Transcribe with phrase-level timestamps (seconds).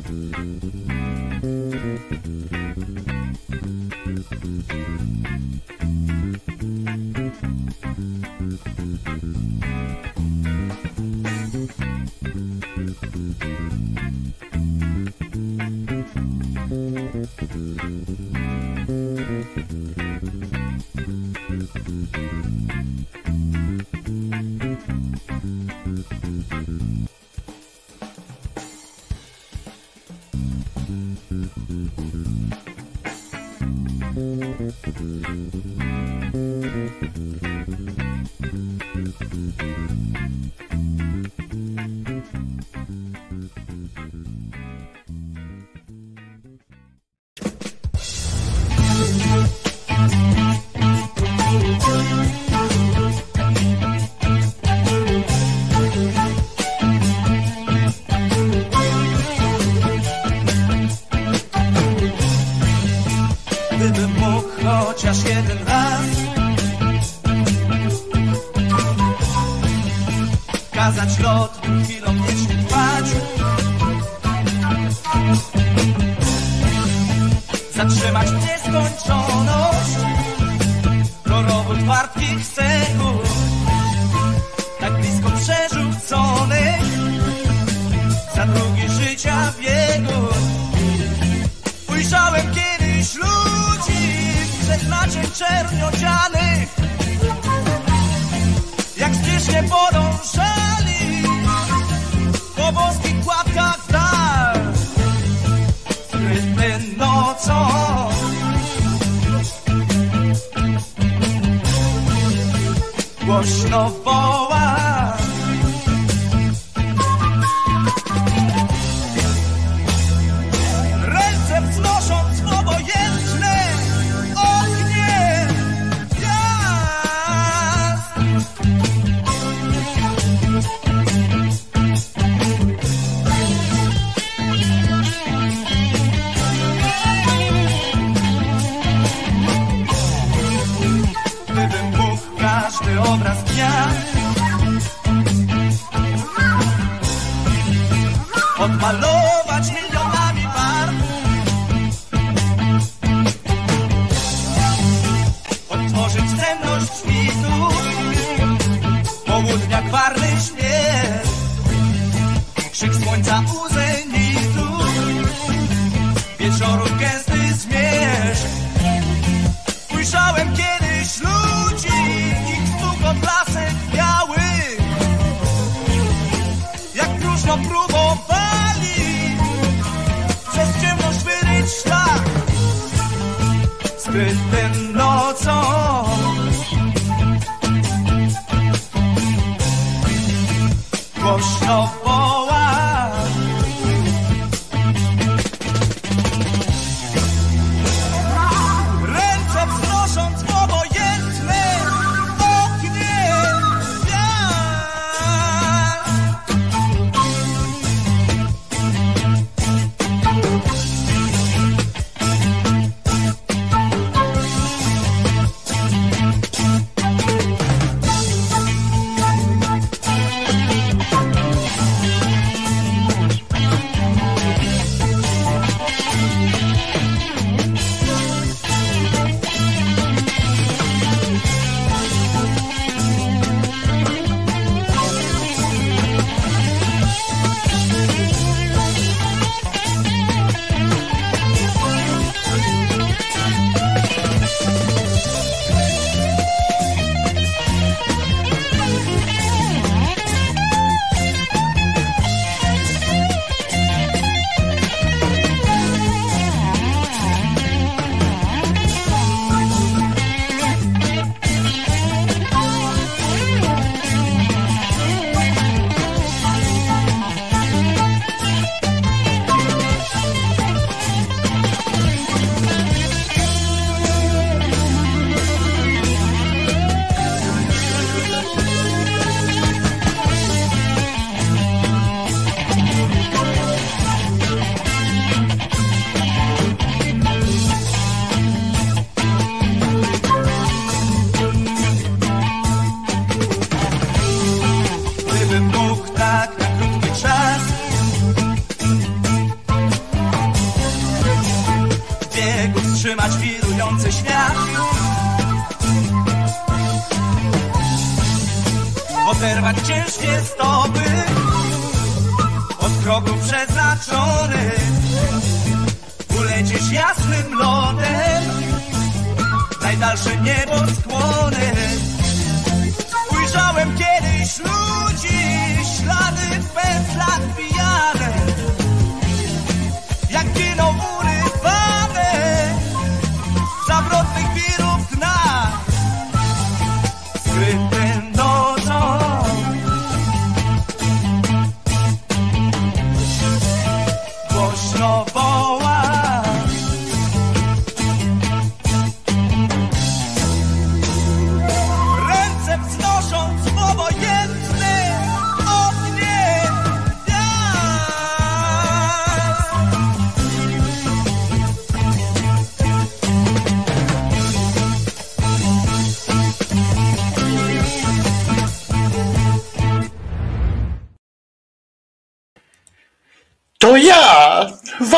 [0.00, 0.87] Gdybym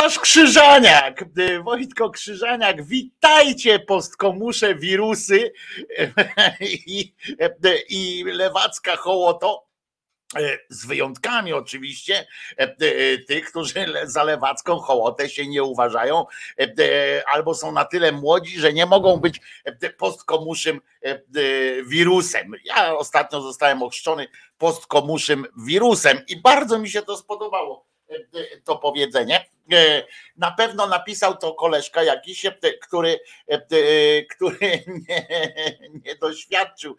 [0.01, 1.25] wasz Krzyżaniak,
[1.65, 2.85] Wojtko Krzyżaniak.
[2.85, 5.53] Witajcie, postkomusze, wirusy
[6.61, 7.15] i,
[7.89, 9.67] i lewacka hołoto.
[10.37, 12.27] E, Z wyjątkami oczywiście
[12.59, 16.27] e, e, tych, którzy za lewacką hołotę się nie uważają,
[17.27, 19.41] albo są na tyle młodzi, że nie mogą być
[19.99, 20.81] postkomuszym
[21.87, 22.53] wirusem.
[22.65, 27.91] Ja ostatnio zostałem ochrzczony postkomuszym wirusem i bardzo mi się to spodobało
[28.65, 29.45] to powiedzenie.
[29.73, 30.07] E,
[30.37, 32.53] Na pewno napisał to koleżka jakiś, e,
[32.83, 33.19] który,
[33.49, 34.59] e, który
[35.09, 35.27] nie,
[36.05, 36.97] nie doświadczył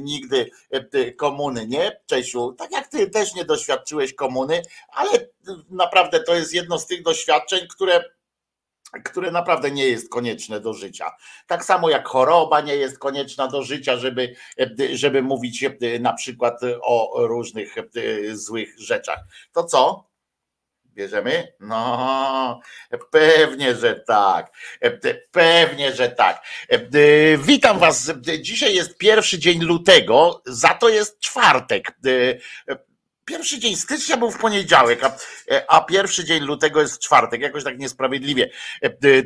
[0.00, 0.50] nigdy
[1.16, 2.00] komuny, nie?
[2.06, 5.10] Czesiu, tak jak ty też nie doświadczyłeś komuny, ale
[5.70, 8.04] naprawdę to jest jedno z tych doświadczeń, które
[9.04, 11.10] które naprawdę nie jest konieczne do życia.
[11.46, 14.34] Tak samo jak choroba nie jest konieczna do życia, żeby,
[14.92, 15.64] żeby mówić
[16.00, 17.74] na przykład o różnych
[18.32, 19.18] złych rzeczach.
[19.52, 20.13] To co?
[20.94, 21.52] Bierzemy?
[21.60, 22.60] No,
[23.10, 24.52] pewnie, że tak.
[25.30, 26.44] Pewnie, że tak.
[27.38, 28.12] Witam Was.
[28.40, 31.98] Dzisiaj jest pierwszy dzień lutego, za to jest czwartek.
[33.24, 35.16] Pierwszy dzień stycznia był w poniedziałek, a,
[35.68, 37.40] a pierwszy dzień lutego jest czwartek.
[37.40, 38.50] Jakoś tak niesprawiedliwie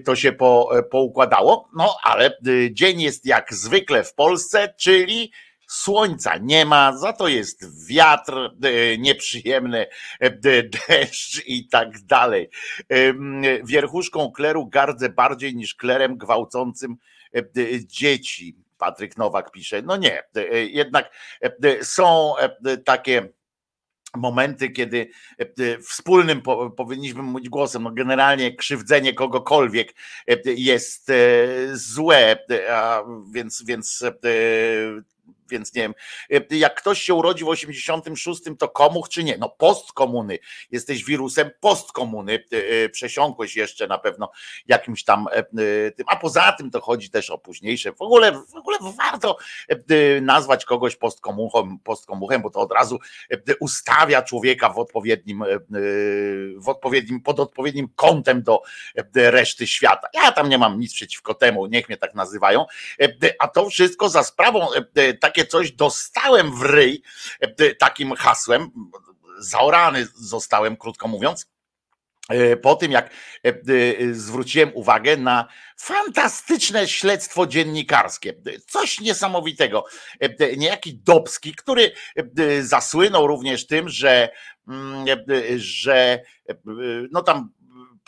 [0.05, 1.69] to się po, poukładało.
[1.77, 2.39] No ale
[2.71, 5.33] dzień jest jak zwykle w Polsce, czyli
[5.69, 8.33] Słońca nie ma, za to jest wiatr
[8.63, 9.87] e, nieprzyjemny,
[10.21, 10.31] e,
[10.63, 12.51] deszcz i tak dalej.
[13.65, 16.97] Wierchuszką kleru gardzę bardziej niż klerem gwałcącym
[17.35, 17.43] e,
[17.87, 18.57] dzieci.
[18.79, 19.83] Patryk Nowak pisze.
[19.83, 20.23] No nie,
[20.53, 21.11] jednak
[21.83, 22.35] są
[22.85, 23.29] takie
[24.17, 25.11] momenty, kiedy
[25.89, 29.95] wspólnym po- powinniśmy mówić głosem, no generalnie krzywdzenie kogokolwiek
[30.45, 31.13] jest
[31.73, 32.39] złe,
[33.33, 34.05] więc, więc
[35.51, 35.95] więc nie wiem,
[36.31, 39.39] e, jak ktoś się urodzi w 86, to komuch czy nie?
[39.39, 40.39] No postkomuny.
[40.71, 42.45] Jesteś wirusem postkomuny.
[42.53, 44.31] e, e, Przesiąkłeś jeszcze na pewno
[44.67, 45.27] jakimś tam
[45.97, 46.07] tym.
[46.07, 47.93] A poza tym to chodzi też o późniejsze.
[47.93, 49.37] W ogóle, w ogóle warto
[50.23, 52.99] nazwać kogoś postkomuchem, postkomuchem, bo to od razu
[53.61, 55.45] ustawia człowieka w odpowiednim,
[56.57, 58.63] w odpowiednim, pod odpowiednim kątem do
[59.15, 60.09] reszty świata.
[60.15, 62.67] Ja tam nie mam nic przeciwko temu, niech mnie tak nazywają.
[63.39, 67.03] A to wszystko za sprawą e, takie coś dostałem w ryj
[67.41, 68.71] e, takim hasłem.
[69.39, 71.47] Zaorany zostałem, krótko mówiąc.
[72.29, 73.11] e, Po tym, jak
[73.45, 78.35] e, e, zwróciłem uwagę na fantastyczne śledztwo dziennikarskie.
[78.67, 79.85] Coś niesamowitego.
[80.21, 81.93] E, Niejaki Dobski, który
[82.39, 84.29] e, zasłynął również tym, że,
[84.69, 86.55] mm, e, że e,
[87.11, 87.53] no tam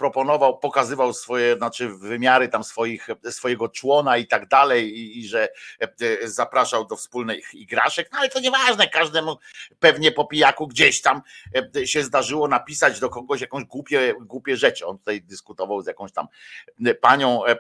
[0.00, 5.49] proponował, pokazywał swoje, znaczy wymiary tam swoich, swojego człona i tak dalej, i, i że
[5.80, 9.38] e, zapraszał do wspólnych igraszek, no ale to nieważne, każdemu
[9.78, 11.23] pewnie po pijaku gdzieś tam
[11.76, 14.87] e, się zdarzyło napisać do kogoś jakąś głupie, głupie rzeczy.
[14.87, 16.26] On tutaj dyskutował z jakąś tam
[17.00, 17.57] panią, e, e,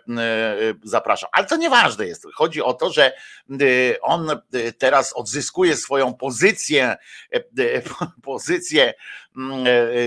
[0.84, 1.30] zapraszał.
[1.32, 2.26] Ale to nieważne jest.
[2.34, 4.38] Chodzi o to, że e, on e,
[4.72, 6.96] teraz odzyskuje swoją pozycję,
[7.32, 7.82] e, e,
[8.22, 8.94] pozycję e,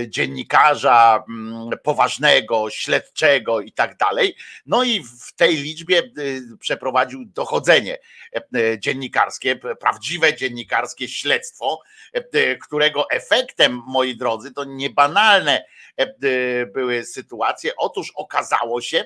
[0.08, 4.36] dziennikarza mm, poważnego, śledczego i tak dalej.
[4.66, 7.98] No i w tej liczbie y, przeprowadził dochodzenie
[8.34, 11.80] e, e, dziennikarskie, prawdziwe dziennikarskie śledztwo,
[12.14, 15.64] e, e, którego efektem, moi drodzy, to niebanalne
[15.98, 17.76] e, e, były sytuacje.
[17.76, 19.04] Otóż okazało się,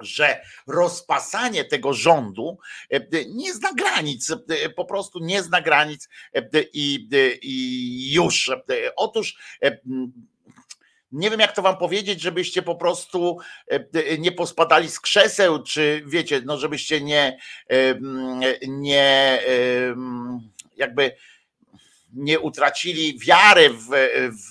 [0.00, 2.58] że rozpasanie tego rządu
[2.92, 6.08] e, e, nie zna granic, e, po prostu nie zna granic
[6.72, 7.08] i,
[7.42, 8.50] i już.
[8.96, 9.36] Otóż
[11.12, 13.38] nie wiem jak to wam powiedzieć, żebyście po prostu
[14.18, 17.38] nie pospadali z krzeseł, czy wiecie, no żebyście nie,
[18.68, 19.40] nie
[20.76, 21.16] jakby
[22.16, 23.88] nie utracili wiary w,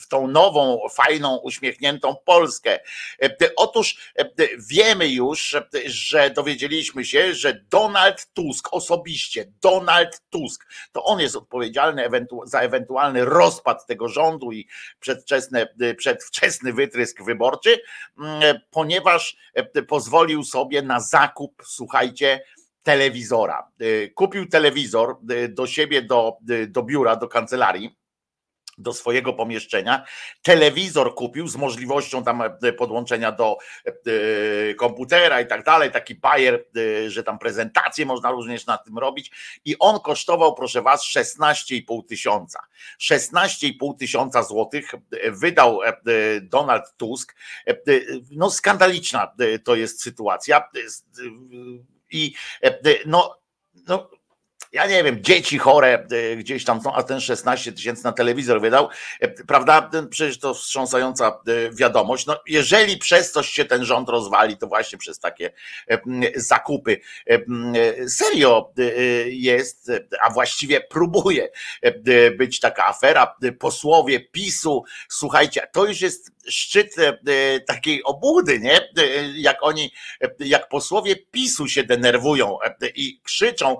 [0.01, 2.79] w tą nową, fajną, uśmiechniętą Polskę.
[3.21, 4.29] E, otóż e,
[4.69, 5.55] wiemy już,
[5.85, 12.09] że dowiedzieliśmy się, że Donald Tusk osobiście, Donald Tusk, to on jest odpowiedzialny
[12.45, 14.67] za ewentualny rozpad tego rządu i
[14.99, 15.67] przedwczesny,
[15.97, 17.81] przedwczesny wytrysk wyborczy,
[18.71, 19.37] ponieważ
[19.87, 22.41] pozwolił sobie na zakup, słuchajcie,
[22.85, 23.71] telewizora.
[23.81, 27.95] Y, kupił telewizor y, do siebie, do, y, do biura, do kancelarii
[28.77, 30.05] do swojego pomieszczenia.
[30.41, 32.43] Telewizor kupił z możliwością tam
[32.77, 33.57] podłączenia do
[34.77, 36.65] komputera i tak dalej, taki bajer,
[37.07, 39.31] że tam prezentacje można również na tym robić
[39.65, 42.59] i on kosztował, proszę was, 16,5 tysiąca.
[43.01, 44.91] 16,5 tysiąca złotych
[45.27, 45.79] wydał
[46.41, 47.35] Donald Tusk.
[48.31, 49.31] No skandaliczna
[49.63, 50.69] to jest sytuacja
[52.11, 53.35] i e, no,
[53.87, 54.09] no
[54.75, 58.61] ja nie wiem, dzieci chore e, gdzieś tam są, a ten 16 tysięcy na telewizor
[58.61, 58.89] wydał,
[59.19, 59.89] e, prawda?
[60.09, 61.39] Przecież to wstrząsająca
[61.71, 62.25] wiadomość.
[62.25, 65.51] No, jeżeli przez coś się ten rząd rozwali, to właśnie przez takie
[66.35, 66.99] zakupy.
[68.07, 68.73] Serio
[69.25, 69.91] jest,
[70.25, 71.49] a właściwie próbuje
[72.37, 73.35] być taka afera.
[73.59, 78.77] Posłowie PiSu, słuchajcie, to już jest szczyt e, takiej obłudy, nie?
[78.77, 78.91] E,
[79.35, 79.91] jak oni,
[80.21, 82.57] e, jak posłowie PiSu się denerwują
[82.95, 83.77] i krzyczą,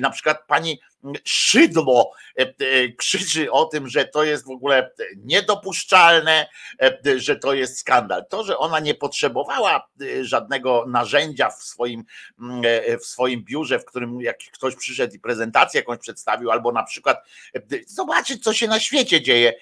[0.00, 0.80] na przykład pani
[1.24, 6.48] Szydło e, e, krzyczy o tym, że to jest w ogóle niedopuszczalne,
[6.82, 8.24] e, że to jest skandal.
[8.28, 9.88] To, że ona nie potrzebowała
[10.20, 12.04] żadnego narzędzia w swoim,
[12.40, 12.62] mm,
[13.00, 17.24] w swoim biurze, w którym jak ktoś przyszedł i prezentację jakąś przedstawił, albo na przykład
[17.86, 19.52] zobaczyć, co się na świecie dzieje.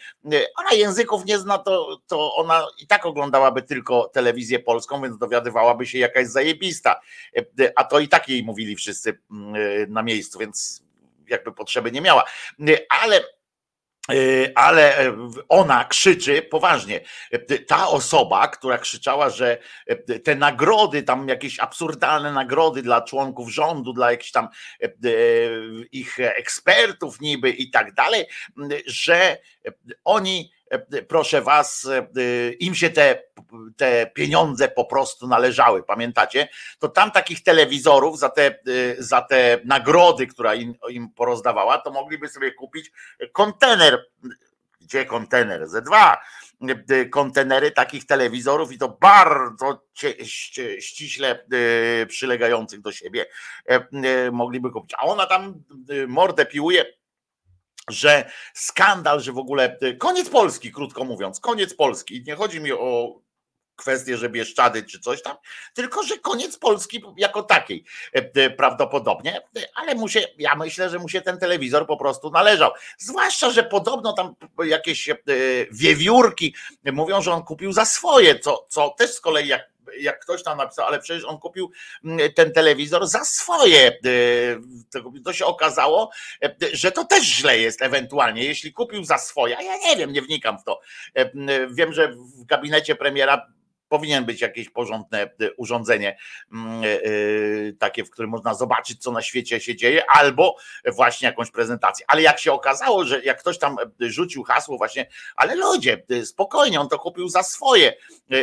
[0.57, 5.87] Ona języków nie zna, to, to ona i tak oglądałaby tylko telewizję polską, więc dowiadywałaby
[5.87, 7.01] się jakaś zajebista.
[7.77, 10.86] A to i tak jej mówili wszyscy mm, na miejscu, więc
[11.29, 12.25] jakby potrzeby nie miała.
[12.89, 13.25] Ale
[14.55, 15.13] ale
[15.49, 17.01] ona krzyczy poważnie.
[17.67, 19.59] Ta osoba, która krzyczała, że
[20.25, 24.49] te nagrody, tam jakieś absurdalne nagrody dla członków rządu, dla jakichś tam
[25.93, 28.27] ich ekspertów niby i tak dalej,
[28.87, 29.39] że
[30.05, 30.53] oni
[31.09, 33.23] proszę was, e, im się te,
[33.77, 36.49] te pieniądze po prostu należały, pamiętacie?
[36.79, 38.55] To tam takich telewizorów za te, e,
[38.99, 42.93] za te nagrody, która im, im porozdawała, to mogliby sobie kupić
[43.33, 44.07] kontener.
[44.81, 45.69] Gdzie kontener?
[45.69, 46.21] Ze dwa
[47.11, 49.83] kontenery takich telewizorów i to bardzo
[50.79, 51.47] ściśle
[52.09, 53.27] przylegających do siebie
[54.33, 54.95] mogliby kupić.
[54.99, 55.55] A ona tam
[56.09, 56.85] mordę piłuje
[57.91, 62.23] że skandal, że w ogóle y, koniec Polski, krótko mówiąc, koniec Polski.
[62.27, 63.21] Nie chodzi mi o
[63.77, 65.37] kwestię, że Bieszczady czy coś tam,
[65.75, 69.41] tylko że koniec Polski jako takiej e, e, prawdopodobnie,
[69.75, 72.71] ale mu się, ja myślę, że mu się ten telewizor po prostu należał.
[72.99, 75.09] Zwłaszcza, że podobno tam jakieś
[75.71, 80.43] wiewiórki mówią, że on kupił za swoje, co, co też z kolei jak jak ktoś
[80.43, 81.71] tam napisał, ale przecież on kupił
[82.05, 83.89] mm, ten telewizor za swoje.
[83.89, 86.11] E, to się okazało,
[86.43, 90.13] e, że to też źle jest ewentualnie, jeśli kupił za swoje, a ja nie wiem,
[90.13, 90.81] nie wnikam w to.
[91.15, 91.31] E,
[91.71, 93.56] wiem, że w gabinecie premiera
[93.89, 96.19] powinien być jakieś porządne e, urządzenie
[96.53, 97.09] mm, e, e,
[97.79, 100.57] takie, w którym można zobaczyć, co na świecie się dzieje, albo
[100.93, 102.07] właśnie jakąś prezentację.
[102.09, 106.89] Ale jak się okazało, że jak ktoś tam rzucił hasło właśnie, ale ludzie, spokojnie, on
[106.89, 107.97] to kupił za swoje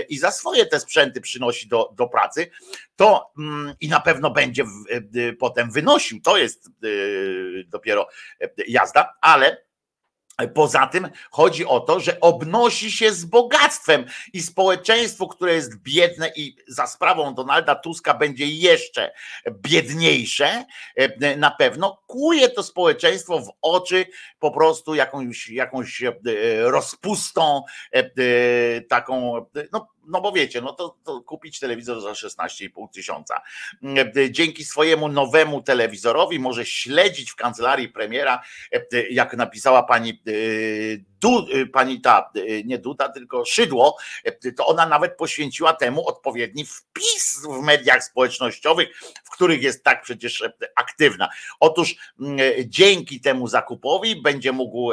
[0.10, 2.52] i za swoje te sprzęty przynosi do, do pracy,
[2.96, 4.64] to mm, i na pewno będzie
[5.40, 6.70] potem wynosił, to jest
[7.68, 8.08] dopiero
[8.68, 9.64] jazda, ale
[10.54, 16.32] Poza tym chodzi o to, że obnosi się z bogactwem i społeczeństwo, które jest biedne
[16.36, 19.12] i za sprawą Donalda Tuska będzie jeszcze
[19.52, 24.06] biedniejsze, e, na pewno kuje to społeczeństwo w oczy
[24.40, 26.14] po prostu jakąś, jakąś e,
[26.58, 33.42] rozpustą, e, taką, no no bo wiecie, no to, to, kupić telewizor za 16,5 tysiąca.
[34.32, 38.42] Dzięki swojemu nowemu telewizorowi może śledzić w kancelarii premiera,
[39.10, 40.22] jak napisała pani
[41.24, 43.98] du, y, pani ta, y, nie Duda, tylko Szydło,
[44.46, 48.90] y, to ona nawet poświęciła temu odpowiedni wpis w mediach społecznościowych,
[49.24, 50.44] w których jest tak przecież
[50.76, 51.30] aktywna.
[51.60, 54.92] Otóż mm, dzięki temu zakupowi będzie mógł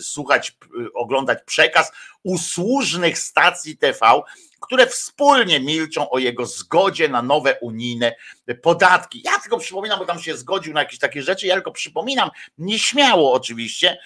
[0.00, 0.56] słuchać,
[0.94, 1.92] oglądać przekaz
[2.22, 4.22] usłużnych stacji TV,
[4.66, 8.16] które wspólnie milczą o jego zgodzie na nowe unijne
[8.62, 9.22] podatki.
[9.24, 13.32] Ja tylko przypominam, bo tam się zgodził na jakieś takie rzeczy, ja tylko przypominam, nieśmiało
[13.32, 13.98] oczywiście,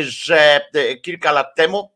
[0.00, 0.60] że
[1.02, 1.92] kilka lat temu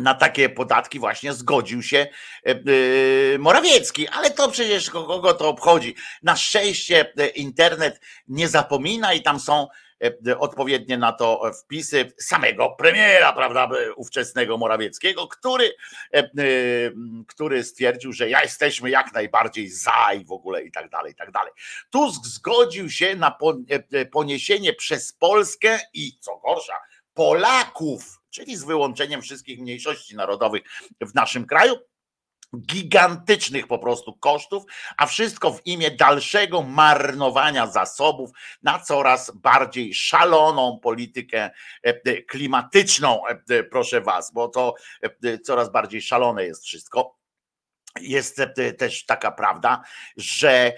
[0.00, 5.94] na takie podatki właśnie zgodził się e, e, Morawiecki, ale to przecież kogo to obchodzi.
[6.22, 9.68] Na szczęście e, internet nie zapomina i tam są
[10.38, 15.72] odpowiednie na to wpisy samego premiera, prawda, ówczesnego Morawieckiego, który,
[17.28, 21.16] który stwierdził, że ja jesteśmy jak najbardziej za i w ogóle i tak dalej, i
[21.16, 21.52] tak dalej.
[21.90, 23.38] Tusk zgodził się na
[24.12, 26.74] poniesienie przez Polskę i co gorsza,
[27.14, 30.62] Polaków czyli z wyłączeniem wszystkich mniejszości narodowych
[31.00, 31.74] w naszym kraju,
[32.56, 34.62] gigantycznych po prostu kosztów,
[34.96, 38.30] a wszystko w imię dalszego marnowania zasobów
[38.62, 41.50] na coraz bardziej szaloną politykę e,
[41.84, 44.74] e, klimatyczną, e, proszę was, bo to
[45.44, 47.20] coraz bardziej szalone jest wszystko.
[48.00, 48.40] Jest
[48.78, 49.82] też taka prawda,
[50.16, 50.72] że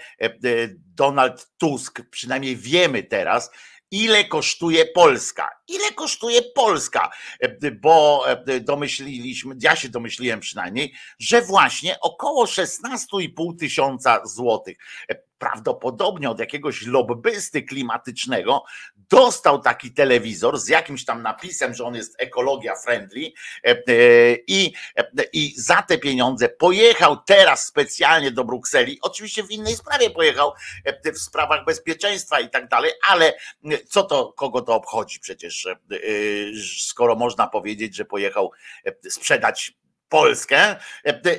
[0.74, 3.50] Donald Tusk, przynajmniej wiemy teraz,
[3.92, 5.50] ile kosztuje Polska.
[5.68, 7.10] Ile kosztuje Polska?
[7.40, 14.76] E, bo e, domyśliliśmy, ja się domyśliłem przynajmniej, że właśnie około 16,5 tysiąca złotych.
[15.42, 18.64] E, prawdopodobnie od jakiegoś lobbysty klimatycznego
[19.10, 23.32] dostał taki telewizor z jakimś tam napisem, że on jest ekologia friendly
[24.46, 24.72] i,
[25.32, 28.98] i za te pieniądze pojechał teraz specjalnie do Brukseli.
[29.02, 30.52] Oczywiście w innej sprawie pojechał,
[31.14, 33.34] w sprawach bezpieczeństwa i tak dalej, ale
[33.88, 35.68] co to, kogo to obchodzi przecież,
[36.78, 38.52] skoro można powiedzieć, że pojechał
[39.08, 39.72] sprzedać
[40.12, 40.76] Polskę.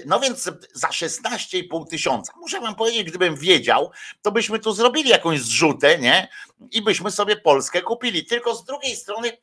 [0.05, 2.33] No więc za 16,5 tysiąca.
[2.35, 6.27] Muszę wam powiedzieć, gdybym wiedział, to byśmy tu zrobili jakąś zrzutę, nie?
[6.71, 8.25] I byśmy sobie Polskę kupili.
[8.25, 9.37] Tylko z drugiej strony,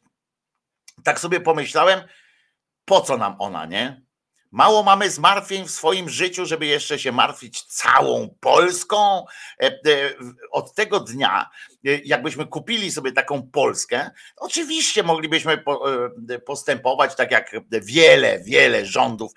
[1.05, 2.01] tak sobie pomyślałem,
[2.85, 4.03] po co nam ona, nie?
[4.51, 9.25] Mało mamy zmartwień w swoim życiu, żeby jeszcze się martwić całą Polską.
[9.63, 9.75] E, e,
[10.51, 11.51] od tego dnia,
[11.87, 15.65] e, jakbyśmy kupili sobie taką Polskę, oczywiście moglibyśmy
[16.47, 19.33] postępować tak jak wiele, wiele rządów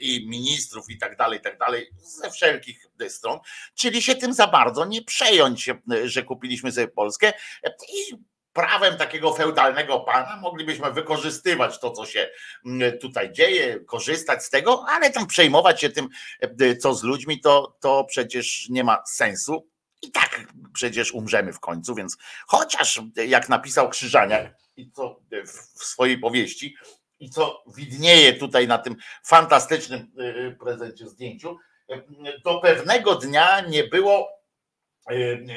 [0.00, 3.38] i ministrów i tak dalej, i tak dalej, ze wszelkich stron,
[3.74, 5.70] czyli się tym za bardzo nie przejąć,
[6.04, 7.32] że kupiliśmy sobie Polskę
[7.88, 8.16] i
[8.58, 12.30] prawem takiego feudalnego pana moglibyśmy wykorzystywać to, co się
[12.66, 16.08] mm, tutaj dzieje, korzystać z tego, ale tam przejmować się tym,
[16.40, 19.68] e, co z ludźmi, to, to przecież nie ma sensu.
[20.02, 20.40] I tak
[20.72, 22.16] przecież umrzemy w końcu, więc
[22.46, 25.20] chociaż jak napisał Krzyżaniak i co
[25.76, 26.76] w swojej powieści,
[27.20, 31.56] i co widnieje tutaj na tym fantastycznym e, e, prezencie zdjęciu,
[32.44, 34.28] do pewnego dnia nie było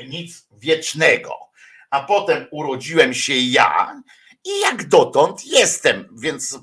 [0.08, 1.52] nic wiecznego
[1.92, 4.02] a potem urodziłem się ja
[4.46, 6.60] i jak dotąd jestem, więc e,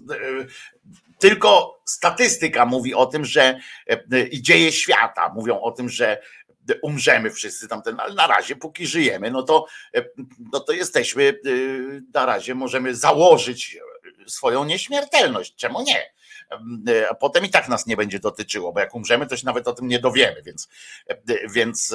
[1.18, 6.22] tylko statystyka mówi o tym, że e, i dzieje świata mówią o tym, że
[6.82, 10.04] umrzemy wszyscy tamten, ale na razie póki żyjemy, no to, e,
[10.52, 11.40] no to jesteśmy,
[12.14, 13.78] na razie możemy założyć
[14.26, 15.54] swoją nieśmiertelność.
[15.54, 16.12] Czemu nie?
[17.10, 19.72] A potem i tak nas nie będzie dotyczyło, bo jak umrzemy, to się nawet o
[19.72, 20.68] tym nie dowiemy, więc,
[21.50, 21.94] więc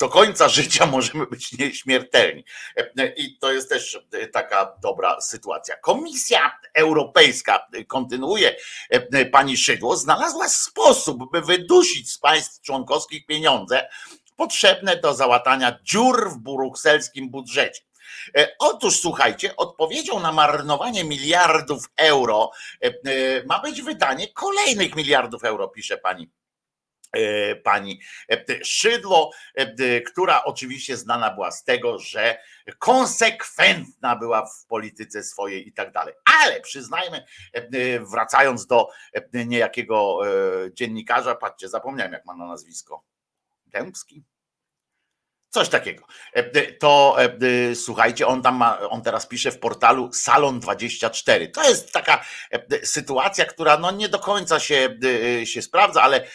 [0.00, 2.44] do końca życia możemy być nieśmiertelni.
[3.16, 3.98] I to jest też
[4.32, 5.76] taka dobra sytuacja.
[5.76, 8.56] Komisja Europejska, kontynuuje
[9.32, 13.88] pani Szydło, znalazła sposób, by wydusić z państw członkowskich pieniądze
[14.36, 17.80] potrzebne do załatania dziur w brukselskim budżecie.
[18.58, 22.50] Otóż słuchajcie, odpowiedzią na marnowanie miliardów euro
[23.46, 26.30] ma być wydanie kolejnych miliardów euro, pisze pani
[27.62, 32.38] pani e, Szydło, e, która oczywiście znana była z tego, że
[32.78, 36.14] konsekwentna była w polityce swojej i tak dalej.
[36.42, 37.24] Ale przyznajmy,
[38.10, 38.88] wracając do
[39.32, 40.20] niejakiego
[40.72, 43.04] dziennikarza, patrzcie, zapomniałem jak ma na nazwisko.
[43.66, 44.24] Dębski?
[45.50, 46.04] Coś takiego.
[46.32, 51.48] E, to e, słuchajcie, on tam ma, on teraz pisze w portalu Salon 24.
[51.48, 54.98] To jest taka e, sytuacja, która no nie do końca się,
[55.44, 56.26] się sprawdza, ale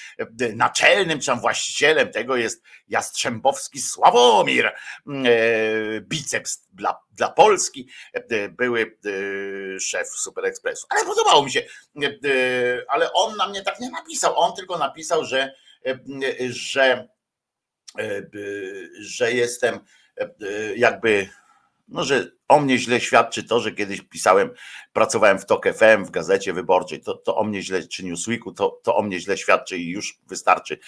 [0.56, 4.74] naczelnym czy właścicielem tego jest Jastrzębowski Sławomir,
[6.02, 7.90] biceps dla, dla Polski,
[8.52, 8.98] były
[9.80, 10.88] szef Super Expressu.
[10.90, 11.62] Ale podobało mi się,
[12.88, 14.40] ale on na mnie tak nie napisał.
[14.40, 15.56] On tylko napisał, że,
[16.50, 17.14] że E,
[19.00, 19.80] że jestem
[20.18, 20.30] e,
[20.76, 21.30] jakby,
[21.88, 24.50] no, że o mnie źle świadczy to, że kiedyś pisałem,
[24.94, 28.80] pracowałem w TOK FM, w Gazecie Wyborczej, to, to o mnie źle, czy Newsweeku, to,
[28.84, 30.80] to o mnie źle świadczy i już wystarczy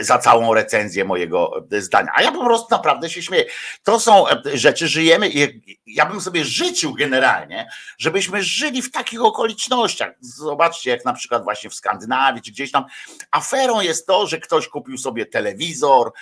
[0.00, 2.10] za całą recenzję mojego zdania.
[2.14, 3.44] A ja po prostu naprawdę się śmieję.
[3.82, 10.12] To są rzeczy, żyjemy i ja bym sobie życzył generalnie, żebyśmy żyli w takich okolicznościach.
[10.20, 12.84] Zobaczcie, jak na przykład właśnie w Skandynawii, czy gdzieś tam.
[13.30, 16.12] Aferą jest to, że ktoś kupił sobie telewizor,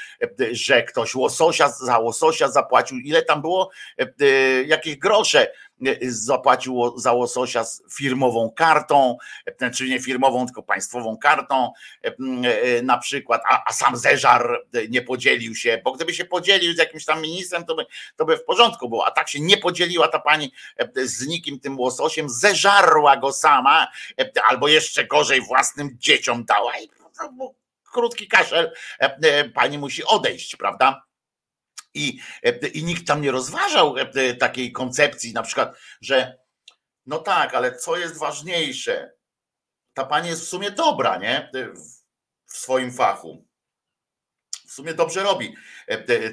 [0.52, 2.98] że ktoś łososia za łososia zapłacił.
[2.98, 3.70] Ile tam było?
[4.74, 5.50] Jakieś grosze
[6.02, 9.16] zapłacił za łososia z firmową kartą,
[9.74, 11.72] czy nie firmową, tylko państwową kartą
[12.82, 17.04] na przykład, a, a sam zeżar nie podzielił się, bo gdyby się podzielił z jakimś
[17.04, 20.18] tam ministrem, to by, to by w porządku było, a tak się nie podzieliła ta
[20.18, 20.52] pani
[20.96, 23.88] z nikim tym łososiem, zeżarła go sama,
[24.50, 26.88] albo jeszcze gorzej własnym dzieciom dała i
[27.92, 28.72] krótki kaszel,
[29.54, 31.02] pani musi odejść, prawda?
[31.94, 32.20] I,
[32.72, 33.94] I nikt tam nie rozważał
[34.38, 36.38] takiej koncepcji, na przykład, że
[37.06, 39.12] no tak, ale co jest ważniejsze?
[39.94, 41.50] Ta pani jest w sumie dobra, nie?
[42.46, 43.46] W swoim fachu.
[44.68, 45.54] W sumie dobrze robi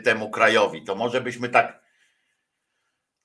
[0.04, 0.84] temu krajowi.
[0.84, 1.81] To może byśmy tak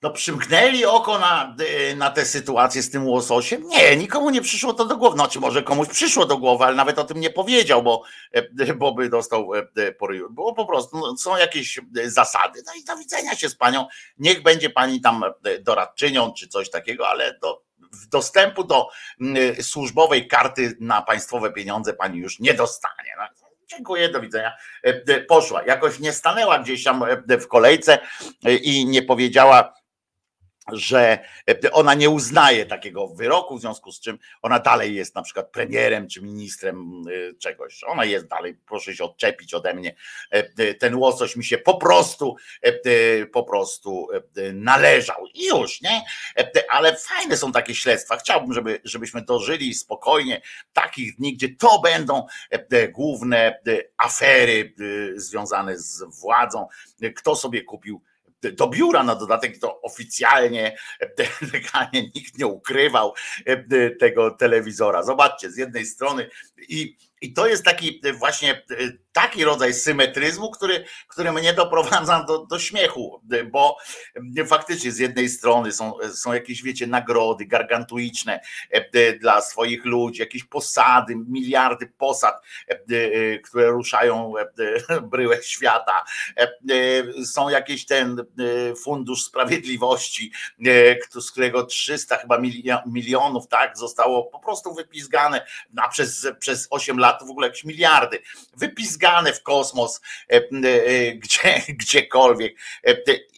[0.07, 1.57] no przymknęli oko na,
[1.91, 3.69] y, na tę sytuację z tym łososiem?
[3.69, 5.17] Nie, nikomu nie przyszło to do głowy.
[5.17, 8.93] Znaczy może komuś przyszło do głowy, ale nawet o tym nie powiedział, bo, e, bo
[8.93, 10.31] by dostał e, poryju.
[10.31, 12.63] Było po prostu, no, są jakieś e, zasady.
[12.67, 13.87] No i do widzenia się z panią.
[14.19, 15.25] Niech będzie pani tam
[15.61, 17.63] doradczynią czy coś takiego, ale do,
[18.11, 18.89] dostępu do
[19.61, 23.13] służbowej karty na państwowe pieniądze pani już nie dostanie.
[23.19, 23.25] No,
[23.67, 24.57] dziękuję, do widzenia.
[25.29, 25.63] Poszła.
[25.63, 27.99] Jakoś nie stanęła gdzieś tam w kolejce
[28.63, 29.76] i nie powiedziała,
[30.73, 31.19] że
[31.51, 35.51] e, ona nie uznaje takiego wyroku, w związku z czym ona dalej jest na przykład
[35.51, 37.85] premierem czy ministrem e, czegoś.
[37.85, 39.95] Ona jest dalej, proszę się odczepić ode mnie.
[40.31, 42.37] E, ten łosoś mi się po prostu,
[43.33, 44.09] po prostu
[44.53, 45.27] należał.
[45.35, 46.03] I już, nie?
[46.71, 48.17] Ale fajne są takie śledztwa.
[48.17, 52.27] Chciałbym, żeby, żebyśmy dożyli spokojnie takich dni, gdzie to będą
[52.91, 53.61] główne
[53.99, 54.75] afery
[55.17, 56.69] związane z władzą.
[57.17, 58.03] Kto sobie kupił
[58.53, 60.77] do biura na dodatek, to oficjalnie,
[62.15, 65.03] nikt nie ukrywał e, tego telewizora.
[65.03, 66.31] Zobaczcie, z jednej strony
[66.69, 72.25] i i to jest taki e, właśnie e, taki rodzaj symetryzmu, który, który mnie doprowadza
[72.25, 73.77] do, do śmiechu, e, bo
[74.47, 78.41] faktycznie z jednej strony są, są jakieś, wiecie, nagrody gargantuiczne
[79.21, 82.43] dla swoich ludzi, jakieś posady, miliardy posad,
[83.45, 84.33] które ruszają
[85.13, 86.05] bryłę świata.
[87.25, 88.25] Są jakieś ten
[88.83, 90.33] fundusz sprawiedliwości,
[91.15, 92.39] z którego 300 chyba
[92.87, 97.65] milionów tak zostało po prostu wypizgane, a przez, przez 8 lat lat w ogóle jakieś
[97.65, 98.23] miliardy,
[98.57, 102.97] wypizgane w kosmos, e, e, gdzie, gdziekolwiek, e,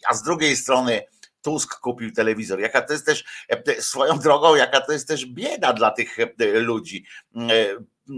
[0.09, 1.03] a z drugiej strony
[1.41, 2.59] Tusk kupił telewizor.
[2.59, 3.23] Jaka to jest też
[3.79, 6.17] swoją drogą, jaka to jest też bieda dla tych
[6.53, 7.05] ludzi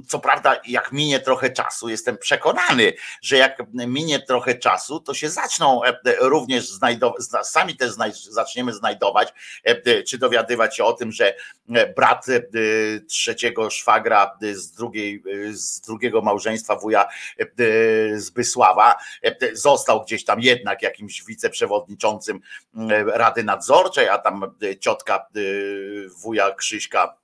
[0.08, 5.30] co prawda, jak minie trochę czasu, jestem przekonany, że jak minie trochę czasu, to się
[5.30, 7.92] zaczną e, również znajdować, sami też
[8.30, 11.34] zaczniemy znajdować, e, czy dowiadywać się o tym, że
[11.70, 12.26] e, brat
[13.08, 17.08] trzeciego szwagra z, drugiej, z drugiego małżeństwa wuja
[18.16, 18.96] Zbysława
[19.54, 22.40] został gdzieś tam jednak jakimś wiceprzewodniczącym
[23.06, 25.28] Rady Nadzorczej, a tam ciotka
[26.22, 27.21] wuja Krzyśka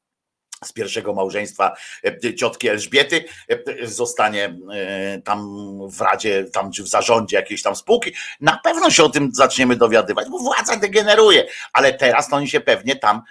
[0.66, 5.48] z pierwszego małżeństwa e, ciotki Elżbiety e, zostanie e, tam
[5.90, 8.14] w radzie, tam czy w zarządzie jakiejś tam spółki.
[8.42, 12.60] Na pewno się o tym zaczniemy dowiadywać, bo władza degeneruje, ale teraz to oni się
[12.60, 13.22] pewnie tam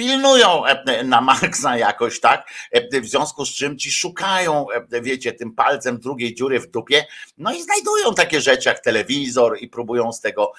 [0.00, 2.48] pilnują e, na Marksa jakoś, tak?
[2.70, 7.06] E, w związku z czym ci szukają, e, wiecie, tym palcem drugiej dziury w dupie,
[7.38, 10.52] no i znajdują takie rzeczy jak telewizor i próbują z tego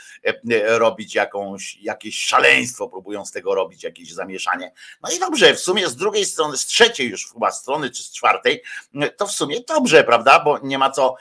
[0.67, 4.71] robić jakąś, jakieś szaleństwo, próbują z tego robić jakieś zamieszanie.
[5.03, 8.11] No i dobrze, w sumie z drugiej strony, z trzeciej już chyba strony, czy z
[8.11, 8.63] czwartej,
[9.17, 10.39] to w sumie dobrze, prawda?
[10.39, 11.15] Bo nie ma co,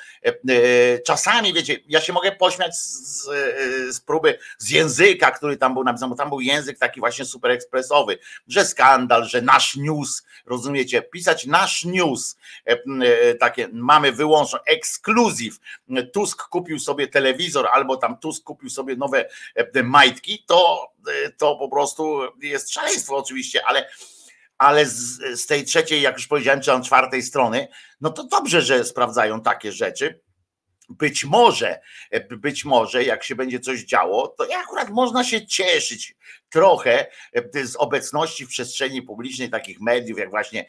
[1.06, 3.24] czasami, wiecie, ja się mogę pośmiać z,
[3.90, 7.50] z próby, z języka, który tam był napisany, bo tam był język taki właśnie super
[7.50, 8.10] ekspresowy,
[8.49, 15.59] że skandal, że nasz news, rozumiecie, pisać nasz news, e, e, takie mamy wyłączną, ekskluzyw,
[16.12, 20.92] Tusk kupił sobie telewizor albo tam Tusk kupił sobie nowe e, majtki, to,
[21.38, 23.88] to po prostu jest szaleństwo oczywiście, ale
[24.59, 27.68] ale z, z tej trzeciej, jak już powiedziałem, czy tam czwartej strony,
[28.01, 30.20] no to dobrze, że sprawdzają takie rzeczy
[30.90, 36.16] być może, e, być może, jak się będzie coś działo, to akurat można się cieszyć
[36.50, 40.66] trochę e, z obecności w przestrzeni publicznej takich mediów, jak właśnie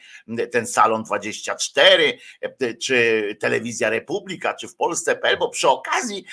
[0.52, 6.24] ten Salon 24, e, czy Telewizja Republika, czy w Polsce.pl, bo przy okazji,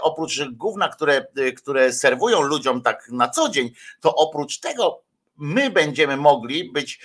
[0.00, 5.02] oprócz główna, które, które serwują ludziom tak na co dzień, to oprócz tego
[5.36, 7.00] my będziemy mogli być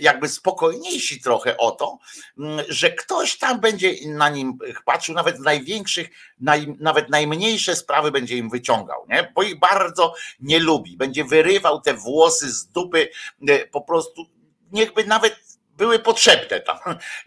[0.00, 1.98] jakby spokojniejsi trochę o to,
[2.38, 6.08] mm, że ktoś tam będzie na nim patrzył, nawet największych,
[6.40, 9.32] naj, nawet najmniejsze sprawy będzie im wyciągał, nie?
[9.34, 10.96] bo ich bardzo nie lubi.
[10.96, 13.08] Będzie wyrywał te włosy z dupy,
[13.48, 14.26] e, po prostu
[14.72, 15.36] niechby nawet
[15.76, 16.78] były potrzebne tam,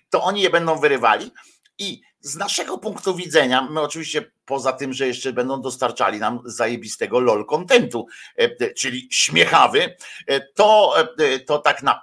[0.10, 1.32] to oni je będą wyrywali
[1.78, 7.20] i z naszego punktu widzenia, my oczywiście poza tym, że jeszcze będą dostarczali nam zajebistego
[7.20, 8.08] lol kontentu,
[8.78, 9.96] czyli śmiechawy,
[10.56, 10.96] to,
[11.46, 12.02] to tak na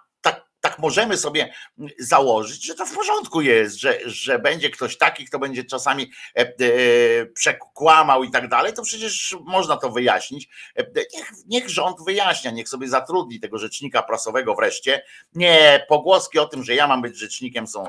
[0.72, 1.54] tak możemy sobie
[1.98, 6.40] założyć, że to w porządku jest, że, że będzie ktoś taki, kto będzie czasami e,
[6.40, 10.48] e, przekłamał i tak dalej, to przecież można to wyjaśnić.
[10.76, 15.02] E, niech, niech rząd wyjaśnia, niech sobie zatrudni tego rzecznika prasowego wreszcie.
[15.35, 17.85] Nie, pogłoski o tym, że ja mam być rzecznikiem są,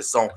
[0.00, 0.28] są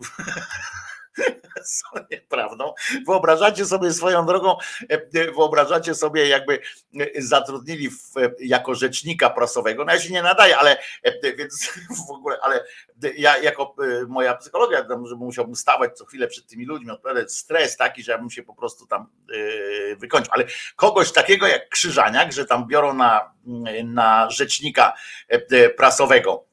[1.64, 2.74] są nieprawdą.
[3.06, 4.56] Wyobrażacie sobie swoją drogą,
[4.90, 6.60] e, e, wyobrażacie sobie, jakby
[7.00, 9.84] e, zatrudnili w, jako rzecznika prasowego.
[9.84, 10.76] No ja się nie nadaję, ale
[11.38, 11.72] więc
[12.08, 12.64] w ogóle, ale
[13.16, 13.74] ja jako
[14.08, 18.18] moja psychologia, że musiałbym stawać co chwilę przed tymi ludźmi, odpowiadać stres taki, że ja
[18.18, 19.06] bym się po prostu tam
[19.96, 20.32] wykończył.
[20.34, 20.44] Ale
[20.76, 23.32] kogoś takiego jak Krzyżaniak, że tam biorą na,
[23.84, 24.94] na rzecznika
[25.76, 26.49] prasowego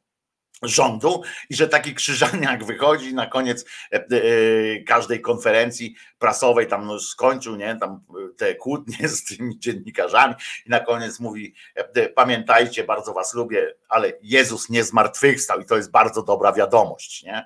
[0.63, 4.03] rządu i że taki krzyżaniak wychodzi na koniec e, e,
[4.83, 8.01] każdej konferencji prasowej, tam no skończył, nie, tam
[8.37, 10.33] te kłótnie z tymi dziennikarzami
[10.65, 15.77] i na koniec mówi, e, pamiętajcie, bardzo was lubię, ale Jezus nie zmartwychwstał i to
[15.77, 17.45] jest bardzo dobra wiadomość, nie?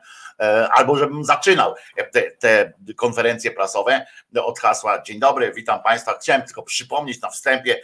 [0.73, 1.75] Albo żebym zaczynał
[2.11, 4.05] te, te konferencje prasowe
[4.43, 6.17] od hasła Dzień dobry, witam Państwa.
[6.17, 7.81] Chciałem tylko przypomnieć na wstępie,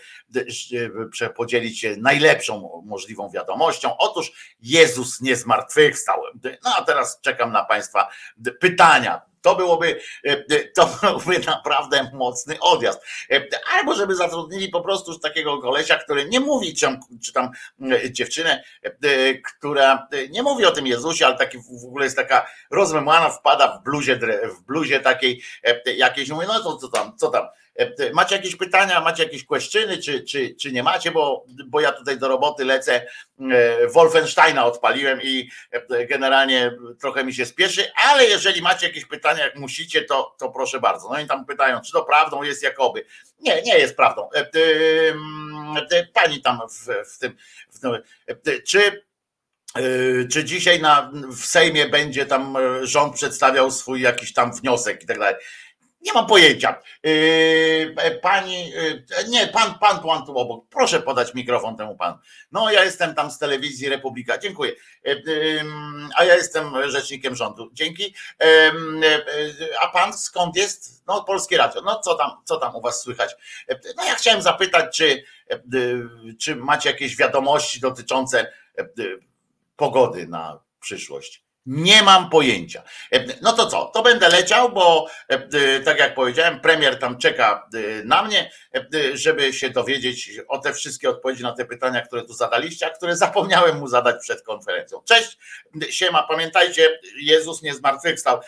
[1.36, 3.98] podzielić się najlepszą możliwą wiadomością.
[3.98, 6.22] Otóż Jezus nie zmartwychwstał.
[6.64, 8.10] No a teraz czekam na Państwa
[8.60, 9.22] pytania.
[9.42, 10.00] To byłoby,
[10.76, 13.00] to byłoby naprawdę mocny odjazd.
[13.74, 17.52] Albo żeby zatrudnili po prostu takiego kolesia, który nie mówi, czy tam, czy tam
[18.12, 18.64] dziewczynę,
[19.58, 23.84] która nie mówi o tym Jezusie, ale taki w ogóle jest taka rozmemłana, wpada w
[23.84, 24.20] bluzie,
[24.60, 25.42] w bluzie takiej
[25.98, 27.67] jakiejś, mówi, no to co tam, co tam, E,
[28.14, 32.20] macie jakieś pytania, macie jakieś questyny, czy, czy, czy nie macie, bo, bo ja tutaj
[32.20, 33.08] do roboty lecę.
[33.52, 39.44] E, Wolfensteina odpaliłem i e, generalnie trochę mi się spieszy, ale jeżeli macie jakieś pytania,
[39.44, 41.10] jak musicie, to, to proszę bardzo.
[41.10, 43.06] No i tam pytają, czy to prawdą jest jakoby.
[43.40, 44.30] Nie, nie jest prawdą.
[46.14, 47.38] Pani tam w, w tym,
[47.72, 47.98] w tym
[48.66, 49.08] czy
[50.32, 55.20] czy dzisiaj na, w Sejmie będzie tam rząd przedstawiał swój jakiś tam wniosek i tak
[55.20, 55.36] dalej.
[56.02, 56.82] Nie mam pojęcia.
[57.04, 60.66] Yy, pani, yy, nie, pan, pan, pan tu obok.
[60.70, 62.18] Proszę podać mikrofon temu panu.
[62.52, 64.38] No, ja jestem tam z telewizji Republika.
[64.38, 64.72] Dziękuję.
[65.04, 65.16] Yy,
[66.16, 67.70] a ja jestem rzecznikiem rządu.
[67.74, 68.16] Dzięki.
[69.82, 71.08] A pan skąd jest?
[71.08, 71.82] No, Polskie Radio.
[71.82, 73.36] No, co tam, co tam u was słychać?
[73.98, 75.24] No, ja chciałem zapytać, czy,
[76.40, 78.52] czy macie jakieś wiadomości dotyczące
[79.76, 81.47] pogody na przyszłość.
[81.68, 82.84] Nie mam pojęcia.
[83.12, 83.86] E, no to co?
[83.86, 87.70] To będę leciał, bo e, e, tak jak powiedziałem, premier tam czeka
[88.04, 88.52] na mnie,
[89.14, 93.18] żeby się dowiedzieć o te wszystkie odpowiedzi na te pytania, które tu zadaliście, a które
[93.28, 95.02] zapomniałem mu zadać przed konferencją.
[95.06, 95.38] Cześć,
[95.90, 98.40] siema, pamiętajcie, Jezus nie zmartwychwstał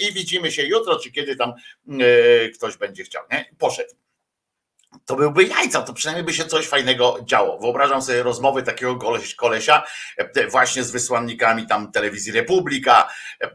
[0.00, 1.52] i widzimy się jutro, czy kiedy tam
[2.54, 3.22] ktoś będzie chciał.
[3.32, 3.44] Nie?
[3.58, 4.01] Poszedł
[5.06, 7.58] to byłby jajca, to przynajmniej by się coś fajnego działo.
[7.58, 8.98] Wyobrażam sobie rozmowy takiego
[9.36, 9.82] kolesia
[10.16, 13.08] e, właśnie z wysłannikami tam telewizji Republika,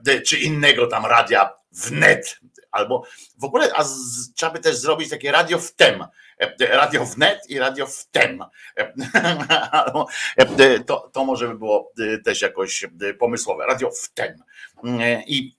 [0.07, 2.39] e, czy innego tam radia wnet,
[2.71, 3.03] albo
[3.37, 6.05] w ogóle, a z, trzeba by też zrobić takie radio wtem,
[6.39, 8.43] e, radio wnet i radio wtem.
[10.87, 11.91] To, to może by było
[12.25, 12.85] też jakoś
[13.19, 14.43] pomysłowe, radio wtem.
[15.27, 15.56] I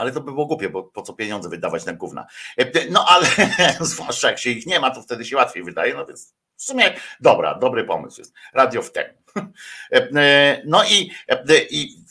[0.00, 2.26] ale to by było głupie, bo po co pieniądze wydawać na gówna.
[2.58, 3.26] E, no ale
[3.80, 6.94] zwłaszcza jak się ich nie ma, to wtedy się łatwiej wydaje, no więc w sumie
[7.20, 8.34] dobra, dobry pomysł jest.
[8.54, 9.06] Radio w ten.
[9.92, 11.10] E, e, no i,
[11.70, 12.04] i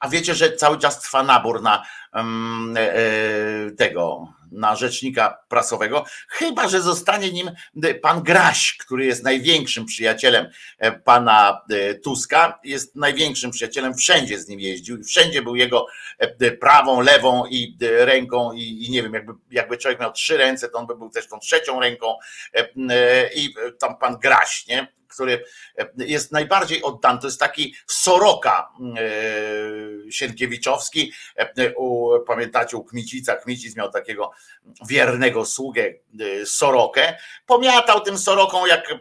[0.00, 1.82] a wiecie, że cały czas trwa nabór na
[2.14, 2.74] um,
[3.78, 7.50] tego na rzecznika prasowego, chyba że zostanie nim
[8.02, 10.46] pan Graś, który jest największym przyjacielem
[10.78, 15.86] e, pana e, Tuska, jest największym przyjacielem, wszędzie z nim jeździł wszędzie był jego
[16.18, 20.68] e, prawą, lewą i ręką i, i nie wiem, jakby, jakby człowiek miał trzy ręce,
[20.68, 22.14] to on by był też tą trzecią ręką
[23.36, 24.99] i tam pan Graś, nie?
[25.10, 25.44] Który
[25.96, 27.20] jest najbardziej oddany.
[27.20, 28.68] To jest taki Soroka
[30.10, 31.12] Sienkiewiczowski.
[31.76, 34.30] U, pamiętacie, u Kmicica, Kmicic miał takiego
[34.88, 35.94] wiernego sługę
[36.44, 38.94] Sorokę, pomiatał tym Soroką jak,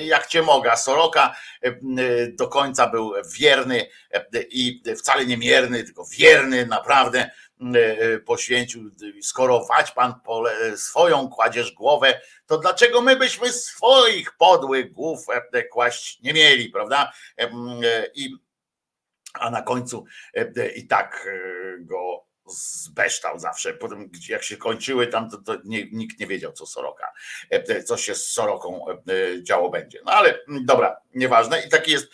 [0.00, 0.76] jak cię moga.
[0.76, 1.36] Soroka
[2.32, 3.86] do końca był wierny
[4.50, 7.30] i wcale nie mierny, tylko wierny, naprawdę
[8.26, 8.90] poświęcił,
[9.22, 10.14] skoro wać pan
[10.76, 15.26] swoją kładziesz głowę, to dlaczego my byśmy swoich podłych głów
[15.72, 17.12] kłaść nie mieli, prawda?
[18.14, 18.36] I,
[19.34, 20.04] a na końcu
[20.76, 21.28] i tak
[21.78, 23.74] go zbeształ zawsze.
[23.74, 27.12] Potem jak się kończyły tam, to, to nie, nikt nie wiedział, co Soroka,
[27.50, 28.94] e, co się z Soroką e,
[29.42, 30.00] działo będzie.
[30.06, 31.62] No ale mm, dobra, nieważne.
[31.66, 32.12] I taki jest,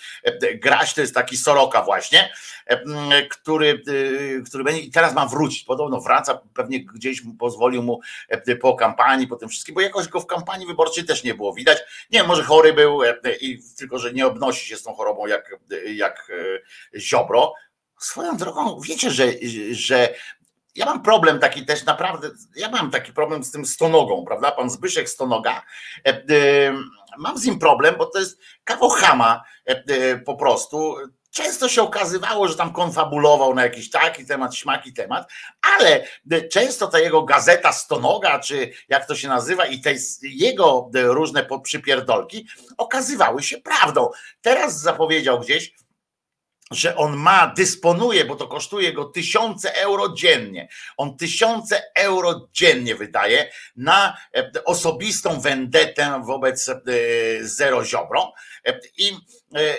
[0.55, 2.33] Graś to jest taki Soroka właśnie,
[3.31, 3.83] który,
[4.47, 5.65] który będzie i teraz ma wrócić.
[5.65, 8.01] Podobno wraca, pewnie gdzieś pozwolił mu
[8.61, 11.79] po kampanii, po tym wszystkim, bo jakoś go w kampanii wyborczej też nie było widać.
[12.11, 13.01] Nie może chory był,
[13.41, 16.33] i tylko że nie obnosi się z tą chorobą jak, jak
[16.97, 17.55] Ziobro,
[17.99, 19.27] Swoją drogą, wiecie, że,
[19.71, 20.15] że
[20.77, 24.51] ja mam problem taki też naprawdę, ja mam taki problem z tym stonogą, prawda?
[24.51, 25.63] Pan Zbyszek Stonoga.
[26.07, 26.23] E, e,
[27.19, 30.97] mam z nim problem, bo to jest kawał chama e, po prostu.
[31.31, 35.31] Często się okazywało, że tam konfabulował na jakiś taki temat, śmaki temat,
[35.79, 36.07] ale
[36.53, 42.47] często ta jego gazeta Stonoga, czy jak to się nazywa, i te jego różne przypierdolki
[42.77, 44.11] okazywały się prawdą.
[44.43, 45.73] Teraz zapowiedział gdzieś,
[46.71, 50.69] że on ma, dysponuje, bo to kosztuje go tysiące euro dziennie.
[50.97, 56.75] On tysiące euro dziennie wydaje na e, osobistą wendetę wobec e,
[57.41, 58.33] Zero Ziobro.
[58.65, 59.17] E, I,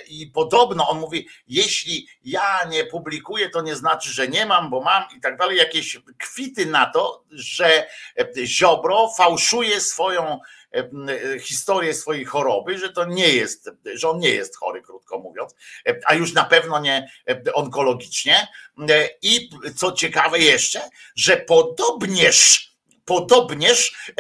[0.07, 4.81] I podobno on mówi, jeśli ja nie publikuję, to nie znaczy, że nie mam, bo
[4.81, 5.57] mam i tak dalej.
[5.57, 7.87] Jakieś kwity na to, że
[8.45, 10.39] Ziobro fałszuje swoją
[11.41, 15.55] historię swojej choroby, że to nie jest, że on nie jest chory, krótko mówiąc,
[15.87, 17.11] e, a już na pewno nie
[17.53, 18.47] onkologicznie.
[19.21, 22.67] I co ciekawe jeszcze, że podobnież
[23.05, 24.13] podobnież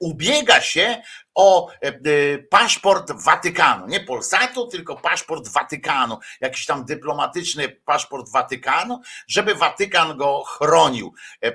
[0.00, 1.02] ubiega się
[1.36, 9.00] o e, e, paszport Watykanu, nie Polsatu, tylko paszport Watykanu, jakiś tam dyplomatyczny paszport Watykanu,
[9.26, 11.14] żeby Watykan go chronił.
[11.40, 11.52] E,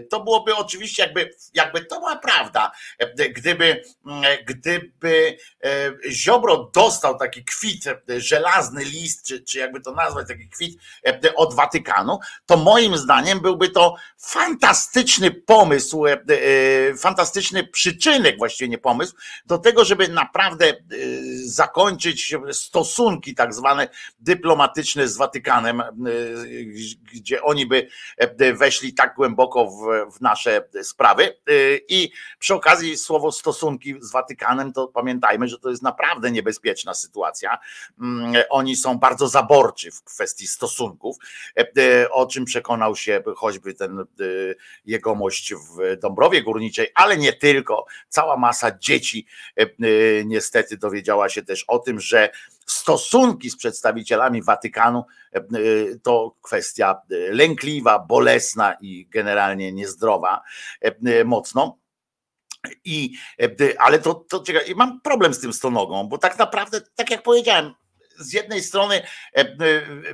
[0.00, 2.72] to byłoby oczywiście jakby, jakby to była prawda,
[3.36, 3.82] gdyby,
[4.46, 5.36] gdyby
[6.10, 10.80] Ziobro dostał taki kwit, żelazny list, czy, czy jakby to nazwać, taki kwit
[11.36, 16.04] od Watykanu, to moim zdaniem byłby to fantastyczny pomysł,
[16.98, 23.88] fantastyczny przyczynek, właściwie nie pomysł, pomysł do tego, żeby naprawdę y, zakończyć stosunki tak zwane
[24.20, 25.84] dyplomatyczne z Watykanem, y,
[27.12, 27.88] gdzie oni by
[28.40, 31.38] y, weszli tak głęboko w, w nasze sprawy.
[31.88, 37.58] I przy okazji słowo stosunki z Watykanem, to pamiętajmy, że to jest naprawdę niebezpieczna sytuacja.
[38.00, 41.16] Mm, oni są bardzo zaborczy w kwestii stosunków,
[42.10, 44.04] o czym przekonał się choćby ten
[44.84, 47.86] jegomość w Dąbrowie Górniczej, ale nie tylko.
[48.08, 49.68] Cała masa dzieci dzieci e, e,
[50.24, 52.30] niestety dowiedziała się też o tym, że
[52.66, 55.40] stosunki z przedstawicielami Watykanu e,
[56.02, 60.42] to kwestia lękliwa, bolesna i generalnie niezdrowa
[61.24, 61.78] mocno.
[62.84, 63.12] I,
[63.78, 67.74] ale to, to ciekawe, mam problem z tym stonogą, bo tak naprawdę, tak jak powiedziałem,
[68.18, 69.54] z jednej strony e, e,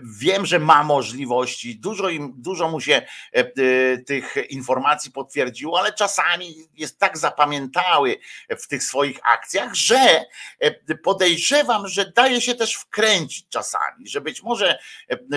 [0.02, 6.54] wiem, że ma możliwości, dużo, im, dużo mu się e, tych informacji potwierdziło, ale czasami
[6.74, 8.16] jest tak zapamiętały
[8.58, 10.24] w tych swoich akcjach, że
[11.02, 14.78] podejrzewam, że daje się też wkręcić czasami, że być może,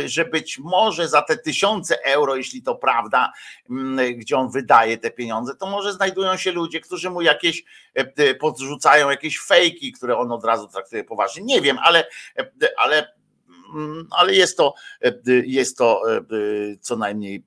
[0.05, 3.33] że być może za te tysiące euro, jeśli to prawda,
[4.15, 7.63] gdzie on wydaje te pieniądze, to może znajdują się ludzie, którzy mu jakieś
[8.39, 11.43] podrzucają jakieś fejki, które on od razu traktuje poważnie.
[11.43, 12.07] Nie wiem, ale
[12.77, 13.13] ale
[13.75, 14.73] mm, ale jest to,
[15.45, 16.01] jest to
[16.81, 17.43] co najmniej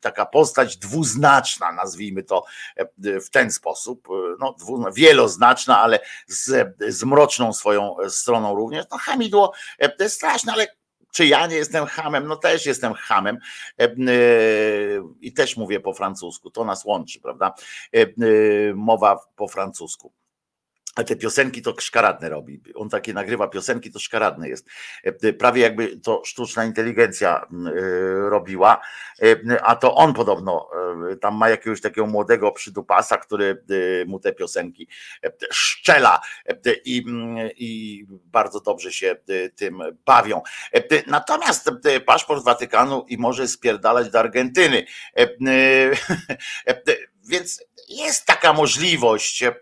[0.00, 2.44] taka postać dwuznaczna, nazwijmy to
[2.98, 4.08] w ten sposób,
[4.40, 4.56] no,
[4.92, 8.86] wieloznaczna, ale z, z mroczną swoją stroną również.
[8.90, 9.52] No hamidło
[10.08, 10.66] straszne, ale
[11.12, 12.26] czy ja nie jestem hamem?
[12.26, 13.38] No też jestem hamem
[15.20, 17.54] i też mówię po francusku, to nas łączy, prawda?
[18.74, 20.12] Mowa po francusku.
[20.98, 22.60] A te piosenki to szkaradne robi.
[22.74, 24.66] On takie nagrywa piosenki, to szkaradne jest.
[25.04, 27.80] E, prawie jakby to sztuczna inteligencja e,
[28.30, 28.80] robiła,
[29.22, 30.70] e, a to on podobno
[31.20, 33.64] tam ma jakiegoś takiego młodego przydupasa, który
[34.06, 34.88] mu te piosenki
[35.52, 36.20] szczela
[36.84, 37.04] i,
[37.56, 39.16] i bardzo dobrze się
[39.56, 40.42] tym bawią.
[41.06, 41.70] Natomiast
[42.06, 44.86] paszport Watykanu i może spierdalać do Argentyny.
[47.28, 49.52] Więc jest taka możliwość, e,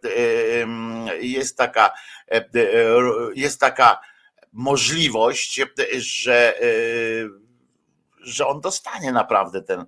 [1.20, 1.92] jest taka,
[2.30, 2.44] e,
[3.34, 4.00] jest taka
[4.52, 5.60] możliwość,
[5.96, 6.60] że
[8.26, 9.86] że on dostanie naprawdę ten,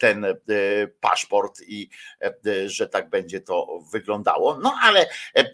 [0.00, 0.34] ten e,
[1.00, 1.88] paszport i
[2.22, 4.58] e, że tak będzie to wyglądało.
[4.58, 5.44] No ale e,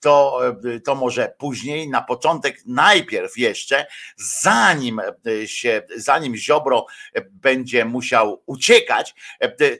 [0.00, 0.40] to,
[0.84, 3.86] to może później, na początek, najpierw jeszcze,
[4.16, 5.00] zanim
[5.46, 6.86] się, zanim Ziobro
[7.30, 9.14] będzie musiał uciekać,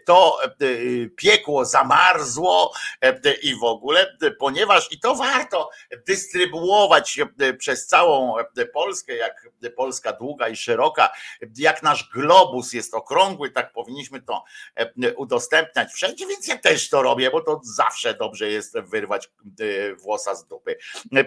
[0.06, 0.38] to
[1.16, 2.72] piekło zamarzło
[3.42, 5.70] i w ogóle, ponieważ i to warto
[6.06, 7.20] dystrybuować
[7.58, 8.34] przez całą
[8.72, 11.12] Polskę, jak Polska długa i szeroka,
[11.58, 14.44] jak nasz globus jest okrągły, tak powinniśmy to
[15.16, 19.30] udostępniać wszędzie, więc ja też to robię, bo to zawsze dobrze jest wyrwać
[20.02, 20.76] włosa z dupy.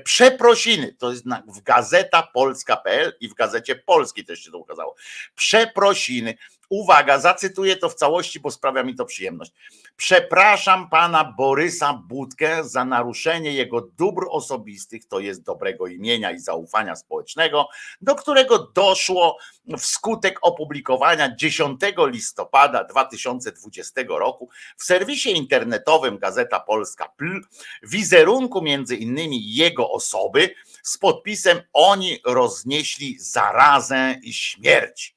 [0.04, 4.96] Przeprosiny, to jest w gazeta polska.pl i w gazecie polskiej też się to ukazało.
[5.36, 6.38] Przeprosiny
[6.70, 9.52] Uwaga, zacytuję to w całości, bo sprawia mi to przyjemność.
[9.98, 16.96] Przepraszam pana Borysa Budkę za naruszenie jego dóbr osobistych, to jest dobrego imienia i zaufania
[16.96, 17.68] społecznego,
[18.02, 19.38] do którego doszło
[19.78, 27.42] wskutek opublikowania 10 listopada 2020 roku w serwisie internetowym Gazeta Polska PL
[27.84, 35.16] wizerunku między innymi jego osoby z podpisem Oni roznieśli zarazę i śmierć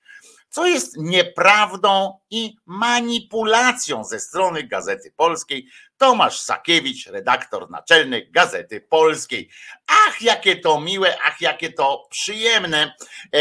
[0.51, 5.67] co jest nieprawdą i manipulacją ze strony Gazety Polskiej.
[5.97, 9.49] Tomasz Sakiewicz, redaktor naczelny Gazety Polskiej.
[9.87, 12.95] Ach, jakie to miłe, ach, jakie to przyjemne.
[13.35, 13.39] E,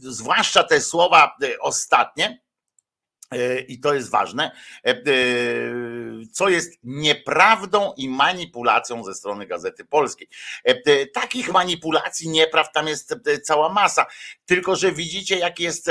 [0.00, 2.43] zwłaszcza te słowa e, ostatnie
[3.68, 4.50] i to jest ważne,
[4.86, 4.94] e, e,
[6.32, 10.28] co jest nieprawdą i manipulacją ze strony Gazety Polskiej.
[11.14, 14.06] Takich manipulacji, nieprawd tam jest cała masa,
[14.46, 15.90] tylko że widzicie, jaki jest,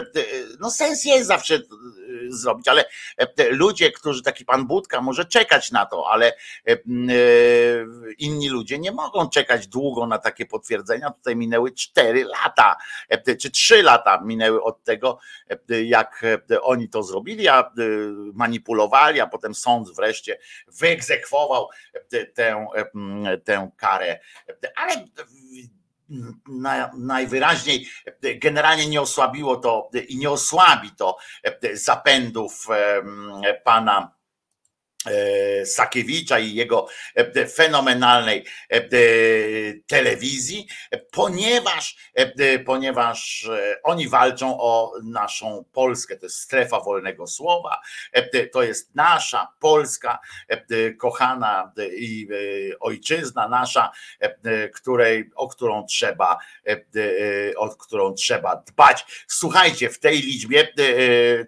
[0.59, 1.59] no sens jest zawsze
[2.27, 2.85] zrobić, ale
[3.49, 6.33] ludzie, którzy, taki pan Budka może czekać na to, ale
[8.17, 11.11] inni ludzie nie mogą czekać długo na takie potwierdzenia.
[11.11, 12.75] Tutaj minęły cztery lata,
[13.39, 15.19] czy trzy lata minęły od tego,
[15.85, 16.25] jak
[16.61, 21.69] oni to zrobili zrobili, a y, manipulowali, a potem sąd wreszcie wyegzekwował
[22.35, 22.65] tę,
[23.33, 24.19] y, tę karę.
[24.75, 25.07] Ale
[26.97, 27.87] najwyraźniej
[28.35, 31.17] generalnie nie osłabiło to i nie osłabi to
[31.73, 32.67] zapędów
[33.63, 34.11] pana
[35.65, 38.81] Sakiewicza i jego e, fenomenalnej e,
[39.87, 40.67] telewizji,
[41.11, 41.97] ponieważ,
[42.65, 43.49] ponieważ
[43.83, 46.17] oni walczą o naszą Polskę.
[46.17, 47.81] To jest strefa wolnego słowa,
[48.51, 50.19] to jest nasza Polska,
[50.99, 52.27] kochana i
[52.79, 53.91] ojczyzna nasza,
[54.73, 56.37] której, o którą trzeba,
[57.55, 59.25] o którą trzeba dbać.
[59.27, 60.73] Słuchajcie, w tej liczbie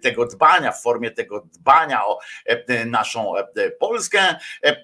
[0.02, 2.18] tego dbania, w formie tego dbania o
[2.86, 3.45] naszą E,
[3.78, 4.20] Polskę.
[4.20, 4.76] E, e,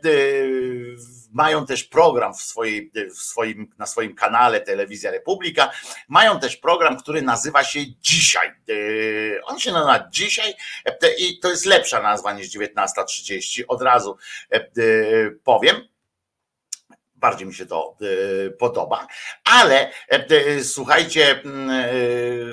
[1.32, 5.70] mają też program w swojej, w swoim, na swoim kanale Telewizja Republika.
[6.08, 8.52] Mają też program, który nazywa się Dzisiaj.
[9.44, 10.54] On się nazywa Dzisiaj
[11.18, 13.62] i to jest lepsza nazwa niż 19.30.
[13.68, 14.16] Od razu
[15.44, 15.88] powiem
[17.14, 17.96] bardziej mi się to
[18.58, 19.06] podoba,
[19.44, 19.92] ale
[20.62, 21.42] słuchajcie,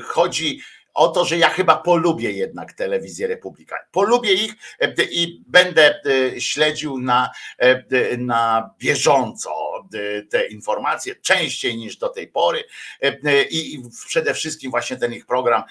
[0.06, 0.62] chodzi
[0.94, 3.76] o to, że ja chyba polubię jednak telewizję Republika.
[3.92, 9.70] Polubię ich e, i będę e, śledził na, e, na bieżąco
[10.30, 12.64] te informacje, częściej niż do tej pory
[13.50, 15.64] i przede wszystkim właśnie ten ich program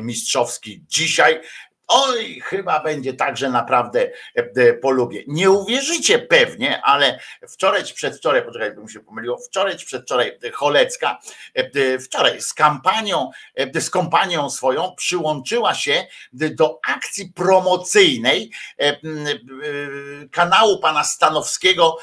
[0.00, 1.40] mistrzowski dzisiaj
[1.88, 5.22] Oj, chyba będzie tak, że naprawdę e, polubię.
[5.26, 7.18] Nie uwierzycie pewnie, ale
[7.48, 11.18] wczoraj czy przedwczoraj, poczekaj, bym się pomyliło, wczoraj czy przedwczoraj Cholecka,
[11.54, 18.50] e, wczoraj z kampanią, e, z kompanią swoją przyłączyła się do akcji promocyjnej
[20.30, 21.98] kanału pana Stanowskiego,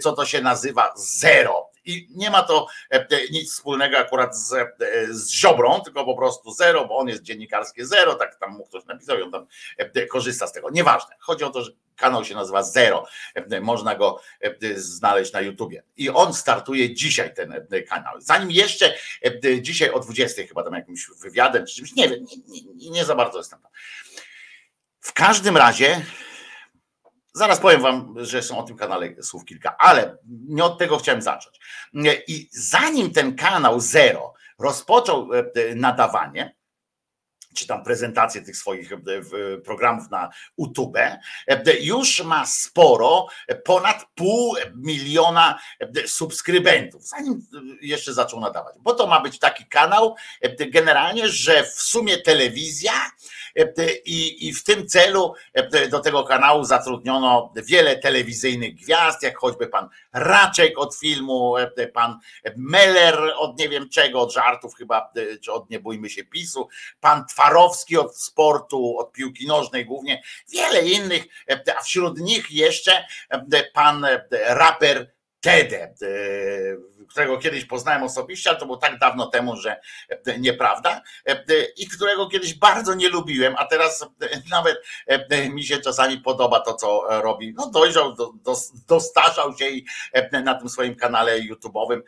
[0.00, 4.66] co to się nazywa Zero i nie ma to e, nic wspólnego akurat z, e,
[5.10, 8.84] z Ziobrą, tylko po prostu zero, bo on jest dziennikarskie zero, tak tam mu ktoś
[8.84, 9.46] napisał i on tam
[9.78, 10.70] e, korzysta z tego.
[10.70, 11.16] Nieważne.
[11.20, 13.06] Chodzi o to, że kanał się nazywa Zero.
[13.60, 14.20] Można go
[14.76, 15.82] znaleźć na YouTubie.
[15.96, 18.20] I on startuje dzisiaj ten kanał.
[18.20, 18.94] Zanim jeszcze
[19.60, 23.14] dzisiaj o 20 chyba tam jakimś wywiadem czy czymś, nie wiem, nie, nie, nie za
[23.14, 23.70] bardzo jestem tam.
[25.00, 26.04] W każdym razie
[27.36, 30.18] Zaraz powiem wam, że są o tym kanale słów kilka, ale
[30.48, 31.60] nie od tego chciałem zacząć.
[32.28, 36.54] I zanim ten kanał Zero rozpoczął e, nadawanie,
[37.54, 38.98] czy tam prezentację tych swoich e,
[39.64, 41.20] programów na YouTube, e,
[41.80, 43.26] już ma sporo,
[43.64, 45.58] ponad pół miliona
[46.06, 47.46] subskrybentów, zanim
[47.80, 48.76] jeszcze zaczął nadawać.
[48.80, 50.16] Bo to ma być taki kanał
[50.58, 52.92] generalnie, że w sumie telewizja
[54.04, 55.34] i, i w tym celu
[55.90, 61.54] do tego kanału zatrudniono wiele telewizyjnych gwiazd, jak choćby pan Raczek od filmu,
[61.92, 62.18] pan
[62.56, 66.68] Meller od nie wiem czego, od żartów chyba, czy od Nie bójmy się PiSu,
[67.00, 71.24] pan Twarowski od sportu, od piłki nożnej głównie, wiele innych,
[71.78, 73.06] a wśród nich jeszcze
[73.74, 74.06] pan
[74.46, 75.94] raper Tede,
[77.08, 79.80] którego kiedyś poznałem osobiście, ale to było tak dawno temu, że
[80.38, 81.02] nieprawda,
[81.76, 84.06] i którego kiedyś bardzo nie lubiłem, a teraz
[84.50, 84.78] nawet
[85.50, 87.54] mi się czasami podoba to, co robi.
[87.56, 88.56] No dojrzał, do, do,
[88.88, 89.86] dostarzał się i
[90.44, 92.00] na tym swoim kanale YouTube'owym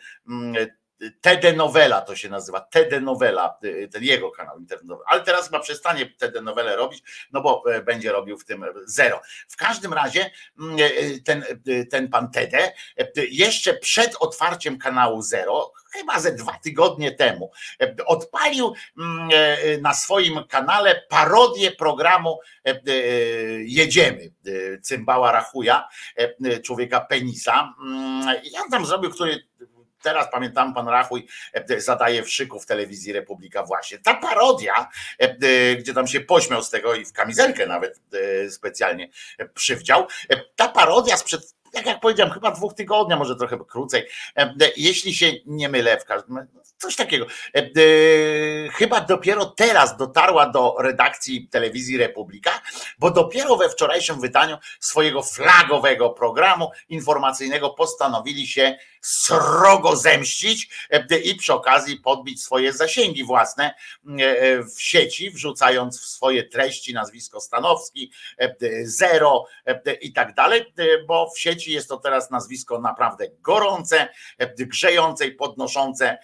[1.21, 1.57] TD
[2.07, 3.59] to się nazywa, TD Novela,
[3.93, 8.39] ten jego kanał internetowy, ale teraz chyba przestanie TD Nowelę robić, no bo będzie robił
[8.39, 9.21] w tym zero.
[9.49, 10.31] W każdym razie
[10.61, 10.77] mm,
[11.25, 11.45] ten,
[11.91, 12.73] ten pan TD
[13.31, 17.51] jeszcze przed otwarciem kanału Zero, chyba ze dwa tygodnie temu,
[18.07, 19.29] odpalił mm,
[19.83, 22.39] na swoim kanale parodię programu
[23.59, 24.31] Jedziemy,
[24.83, 25.89] cymbała Rachuja,
[26.65, 27.75] człowieka penisa.
[27.81, 29.47] Mm, I on tam zrobił, który
[30.07, 33.99] teraz pamiętam, pan Rachuj e, zadaje w szyku w telewizji Republika właśnie.
[33.99, 34.89] Ta parodia,
[35.21, 38.01] e, e, gdzie tam się pośmiał z tego i w kamizelkę nawet
[38.51, 39.09] specjalnie
[39.55, 40.07] przywdział,
[40.57, 44.07] ta parodia sprzed tak jak powiedziałem, chyba dwóch tygodnia, może trochę krócej,
[44.77, 46.47] jeśli się nie mylę, w każdym
[46.79, 47.27] coś takiego.
[48.73, 52.51] Chyba dopiero teraz dotarła do redakcji telewizji Republika,
[52.99, 61.35] bo dopiero we wczorajszym wydaniu swojego flagowego programu informacyjnego postanowili się srogo zemścić e, i
[61.35, 63.75] przy okazji podbić swoje zasięgi własne
[64.19, 68.55] e, w sieci, wrzucając w swoje treści nazwisko Stanowski, e,
[68.85, 69.45] zero
[70.01, 70.65] i tak dalej,
[71.07, 74.09] bo w sieci jest to teraz nazwisko naprawdę gorące,
[74.59, 76.19] grzejące i podnoszące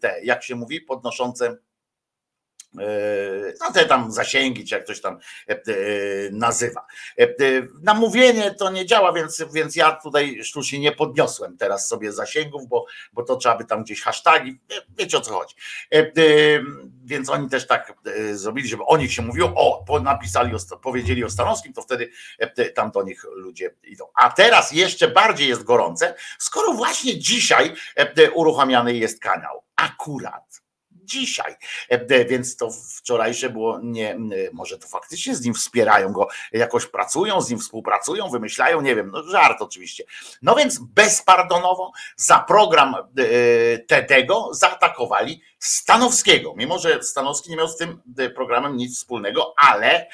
[0.00, 1.56] te, jak się mówi, podnoszące
[3.60, 5.18] no te tam zasięgi, czy jak ktoś tam
[5.48, 5.58] e, e,
[6.32, 6.86] nazywa.
[7.82, 12.86] Namówienie to nie działa, więc, więc ja tutaj sztucznie nie podniosłem teraz sobie zasięgów, bo,
[13.12, 14.60] bo to trzeba by tam gdzieś hashtagi,
[14.98, 15.54] wiecie o co chodzi.
[17.04, 17.92] Więc oni też tak
[18.32, 19.52] zrobili, żeby o nich się mówiło,
[19.88, 20.52] o, napisali,
[20.82, 22.10] powiedzieli o Stanowskim, to wtedy
[22.74, 24.04] tam do nich ludzie idą.
[24.14, 27.74] A teraz jeszcze bardziej jest gorące, skoro właśnie dzisiaj
[28.34, 29.62] uruchamiany jest kanał.
[29.76, 30.67] Akurat
[31.08, 31.54] dzisiaj.
[31.88, 34.16] E, więc to wczorajsze było nie,
[34.52, 39.10] może to faktycznie z nim wspierają go, jakoś pracują, z nim współpracują, wymyślają, nie wiem,
[39.10, 40.04] no żart oczywiście.
[40.42, 47.76] No więc bezpardonowo za program e, Tedego zaatakowali Stanowskiego, mimo że Stanowski nie miał z
[47.76, 50.06] tym e, programem nic wspólnego, ale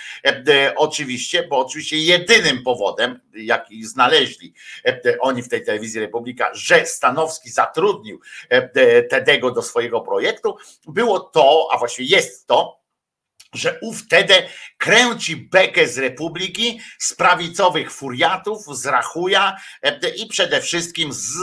[0.77, 4.55] oczywiście, bo oczywiście jedynym powodem, jaki znaleźli
[5.21, 8.21] oni w tej telewizji Republika, że Stanowski zatrudnił
[9.11, 10.57] Tedego do swojego projektu,
[10.89, 12.85] było to, a właściwie jest to,
[13.55, 14.35] że ów wtedy
[14.79, 21.37] kręci bekę z Republiki, z prawicowych furiatów, z Rachuja e, i przede wszystkim z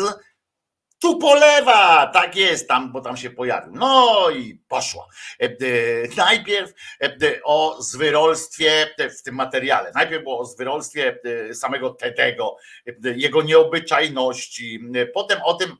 [1.02, 3.74] tu polewa, tak jest tam, bo tam się pojawił.
[3.74, 5.08] No i poszło.
[5.40, 5.50] E,
[6.18, 6.74] najpierw
[7.04, 9.92] e, o zwyrolstwie w tym materiale.
[9.96, 11.20] Najpierw było o zwyrolstwie
[11.54, 12.56] samego Tedego,
[13.16, 14.80] jego nieobyczajności,
[15.14, 15.78] potem o tym,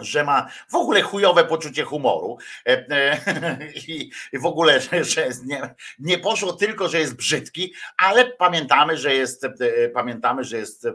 [0.00, 6.18] że ma w ogóle chujowe poczucie humoru e, e, i w ogóle, że nie, nie
[6.18, 9.50] poszło tylko, że jest brzydki, ale pamiętamy, że jest e,
[9.88, 10.88] pamiętamy, że jest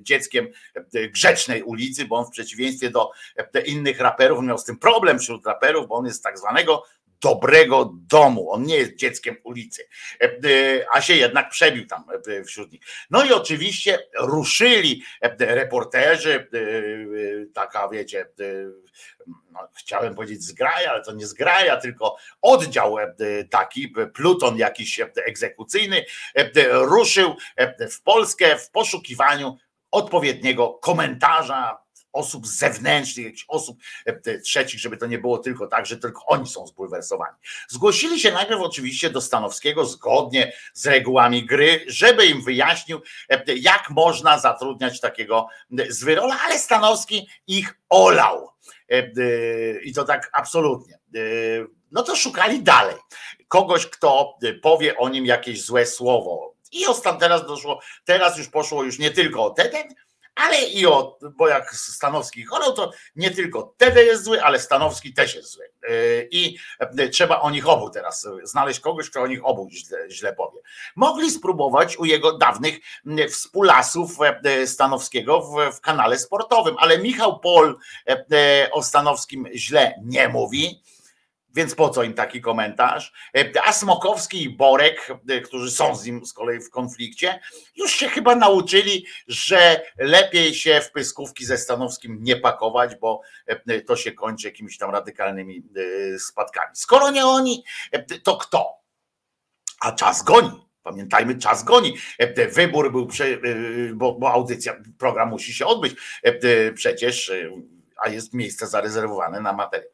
[0.00, 0.48] dzieckiem
[1.10, 3.10] grzecznej ulicy, bo on w przeciwieństwie do
[3.66, 6.82] innych raperów miał z tym problem wśród raperów, bo on jest z tak zwanego
[7.20, 8.50] dobrego domu.
[8.50, 9.88] On nie jest dzieckiem ulicy,
[10.92, 12.04] a się jednak przebił tam
[12.46, 12.80] wśród nich.
[13.10, 15.02] No i oczywiście ruszyli
[15.38, 16.48] reporterzy,
[17.54, 18.28] taka wiecie,
[19.52, 22.96] no, chciałem powiedzieć zgraja, ale to nie zgraja, tylko oddział
[23.50, 26.04] taki, pluton jakiś egzekucyjny,
[26.70, 27.36] ruszył
[27.90, 29.56] w Polskę w poszukiwaniu
[29.90, 31.85] odpowiedniego komentarza
[32.16, 36.46] osób zewnętrznych, jakichś osób e, trzecich, żeby to nie było tylko tak, że tylko oni
[36.46, 37.36] są zbulwersowani.
[37.68, 43.90] Zgłosili się najpierw oczywiście do Stanowskiego zgodnie z regułami gry, żeby im wyjaśnił, e, jak
[43.90, 45.48] można zatrudniać takiego
[45.88, 48.50] zwyrola, ale Stanowski ich olał.
[48.88, 49.10] E,
[49.80, 50.98] I to tak absolutnie.
[51.92, 52.96] No to szukali dalej.
[53.48, 56.56] Kogoś, kto powie o nim jakieś złe słowo.
[56.72, 59.94] I ostan teraz doszło, teraz już poszło już nie tylko o ten,
[60.36, 65.14] ale i o, bo jak Stanowski chorał, to nie tylko Tede jest zły, ale Stanowski
[65.14, 65.64] też jest zły.
[65.88, 66.58] Yy, I
[66.98, 70.60] yy, trzeba o nich obu teraz znaleźć kogoś, kto o nich obu źle, źle powie.
[70.96, 72.78] Mogli spróbować u jego dawnych
[73.30, 74.18] współlasów
[74.66, 77.78] Stanowskiego w, w kanale sportowym, ale Michał Pol
[78.72, 80.82] o Stanowskim źle nie mówi
[81.56, 83.12] więc po co im taki komentarz?
[83.36, 87.40] E, a Smokowski i Borek, e, którzy są z nim z kolei w konflikcie,
[87.76, 93.80] już się chyba nauczyli, że lepiej się w pyskówki ze Stanowskim nie pakować, bo e,
[93.80, 95.62] to się kończy jakimiś tam radykalnymi
[96.18, 96.70] spadkami.
[96.74, 97.64] Skoro nie oni,
[98.22, 98.72] to kto?
[99.80, 100.66] A czas goni.
[100.82, 101.96] Pamiętajmy, czas goni.
[102.52, 103.08] Wybór był,
[103.94, 105.94] bo, audycja, program musi się odbyć.
[106.74, 107.32] Przecież
[107.96, 109.90] a jest miejsce zarezerwowane na materiał.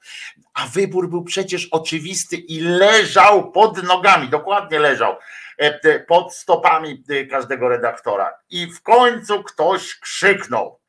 [0.54, 5.16] A wybór był przecież oczywisty i leżał pod nogami, dokładnie leżał
[5.58, 8.34] e, pod stopami e, każdego redaktora.
[8.50, 10.80] I w końcu ktoś krzyknął: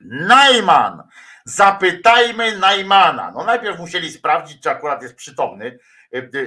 [0.00, 1.02] Najman,
[1.44, 3.30] Zapytajmy Najmana.
[3.34, 5.78] No najpierw musieli sprawdzić, czy akurat jest przytomny,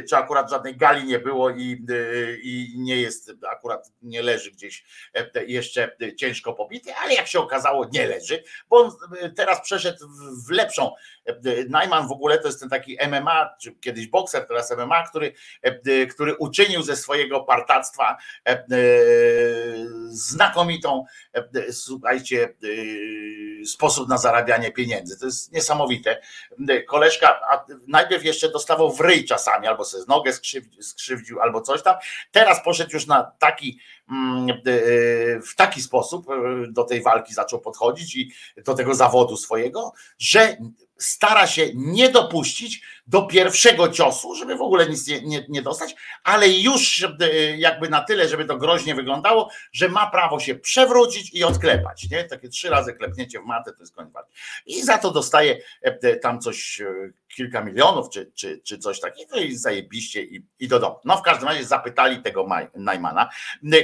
[0.09, 4.84] czy akurat żadnej gali nie było i, e, i nie jest, akurat nie leży gdzieś
[5.14, 8.91] e, jeszcze ciężko pobity, ale jak się okazało, nie leży, bo on
[9.36, 10.07] teraz przeszedł
[10.47, 10.91] w lepszą.
[11.69, 15.34] Najman w ogóle to jest ten taki MMA, czy kiedyś bokser, teraz MMA, który,
[16.11, 18.17] który uczynił ze swojego partactwa
[20.09, 21.05] znakomitą,
[21.71, 22.53] słuchajcie,
[23.65, 25.19] sposób na zarabianie pieniędzy.
[25.19, 26.21] To jest niesamowite.
[26.88, 27.39] Koleżka
[27.88, 31.95] najpierw jeszcze dostawał w ryj czasami, albo sobie nogę skrzywdził, skrzywdził, albo coś tam.
[32.32, 34.61] Teraz poszedł już na taki, mm,
[35.47, 36.26] w taki sposób
[36.69, 38.32] do tej walki zaczął podchodzić i
[38.65, 40.57] do tego zawodu swojego, że
[41.04, 45.95] stara się nie dopuścić do pierwszego ciosu, żeby w ogóle nic nie, nie, nie, dostać,
[46.24, 47.06] ale już
[47.58, 52.10] jakby na tyle, żeby to groźnie wyglądało, że ma prawo się przewrócić i odklepać.
[52.10, 52.24] Nie?
[52.24, 54.32] Takie trzy razy klepnięcie w matę to jest koniec walki.
[54.66, 56.86] I za to dostaje e, tam coś, e,
[57.28, 60.95] kilka milionów czy, czy, czy coś takiego i zajebiście i, i do domu.
[61.06, 63.30] No w każdym razie zapytali tego Najmana,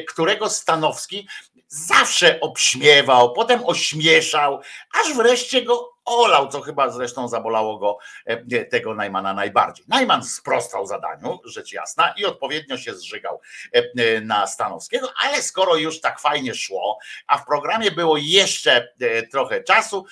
[0.08, 1.28] którego Stanowski
[1.68, 4.62] zawsze obśmiewał, potem ośmieszał,
[5.02, 9.86] aż wreszcie go olał, co chyba zresztą zabolało go e, tego Najmana najbardziej.
[9.88, 13.42] Najman sprostał zadaniu, rzecz jasna, i odpowiednio się zżygał
[13.76, 18.94] e, e, na Stanowskiego, ale skoro już tak fajnie szło, a w programie było jeszcze
[19.32, 20.06] trochę czasu,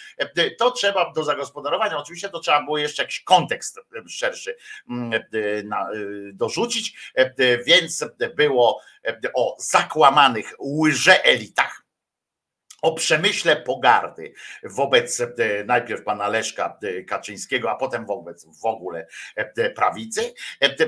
[0.57, 4.57] to trzeba do zagospodarowania, oczywiście to trzeba było jeszcze jakiś kontekst szerszy
[4.89, 5.11] mm,
[6.33, 7.13] dorzucić,
[7.65, 8.81] więc było
[9.33, 11.86] o zakłamanych łże-elitach,
[12.81, 15.27] o przemyśle pogardy wobec e,
[15.65, 20.33] najpierw pana Leszka e, Kaczyńskiego, a potem wobec w ogóle e, prawicy.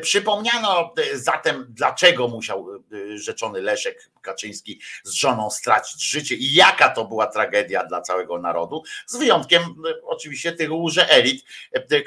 [0.02, 2.68] Przypomniano zatem, dlaczego musiał
[3.16, 8.84] rzeczony Leszek Kaczyński z żoną stracić życie i jaka to była tragedia dla całego narodu,
[9.06, 9.64] z wyjątkiem
[10.04, 11.46] oczywiście tych łże elit,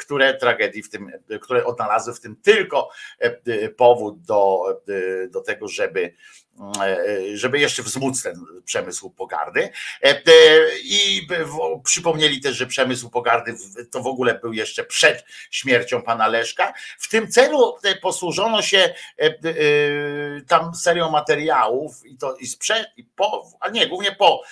[0.01, 2.91] które tragedii w tym, które odnalazły w tym tylko
[3.77, 4.63] powód do,
[5.31, 6.15] do tego, żeby
[7.35, 9.71] żeby jeszcze wzmóc ten przemysł pogardy.
[10.03, 10.21] E, e,
[10.85, 11.29] I
[11.85, 13.55] przypomnieli też, że przemysł pogardy
[13.91, 16.73] to w ogóle był jeszcze przed śmiercią pana Leszka.
[16.99, 18.95] W tym celu posłużono się
[20.49, 24.43] tam serią materiałów i to i sprzed, i po, a nie, głównie po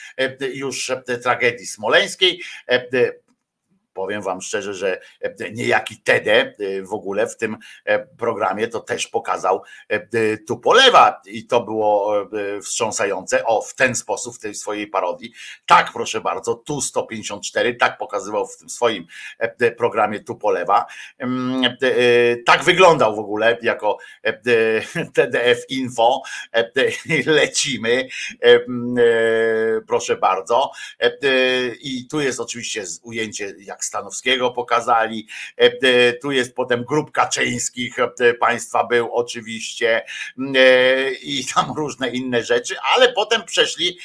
[0.55, 0.93] już
[1.23, 2.43] tragedii smoleńskiej
[3.93, 8.81] Powiem Wam szczerze, że e, niejaki Tede e, w ogóle w tym e, programie to
[8.81, 9.63] też pokazał
[10.49, 12.15] tu polewa i to było
[12.63, 13.45] wstrząsające.
[13.45, 15.33] O, w ten sposób, w tej swojej parodii.
[15.67, 19.07] Tak, proszę bardzo, tu 154, tak pokazywał w tym swoim
[19.77, 20.87] programie tu polewa.
[21.19, 21.77] Mm,
[22.47, 23.99] tak wyglądał w ogóle jako
[25.15, 26.23] TDF Info.
[27.27, 28.09] Lecimy,
[29.87, 30.71] proszę bardzo.
[31.81, 35.27] I tu jest oczywiście ujęcie, jak Stanowskiego pokazali.
[35.59, 40.05] E, e, tu jest potem grup Kaczyńskich e, państwa był oczywiście
[41.23, 43.99] i tam różne inne rzeczy, ale potem przeszli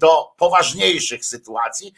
[0.00, 1.94] do poważniejszych sytuacji,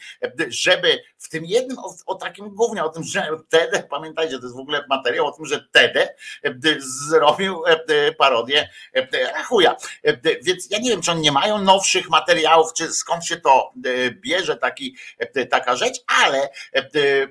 [0.47, 4.55] żeby w tym jednym, o, o takim głównie o tym, że Tede, pamiętajcie, to jest
[4.55, 6.15] w ogóle materiał o tym, że Tede
[6.79, 7.63] zrobił
[8.17, 8.69] parodię
[9.33, 9.75] Rachuja.
[10.41, 13.73] Więc ja nie wiem, czy oni nie mają nowszych materiałów, czy skąd się to
[14.11, 14.97] bierze taki,
[15.49, 16.49] taka rzecz, ale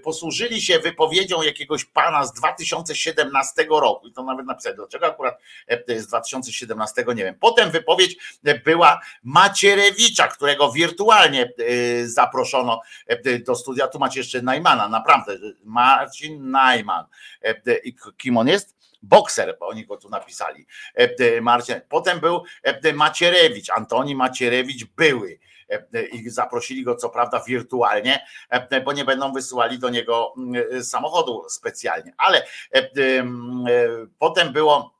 [0.02, 5.40] posłużyli się wypowiedzią jakiegoś pana z 2017 roku i to nawet napisać, dlaczego akurat
[5.96, 7.34] z 2017 nie wiem.
[7.40, 8.16] Potem wypowiedź
[8.64, 13.88] była Macierewicza, którego wirtualnie e, zaproszono e, do studia.
[13.88, 17.04] Tu macie jeszcze Najmana, naprawdę, Marcin Najman.
[17.42, 17.54] E,
[18.16, 18.78] kim on jest?
[19.02, 20.66] bokser, bo oni go tu napisali.
[21.42, 21.80] Marcin.
[21.88, 22.42] Potem był
[22.94, 25.38] Macierewicz, Antoni Macierewicz były
[26.12, 28.26] i zaprosili go co prawda wirtualnie,
[28.84, 32.46] bo nie będą wysyłali do niego mm, samochodu specjalnie, ale
[34.18, 34.98] potem było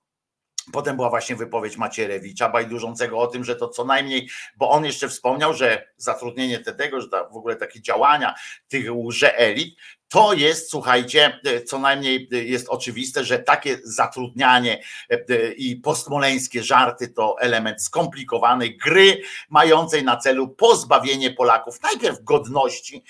[0.73, 5.09] Potem była właśnie wypowiedź Macierewicza, bajdurzącego o tym, że to co najmniej, bo on jeszcze
[5.09, 8.35] wspomniał, że zatrudnienie tego, że w ogóle takie działania
[8.69, 9.79] tych łże elit,
[10.09, 16.63] to jest, słuchajcie, e, co najmniej e, jest oczywiste, że takie zatrudnianie e, i postmoleńskie
[16.63, 23.05] żarty to element skomplikowanej gry, mającej na celu pozbawienie Polaków najpierw godności,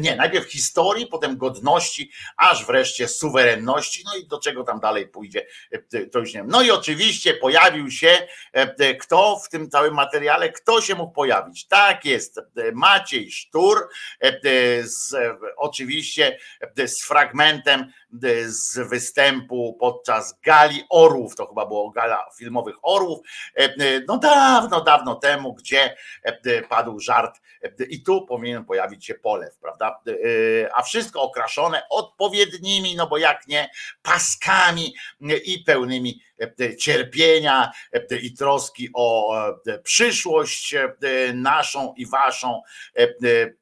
[0.00, 5.46] nie, najpierw historii, potem godności, aż wreszcie suwerenności, no i do czego tam dalej pójdzie,
[6.12, 6.48] to już nie wiem.
[6.48, 8.28] No i oczywiście pojawił się
[9.00, 11.66] kto w tym całym materiale, kto się mógł pojawić.
[11.66, 12.40] Tak jest,
[12.72, 13.88] Maciej Sztur,
[14.82, 15.14] z,
[15.56, 17.92] oczywiście zdjęcie z fragmentem
[18.46, 23.18] z występu podczas gali orłów, to chyba było gala filmowych orłów,
[24.08, 25.96] no dawno, dawno temu, gdzie
[26.68, 27.40] padł żart
[27.88, 30.00] i tu powinien pojawić się polew, prawda?
[30.74, 33.70] A wszystko okraszone odpowiednimi, no bo jak nie,
[34.02, 34.94] paskami
[35.44, 36.20] i pełnymi
[36.78, 37.70] cierpienia
[38.22, 39.34] i troski o
[39.82, 40.74] przyszłość
[41.34, 42.62] naszą i waszą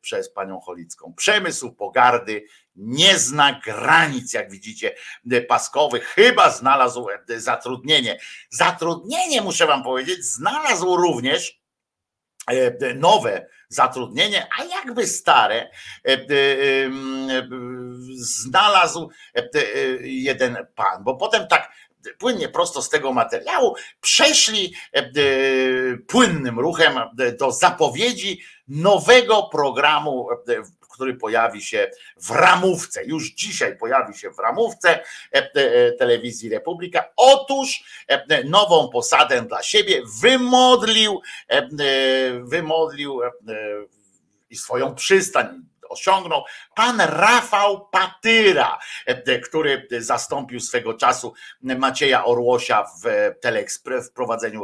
[0.00, 1.14] przez panią Cholicką.
[1.16, 2.44] Przemysł pogardy
[2.76, 4.94] nie zna granic, jak widzicie,
[5.48, 7.06] paskowych, chyba znalazł
[7.36, 8.18] zatrudnienie.
[8.50, 11.60] Zatrudnienie, muszę wam powiedzieć, znalazł również
[12.94, 15.70] nowe zatrudnienie, a jakby stare
[18.16, 19.10] znalazł
[20.00, 21.72] jeden pan, bo potem tak
[22.18, 24.74] płynnie prosto z tego materiału przeszli
[26.06, 27.00] płynnym ruchem
[27.38, 30.28] do zapowiedzi nowego programu
[30.96, 33.04] który pojawi się w ramówce.
[33.04, 35.02] Już dzisiaj pojawi się w ramówce e,
[35.34, 37.04] e, telewizji Republika.
[37.16, 41.20] Otóż e, nową posadę dla siebie wymodlił,
[42.42, 43.20] wymodlił
[44.50, 48.78] i swoją przystań osiągnął pan Rafał Patyra,
[49.44, 53.04] który zastąpił swego czasu Macieja Orłosia w,
[53.40, 54.62] teleekspres, w prowadzeniu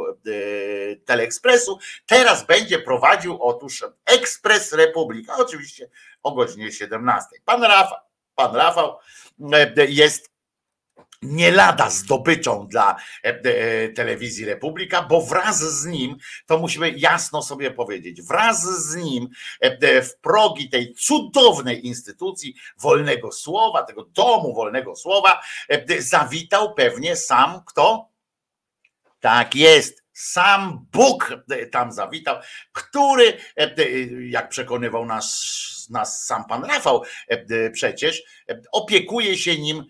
[1.05, 1.79] Teleekspresu.
[2.05, 5.89] Teraz będzie prowadził otóż Ekspres Republika, oczywiście
[6.23, 7.29] o godzinie 17.
[7.45, 7.99] Pan Rafał,
[8.35, 8.97] pan Rafał
[9.87, 10.32] jest
[11.23, 17.41] nie lada zdobyczą dla e, e, telewizji Republika, bo wraz z nim, to musimy jasno
[17.41, 24.53] sobie powiedzieć, wraz z nim e, w progi tej cudownej instytucji wolnego słowa, tego domu
[24.53, 25.41] wolnego słowa,
[25.99, 28.09] zawitał pewnie sam kto?
[29.19, 30.03] Tak jest.
[30.15, 31.33] Sam Bóg
[31.71, 32.35] tam zawitał,
[32.71, 33.37] który,
[34.29, 37.03] jak przekonywał nas, nas sam pan Rafał,
[37.73, 38.23] przecież
[38.71, 39.83] opiekuje się nim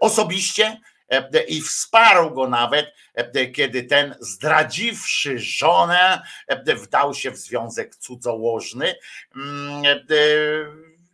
[0.00, 7.36] osobiście e, i wsparł go nawet, e, kiedy ten zdradziwszy żonę, e, wdał się w
[7.36, 8.94] związek cudzołożny.
[9.36, 9.82] Mm,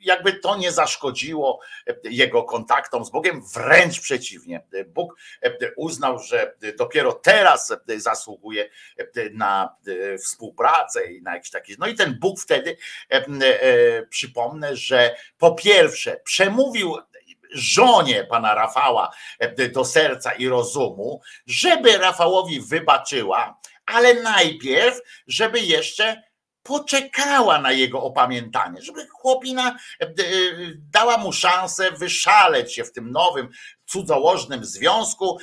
[0.01, 1.61] jakby to nie zaszkodziło
[2.05, 4.63] jego kontaktom z Bogiem, wręcz przeciwnie.
[4.87, 5.17] Bóg
[5.77, 8.71] uznał, że dopiero teraz zasługuje
[9.33, 9.77] na
[10.25, 11.77] współpracę i na jakiś taki.
[11.79, 12.77] No i ten Bóg wtedy,
[14.11, 16.97] przypomnę, że po pierwsze przemówił
[17.53, 26.22] żonie pana Rafała e, do serca i rozumu, żeby Rafałowi wybaczyła, ale najpierw, żeby jeszcze
[26.62, 30.12] poczekała na jego opamiętanie, żeby chłopina e, e,
[30.90, 33.48] dała mu szansę wyszaleć się w tym nowym,
[33.86, 35.38] cudzołożnym związku,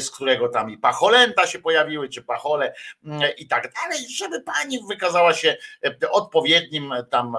[0.00, 2.74] z którego tam i pacholęta się pojawiły, czy pachole
[3.38, 5.56] i tak dalej, żeby pani wykazała się
[6.10, 7.36] odpowiednim tam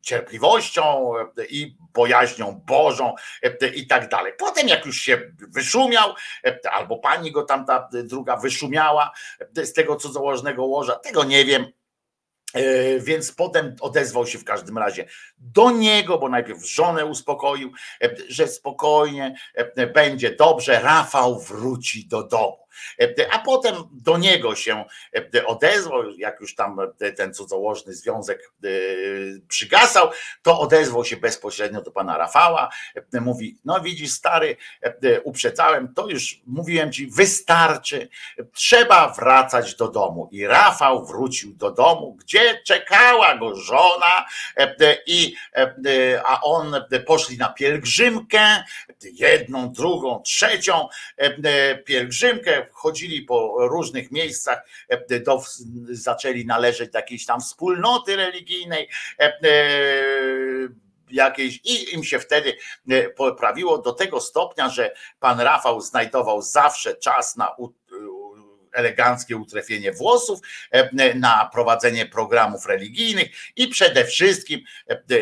[0.00, 4.32] cierpliwością e, i bojaźnią Bożą e, i tak dalej.
[4.38, 9.12] Potem jak już się wyszumiał, e, albo pani go tam ta druga wyszumiała
[9.54, 11.66] z tego cudzołożnego łoża, tego nie wiem,
[12.98, 15.04] więc potem odezwał się w każdym razie
[15.38, 17.72] do niego, bo najpierw żonę uspokoił,
[18.28, 19.34] że spokojnie
[19.94, 22.66] będzie dobrze, Rafał wróci do domu.
[23.30, 24.84] A potem do niego się
[25.46, 26.78] odezwał, jak już tam
[27.16, 28.52] ten cudzołożny związek
[29.48, 30.10] przygasał,
[30.42, 32.70] to odezwał się bezpośrednio do pana Rafała.
[33.20, 34.56] Mówi: No, widzisz, stary,
[35.24, 38.08] uprzedzałem, to już mówiłem ci, wystarczy,
[38.52, 40.28] trzeba wracać do domu.
[40.32, 44.26] I Rafał wrócił do domu, gdzie czekała go żona,
[45.06, 45.34] i,
[46.24, 46.74] a on
[47.06, 48.64] poszli na pielgrzymkę,
[49.02, 50.88] jedną, drugą, trzecią
[51.84, 55.42] pielgrzymkę chodzili po różnych miejscach, e, do,
[55.90, 58.88] zaczęli należeć do jakiejś tam wspólnoty religijnej
[59.18, 59.38] e, e,
[61.10, 62.56] jakiejś i im się wtedy
[63.16, 67.56] poprawiło do tego stopnia, że pan Rafał znajdował zawsze czas na
[68.72, 70.40] eleganckie utrefienie włosów,
[71.14, 74.60] na prowadzenie programów religijnych i przede wszystkim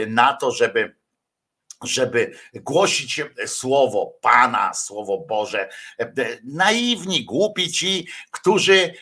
[0.06, 0.97] na to, żeby
[1.84, 5.68] żeby głosić słowo Pana, słowo Boże.
[6.44, 8.94] Naiwni, głupi ci, którzy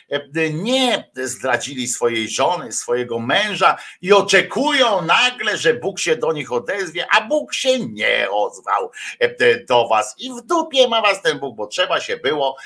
[0.52, 7.06] nie zdradzili swojej żony, swojego męża i oczekują nagle, że Bóg się do nich odezwie,
[7.12, 8.90] a Bóg się nie ozwał
[9.68, 10.14] do was.
[10.18, 12.56] I w dupie ma was ten Bóg, bo trzeba się było,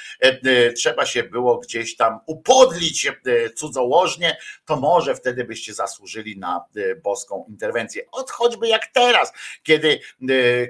[0.77, 3.13] trzeba się było gdzieś tam upodlić
[3.57, 4.37] cudzołożnie,
[4.67, 6.65] to może wtedy byście zasłużyli na
[7.03, 8.05] boską interwencję.
[8.13, 9.33] Od choćby jak teraz,
[9.63, 10.00] kiedy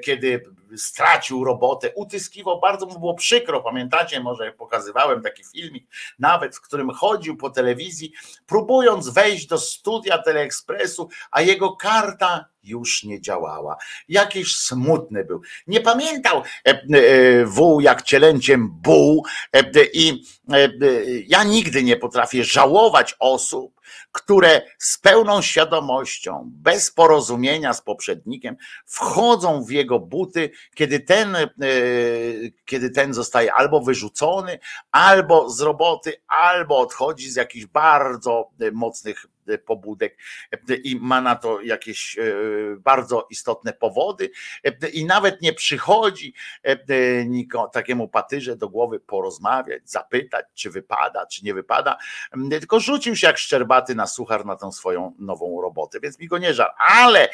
[0.05, 0.41] kiedy
[0.77, 6.91] stracił robotę, utyskiwał, bardzo mu było przykro, pamiętacie, może pokazywałem taki filmik, nawet w którym
[6.91, 8.13] chodził po telewizji,
[8.47, 13.77] próbując wejść do studia Teleekspresu, a jego karta już nie działała.
[14.09, 15.41] Jakiś smutny był.
[15.67, 16.43] Nie pamiętał
[17.45, 19.25] wół jak cielęciem buł
[19.93, 20.25] i
[21.27, 23.81] ja nigdy nie potrafię żałować osób,
[24.13, 28.57] które z pełną świadomością, bez porozumienia z poprzednikiem,
[28.87, 31.49] wchodzą w jego buty, kiedy ten, e,
[32.65, 34.59] kiedy ten zostaje albo wyrzucony,
[34.93, 39.27] albo z roboty, albo odchodzi z jakichś bardzo mocnych
[39.59, 40.19] pobudek
[40.85, 42.23] i ma na to jakieś e,
[42.79, 44.31] bardzo istotne powody
[44.93, 46.35] i nawet nie przychodzi
[47.73, 51.97] takiemu patyrze do głowy porozmawiać, zapytać, czy wypada, czy nie wypada,
[52.51, 56.39] tylko rzucił się jak szczerbaty na suchar na tą swoją nową robotę, więc mi go
[56.39, 57.29] nie żal, ale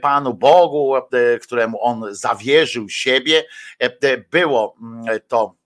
[0.00, 0.94] Panu Bogu,
[1.42, 3.44] któremu on zawierzył siebie,
[4.30, 4.76] było
[5.28, 5.56] to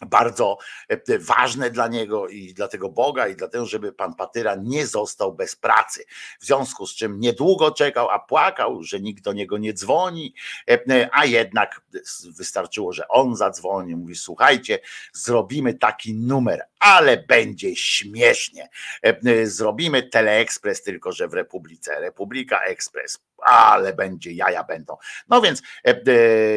[0.00, 4.86] bardzo e, ważne dla niego i dla tego Boga i dlatego, żeby pan Patyra nie
[4.86, 6.04] został bez pracy.
[6.40, 10.34] W związku z czym niedługo czekał, a płakał, że nikt do niego nie dzwoni,
[10.70, 11.80] e, a jednak
[12.36, 14.78] wystarczyło, że on zadzwonił, mówi słuchajcie,
[15.12, 18.68] zrobimy taki numer, ale będzie śmiesznie.
[19.02, 24.96] E, zrobimy Teleekspres, tylko że w Republice, Republika Ekspres ale będzie jaja będą.
[25.28, 26.12] No więc e, e,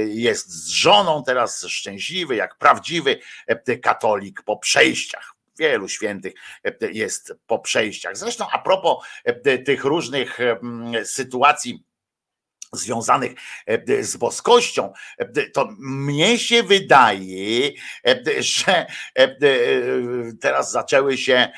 [0.08, 6.34] jest z żoną teraz szczęśliwy, jak prawdziwy e, katolik po przejściach wielu świętych
[6.92, 8.18] jest po przejściach.
[8.18, 9.06] Zresztą a propos
[9.66, 10.38] tych różnych
[11.04, 11.84] sytuacji
[12.74, 13.32] związanych
[13.65, 17.72] e, z boskością, e, to mnie się wydaje,
[18.07, 18.86] e, że
[20.41, 21.49] teraz zaczęły się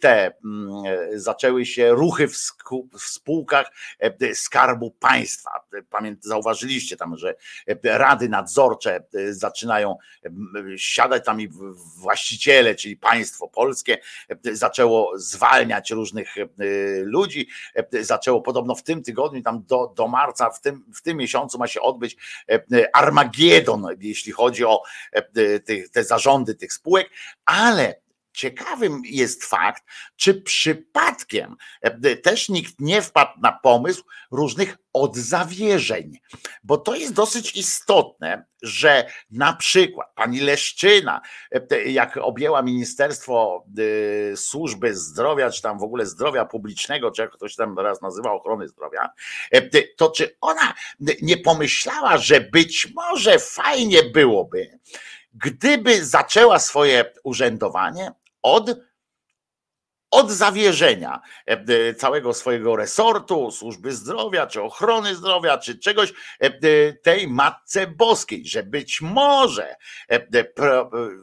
[0.00, 0.82] te mm,
[1.14, 3.72] zaczęły się ruchy w spółkach
[4.34, 5.50] Skarbu Państwa.
[6.20, 7.34] Zauważyliście tam, że
[7.84, 9.96] rady nadzorcze zaczynają
[10.76, 11.48] siadać tam i
[11.98, 13.98] właściciele, czyli państwo polskie
[14.52, 16.34] zaczęło zwalniać różnych
[17.02, 17.48] ludzi,
[18.00, 21.66] zaczęło podobno w tym tygodniu tam do, do marca w tym, w tym miesiącu ma
[21.66, 22.16] się odbyć
[22.48, 25.22] e, e, Armagedon, jeśli chodzi o e,
[25.60, 27.10] te, te zarządy tych spółek,
[27.44, 28.05] ale
[28.36, 29.84] ciekawym jest fakt,
[30.16, 31.56] czy przypadkiem
[32.22, 36.18] też nikt nie wpadł na pomysł różnych odzawierzeń,
[36.62, 41.20] bo to jest dosyć istotne, że na przykład pani Leszczyna,
[41.86, 43.64] jak objęła Ministerstwo
[44.36, 48.68] Służby Zdrowia, czy tam w ogóle zdrowia publicznego, czy jak ktoś tam raz nazywa ochrony
[48.68, 49.10] zdrowia,
[49.96, 50.74] to czy ona
[51.22, 54.78] nie pomyślała, że być może fajnie byłoby,
[55.34, 58.12] gdyby zaczęła swoje urzędowanie
[58.46, 58.76] od
[60.10, 67.28] od zawierzenia e, całego swojego resortu, służby zdrowia, czy ochrony zdrowia, czy czegoś e, tej
[67.28, 69.76] Matce Boskiej, że być może,
[70.10, 70.26] e,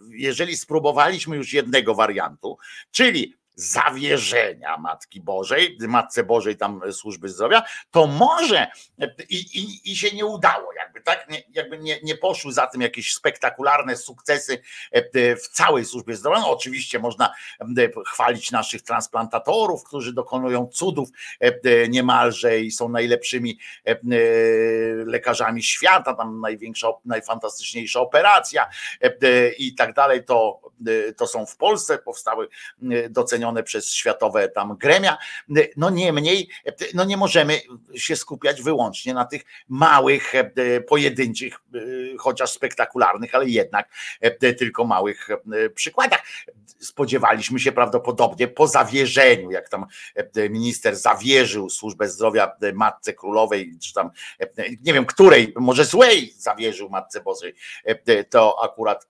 [0.10, 2.58] jeżeli spróbowaliśmy już jednego wariantu,
[2.92, 8.68] czyli zawierzenia Matki Bożej, Matce Bożej tam służby zdrowia, to może
[9.30, 12.82] i, i, i się nie udało, jakby tak, nie, jakby nie, nie poszły za tym
[12.82, 16.40] jakieś spektakularne sukcesy e, w całej służbie zdrowia.
[16.40, 17.34] No, oczywiście można
[18.08, 23.96] chwalić naszych transplantatorów, którzy dokonują cudów e, niemalże i są najlepszymi e,
[25.06, 28.70] lekarzami świata, tam największa, najfantastyczniejsza operacja
[29.58, 30.62] i tak dalej, to,
[31.18, 32.48] to są w Polsce, powstały
[33.10, 35.18] docenione przez światowe tam gremia.
[35.78, 36.50] No niemniej,
[36.94, 37.62] no nie możemy
[37.96, 41.80] się skupiać wyłącznie na tych małych, e, pojedynczych, e,
[42.18, 43.90] chociaż spektakularnych, ale jednak
[44.22, 45.28] e, tylko małych
[45.76, 46.22] przykładach.
[46.80, 49.86] Spodziewaliśmy się prawdopodobnie po zawierzeniu, jak tam
[50.50, 54.10] minister zawierzył służbę zdrowia matce królowej, czy tam
[54.82, 57.56] nie wiem której, może złej zawierzył matce Bożej,
[58.30, 59.08] to akurat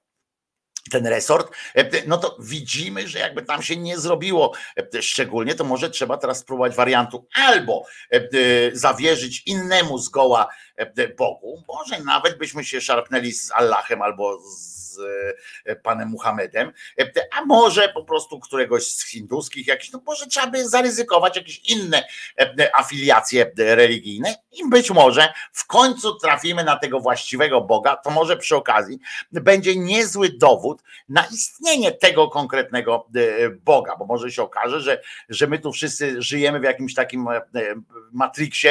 [0.92, 4.54] ten resort, e, no to widzimy, że jakby tam się nie zrobiło.
[4.96, 8.22] E, szczególnie, to może trzeba teraz spróbować wariantu albo e,
[8.74, 10.48] zawierzyć innemu zgoła
[11.18, 15.00] Bogu, może nawet byśmy się szarpnęli z Allahem albo z z
[15.66, 20.48] e, panem Muhammedem, e, a może po prostu któregoś z hinduskich, jakiś, no może trzeba
[20.48, 22.04] by zaryzykować jakieś inne
[22.40, 28.38] e, afiliacje religijne i być może w końcu trafimy na tego właściwego Boga, to może
[28.38, 29.00] przy okazji
[29.32, 33.08] będzie niezły dowód na istnienie tego konkretnego
[33.62, 37.28] Boga, bo może się okaże, że, że my tu wszyscy żyjemy w jakimś takim
[38.12, 38.68] matriksie,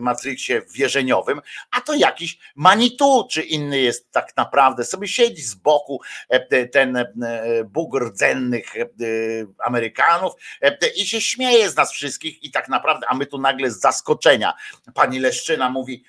[0.00, 1.40] matriksie wierzeniowym,
[1.70, 6.96] a to jakiś Manitu czy inny jest tak naprawdę sobie siedzi z boku e, ten
[6.96, 7.06] e,
[7.64, 8.86] Bóg rdzennych e,
[9.64, 10.32] Amerykanów
[10.96, 14.54] i się śmieje z nas wszystkich i tak naprawdę, a my tu nagle z zaskoczenia,
[14.94, 16.04] pani Leszczyna mówi,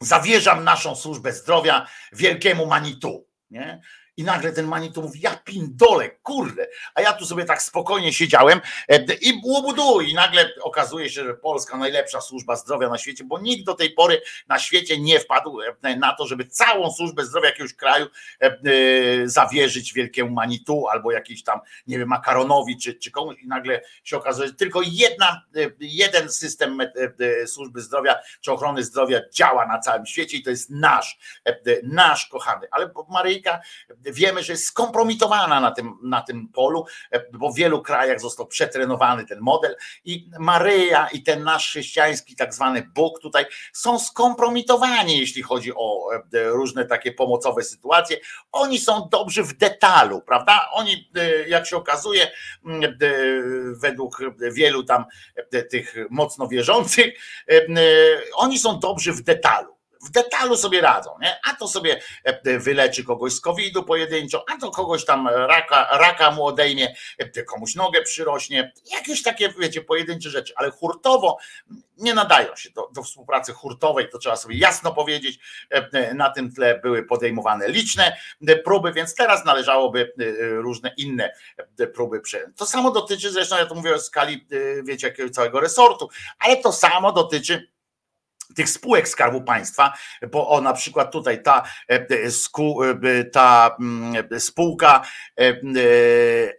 [0.00, 3.26] zawierzam naszą służbę zdrowia wielkiemu Manitu.
[3.50, 3.80] Nie?
[4.18, 6.66] I nagle ten Manitu mówi, ja pindole, kurde.
[6.94, 10.00] A ja tu sobie tak spokojnie siedziałem e, i łobudu.
[10.00, 13.90] I nagle okazuje się, że Polska najlepsza służba zdrowia na świecie, bo nikt do tej
[13.90, 18.06] pory na świecie nie wpadł e, na to, żeby całą służbę zdrowia jakiegoś kraju
[18.40, 18.50] e,
[19.24, 23.36] zawierzyć wielkiemu Manitu albo jakiś tam, nie wiem, makaronowi czy, czy komuś.
[23.42, 25.42] I nagle się okazuje, że tylko jedna,
[25.80, 26.78] jeden system
[27.46, 31.18] służby zdrowia czy ochrony zdrowia działa na całym świecie i to jest nasz,
[31.82, 32.66] nasz kochany.
[32.70, 33.60] Ale Maryjka
[34.12, 36.84] wiemy, że jest skompromitowana na tym, na tym polu,
[37.32, 42.54] bo w wielu krajach został przetrenowany ten model i Maryja i ten nasz chrześcijański tak
[42.54, 48.16] zwany Bóg tutaj są skompromitowani, jeśli chodzi o e, różne takie pomocowe sytuacje.
[48.52, 50.68] Oni są dobrzy w detalu, prawda?
[50.72, 52.30] Oni, e, jak się okazuje, e,
[53.80, 55.04] według wielu tam
[55.70, 57.06] tych mocno wierzących,
[58.34, 61.40] oni są dobrzy w detalu w detalu sobie radzą, nie?
[61.50, 66.30] A to sobie e, wyleczy kogoś z COVID-u pojedynczo, a to kogoś tam raka, raka
[66.30, 71.38] mu odejmie, e, komuś nogę przyrośnie, jakieś takie, wiecie, pojedyncze rzeczy, ale hurtowo
[71.96, 75.38] nie nadają się do, do współpracy hurtowej, to trzeba sobie jasno powiedzieć.
[75.70, 78.16] E, na tym tle były podejmowane liczne
[78.64, 81.32] próby, więc teraz należałoby różne inne
[81.94, 82.56] próby przejąć.
[82.56, 84.46] To samo dotyczy, zresztą ja to mówię o skali,
[84.84, 87.68] wiecie, jakiegoś całego resortu, ale to samo dotyczy
[88.54, 89.92] tych spółek Skarbu Państwa,
[90.32, 93.76] bo o na przykład tutaj ta, e, e, ta
[94.38, 95.02] spółka
[95.40, 95.54] e,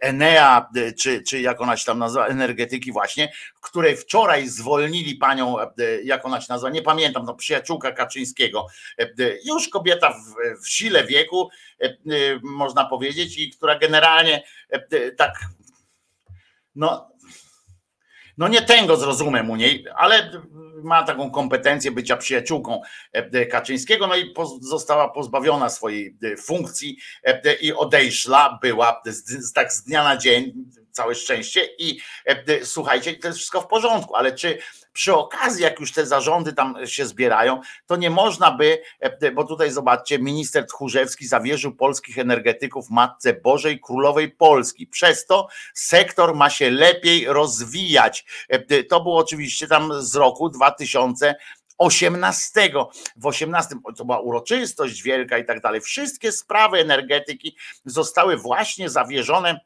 [0.00, 0.68] Enea,
[0.98, 5.56] czy, czy jak ona się tam nazywa, energetyki właśnie, której wczoraj zwolnili panią,
[6.04, 8.66] jak ona się nazywa, nie pamiętam, no przyjaciółka Kaczyńskiego,
[9.44, 11.50] już kobieta w, w sile wieku,
[12.42, 14.42] można powiedzieć, i która generalnie
[15.16, 15.32] tak
[16.74, 17.10] no
[18.40, 20.30] no nie tego zrozumiem u niej, ale
[20.82, 22.82] ma taką kompetencję bycia przyjaciółką
[23.12, 29.72] e, Kaczyńskiego, no i została pozbawiona swojej e, funkcji e, i odejszła, była z, tak
[29.72, 30.52] z dnia na dzień,
[30.90, 32.00] całe szczęście i
[32.64, 34.58] słuchajcie, to jest wszystko w porządku, ale czy
[34.92, 39.44] przy okazji, jak już te zarządy tam się zbierają, to nie można by, e, bo
[39.44, 44.86] tutaj zobaczcie, minister Tchórzewski zawierzył polskich energetyków Matce Bożej Królowej Polski.
[44.86, 48.24] Przez to sektor ma się lepiej rozwijać.
[48.48, 51.34] E, to było oczywiście tam z roku 2000.
[51.78, 52.72] 18.
[53.16, 55.80] W 18 to była uroczystość wielka i tak dalej.
[55.80, 59.60] Wszystkie sprawy energetyki zostały właśnie zawierzone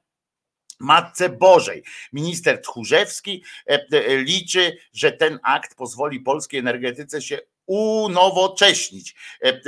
[0.79, 1.83] Matce Bożej.
[2.13, 9.15] Minister Tchórzewski e, e, liczy, że ten akt pozwoli polskiej energetyce się unowocześnić
[9.45, 9.61] e,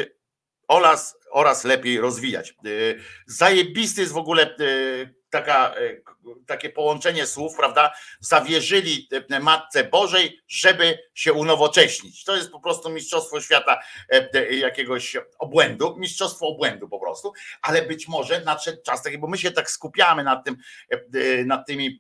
[0.68, 2.54] oraz, oraz lepiej rozwijać.
[3.26, 4.56] Zajebisty jest w ogóle
[5.36, 5.74] taka,
[6.46, 7.92] takie połączenie słów, prawda?
[8.20, 9.08] Zawierzyli
[9.42, 12.24] Matce Bożej, żeby się unowocześnić.
[12.24, 13.82] To jest po prostu mistrzostwo świata
[14.50, 17.32] jakiegoś obłędu, mistrzostwo obłędu po prostu,
[17.62, 20.56] ale być może nadszedł czas taki, bo my się tak skupiamy nad tym,
[21.46, 21.98] nad tymi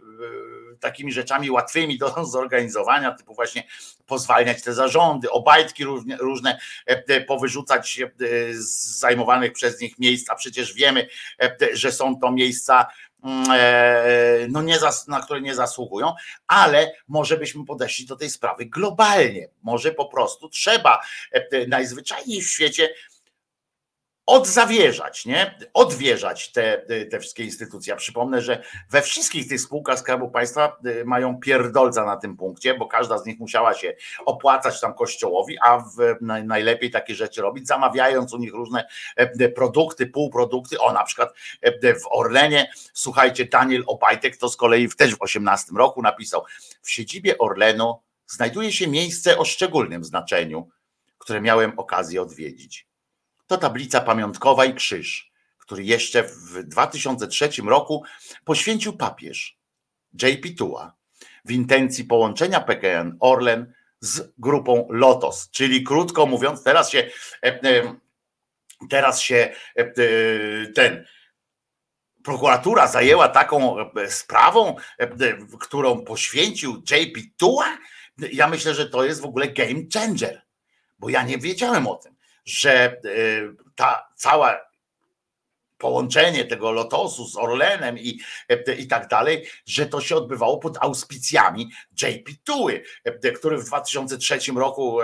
[0.80, 3.64] takimi rzeczami łatwymi do zorganizowania, typu właśnie
[4.06, 5.84] pozwalniać te zarządy, obajtki
[6.18, 6.58] różne,
[7.26, 8.00] powyrzucać
[8.50, 11.08] z zajmowanych przez nich miejsc, a przecież wiemy,
[11.72, 12.86] że są to miejsca e,
[14.48, 16.14] no nie zas, na które nie zasługują,
[16.46, 19.48] ale może byśmy podeszli do tej sprawy globalnie.
[19.62, 21.00] Może po prostu trzeba
[21.32, 22.88] e, najzwyczajniej w świecie
[24.26, 25.58] odzawierzać, nie?
[25.74, 27.90] Odwierzać te, te wszystkie instytucje.
[27.90, 32.74] Ja przypomnę, że we wszystkich tych spółkach Skarbu Państwa y, mają pierdolca na tym punkcie,
[32.74, 33.94] bo każda z nich musiała się
[34.26, 40.06] opłacać tam kościołowi, a w, najlepiej takie rzeczy robić, zamawiając u nich różne e, produkty,
[40.06, 40.78] półprodukty.
[40.78, 45.72] O, na przykład e, w Orlenie, słuchajcie, Daniel Obajtek to z kolei też w 18
[45.76, 46.44] roku napisał,
[46.82, 50.68] w siedzibie Orlenu znajduje się miejsce o szczególnym znaczeniu,
[51.18, 52.86] które miałem okazję odwiedzić
[53.46, 58.04] to tablica pamiątkowa i krzyż, który jeszcze w 2003 roku
[58.44, 59.58] poświęcił papież
[60.22, 60.48] J.P.
[60.58, 60.96] Tua
[61.44, 67.10] w intencji połączenia PKN Orlen z grupą Lotos, czyli krótko mówiąc, teraz się
[67.42, 67.94] e, e,
[68.90, 69.86] teraz się e,
[70.74, 71.04] ten
[72.24, 73.76] prokuratura zajęła taką
[74.08, 74.76] sprawą,
[75.60, 77.78] którą poświęcił JP Tua.
[78.32, 80.42] Ja myślę, że to jest w ogóle game changer,
[80.98, 82.15] bo ja nie wiedziałem o tym
[82.46, 84.66] że y, ta cała
[85.78, 88.20] połączenie tego Lotosu z Orlenem i,
[88.78, 91.70] i tak dalej, że to się odbywało pod auspicjami
[92.02, 92.82] JP Tuły,
[93.34, 94.98] który w 2003 roku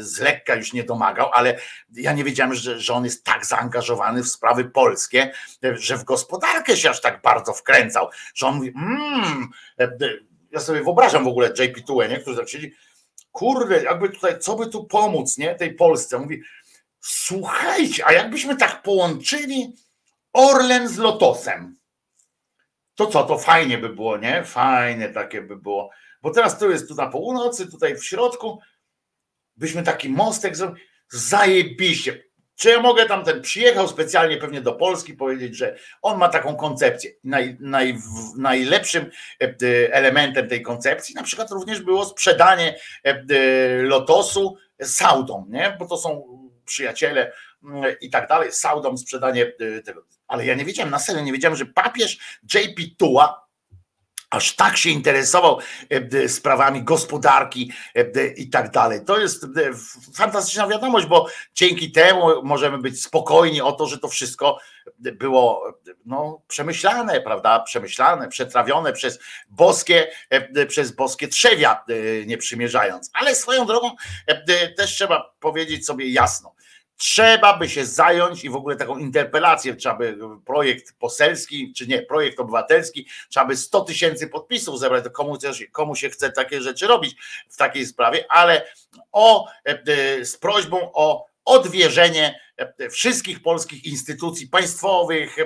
[0.00, 1.58] z lekka już nie domagał, ale
[1.92, 5.32] ja nie wiedziałem, że, że on jest tak zaangażowany w sprawy polskie,
[5.62, 9.48] że w gospodarkę się aż tak bardzo wkręcał, że on mówi, mmm,
[10.50, 12.74] ja sobie wyobrażam w ogóle JP Tułę, nie, który tak siedzi,
[13.32, 16.42] kurde, jakby tutaj, co by tu pomóc, nie, tej Polsce, mówi,
[17.02, 19.72] Słuchajcie, a jakbyśmy tak połączyli
[20.32, 21.76] Orlen z Lotosem.
[22.94, 24.44] To co, to fajnie by było, nie?
[24.44, 25.90] Fajne takie by było.
[26.22, 28.60] Bo teraz tu jest tu na północy, tutaj w środku.
[29.56, 30.86] Byśmy taki mostek zrobili.
[31.08, 32.24] Zajebiście.
[32.56, 36.56] Czy ja mogę tam ten przyjechał specjalnie pewnie do Polski powiedzieć, że on ma taką
[36.56, 37.10] koncepcję.
[37.24, 37.98] Naj, naj,
[38.36, 39.54] najlepszym e,
[39.92, 43.22] elementem tej koncepcji na przykład również było sprzedanie e,
[43.82, 45.76] lotosu Saudom, nie?
[45.78, 47.32] Bo to są przyjaciele
[47.64, 50.04] mm, i tak dalej, Saudom sprzedanie e, tego.
[50.28, 53.46] Ale ja nie wiedziałem, na serio nie wiedziałem, że papież JP Tua
[54.32, 55.58] aż tak się interesował
[55.90, 59.04] e, sprawami gospodarki e, i tak dalej.
[59.04, 59.46] To jest
[60.14, 64.58] fantastyczna wiadomość, bo dzięki temu możemy być spokojni o to, że to wszystko
[64.98, 67.60] było no, przemyślane, prawda?
[67.60, 69.18] Przemyślane, przetrawione przez
[69.48, 71.84] boskie, e, przez boskie trzewia,
[72.26, 73.10] nie przymierzając.
[73.12, 73.90] Ale swoją drogą
[74.76, 76.54] też trzeba powiedzieć sobie jasno
[77.02, 82.02] trzeba by się zająć i w ogóle taką interpelację, trzeba by projekt poselski, czy nie,
[82.02, 85.38] projekt obywatelski, trzeba by 100 tysięcy podpisów zebrać, to komu,
[85.72, 87.16] komu się chce takie rzeczy robić
[87.48, 88.66] w takiej sprawie, ale
[89.12, 95.36] o, e, e, z prośbą o odwierzenie e, wszystkich polskich instytucji państwowych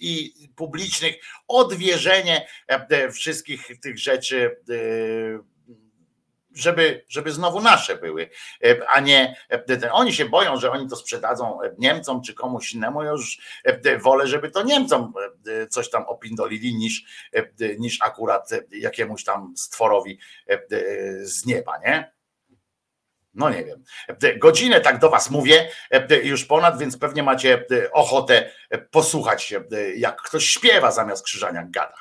[0.00, 1.14] i publicznych,
[1.48, 2.46] odwierzenie
[3.12, 4.56] wszystkich tych rzeczy
[6.56, 8.30] żeby, żeby znowu nasze były,
[8.64, 12.72] e, a nie e, oni się boją, że oni to sprzedadzą e, Niemcom czy komuś
[12.72, 13.02] innemu.
[13.02, 13.38] Ja już
[14.02, 15.12] wolę, żeby to Niemcom
[15.70, 17.04] coś tam opindolili niż,
[17.78, 20.18] niż akurat jakiemuś tam stworowi
[21.20, 22.12] z nieba, nie?
[23.34, 23.84] No nie wiem.
[24.38, 25.70] Godzinę tak do Was mówię,
[26.22, 28.50] już ponad, więc pewnie macie ochotę
[28.90, 29.54] posłuchać,
[29.96, 31.96] jak ktoś śpiewa zamiast krzyżania gada.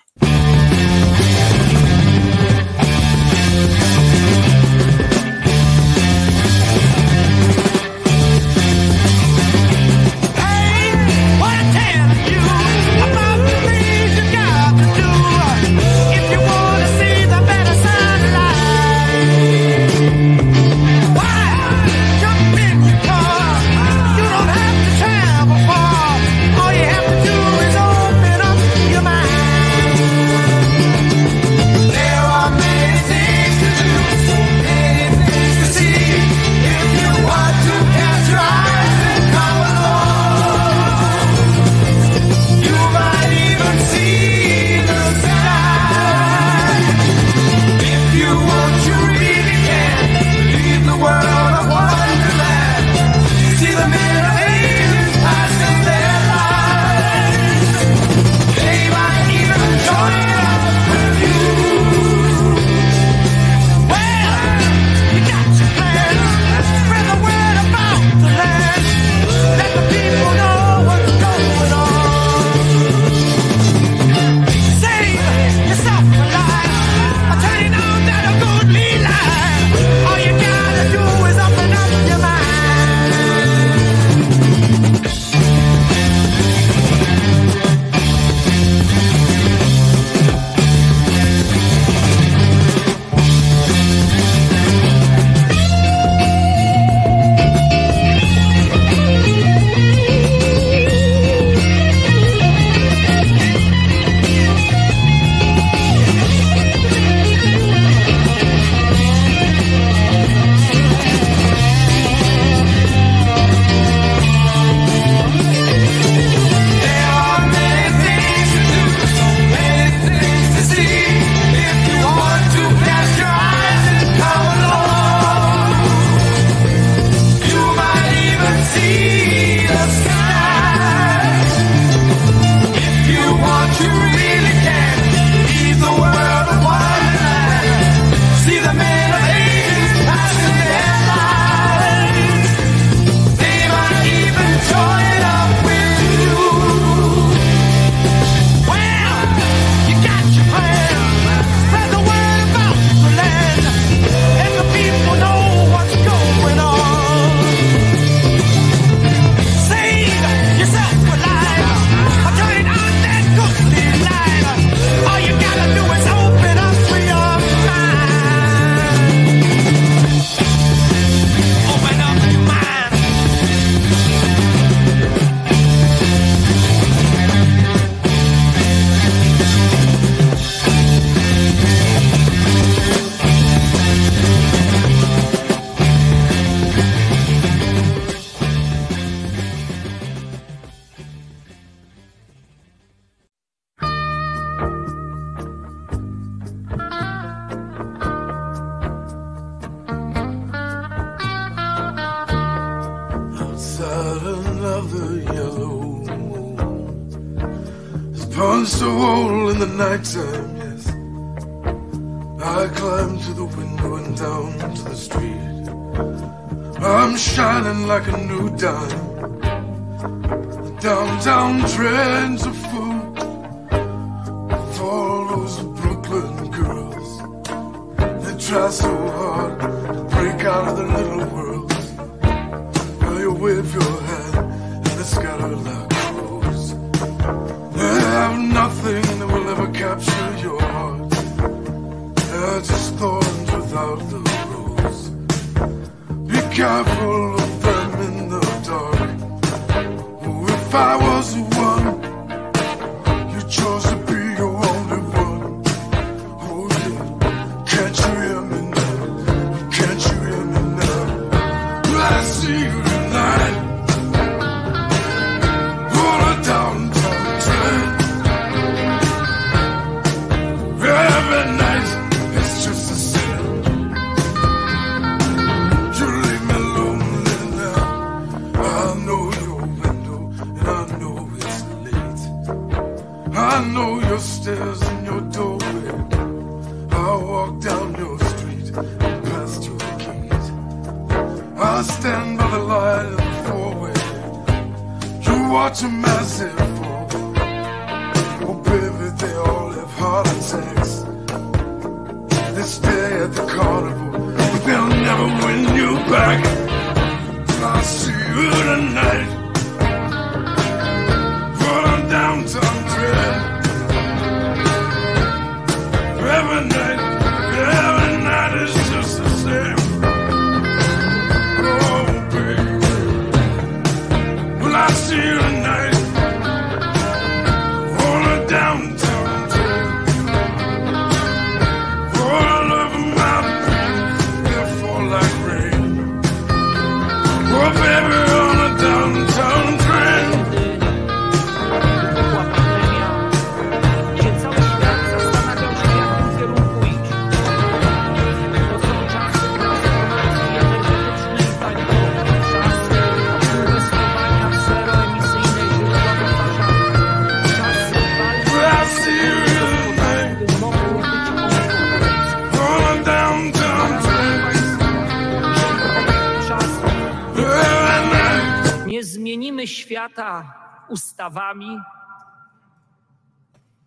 [369.89, 370.53] Świata
[370.89, 371.77] ustawami.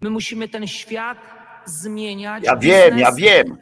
[0.01, 1.19] My musimy ten świat
[1.65, 2.45] zmieniać.
[2.45, 3.47] Ja wiem, ja biznesem.
[3.47, 3.59] wiem.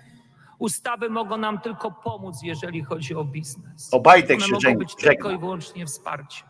[0.58, 3.88] Ustawy mogą nam tylko pomóc, jeżeli chodzi o biznes.
[3.94, 5.08] Obajtek One się mogą żegna- być żegna.
[5.12, 6.48] tylko i wyłącznie wsparciem.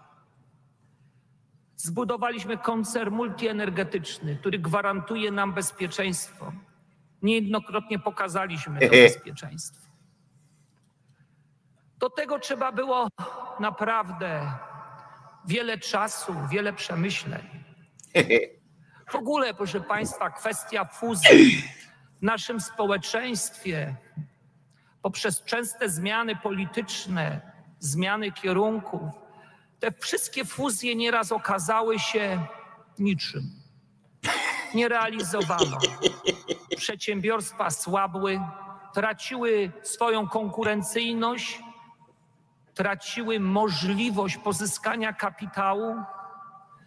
[1.77, 6.53] Zbudowaliśmy koncern multienergetyczny, który gwarantuje nam bezpieczeństwo.
[7.23, 9.87] Niejednokrotnie pokazaliśmy to bezpieczeństwo.
[11.99, 13.09] Do tego trzeba było
[13.61, 14.53] naprawdę
[15.47, 17.43] wiele czasu, wiele przemyśleń.
[19.11, 21.63] W ogóle, proszę Państwa, kwestia fuzji
[22.19, 23.97] w naszym społeczeństwie
[25.03, 27.41] poprzez częste zmiany polityczne,
[27.79, 29.03] zmiany kierunków,
[29.81, 32.47] te wszystkie fuzje nieraz okazały się
[32.99, 33.43] niczym.
[34.75, 35.79] Nie realizowano.
[36.77, 38.41] Przedsiębiorstwa słabły,
[38.95, 41.63] traciły swoją konkurencyjność,
[42.77, 45.97] traciły możliwość pozyskania kapitału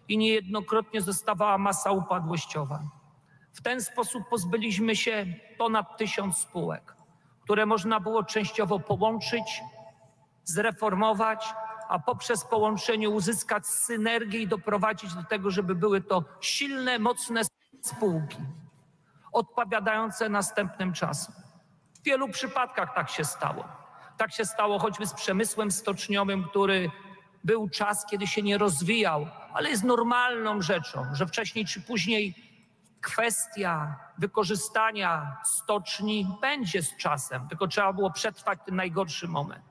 [0.08, 2.80] i niejednokrotnie zostawała masa upadłościowa.
[3.54, 5.26] W ten sposób pozbyliśmy się
[5.58, 6.96] ponad tysiąc spółek,
[7.44, 9.62] które można było częściowo połączyć,
[10.44, 11.54] zreformować,
[11.90, 17.42] a poprzez połączenie uzyskać synergię i doprowadzić do tego, żeby były to silne, mocne
[17.82, 18.38] spółki,
[19.32, 21.36] odpowiadające następnym czasom.
[21.96, 23.79] W wielu przypadkach tak się stało.
[24.20, 26.92] Tak się stało choćby z przemysłem stoczniowym, który
[27.44, 32.36] był czas, kiedy się nie rozwijał, ale jest normalną rzeczą, że wcześniej czy później
[33.02, 39.69] kwestia wykorzystania stoczni będzie z czasem, tylko trzeba było przetrwać ten najgorszy moment.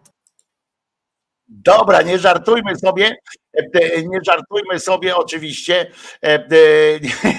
[1.49, 3.16] Dobra, nie żartujmy sobie,
[3.55, 5.91] e, nie żartujmy sobie oczywiście,
[6.25, 6.45] e, e,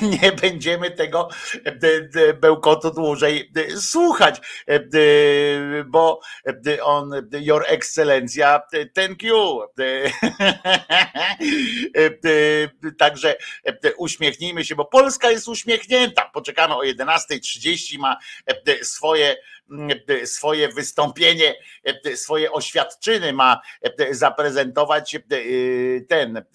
[0.21, 1.29] nie będziemy tego
[2.41, 4.41] bełkotu dłużej słuchać,
[5.85, 6.19] bo
[6.83, 9.59] on, your excelencja, e, thank you.
[12.99, 13.35] Także
[13.97, 16.29] uśmiechnijmy się, bo Polska jest uśmiechnięta.
[16.33, 18.17] Poczekamy o 11.30, ma
[18.81, 19.35] swoje
[20.25, 21.55] swoje wystąpienie,
[22.15, 23.61] swoje oświadczyny ma
[24.11, 25.17] zaprezentować
[26.09, 26.45] ten,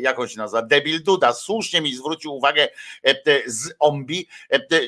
[0.00, 1.32] jak on się nazywa, Debil Duda.
[1.32, 2.68] Słusznie mi zwrócił uwagę
[3.46, 4.28] z Ombi,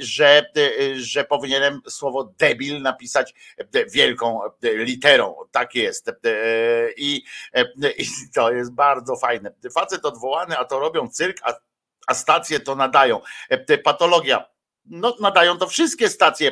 [0.00, 0.50] że,
[0.96, 3.34] że powinienem słowo debil napisać
[3.92, 5.36] wielką literą.
[5.50, 6.10] Tak jest.
[6.96, 7.22] I,
[7.98, 9.52] i to jest bardzo fajne.
[9.74, 11.54] Facet odwołany, a to robią cyrk, a,
[12.06, 13.20] a stacje to nadają.
[13.84, 14.44] Patologia.
[14.84, 16.50] No, nadają to wszystkie stacje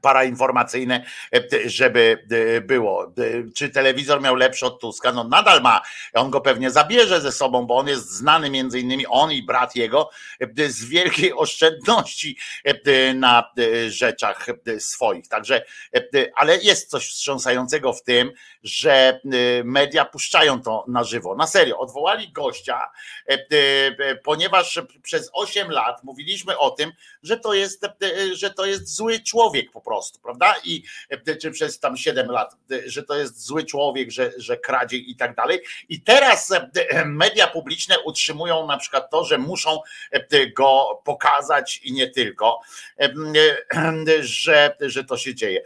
[0.00, 1.04] parainformacyjne,
[1.34, 3.04] e, żeby e, było.
[3.04, 3.10] E,
[3.54, 5.12] czy telewizor miał lepszy od Tuska?
[5.12, 5.80] No nadal ma.
[6.14, 9.76] On go pewnie zabierze ze sobą, bo on jest znany między innymi, on i brat
[9.76, 10.10] jego,
[10.68, 12.38] z wielkiej oszczędności
[13.14, 13.52] na
[13.88, 14.46] rzeczach
[14.78, 15.28] swoich.
[15.28, 15.64] Także,
[16.34, 18.32] ale jest coś wstrząsającego w tym,
[18.62, 19.20] że
[19.64, 21.34] media puszczają to na żywo.
[21.34, 22.90] Na serio, odwołali gościa,
[24.24, 26.92] ponieważ przez 8 lat mówiliśmy o tym,
[27.22, 27.86] że to jest,
[28.32, 30.54] że to jest zły człowiek po prostu, prawda?
[30.64, 34.56] I e, czy przez tam 7 lat, e, że to jest zły człowiek, że, że
[34.56, 35.60] kradzie i tak dalej.
[35.88, 36.70] I teraz e,
[37.04, 39.78] media publiczne utrzymują na przykład to, że muszą
[40.56, 42.60] go pokazać i nie tylko,
[44.20, 45.62] że, że to się dzieje.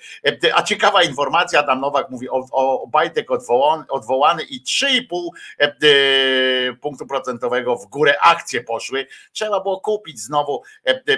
[0.55, 7.77] A ciekawa informacja, Adam Nowak mówi o, o Bajtek odwołany, odwołany i 3,5 punktu procentowego
[7.77, 9.07] w górę akcje poszły.
[9.33, 10.63] Trzeba było kupić znowu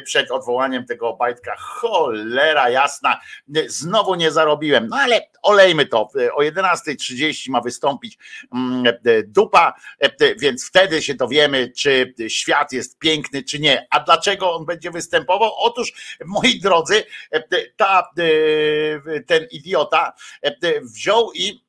[0.04, 1.56] przed odwołaniem tego Bajtka.
[1.58, 3.20] Cholera jasna jasna,
[3.66, 4.88] znowu nie zarobiłem.
[4.88, 6.08] No ale olejmy to.
[6.32, 8.18] O 11.30 ma wystąpić
[8.54, 8.84] mm,
[9.26, 9.74] dupa,
[10.38, 13.86] więc wtedy się dowiemy, czy świat jest piękny, czy nie.
[13.90, 15.50] A dlaczego on będzie występował?
[15.58, 17.04] Otóż, moi drodzy,
[17.76, 18.10] ta,
[19.26, 20.12] ten idiota
[20.82, 21.67] wziął i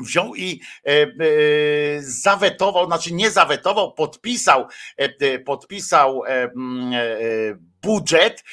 [0.00, 1.06] wziął i e, e,
[1.98, 4.66] zawetował, znaczy nie zawetował, podpisał,
[4.96, 6.22] e, podpisał
[7.82, 8.44] budżet,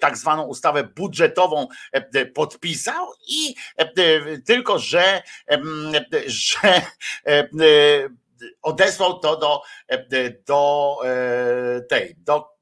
[0.00, 1.68] tak zwaną ustawę budżetową
[2.34, 3.54] podpisał i
[4.46, 5.22] tylko, że,
[6.26, 6.82] że
[8.62, 9.62] odesłał to do,
[10.46, 10.96] do
[11.88, 12.57] tej, do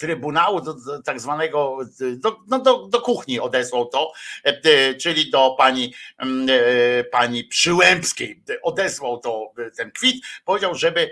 [0.00, 1.78] Trybunału, do, do tak zwanego,
[2.16, 4.12] do, no do, do kuchni odesłał to,
[4.44, 8.42] e, czyli do pani, mm, e, pani Przyłębskiej.
[8.62, 11.10] Odesłał to ten kwit, powiedział, żeby,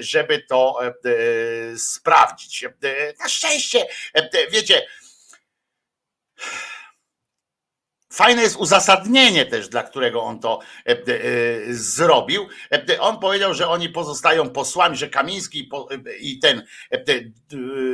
[0.00, 0.92] żeby to e,
[1.78, 2.64] sprawdzić.
[3.20, 3.86] Na szczęście,
[4.50, 4.82] wiecie,
[8.18, 10.96] Fajne jest uzasadnienie też, dla którego on to e, e,
[11.70, 12.48] zrobił.
[12.72, 15.70] E, on powiedział, że oni pozostają posłami, że Kamiński
[16.20, 16.66] i ten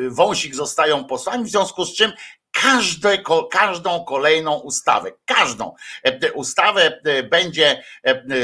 [0.08, 2.12] Wąsik zostają posłami, w związku z czym
[2.50, 3.18] każde,
[3.50, 5.74] każdą kolejną ustawę, każdą
[6.34, 7.84] ustawę będzie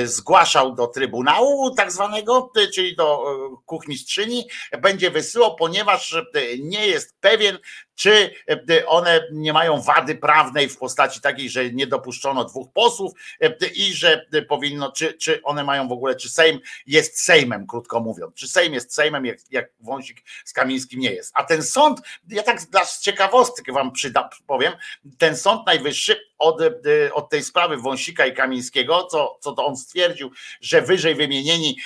[0.05, 3.25] zgłaszał do Trybunału tak zwanego, czyli do
[3.67, 4.49] kuchmistrzyni,
[4.83, 6.17] będzie wysyłał, ponieważ
[6.59, 7.59] nie jest pewien,
[8.01, 8.35] czy
[8.71, 13.67] e, one nie mają wady prawnej w postaci takiej, że nie dopuszczono dwóch posłów e,
[13.75, 18.35] i że powinno, czy, czy one mają w ogóle, czy Sejm jest Sejmem, krótko mówiąc,
[18.35, 21.33] czy Sejm jest Sejmem, jak, jak Wąsik z Kamińskim nie jest.
[21.35, 24.73] A ten sąd, ja tak dla ciekawostki wam przyda, powiem,
[25.19, 26.69] ten Sąd Najwyższy od, e,
[27.13, 30.31] od tej sprawy Wąsika i Kamińskiego, co, co to on stwierdził,
[30.61, 31.77] że wyżej wymienieni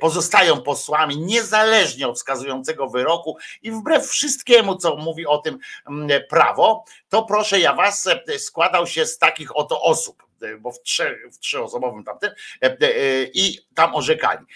[0.00, 5.58] pozostają posłami niezależnie od wskazującego wyroku i wbrew wszystkiemu, co mówi o tym
[6.28, 10.82] prawo, to proszę ja was, e, składał się z takich oto osób e, bo w,
[10.82, 12.30] trzech, w trzyosobowym tamtym
[12.62, 12.76] e,
[13.24, 14.46] i tam orzekali.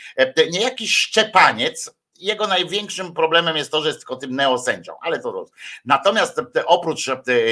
[0.50, 5.46] Niejaki Szczepaniec, jego największym problemem jest to, że jest tylko tym neosędzią, ale to.
[5.84, 7.10] Natomiast oprócz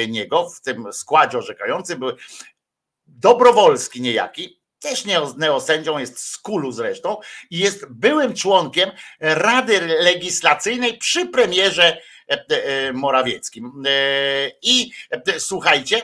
[0.09, 2.13] niego w tym składzie orzekającym był
[3.07, 5.05] Dobrowolski niejaki, też
[5.37, 7.17] neosędzią, jest z Kulu zresztą
[7.51, 8.91] i jest byłym członkiem
[9.21, 11.99] Rady Legislacyjnej przy premierze
[12.33, 13.83] E, e, Morawieckim.
[13.87, 14.93] E, I
[15.39, 16.03] słuchajcie,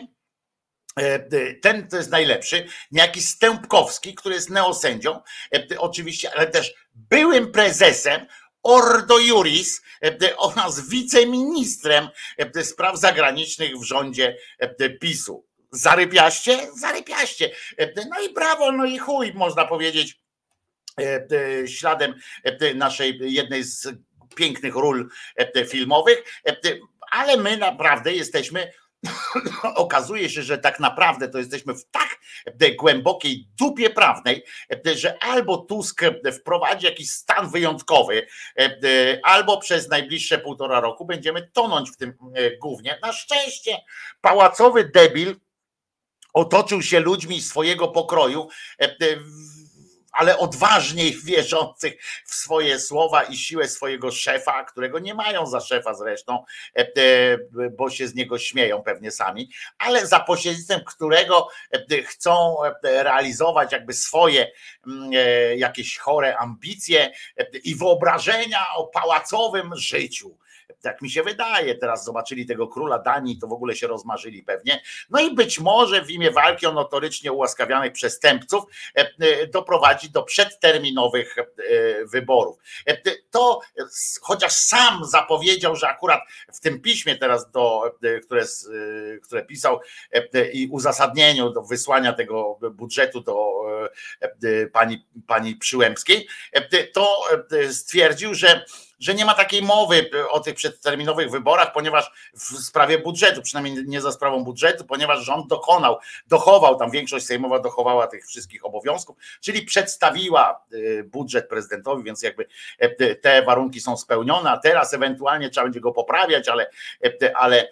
[1.62, 5.20] ten to jest najlepszy, niejaki Stępkowski, który jest neosędzią,
[5.78, 8.26] oczywiście, ale też byłym prezesem
[8.69, 9.82] Ordo Juris
[10.36, 12.09] oraz wiceministrem
[12.62, 14.36] spraw zagranicznych w rządzie
[15.01, 15.45] PiSu.
[15.70, 16.59] Zarypiaście?
[16.81, 17.51] Zarypiaście.
[18.11, 20.20] No i brawo, no i chuj, można powiedzieć,
[21.66, 22.15] śladem
[22.74, 23.89] naszej jednej z
[24.35, 26.57] pięknych ról e, filmowych, e,
[27.11, 28.73] ale my naprawdę jesteśmy
[29.75, 32.19] okazuje się, że tak naprawdę to jesteśmy w tak
[32.61, 34.45] e, głębokiej dupie prawnej,
[34.95, 36.01] że albo Tusk
[36.41, 38.27] wprowadzi jakiś stan wyjątkowy,
[39.23, 42.15] albo przez najbliższe półtora roku będziemy tonąć w tym
[42.61, 42.99] głównie.
[43.03, 43.79] Na szczęście
[44.20, 45.37] pałacowy debil
[46.33, 48.49] otoczył się ludźmi swojego pokroju
[50.19, 55.95] ale odważniej wierzących w swoje słowa i siłę swojego szefa, którego nie mają za szefa
[55.95, 57.39] zresztą, e,
[57.70, 61.49] bo się z niego śmieją pewnie sami, ale za pośrednictwem którego
[62.07, 64.51] chcą realizować jakby swoje
[64.86, 65.12] mm,
[65.57, 67.12] jakieś chore ambicje
[67.65, 70.39] i wyobrażenia o pałacowym życiu
[70.81, 74.82] tak mi się wydaje, teraz zobaczyli tego króla Danii, to w ogóle się rozmarzyli pewnie.
[75.11, 78.65] No i być może w imię walki o notorycznie ułaskawianych przestępców
[78.97, 81.45] e, e, doprowadzi do przedterminowych e,
[82.05, 82.59] wyborów.
[83.31, 83.61] To
[84.23, 86.20] chociaż sam zapowiedział, że akurat
[86.53, 88.45] w tym piśmie teraz, do, które,
[89.23, 89.81] które pisał
[90.53, 93.53] i uzasadnieniu do wysłania tego budżetu do
[94.73, 96.28] pani, pani Przyłębskiej,
[96.93, 97.20] to
[97.70, 98.65] stwierdził, że
[99.01, 104.01] że nie ma takiej mowy o tych przedterminowych wyborach, ponieważ w sprawie budżetu, przynajmniej nie
[104.01, 109.62] za sprawą budżetu, ponieważ rząd dokonał, dochował, tam większość sejmowa dochowała tych wszystkich obowiązków, czyli
[109.62, 112.47] przedstawiła y, budżet prezydentowi, więc jakby
[112.79, 116.70] e, te warunki są spełnione, a teraz ewentualnie trzeba będzie go poprawiać, ale,
[117.05, 117.69] e, ale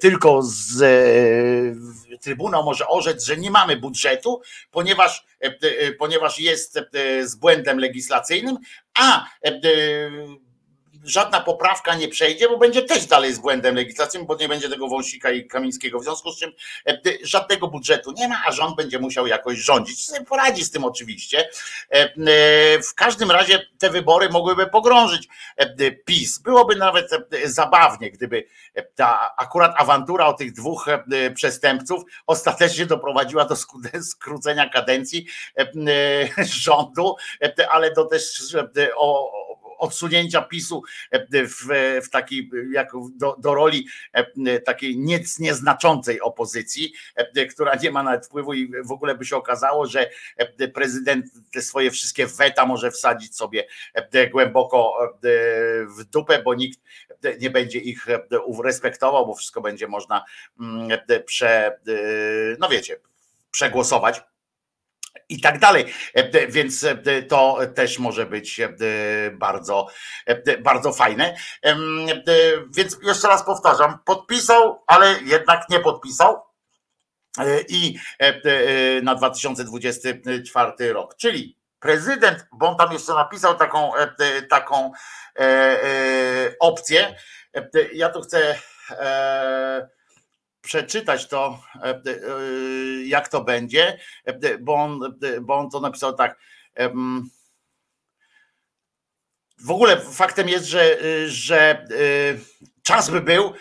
[0.00, 4.40] tylko z e, Trybunał może orzec, że nie mamy budżetu,
[4.70, 5.26] ponieważ,
[5.98, 6.78] ponieważ jest
[7.22, 8.58] z błędem legislacyjnym,
[8.94, 9.60] a e,
[11.04, 14.88] żadna poprawka nie przejdzie, bo będzie też dalej z błędem legislacyjnym, bo nie będzie tego
[14.88, 16.52] Wąsika i Kamińskiego, w związku z czym
[16.86, 20.06] e, żadnego budżetu nie ma, a rząd będzie musiał jakoś rządzić.
[20.28, 21.48] Poradzi z tym oczywiście.
[21.90, 22.08] E,
[22.82, 25.28] w każdym razie te wybory mogłyby pogrążyć
[26.04, 26.38] PiS.
[26.38, 27.10] Byłoby nawet
[27.44, 28.46] zabawnie, gdyby
[28.94, 30.86] ta akurat awantura o tych dwóch
[31.34, 33.56] przestępców ostatecznie doprowadziła do
[34.12, 35.26] skrócenia kadencji
[36.42, 37.16] rządu,
[37.70, 38.56] ale do też
[38.96, 39.43] o
[39.78, 41.66] odsunięcia PiSu e, w,
[42.02, 48.02] w takiej, jak do, do roli e, takiej nic nieznaczącej opozycji, e, która nie ma
[48.02, 50.10] nawet wpływu i w ogóle by się okazało, że
[50.74, 53.66] prezydent te swoje wszystkie weta może wsadzić sobie
[54.30, 54.98] głęboko
[55.98, 56.80] w dupę, bo nikt
[57.40, 58.06] nie będzie ich
[58.64, 60.24] respektował, bo wszystko będzie można
[60.60, 61.78] mm, prze,
[62.58, 62.96] no wiecie,
[63.50, 64.22] przegłosować
[65.28, 65.94] i tak dalej.
[66.14, 68.70] E, więc e, to też może być e,
[69.32, 69.86] bardzo,
[70.60, 71.36] bardzo fajne.
[72.76, 76.42] Więc jeszcze raz powtarzam, podpisał, ale jednak nie podpisał.
[77.68, 77.98] I
[79.02, 83.92] na 2024 rok, czyli prezydent, bo on tam jeszcze napisał taką,
[84.50, 84.92] taką
[86.60, 87.14] opcję.
[87.92, 88.58] Ja tu chcę
[90.64, 92.00] przeczytać to, e, e,
[93.04, 96.38] jak to będzie, e, bo on, bo on to napisał tak.
[99.58, 101.86] W ogóle faktem jest, że, że
[102.82, 103.52] czas by był,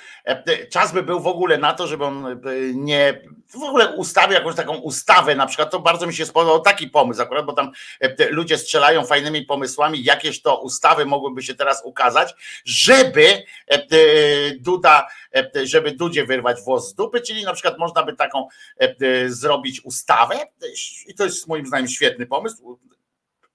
[0.71, 2.41] czas by był w ogóle na to, żeby on
[2.73, 3.21] nie
[3.59, 7.21] w ogóle ustawił jakąś taką ustawę, na przykład to bardzo mi się spodobał taki pomysł
[7.21, 7.71] akurat, bo tam
[8.29, 12.35] ludzie strzelają fajnymi pomysłami, jakieś to ustawy mogłyby się teraz ukazać,
[12.65, 13.43] żeby
[14.59, 15.07] Duda,
[15.63, 18.47] żeby Dudzie wyrwać włos z dupy, czyli na przykład można by taką
[19.27, 20.35] zrobić ustawę
[21.07, 22.79] i to jest moim zdaniem świetny pomysł.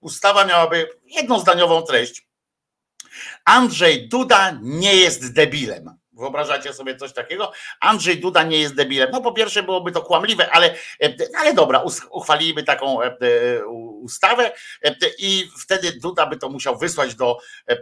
[0.01, 2.27] Ustawa miałaby jednozdaniową treść
[3.45, 5.99] Andrzej Duda nie jest debilem.
[6.19, 7.53] Wyobrażacie sobie coś takiego?
[7.81, 9.11] Andrzej Duda nie jest debilem.
[9.13, 10.75] No po pierwsze byłoby to kłamliwe, ale,
[11.39, 13.17] ale dobra, uchwaliliby taką e,
[13.99, 14.53] ustawę
[14.85, 17.77] e, i wtedy Duda by to musiał wysłać do, e,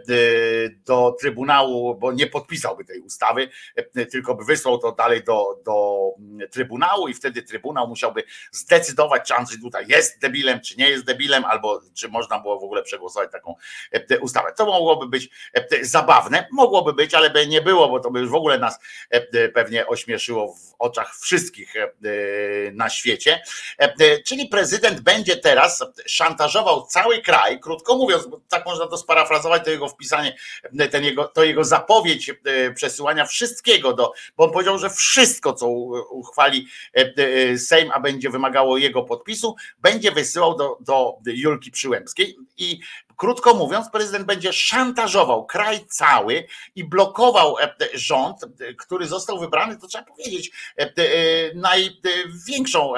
[0.85, 3.49] do Trybunału, bo nie podpisałby tej ustawy,
[4.11, 5.97] tylko by wysłał to dalej do, do
[6.51, 11.45] Trybunału i wtedy Trybunał musiałby zdecydować, czy Andrzej Duda jest debilem, czy nie jest debilem,
[11.45, 13.55] albo czy można było w ogóle przegłosować taką
[14.21, 14.53] ustawę.
[14.57, 15.29] To mogłoby być
[15.81, 18.79] zabawne, mogłoby być, ale by nie było, bo to by już w ogóle nas
[19.53, 21.73] pewnie ośmieszyło w oczach wszystkich
[22.73, 23.41] na świecie.
[24.25, 29.87] Czyli prezydent będzie teraz szantażował cały kraj, krótko mówiąc, tak można to sparafrazować, to jego
[29.87, 30.35] wpisanie,
[30.91, 35.67] ten jego, to jego zapowiedź e, przesyłania wszystkiego, do, bo on powiedział, że wszystko, co
[36.09, 36.67] uchwali
[36.97, 42.79] e, e, Sejm, a będzie wymagało jego podpisu, będzie wysyłał do, do Julki Przyłębskiej i
[43.17, 47.55] Krótko mówiąc, prezydent będzie szantażował kraj cały i blokował
[47.93, 48.37] rząd,
[48.77, 50.51] który został wybrany, to trzeba powiedzieć,
[51.55, 52.93] największą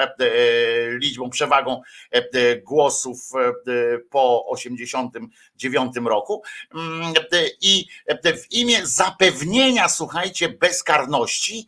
[0.89, 1.81] liczbą, przewagą
[2.63, 3.29] głosów
[4.09, 6.43] po 89 roku.
[6.75, 7.13] Mm,
[7.61, 7.85] I
[8.35, 11.67] w imię zapewnienia, słuchajcie, bezkarności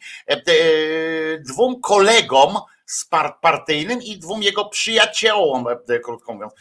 [1.39, 2.57] dwóm kolegom
[3.41, 5.65] partyjnym i dwóm jego przyjaciołom,
[6.03, 6.53] krótko mówiąc.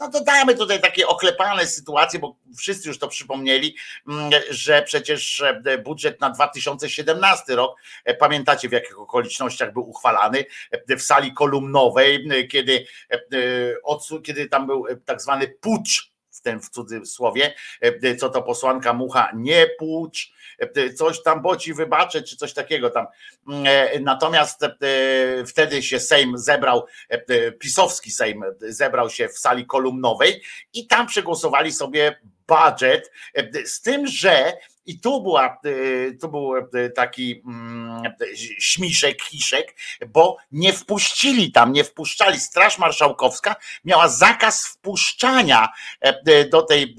[0.00, 3.76] No dodajmy tutaj takie oklepane sytuacje, bo wszyscy już to przypomnieli,
[4.08, 5.44] mm, że przecież
[5.84, 7.76] budżet na 2017 rok,
[8.18, 10.44] pamiętacie w jakich okolicznościach był uchwalany,
[10.88, 12.86] w sali kolumnowej, kiedy,
[14.24, 16.11] kiedy tam był tak zwany pucz
[16.42, 17.54] tym w cudzysłowie,
[18.18, 20.32] co to posłanka Mucha nie płucz,
[20.96, 23.06] coś tam boci wybaczę, czy coś takiego tam.
[24.00, 24.66] Natomiast
[25.46, 26.86] wtedy się Sejm zebrał,
[27.58, 30.42] pisowski Sejm zebrał się w sali kolumnowej
[30.72, 32.20] i tam przegłosowali sobie
[32.52, 33.10] budżet,
[33.64, 34.52] z tym, że
[34.86, 35.60] i tu, była,
[36.20, 36.52] tu był
[36.94, 38.02] taki mm,
[38.58, 39.74] śmiszek, hiszek,
[40.08, 42.40] bo nie wpuścili tam, nie wpuszczali.
[42.40, 45.68] Straż Marszałkowska miała zakaz wpuszczania
[46.50, 46.96] do tej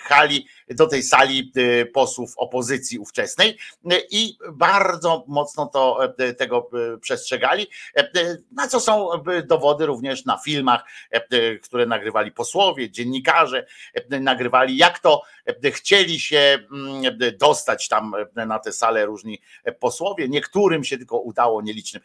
[0.00, 3.58] hali do tej sali y, posłów opozycji ówczesnej
[3.92, 6.70] y, i bardzo mocno to y, tego
[7.00, 7.66] przestrzegali,
[8.52, 9.08] na co są
[9.46, 10.84] dowody również na filmach,
[11.62, 13.66] które nagrywali posłowie, dziennikarze,
[14.20, 15.22] nagrywali jak to
[15.72, 19.40] chcieli się mm, dostać tam na tę salę różni
[19.80, 22.02] posłowie, niektórym się tylko udało, nielicznym.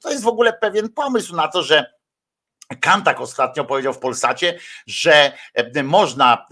[0.00, 1.97] To jest w ogóle pewien pomysł na to, że
[2.76, 6.46] Kantak ostatnio powiedział w Polsacie, że e, można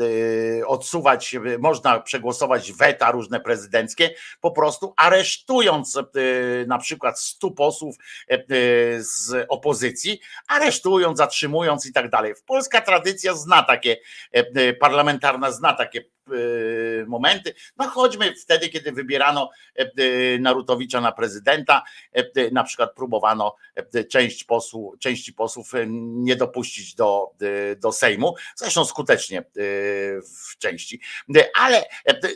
[0.60, 4.10] e, odsuwać, e, można przegłosować weta różne prezydenckie,
[4.40, 5.98] po prostu aresztując
[6.66, 7.96] na przykład stu posłów
[8.98, 12.34] z opozycji, aresztując, zatrzymując i tak dalej.
[12.46, 13.96] Polska tradycja zna takie,
[14.80, 16.04] parlamentarna zna takie
[17.06, 17.54] momenty.
[17.76, 21.82] No chodźmy wtedy, kiedy wybierano e, y, Narutowicza na prezydenta,
[22.12, 27.30] e, na przykład próbowano e, część posłów, części posłów nie dopuścić do,
[27.78, 29.44] do Sejmu, zresztą skutecznie
[30.22, 31.00] w części,
[31.54, 31.84] ale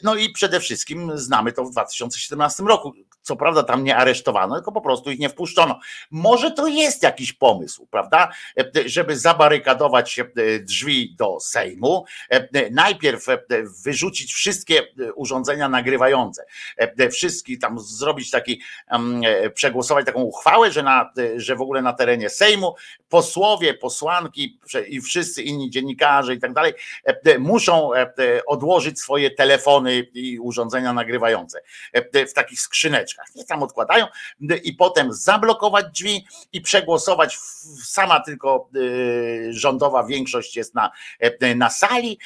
[0.02, 2.92] no i przede wszystkim znamy to w 2017 roku.
[3.22, 5.80] Co prawda tam nie aresztowano, tylko po prostu ich nie wpuszczono.
[6.10, 8.28] Może to jest jakiś pomysł, prawda,
[8.86, 10.20] żeby zabarykadować
[10.60, 12.04] drzwi do Sejmu.
[12.70, 13.26] Najpierw
[13.82, 16.44] wyrzucić wszystkie e, urządzenia nagrywające,
[16.76, 21.92] e, wszystkie tam zrobić taki, e, przegłosować taką uchwałę, że, na, że w ogóle na
[21.92, 22.74] terenie Sejmu
[23.10, 24.58] posłowie, posłanki
[24.88, 26.72] i wszyscy inni dziennikarze i tak dalej
[27.38, 27.90] muszą
[28.46, 31.60] odłożyć swoje telefony i urządzenia nagrywające
[32.28, 33.26] w takich skrzyneczkach.
[33.34, 34.06] Nie tam odkładają
[34.62, 37.38] i potem zablokować drzwi i przegłosować.
[37.84, 38.68] Sama tylko
[39.50, 40.90] rządowa większość jest na,
[41.56, 42.18] na sali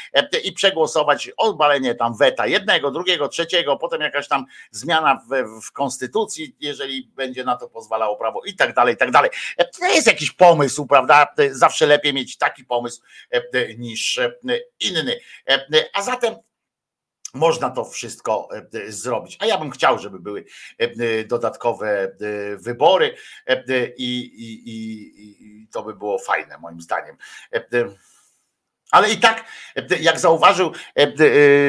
[0.45, 6.57] i przegłosować obalenie tam weta jednego, drugiego, trzeciego, potem jakaś tam zmiana w, w konstytucji,
[6.61, 9.31] jeżeli będzie na to pozwalało prawo i tak dalej, i tak dalej.
[9.79, 11.35] To jest jakiś pomysł, prawda?
[11.51, 14.33] Zawsze lepiej mieć taki pomysł e, niż e,
[14.81, 15.21] inny.
[15.49, 16.35] E, a zatem
[17.35, 18.49] można to wszystko
[18.89, 19.37] zrobić.
[19.41, 20.45] A ja bym chciał, żeby były
[21.27, 22.17] dodatkowe
[22.57, 23.17] wybory
[23.97, 27.17] i, i, i, i to by było fajne, moim zdaniem.
[28.95, 29.45] Ale i tak,
[30.01, 31.13] jak zauważył e, e,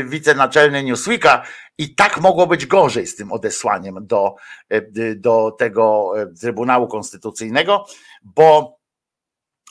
[0.03, 1.43] wicenaczelny Newsweeka,
[1.77, 4.35] i tak mogło być gorzej z tym odesłaniem do,
[4.69, 4.81] e,
[5.15, 7.85] do tego Trybunału Konstytucyjnego,
[8.23, 8.74] bo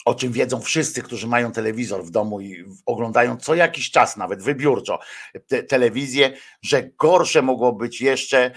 [0.05, 4.43] o czym wiedzą wszyscy, którzy mają telewizor w domu i oglądają co jakiś czas, nawet
[4.43, 4.99] wybiórczo,
[5.47, 8.51] te, telewizję, że gorsze mogło być jeszcze,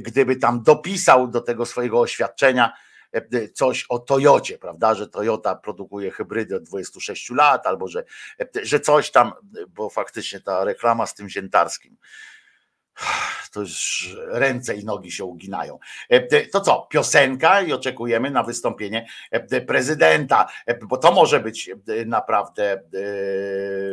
[0.00, 2.72] gdyby tam dopisał do tego swojego oświadczenia,
[3.12, 8.04] E, coś o Toyocie, prawda, że Toyota produkuje hybrydy od 26 lat, albo że,
[8.40, 9.32] e, że coś tam,
[9.68, 11.96] bo faktycznie ta reklama z tym ziętarskim
[13.52, 15.78] to już ręce i nogi się uginają.
[16.08, 19.06] E, to co, piosenka i oczekujemy na wystąpienie
[19.66, 20.46] prezydenta,
[20.82, 21.70] bo to może być
[22.06, 22.82] naprawdę,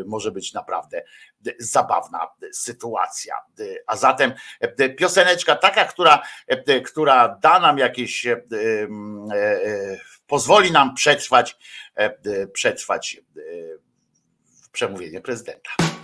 [0.05, 1.03] może być naprawdę
[1.59, 3.35] zabawna sytuacja.
[3.87, 4.33] A zatem
[4.97, 6.21] pioseneczka taka, która,
[6.85, 8.41] która da nam jakieś, e,
[9.33, 9.97] e,
[10.27, 11.57] pozwoli nam przetrwać,
[12.53, 13.21] przetrwać
[14.71, 15.96] przemówienie prezydenta.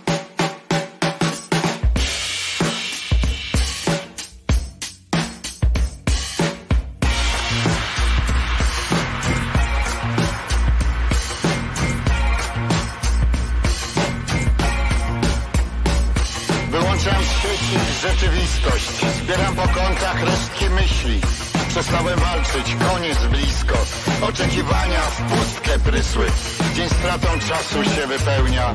[20.84, 21.20] Myśli.
[21.68, 23.78] Przestałem walczyć, koniec blisko.
[24.22, 26.26] Oczekiwania w pustkę prysły.
[26.74, 28.74] Dzień stratą czasu się wypełnia.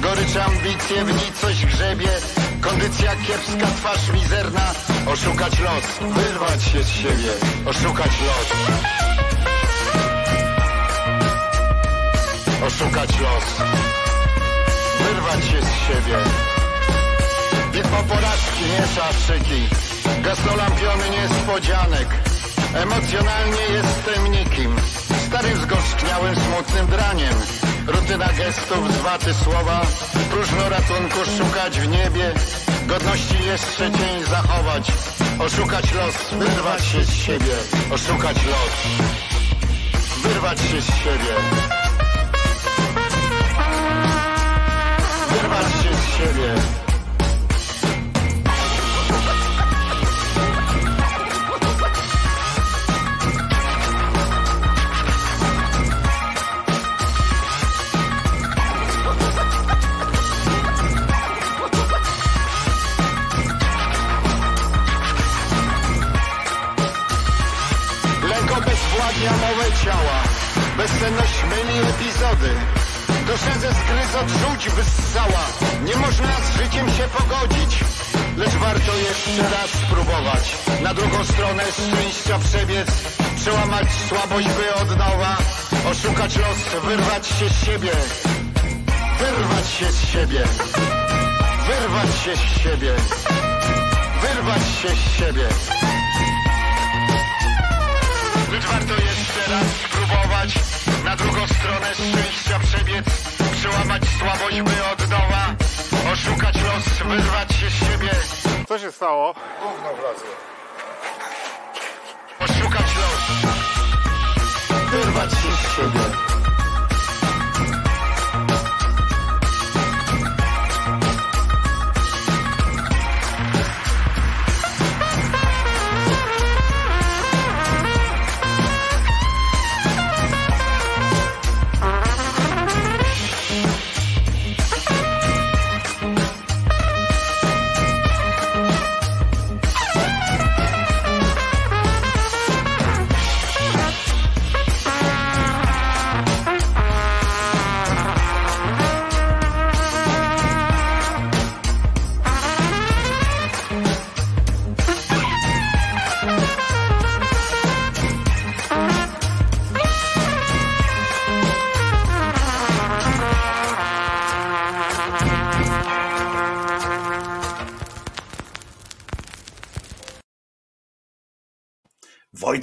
[0.00, 2.08] Gorycz ambicje, w nicość grzebie.
[2.60, 4.72] Kondycja kiepska, twarz mizerna.
[5.06, 7.32] Oszukać los, wyrwać się z siebie.
[7.66, 8.48] Oszukać los.
[12.66, 13.44] Oszukać los.
[15.00, 16.16] Wyrwać się z siebie.
[17.72, 18.86] Widmo porażki, nie
[20.06, 22.08] szastrzyki Gasnolampiony niespodzianek
[22.74, 24.76] Emocjonalnie jestem nikim,
[25.26, 27.34] starym zgorzkniałym, smutnym draniem.
[27.86, 29.80] Rutyna gestów, zwaty słowa,
[30.30, 32.32] próżno ratunku szukać w niebie,
[32.86, 34.92] godności jeszcze cień zachować,
[35.38, 37.54] oszukać los, wyrwać się z siebie,
[37.90, 39.08] oszukać los,
[40.22, 41.34] wyrwać się z siebie.
[45.30, 46.85] Wyrwać się z siebie.
[69.84, 70.18] Ciała.
[70.76, 72.50] Bezsenność myli epizody.
[73.26, 75.44] Duszę ze skryz odrzuć wyssała.
[75.84, 77.84] Nie można z życiem się pogodzić
[78.36, 80.56] Lecz warto jeszcze raz spróbować.
[80.82, 82.88] Na drugą stronę szczęścia przebiec
[83.36, 85.36] Przełamać słabość by od nowa
[85.90, 87.92] Oszukać los, wyrwać się z siebie.
[89.18, 90.44] Wyrwać się z siebie.
[91.66, 92.92] Wyrwać się z siebie.
[94.22, 95.48] Wyrwać się z siebie.
[98.52, 98.94] Lecz warto
[99.46, 100.54] jeszcze raz spróbować
[101.04, 103.04] Na drugą stronę szczęścia przebiec
[103.52, 105.54] Przełamać słabość by od nowa
[106.12, 108.10] Oszukać los, wyrwać się z siebie.
[108.68, 109.34] Co się stało?
[112.40, 113.52] Oszukać los.
[114.90, 116.35] Wyrwać się z siebie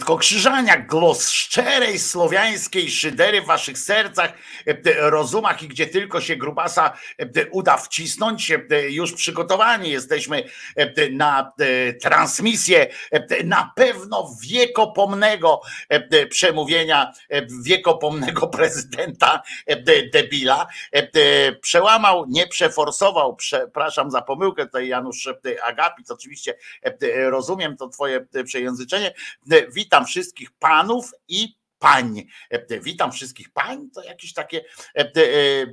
[0.03, 4.33] Wojtko Krzyżaniak, głos szczerej słowiańskiej szydery w waszych sercach,
[4.67, 8.51] e, rozumach i gdzie tylko się grubasa e, uda wcisnąć.
[8.51, 8.59] e,
[8.89, 10.43] Już przygotowani jesteśmy
[10.75, 20.09] e, na e, transmisję e, na pewno wiekopomnego e, przemówienia e, wiekopomnego prezydenta e, de-
[20.09, 20.67] debila.
[20.95, 26.55] E, e, Przełamał, nie przeforsował, przepraszam za pomyłkę, tutaj Janusz e, Agapit, oczywiście
[26.85, 29.13] e, e, rozumiem to twoje e, przejęzyczenie.
[29.51, 32.23] E, Witam wszystkich panów i pań.
[32.49, 34.63] E, Witam wszystkich pań, to jakieś takie
[34.95, 35.65] e, e, e,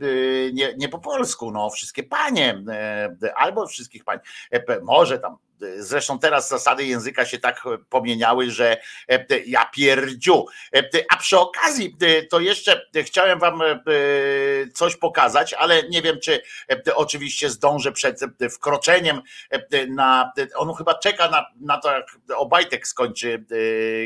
[0.52, 4.18] nie, nie po polsku, no wszystkie panie, e, albo wszystkich pań.
[4.50, 5.38] E, Może tam, e,
[5.76, 8.76] zresztą teraz zasady języka się tak pomieniały, że
[9.08, 10.46] e, ja pierdziu.
[10.74, 13.74] E, A przy okazji e, to jeszcze chciałem wam e,
[14.74, 20.74] coś pokazać, ale nie wiem, czy e, oczywiście zdążę przed e, wkroczeniem e, na, on
[20.74, 22.06] chyba czeka na, na to, jak
[22.36, 23.54] Obajtek skończy e,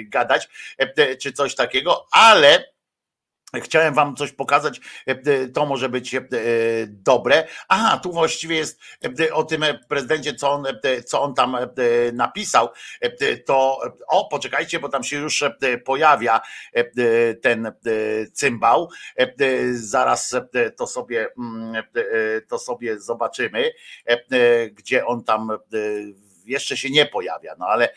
[0.02, 0.48] gadać,
[0.78, 2.73] e, czy coś takiego, ale
[3.60, 6.20] Chciałem wam coś pokazać, e, to może być e,
[6.88, 7.46] dobre.
[7.68, 8.80] Aha, tu właściwie jest
[9.20, 11.68] e, o tym prezydencie, co on, e, co on tam e,
[12.12, 12.68] napisał.
[13.00, 16.40] E, To o, poczekajcie, bo tam się już e, pojawia
[16.72, 17.72] e, ten e,
[18.32, 18.90] cymbał.
[19.16, 19.34] E,
[19.72, 21.82] Zaraz e, to sobie, mm, e,
[22.40, 23.70] to sobie zobaczymy,
[24.06, 25.58] e, gdzie on tam e,
[26.46, 27.88] jeszcze się nie pojawia, no ale,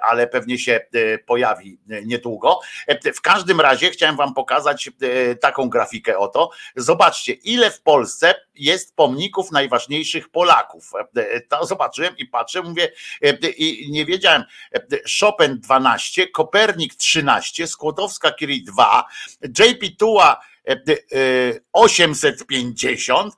[0.00, 2.60] ale pewnie się e, pojawi niedługo.
[2.86, 6.50] E, W każdym razie chciałem Wam pokazać e, taką grafikę oto.
[6.76, 10.92] Zobaczcie, ile w Polsce jest pomników najważniejszych Polaków.
[11.48, 12.92] To zobaczyłem i patrzę, mówię,
[13.56, 14.44] i nie wiedziałem.
[15.20, 19.04] Chopin 12, Kopernik 13, Skłodowska Curie 2,
[19.42, 20.76] JP Tuła e, e,
[21.72, 23.34] 850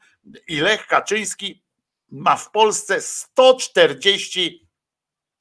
[0.48, 1.62] i Lech Kaczyński
[2.10, 4.69] ma w Polsce 140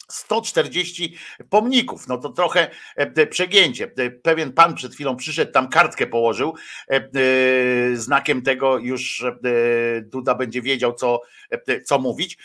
[0.10, 1.18] 140
[1.50, 2.08] pomników.
[2.08, 3.92] No to trochę e, przegięcie.
[4.24, 6.54] Pewien pan przed chwilą przyszedł, tam kartkę położył.
[6.88, 7.00] e,
[7.94, 9.32] Znakiem tego już e,
[10.02, 11.22] Duda będzie wiedział, co,
[11.86, 12.38] co mówić.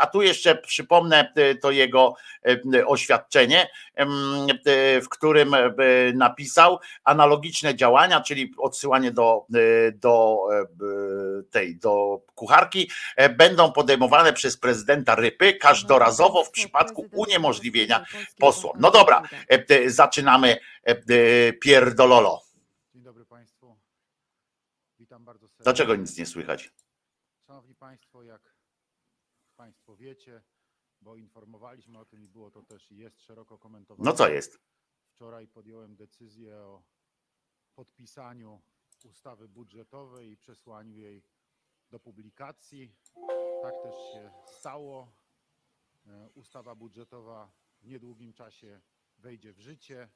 [0.00, 2.14] A tu jeszcze przypomnę to jego
[2.86, 3.68] oświadczenie,
[5.02, 5.56] w którym
[6.14, 9.46] napisał analogiczne działania, czyli odsyłanie do,
[9.94, 10.38] do
[11.50, 12.90] tej, do kucharki,
[13.36, 18.06] będą podejmowane przez prezydenta Rypy każdorazowo w przypadku uniemożliwienia
[18.38, 18.76] posłom.
[18.80, 22.42] No dobra, e, e, zaczynamy e, pierdololo.
[22.92, 23.76] Dzień dobry Państwu.
[24.98, 25.64] Witam bardzo serdecznie.
[25.64, 26.72] Dlaczego nic nie słychać?
[27.46, 28.56] Szanowni Państwo, jak
[29.56, 30.42] Państwo wiecie,
[31.00, 34.10] bo informowaliśmy o tym i było to też i jest szeroko komentowane.
[34.10, 34.58] No co jest?
[35.14, 36.82] Wczoraj podjąłem decyzję o
[37.74, 38.62] podpisaniu
[39.04, 41.22] ustawy budżetowej i przesłaniu jej
[41.90, 42.94] do publikacji.
[43.62, 45.12] Tak też się stało.
[46.06, 48.80] E, Ustawa budżetowa w niedługim czasie
[49.18, 50.08] wejdzie w życie.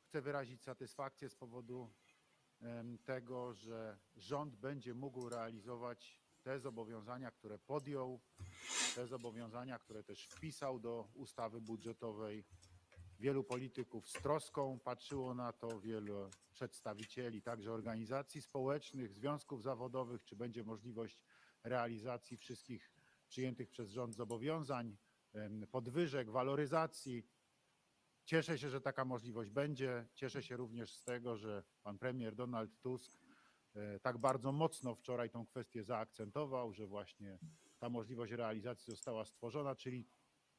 [0.00, 1.90] Chcę wyrazić satysfakcję z powodu
[3.04, 8.20] tego, że rząd będzie mógł realizować te zobowiązania, które podjął,
[8.94, 12.44] te zobowiązania, które też wpisał do ustawy budżetowej.
[13.20, 20.36] Wielu polityków z troską patrzyło na to, wielu przedstawicieli także organizacji społecznych, związków zawodowych, czy
[20.36, 21.20] będzie możliwość
[21.64, 22.97] realizacji wszystkich
[23.28, 24.96] przyjętych przez rząd zobowiązań,
[25.70, 27.26] podwyżek, waloryzacji.
[28.24, 30.06] Cieszę się, że taka możliwość będzie.
[30.14, 33.12] Cieszę się również z tego, że pan premier Donald Tusk
[33.74, 37.38] e, tak bardzo mocno wczoraj tą kwestię zaakcentował, że właśnie
[37.78, 40.06] ta możliwość realizacji została stworzona, czyli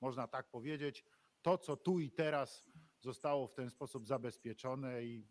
[0.02, 1.06] można tak powiedzieć,
[1.42, 2.70] to co tu i teraz
[3.00, 5.28] zostało w ten sposób zabezpieczone i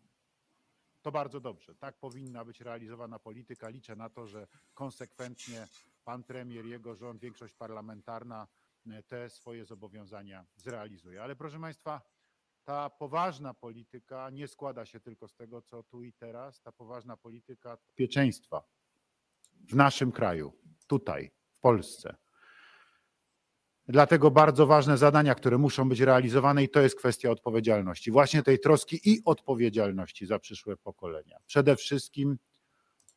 [1.01, 1.75] to bardzo dobrze.
[1.75, 3.69] Tak powinna być realizowana polityka.
[3.69, 5.67] Liczę na to, że konsekwentnie
[6.09, 8.47] pan premier, jego rząd, większość parlamentarna
[8.91, 11.23] e, te swoje zobowiązania zrealizuje.
[11.23, 12.01] Ale proszę Państwa,
[12.63, 16.61] ta poważna polityka nie składa się tylko z tego, co tu i teraz.
[16.61, 18.63] Ta poważna polityka bezpieczeństwa
[19.69, 20.53] w naszym kraju,
[20.87, 22.15] tutaj, w Polsce.
[23.87, 28.11] Dlatego bardzo ważne zadania, które muszą być realizowane, i to jest kwestia odpowiedzialności.
[28.11, 31.37] Właśnie tej troski i odpowiedzialności za przyszłe pokolenia.
[31.45, 32.37] Przede wszystkim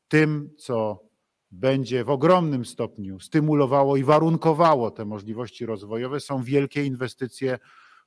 [0.08, 1.11] tym, co
[1.52, 7.58] będzie w ogromnym stopniu stymulowało i warunkowało te możliwości rozwojowe, są wielkie inwestycje,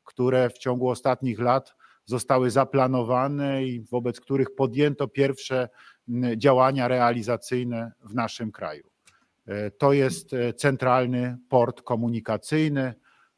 [0.03, 5.69] które w ciągu ostatnich lat zostały zaplanowane i wobec których podjęto pierwsze
[6.37, 8.89] działania realizacyjne w naszym kraju.
[9.47, 12.93] E, To jest e, centralny port komunikacyjny,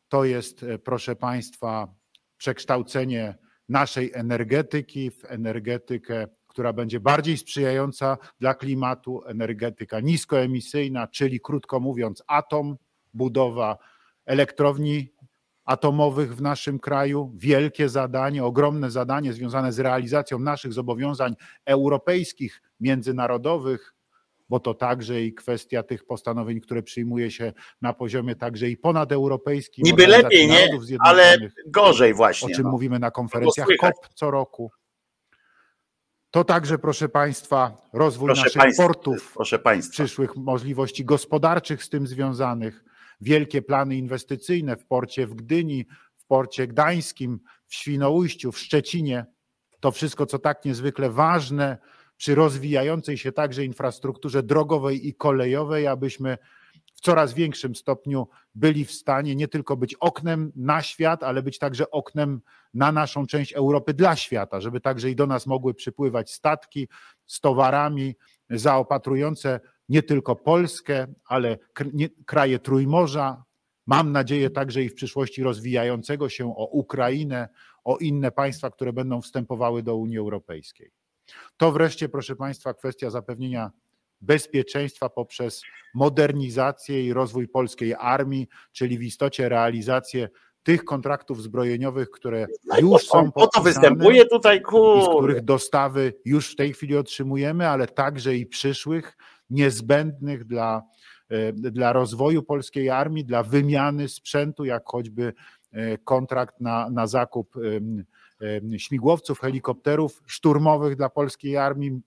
[0.10, 1.94] to jest, e, proszę Państwa,
[2.38, 3.36] przekształcenie
[3.70, 6.28] naszej energetyki w energetykę,
[6.58, 12.78] która będzie bardziej sprzyjająca dla klimatu, energetyka niskoemisyjna, czyli krótko mówiąc, atom,
[13.14, 13.78] budowa
[14.26, 15.14] elektrowni
[15.66, 21.36] atomowych w naszym kraju, wielkie zadanie, ogromne zadanie związane z realizacją naszych zobowiązań
[21.66, 23.96] europejskich, międzynarodowych,
[24.50, 29.84] bo to także i kwestia tych postanowień, które przyjmuje się na poziomie także i ponadeuropejskim.
[29.86, 30.68] Niby lepiej, nie?
[31.00, 32.56] Ale gorzej o właśnie.
[32.56, 32.72] czym no.
[32.72, 33.68] mówimy na konferencjach.
[33.80, 34.72] COP co roku.
[36.38, 39.92] To także, proszę Państwa, rozwój Proszę naszych państwa, portów, proszę Państwa.
[39.92, 42.84] przyszłych możliwości gospodarczych z tym związanych,
[43.22, 45.86] wielkie plany inwestycyjne w porcie w Gdyni,
[46.18, 49.26] w porcie gdańskim, w Świnoujściu, w Szczecinie.
[49.80, 51.78] To wszystko, co tak niezwykle ważne
[52.18, 56.38] przy rozwijającej się także infrastrukturze drogowej i kolejowej, abyśmy
[56.98, 61.60] w coraz większym stopniu byli w stanie nie tylko być oknem na świat, ale być
[61.60, 62.42] także oknem
[62.74, 66.88] na naszą część Europy dla świata, żeby także i do nas mogły przypływać statki
[67.26, 68.16] z towarami
[68.50, 69.60] zaopatrujące
[69.90, 71.58] nie tylko Polskę, ale
[72.26, 73.44] kraje Trójmorza.
[73.86, 77.50] Mam nadzieję także i w przyszłości rozwijającego się o Ukrainę,
[77.84, 80.92] o inne państwa, które będą wstępowały do Unii Europejskiej.
[81.58, 83.72] To wreszcie, proszę Państwa, kwestia zapewnienia
[84.22, 85.62] bezpieczeństwa poprzez
[85.94, 90.30] modernizację i rozwój polskiej armii, czyli w istocie realizację
[90.64, 92.48] tych kontraktów zbrojeniowych, które
[92.82, 94.62] już są Po to występuje tutaj,
[95.06, 99.18] z których dostawy już w tej chwili otrzymujemy, ale także i przyszłych,
[99.50, 100.84] niezbędnych dla,
[101.30, 105.34] e, dla rozwoju polskiej armii, dla wymiany sprzętu, jak choćby
[105.72, 107.56] e, kontrakt na, na zakup
[108.78, 112.02] śmigłowców, helikopterów szturmowych dla polskiej armii.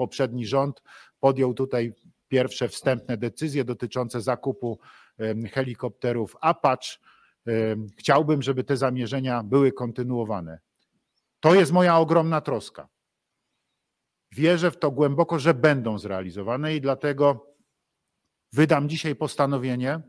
[0.00, 0.82] Poprzedni rząd
[1.20, 1.92] podjął tutaj
[2.28, 4.78] pierwsze wstępne decyzje dotyczące zakupu
[5.52, 6.98] helikopterów Apache.
[7.98, 10.58] Chciałbym, żeby te zamierzenia były kontynuowane.
[11.40, 12.88] To jest moja ogromna troska.
[14.32, 17.54] Wierzę w to głęboko, że będą zrealizowane i dlatego
[18.52, 20.00] wydam dzisiaj postanowienie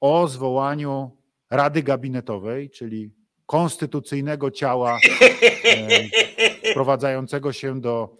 [0.00, 1.16] o zwołaniu
[1.50, 3.10] Rady Gabinetowej, czyli
[3.46, 4.98] konstytucyjnego ciała
[6.70, 8.16] wprowadzającego się do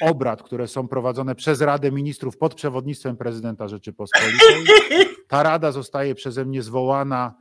[0.00, 4.64] obrad, które są prowadzone przez Radę Ministrów pod przewodnictwem prezydenta Rzeczypospolitej.
[5.28, 7.34] Ta rada zostaje przeze mnie zwołana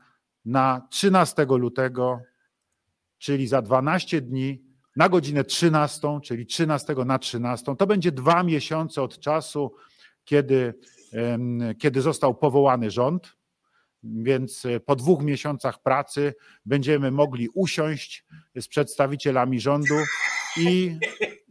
[0.45, 2.19] na 13 lutego,
[3.17, 4.63] czyli za 12 dni,
[4.95, 7.75] na godzinę 13, czyli 13 na 13.
[7.75, 9.73] To będzie dwa miesiące od czasu,
[10.23, 10.73] kiedy,
[11.79, 13.37] kiedy został powołany rząd.
[14.03, 16.33] Więc e, po dwóch miesiącach pracy
[16.65, 18.25] będziemy mogli usiąść
[18.55, 19.95] z przedstawicielami rządu
[20.57, 20.97] i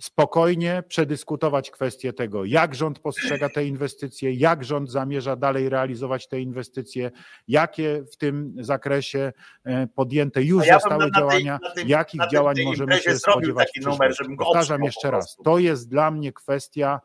[0.00, 6.40] spokojnie przedyskutować kwestię tego, jak rząd postrzega te inwestycje, jak rząd zamierza dalej realizować te
[6.40, 7.10] inwestycje,
[7.48, 9.32] jakie w tym zakresie
[9.64, 13.68] e, podjęte już ja zostały tej- działania, na tym- jakich działań tej możemy się spodziewać
[13.74, 17.00] taki numer, żebym go Powtarzam jeszcze raz, to jest dla mnie kwestia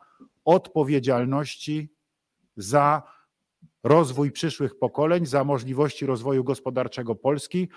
[0.46, 1.90] odpowiedzialności
[2.58, 3.04] za
[3.88, 7.70] rozwój przyszłych pokoleń, za możliwości rozwoju gospodarczego Polski.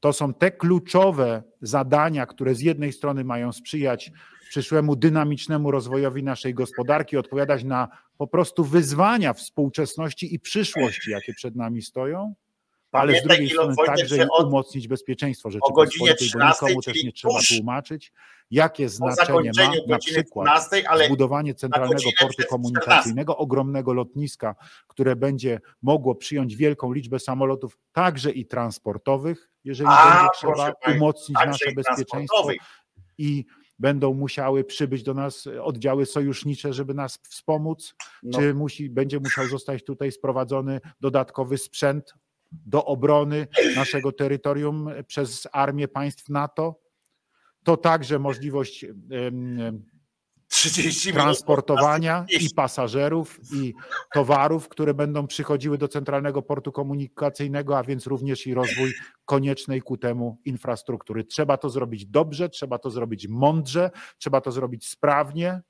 [0.00, 4.12] To są te kluczowe zadania, które z jednej strony mają sprzyjać
[4.48, 7.88] przyszłemu dynamicznemu rozwojowi naszej gospodarki, odpowiadać na
[8.18, 12.34] po prostu wyzwania współczesności i przyszłości, jakie przed nami stoją,
[12.92, 15.60] ale z drugiej strony Wojtek, także od- umocnić bezpieczeństwo godzinie
[16.08, 18.12] Rzeczypospolitej, bo 13, nikomu też nie trzeba tłumaczyć,
[18.50, 24.54] jakie znaczenie ma na przykład 12, ale zbudowanie centralnego portu komunikacyjnego, ogromnego lotniska,
[24.86, 31.38] które będzie mogło przyjąć wielką liczbę samolotów, także i transportowych, jeżeli A, będzie trzeba umocnić
[31.46, 32.48] nasze i bezpieczeństwo
[33.18, 33.44] i
[33.78, 38.38] będą musiały przybyć do nas oddziały sojusznicze, żeby nas wspomóc, No.
[38.38, 42.14] czy musi, będzie musiał zostać tutaj sprowadzony dodatkowy sprzęt
[42.52, 43.46] do obrony
[43.76, 46.80] naszego terytorium przez armię państw NATO.
[47.64, 49.84] To także możliwość em, em,
[50.50, 51.22] 30 minut.
[51.22, 52.54] transportowania i 40.
[52.54, 53.74] pasażerów, i
[54.14, 58.92] towarów, które będą przychodziły do centralnego portu komunikacyjnego, a więc również i rozwój
[59.24, 61.24] koniecznej ku temu infrastruktury.
[61.24, 65.60] Trzeba to zrobić dobrze, trzeba to zrobić mądrze, trzeba to zrobić sprawnie.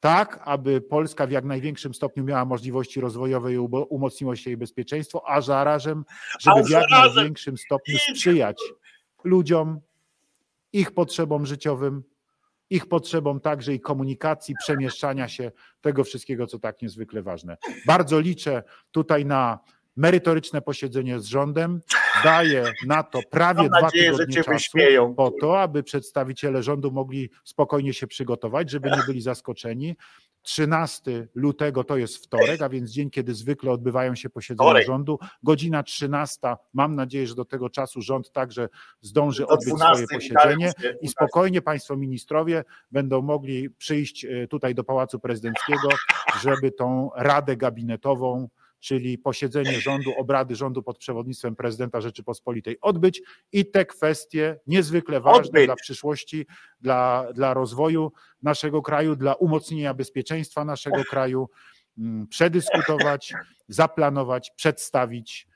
[0.00, 3.58] Tak, aby Polska w jak największym stopniu miała możliwości rozwojowe i
[3.88, 6.04] umocniło się jej bezpieczeństwo, a zarazem,
[6.40, 8.56] żeby w jak największym stopniu sprzyjać
[9.24, 9.80] ludziom,
[10.72, 12.02] ich potrzebom życiowym,
[12.70, 17.56] ich potrzebom także i komunikacji, przemieszczania się, tego wszystkiego, co tak niezwykle ważne.
[17.86, 19.58] Bardzo liczę tutaj na
[20.00, 21.80] merytoryczne posiedzenie z rządem.
[22.24, 25.14] Daję na to prawie Mam dwa nadzieję, że tygodnie cię czasu wyśmieją.
[25.14, 29.96] po to, aby przedstawiciele rządu mogli spokojnie się przygotować, żeby nie byli zaskoczeni.
[30.42, 34.86] 13 lutego to jest wtorek, a więc dzień, kiedy zwykle odbywają się posiedzenia Wtorek.
[34.86, 35.18] rządu.
[35.42, 36.38] Godzina 13.
[36.72, 38.68] Mam nadzieję, że do tego czasu rząd także
[39.00, 44.48] zdąży Do odbyć 12 swoje posiedzenie się, i spokojnie Państwo ministrowie będą mogli przyjść e,
[44.48, 45.88] tutaj do Pałacu Prezydenckiego,
[46.42, 48.48] żeby tą radę gabinetową,
[48.80, 55.48] czyli posiedzenie rządu, obrady rządu pod przewodnictwem prezydenta Rzeczypospolitej odbyć i te kwestie niezwykle ważne
[55.48, 55.66] Odbyć.
[55.66, 56.46] dla przyszłości,
[56.80, 58.12] dla, dla rozwoju
[58.42, 61.48] naszego kraju, dla umocnienia bezpieczeństwa naszego kraju
[61.98, 63.34] mm, przedyskutować,
[63.68, 65.50] zaplanować, przedstawić.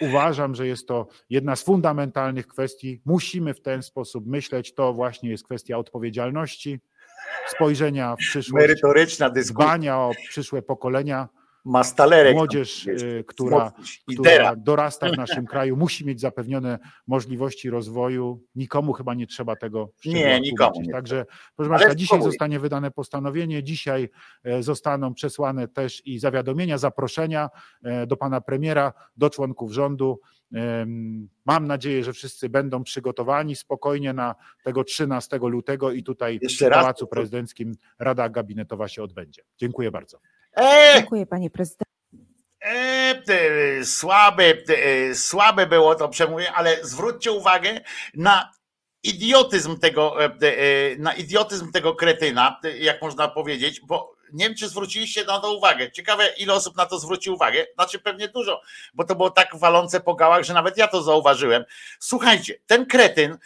[0.00, 3.00] Uważam, że jest to jedna z fundamentalnych kwestii.
[3.04, 4.74] Musimy w ten sposób myśleć.
[4.74, 6.80] To właśnie jest kwestia odpowiedzialności,
[7.48, 9.66] spojrzenia w przyszłość, Merytoryczna dyskusja.
[9.66, 11.28] dbania o przyszłe pokolenia.
[11.66, 12.34] Mastalerek.
[12.34, 13.72] Młodzież, y, która,
[14.14, 18.40] która dorasta w naszym kraju, musi mieć zapewnione możliwości rozwoju.
[18.54, 20.92] Nikomu chyba nie trzeba tego Nie, nikomu tłumaczyć.
[20.92, 21.26] Także,
[21.56, 22.32] proszę Państwa, dzisiaj spróbuj.
[22.32, 24.08] zostanie wydane postanowienie, dzisiaj
[24.44, 27.50] e, zostaną przesłane też i zawiadomienia, zaproszenia
[27.82, 30.20] e, do pana premiera, do członków rządu.
[30.54, 34.34] Em, Mam nadzieję, że wszyscy będą przygotowani spokojnie na
[34.64, 39.42] tego 13 lutego i tutaj Jeszcze w raz Pałacu to- Prezydenckim Rada Gabinetowa się odbędzie.
[39.58, 40.18] Dziękuję bardzo.
[40.56, 41.86] E, Dziękuję panie prezydencie.
[42.60, 44.44] e, słabe,
[45.14, 47.80] słabe było to przemówienie, ale zwróćcie uwagę
[48.14, 48.52] na
[49.02, 54.54] idiotyzm tego, e, e, na idiotyzm tego kretyna, e, jak można powiedzieć, bo nie wiem,
[54.54, 55.92] czy zwróciliście na to uwagę.
[55.92, 57.66] Ciekawe, ile osób na to zwróci uwagę.
[57.74, 58.60] Znaczy pewnie dużo,
[58.94, 61.64] bo to było tak walące po gałach, że nawet ja to zauważyłem.
[62.00, 63.38] Słuchajcie, ten kretyn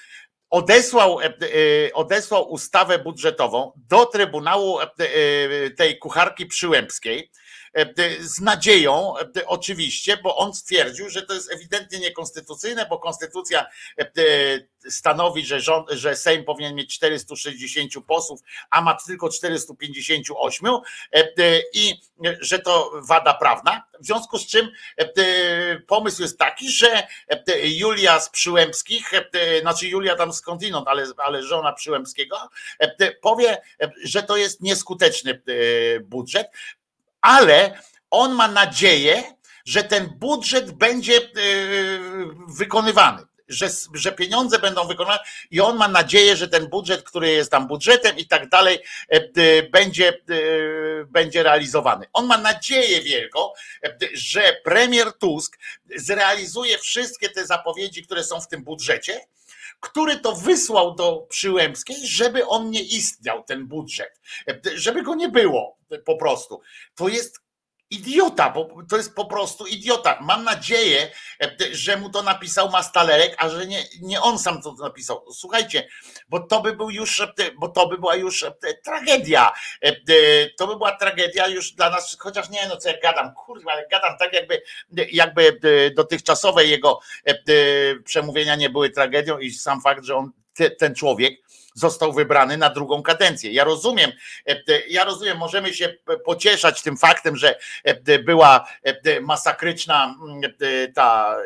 [0.50, 4.86] odesłał, e, e, odesłał ustawę budżetową do Trybunału e,
[5.70, 7.30] tej kucharki przyłębskiej
[8.20, 13.66] z nadzieją, e, oczywiście, bo on stwierdził, że to jest ewidentnie niekonstytucyjne, bo konstytucja
[13.98, 18.40] e, e, stanowi, że, rząd, że Sejm powinien mieć 460 posłów,
[18.70, 23.82] a ma tylko 458 e, e, i e, że to wada prawna.
[24.00, 24.70] W związku z czym
[25.00, 30.88] e, e, pomysł jest taki, że e, Julia z Przyłębskich, e, znaczy Julia tam skądinąd,
[30.88, 32.36] ale, ale żona Przyłębskiego,
[32.78, 36.46] e, powie, e, że to jest nieskuteczny e, budżet,
[37.20, 39.22] ale on ma nadzieję,
[39.64, 41.22] że ten budżet będzie e,
[42.48, 43.22] wykonywany.
[43.48, 45.18] Że, że pieniądze będą wykonywane
[45.50, 48.78] i on ma nadzieję, że ten budżet, który jest tam budżetem i tak dalej,
[49.08, 50.14] e, będzie, e,
[51.04, 52.06] będzie realizowany.
[52.12, 53.38] On ma nadzieję wielką,
[54.12, 55.58] że premier Tusk
[55.96, 59.20] zrealizuje wszystkie te zapowiedzi, które są w tym budżecie,
[59.80, 64.20] który to wysłał do Przyłębskiej, żeby on nie istniał, ten budżet,
[64.74, 66.60] żeby go nie było po prostu.
[66.94, 67.40] To jest
[67.90, 70.18] idiota, bo to jest po prostu idiota.
[70.20, 71.10] Mam nadzieję,
[71.42, 75.24] e, że mu to napisał Mastalerek, a że nie, nie on sam to napisał.
[75.32, 75.88] Słuchajcie,
[76.28, 77.26] bo to by był już, e,
[77.58, 78.52] bo to by była już e,
[78.84, 79.52] tragedia.
[80.58, 83.88] To by była tragedia już dla nas, chociaż nie no co ja gadam, kurwa, ale
[83.90, 84.62] gadam tak jakby,
[85.12, 85.60] jakby
[85.96, 87.00] dotychczasowe jego
[88.04, 90.30] przemówienia nie były tragedią i sam fakt, że on,
[90.78, 91.40] ten człowiek
[91.74, 93.52] został wybrany na drugą kadencję.
[93.52, 94.12] Ja rozumiem,
[94.48, 95.94] e, ja rozumiem, możemy się
[96.24, 100.40] pocieszać tym faktem, że e, była e, masakryczna mm,
[100.94, 101.36] ta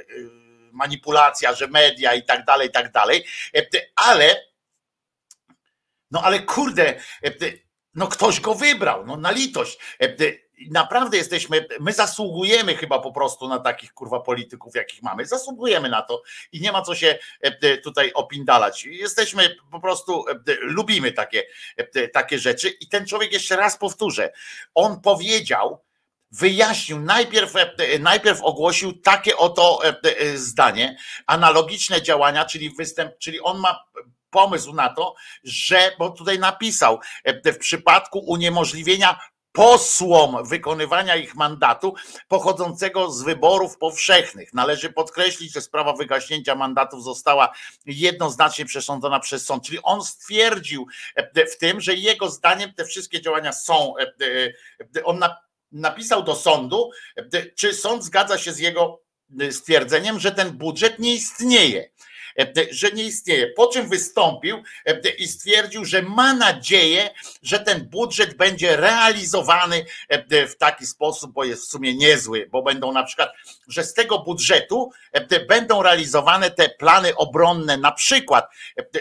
[0.73, 3.25] manipulacja, że media i tak dalej, i tak dalej,
[3.97, 4.37] ale
[6.11, 7.01] no ale kurde,
[7.95, 9.79] no ktoś go wybrał, no na litość
[10.71, 15.27] naprawdę jesteśmy, my zasługujemy chyba po prostu na takich kurwa polityków, jakich mamy.
[15.27, 16.23] Zasługujemy na to
[16.53, 18.85] i nie ma co się e, tutaj opindalać.
[18.85, 21.43] Jesteśmy po prostu, e, lubimy takie,
[21.77, 24.33] e, takie rzeczy i ten człowiek, jeszcze raz powtórzę,
[24.75, 25.85] on powiedział,
[26.31, 27.53] wyjaśnił, najpierw,
[28.01, 29.81] najpierw ogłosił takie oto
[30.35, 33.85] zdanie, analogiczne działania, czyli występ, czyli on ma
[34.31, 35.15] pomysł na to,
[35.45, 37.01] że, bo tutaj napisał,
[37.45, 39.21] w przypadku uniemożliwienia
[39.55, 41.95] posłom wykonywania ich mandatu
[42.29, 44.55] pochodzącego z wyborów powszechnych.
[44.55, 47.55] Należy podkreślić, że sprawa wygaśnięcia mandatów została
[47.87, 53.21] jednoznacznie przesądzona przez sąd, czyli on stwierdził e, w tym, że jego zdaniem te wszystkie
[53.21, 54.03] działania są, e,
[54.97, 55.21] e, on
[55.73, 56.91] napisał do sądu,
[57.57, 59.01] czy sąd zgadza się z jego
[59.51, 61.91] stwierdzeniem, że ten budżet nie istnieje.
[62.39, 63.47] E, że nie istnieje.
[63.47, 67.11] Po czym wystąpił e, i stwierdził, że ma nadzieję,
[67.43, 72.63] że ten budżet będzie realizowany e, w taki sposób, bo jest w sumie niezły, bo
[72.63, 73.33] będą na przykład,
[73.69, 74.91] że z tego budżetu
[75.49, 78.49] będą realizowane te plany obronne, na przykład,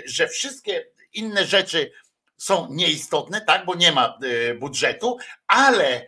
[0.06, 1.92] że wszystkie inne rzeczy
[2.38, 4.18] są nieistotne, tak, bo nie ma
[4.60, 6.08] budżetu, ale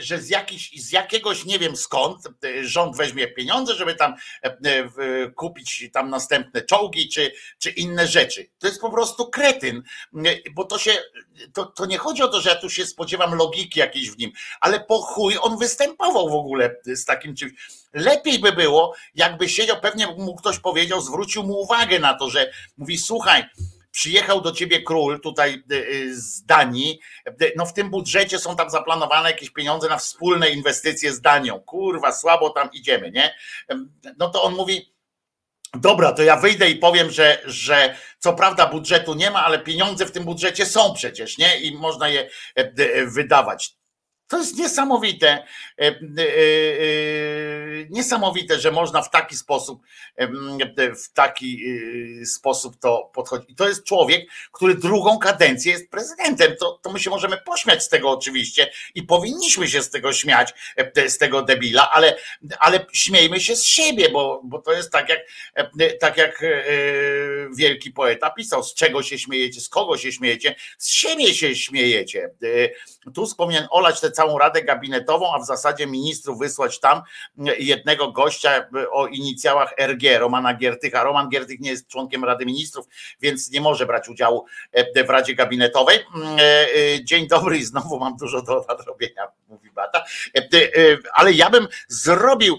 [0.00, 0.32] że z,
[0.76, 2.18] z jakiegoś nie wiem skąd
[2.62, 4.14] rząd weźmie pieniądze, żeby tam
[5.34, 8.50] kupić tam następne czołgi czy, czy inne rzeczy.
[8.58, 9.82] To jest po prostu kretyn,
[10.54, 10.92] bo to się,
[11.54, 14.32] to, to nie chodzi o to, że ja tu się spodziewam logiki jakiejś w nim,
[14.60, 17.52] ale po chuj on występował w ogóle z takim czymś.
[17.92, 22.50] Lepiej by było, jakby siedział, pewnie mu ktoś powiedział, zwrócił mu uwagę na to, że
[22.76, 23.44] mówi, słuchaj,
[23.96, 27.00] przyjechał do ciebie król tutaj y, y, z Danii,
[27.56, 31.60] no w tym budżecie są tam zaplanowane jakieś pieniądze na wspólne inwestycje z Danią.
[31.60, 33.34] Kurwa, słabo tam idziemy, nie?
[34.18, 34.94] No to on mówi,
[35.74, 40.06] dobra, to ja wyjdę i powiem, że, że co prawda budżetu nie ma, ale pieniądze
[40.06, 41.60] w tym budżecie są przecież, nie?
[41.60, 42.30] I można je
[43.06, 43.75] wydawać.
[44.28, 45.44] To jest niesamowite, e,
[45.78, 45.96] e, e,
[47.90, 49.82] niesamowite, że można w taki sposób,
[51.04, 51.62] w taki
[52.24, 53.50] sposób to podchodzić.
[53.50, 56.56] I to jest człowiek, który drugą kadencję jest prezydentem.
[56.60, 60.54] To, to my się możemy pośmiać z tego oczywiście i powinniśmy się z tego śmiać,
[61.08, 62.16] z tego debila, ale,
[62.58, 65.20] ale śmiejmy się z siebie, bo, bo to jest tak jak,
[66.00, 66.44] tak jak
[67.56, 72.30] wielki poeta pisał, z czego się śmiejecie, z kogo się śmiejecie, z siebie się śmiejecie.
[73.14, 77.02] Tu powinien olać te całą radę gabinetową, a w zasadzie ministrów wysłać tam
[77.58, 81.04] jednego gościa o inicjałach RG, Romana Giertycha.
[81.04, 82.86] Roman Giertych nie jest członkiem Rady Ministrów,
[83.20, 85.98] więc nie może brać udziału e, w Radzie Gabinetowej.
[86.14, 90.04] Mm, e, e, dzień dobry i znowu mam dużo do nadrobienia, mówi Bata.
[91.12, 92.58] Ale ja bym zrobił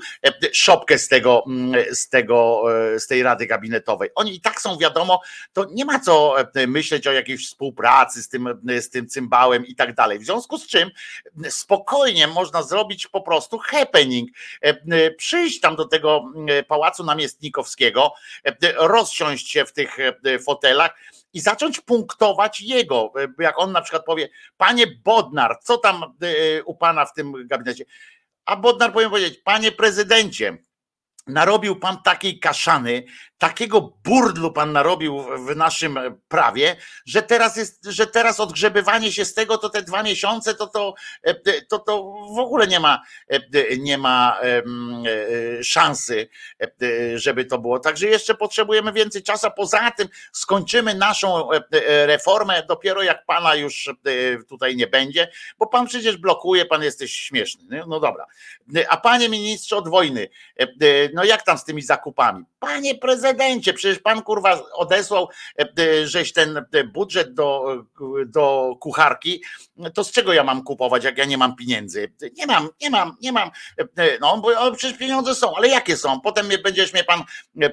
[0.53, 2.63] szopkę z tego, mm, z tego,
[2.97, 4.09] z tej Rady Gabinetowej.
[4.15, 5.21] Oni i tak są wiadomo,
[5.53, 6.35] to nie ma co
[6.67, 10.19] myśleć o jakiejś współpracy z tym, z tym cymbałem i tak dalej.
[10.19, 10.91] W związku z czym
[11.49, 14.29] spokojnie można zrobić po prostu happening.
[14.63, 18.13] E, e, przyjść tam do tego e, pałacu namiestnikowskiego,
[18.77, 19.97] rozsiąść się w tych
[20.45, 20.91] fotelach
[21.33, 23.13] i zacząć punktować jego.
[23.39, 26.15] Jak on na przykład powie, panie Bodnar, co tam
[26.65, 27.85] u pana w tym gabinecie?
[28.45, 30.57] A Bodnar powinien powiedzieć, panie prezydencie,
[31.27, 33.03] narobił pan takiej kaszany,
[33.37, 39.33] takiego burdlu pan narobił w naszym prawie, że teraz jest, że teraz odgrzebywanie się z
[39.33, 40.93] tego, to te dwa miesiące, to to,
[41.69, 42.03] to, to
[42.35, 43.01] w ogóle nie ma,
[43.79, 44.39] nie ma
[45.63, 46.29] szansy,
[47.15, 47.79] żeby to było.
[47.79, 49.47] Także jeszcze potrzebujemy więcej czasu.
[49.55, 51.49] Poza tym skończymy naszą
[52.05, 53.89] reformę dopiero jak pana już
[54.49, 57.83] tutaj nie będzie, bo pan przecież blokuje, pan jesteś śmieszny.
[57.87, 58.25] No dobra.
[58.89, 60.29] A panie ministrze od wojny,
[61.13, 62.43] no jak tam z tymi zakupami?
[62.59, 62.95] Panie
[63.33, 65.29] prezydencie, przecież pan kurwa odesłał,
[65.59, 67.77] e, e, żeś ten budżet do,
[68.25, 69.43] do kucharki
[69.93, 72.13] to z czego ja mam kupować, jak ja nie mam pieniędzy?
[72.37, 73.51] Nie mam, nie mam, nie mam.
[74.21, 76.21] No bo przecież pieniądze są, ale jakie są?
[76.21, 77.23] Potem będziesz mnie pan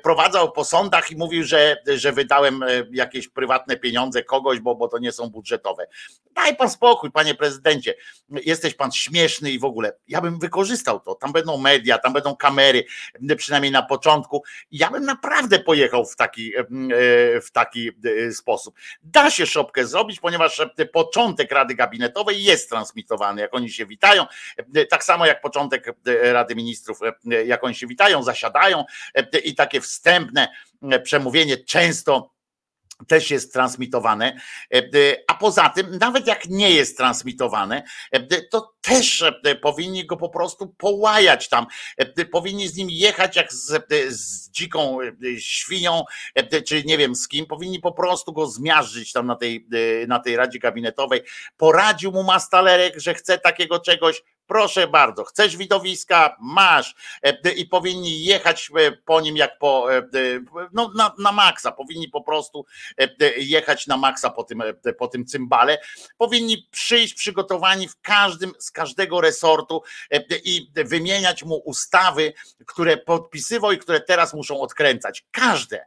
[0.02, 4.98] prowadzał po sądach i mówił, że, że wydałem jakieś prywatne pieniądze kogoś, bo, bo to
[4.98, 5.86] nie są budżetowe.
[6.35, 7.94] Daj pan spokój, panie prezydencie.
[8.31, 9.93] Jesteś pan śmieszny i w ogóle.
[10.09, 11.14] Ja bym wykorzystał to.
[11.14, 12.85] Tam będą media, tam będą kamery,
[13.36, 14.43] przynajmniej na początku.
[14.70, 16.52] Ja bym naprawdę pojechał w taki,
[17.43, 17.90] w taki
[18.32, 18.74] sposób.
[19.02, 20.62] Da się szopkę zrobić, ponieważ
[20.93, 24.26] początek Rady Gabinetowej jest transmitowany, jak oni się witają.
[24.90, 25.86] Tak samo jak początek
[26.22, 26.98] Rady Ministrów,
[27.46, 28.84] jak oni się witają, zasiadają
[29.44, 30.48] i takie wstępne
[31.02, 32.34] przemówienie często
[33.08, 34.36] też jest transmitowane,
[34.74, 34.82] e, e,
[35.28, 39.24] a poza tym, nawet jak nie jest transmitowane, e, to też
[39.62, 41.66] powinni go po prostu połajać tam,
[42.32, 44.98] powinni z nim jechać jak z, z dziką
[45.38, 46.04] świnią,
[46.66, 49.66] czy nie wiem z kim, powinni po prostu go zmiażdżyć tam na tej,
[50.08, 51.22] na tej Radzie Gabinetowej.
[51.56, 56.36] Poradził mu Mastalerek, że chce takiego czegoś, Proszę bardzo, chcesz widowiska?
[56.40, 56.94] Masz.
[57.22, 60.02] E, I powinni jechać e, po nim jak po, e,
[60.72, 61.72] no, na, na maksa.
[61.72, 62.66] Powinni po prostu
[63.36, 64.62] jechać na maksa po tym,
[64.98, 65.78] po tym cymbale.
[66.18, 69.82] Powinni przyjść przygotowani w każdym, z każdego resortu
[70.44, 72.32] i wymieniać mu ustawy,
[72.66, 75.24] które podpisywał i które teraz muszą odkręcać.
[75.30, 75.86] Każde.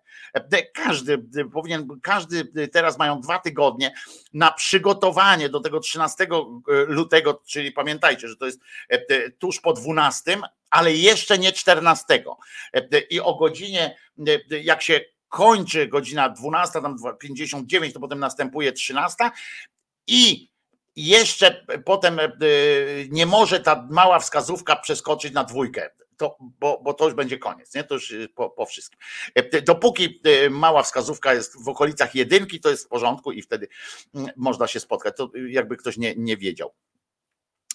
[0.74, 1.18] Każdy
[1.54, 3.94] powinien, każdy teraz mają dwa tygodnie
[4.34, 6.28] na przygotowanie do tego 13
[6.68, 8.60] lutego, czyli pamiętajcie, że to jest
[8.90, 10.38] e, tuż po 12,
[10.70, 12.24] ale jeszcze nie 14.
[12.74, 13.98] E, I o godzinie,
[14.52, 19.16] e, jak się kończy godzina 12, tam 59, to potem następuje 13
[20.08, 20.50] i
[20.96, 22.20] jeszcze potem
[23.10, 25.90] nie może ta mała wskazówka przeskoczyć na dwójkę.
[26.18, 27.84] To, bo, bo to już będzie koniec, nie?
[27.84, 29.00] To już po, po wszystkim.
[29.66, 33.68] Dopóki mała wskazówka jest w okolicach jedynki, to jest w porządku i wtedy
[34.16, 35.18] mm, można się spotkać.
[35.18, 36.74] To jakby ktoś nie, nie wiedział.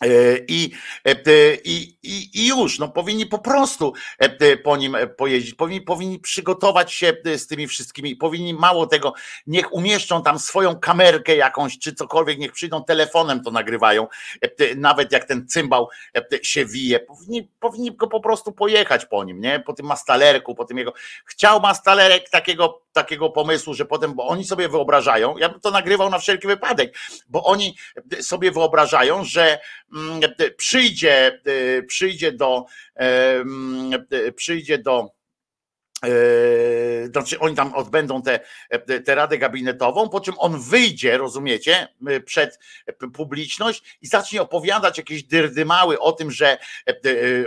[0.03, 0.73] E, I,
[1.05, 6.19] e, i, i, I już, no powinni po prostu e, po nim pojeździć, powinni, powinni
[6.19, 9.15] przygotować się z tymi wszystkimi, powinni mało tego,
[9.47, 14.07] niech umieszczą tam swoją kamerkę jakąś, czy cokolwiek, niech przyjdą telefonem to nagrywają,
[14.77, 15.89] nawet jak ten cymbał
[16.43, 20.65] się wije, powinni, powinni go po prostu pojechać po nim, nie, po tym mastalerku, po
[20.65, 20.93] tym jego,
[21.27, 26.11] chciał mastalerek takiego, takiego pomysłu, że potem, bo oni sobie wyobrażają, ja bym to nagrywał
[26.11, 26.95] na wszelki wypadek,
[27.29, 27.77] bo oni
[28.21, 29.59] sobie wyobrażają, że
[29.93, 30.21] Mm,
[30.57, 32.65] przyjdzie, y, przyjdzie do,
[34.13, 35.11] y, przyjdzie do
[37.13, 38.41] znaczy oni tam odbędą tę
[38.87, 41.89] te, te radę gabinetową, po czym on wyjdzie, rozumiecie,
[42.25, 42.59] przed
[43.15, 46.59] publiczność i zacznie opowiadać jakieś dyrdymały o tym, że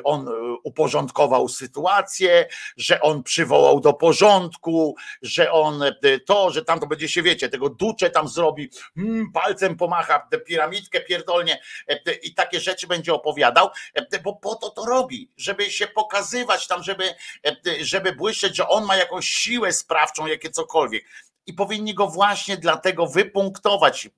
[0.03, 0.29] on
[0.63, 5.83] uporządkował sytuację, że on przywołał do porządku, że on
[6.25, 11.01] to, że tam to będzie się, wiecie, tego ducze tam zrobi, hmm, palcem pomacha, piramidkę
[11.01, 11.61] pierdolnie
[12.23, 13.69] i takie rzeczy będzie opowiadał,
[14.23, 17.03] bo po to to robi, żeby się pokazywać tam, żeby,
[17.81, 21.05] żeby błyszczeć że on ma jakąś siłę sprawczą, jakie cokolwiek
[21.47, 24.09] i powinni go właśnie dlatego wypunktować e,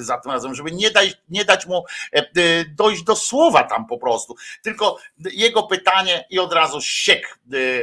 [0.00, 2.24] za tym razem, żeby nie dać, nie dać mu e, e,
[2.64, 4.34] dojść do słowa tam po prostu.
[4.62, 4.98] Tylko
[5.32, 7.38] jego pytanie i od razu siek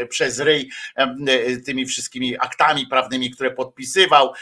[0.10, 0.70] przez ryj
[1.66, 4.34] tymi wszystkimi aktami prawnymi, które podpisywał,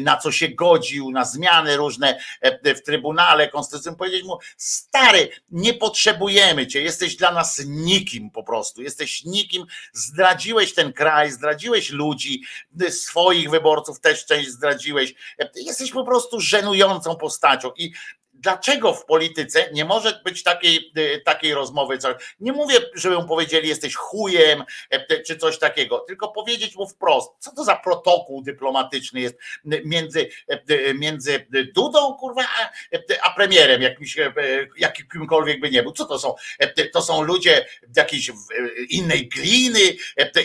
[0.00, 2.20] na co się godził, na zmiany różne
[2.64, 3.98] w Trybunale Konstytucyjnym.
[3.98, 10.74] Powiedzieć mu, stary, nie potrzebujemy cię, jesteś dla nas nikim po prostu, jesteś nikim, zdradziłeś
[10.74, 12.42] ten kraj, zdradziłeś ludzi,
[12.90, 15.14] swoich wyborców, wyborców też część zdradziłeś.
[15.54, 17.92] Jesteś po prostu żenującą postacią i
[18.38, 21.98] dlaczego w polityce nie może być takiej, y, takiej rozmowy?
[22.40, 27.30] Nie mówię, żeby mu powiedzieli, jesteś chujem e, czy coś takiego, tylko powiedzieć mu wprost,
[27.38, 32.42] co to za protokół dyplomatyczny jest między, e, między Dudą, kurwa,
[33.22, 34.32] a, premierem, jakimś, e,
[34.76, 35.92] jakimkolwiek by nie był.
[35.92, 36.34] Co to są?
[36.92, 37.66] To są ludzie
[37.96, 38.30] jakiejś
[38.88, 39.80] innej gliny,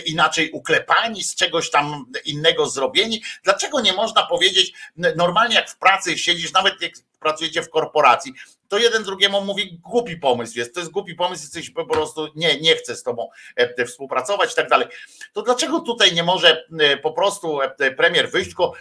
[0.04, 3.22] inaczej uklepani, z czegoś tam innego zrobieni.
[3.42, 6.92] Dlaczego nie można powiedzieć, normalnie jak w pracy siedzisz, nawet jak
[7.24, 8.34] pracujecie w korporacji,
[8.68, 12.60] to jeden drugiemu mówi głupi pomysł jest, to jest głupi pomysł, jesteś po prostu, nie,
[12.60, 14.88] nie chcę z tobą e, współpracować i tak dalej.
[15.32, 18.72] To dlaczego tutaj nie może e, po prostu e, premier wyjść, tylko,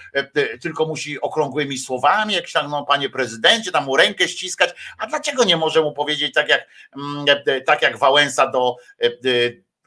[0.62, 5.44] tylko musi okrągłymi słowami, jak tam, no panie prezydencie, tam mu rękę ściskać, a dlaczego
[5.44, 6.68] nie może mu powiedzieć tak jak,
[6.98, 7.26] mm,
[7.66, 8.76] tak jak Wałęsa do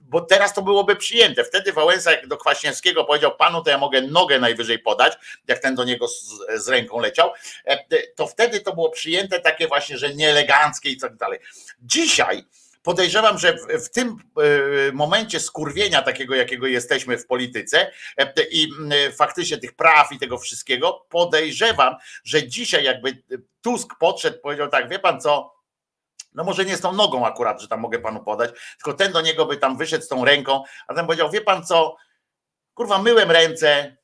[0.09, 1.45] bo teraz to byłoby przyjęte.
[1.45, 5.13] Wtedy Wałęsa jak do Kwaśniewskiego powiedział, panu to ja mogę nogę najwyżej podać,
[5.49, 7.31] jak ten do niego z, z ręką leciał,
[7.65, 7.79] e,
[8.17, 11.39] to wtedy to było przyjęte takie właśnie, że nieeleganckie i tak dalej.
[11.81, 12.45] Dzisiaj
[12.83, 18.69] podejrzewam, że w, tym e, momencie skurwienia takiego, jakiego jesteśmy w polityce e, i
[19.13, 23.23] faktycznie tych praw i tego wszystkiego, podejrzewam, że dzisiaj jakby
[23.63, 25.56] Tusk podszedł, powiedział tak, wie pan co,
[26.37, 29.21] no może nie z tą nogą akurat, że tam mogę panu podać, tylko ten do
[29.21, 31.97] niego by tam wyszedł z tą ręką, a ten powiedział, wie pan co,
[32.75, 33.97] kurwa, myłem ręce,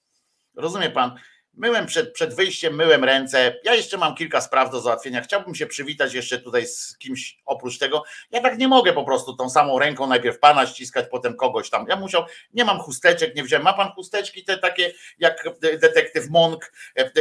[0.56, 1.18] rozumie pan,
[1.54, 3.54] Myłem przed, przed wyjściem, myłem ręce.
[3.64, 5.20] Ja jeszcze mam kilka spraw do załatwienia.
[5.20, 8.04] Chciałbym się przywitać jeszcze tutaj z kimś oprócz tego.
[8.30, 11.86] Ja tak nie mogę po prostu tą samą ręką najpierw pana ściskać, potem kogoś tam.
[11.88, 13.64] Ja musiał, nie mam chusteczek, nie wziąłem.
[13.64, 16.72] Ma pan chusteczki te takie jak detektyw Monk,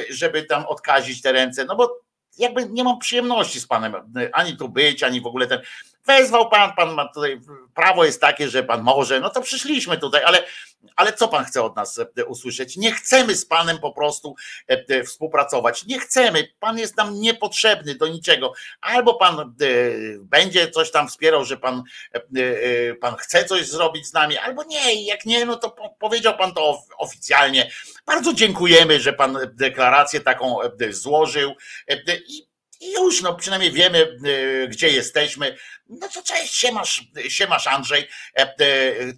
[0.10, 1.66] żeby tam odkazić te ręce?
[1.66, 2.02] No bo
[2.38, 3.96] jakby nie mam przyjemności z panem
[4.34, 5.60] ani tu być, ani w ogóle ten.
[6.06, 7.42] Wezwał pan, pan ma tutaj,
[7.76, 10.44] prawo jest takie, że pan może, no to przyszliśmy tutaj, ale
[10.96, 12.78] ale co pan chce od nas e, usłyszeć?
[12.78, 14.36] Nie chcemy z panem po prostu
[14.70, 15.86] e, e, współpracować.
[15.86, 16.48] Nie chcemy.
[16.60, 18.54] Pan jest nam niepotrzebny do niczego.
[18.82, 19.56] Albo pan
[20.20, 21.84] będzie coś tam wspierał, że pan,
[23.02, 25.06] pan chce coś zrobić z nami, albo nie.
[25.06, 27.72] Jak nie, no to powiedział pan to oficjalnie.
[28.06, 30.58] Bardzo dziękujemy, że pan deklarację taką
[30.90, 31.56] złożył
[32.28, 32.51] i
[32.82, 35.58] i już, no przynajmniej wiemy, y, gdzie jesteśmy.
[35.90, 38.56] No to cześć, siemasz, siemasz Andrzej, e, e,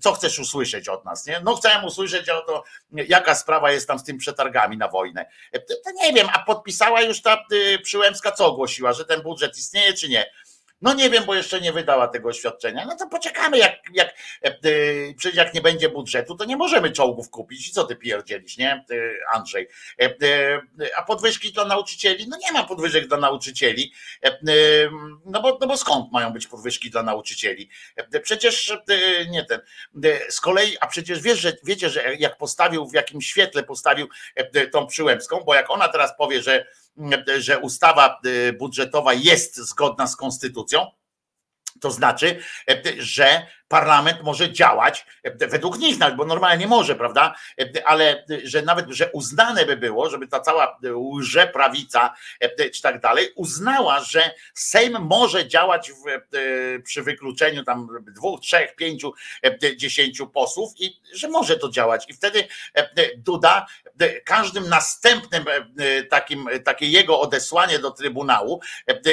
[0.01, 1.41] co chcesz usłyszeć od nas, nie?
[1.43, 5.25] No chciałem usłyszeć o to, jaka sprawa jest tam z tym przetargami na wojnę.
[5.51, 9.57] E, to nie wiem, a podpisała już ta y, Przyłębska, co ogłosiła, że ten budżet
[9.57, 10.25] istnieje, czy nie?
[10.83, 12.85] No nie wiem, bo jeszcze nie wydała tego oświadczenia.
[12.85, 14.53] No to poczekamy, jak, jak e, e,
[15.17, 17.71] przecież jak nie będzie budżetu, to nie możemy czołgów kupić.
[17.73, 18.85] Co ty pierdzielisz, nie, e,
[19.33, 19.67] Andrzej?
[20.95, 22.27] A podwyżki dla nauczycieli?
[22.27, 23.93] No nie ma podwyżek dla nauczycieli.
[25.25, 27.69] No bo, no bo skąd mają być podwyżki dla nauczycieli?
[28.23, 28.73] Przecież
[29.29, 29.61] nie ten.
[30.29, 34.07] Z kolei, a przecież wiesz, że wiecie, że jak postawił, w jakim świetle postawił
[34.71, 36.65] tą Przyłębską, bo jak ona teraz powie, że
[37.37, 40.91] że ustawa y, budżetowa jest zgodna z konstytucją,
[41.81, 42.39] to znaczy,
[42.97, 45.05] że parlament może działać
[45.39, 47.35] według nich, bo normalnie może, prawda?
[47.85, 52.13] Ale że nawet, że uznane by było, żeby ta cała łże prawica
[52.73, 56.03] czy tak dalej uznała, że Sejm może działać w,
[56.83, 59.13] przy wykluczeniu tam dwóch, trzech, pięciu,
[59.75, 62.09] dziesięciu posłów i że może to działać.
[62.09, 62.47] I wtedy
[63.17, 63.65] Duda
[64.25, 65.45] każdym następnym
[66.09, 68.61] takim, takie jego odesłanie do Trybunału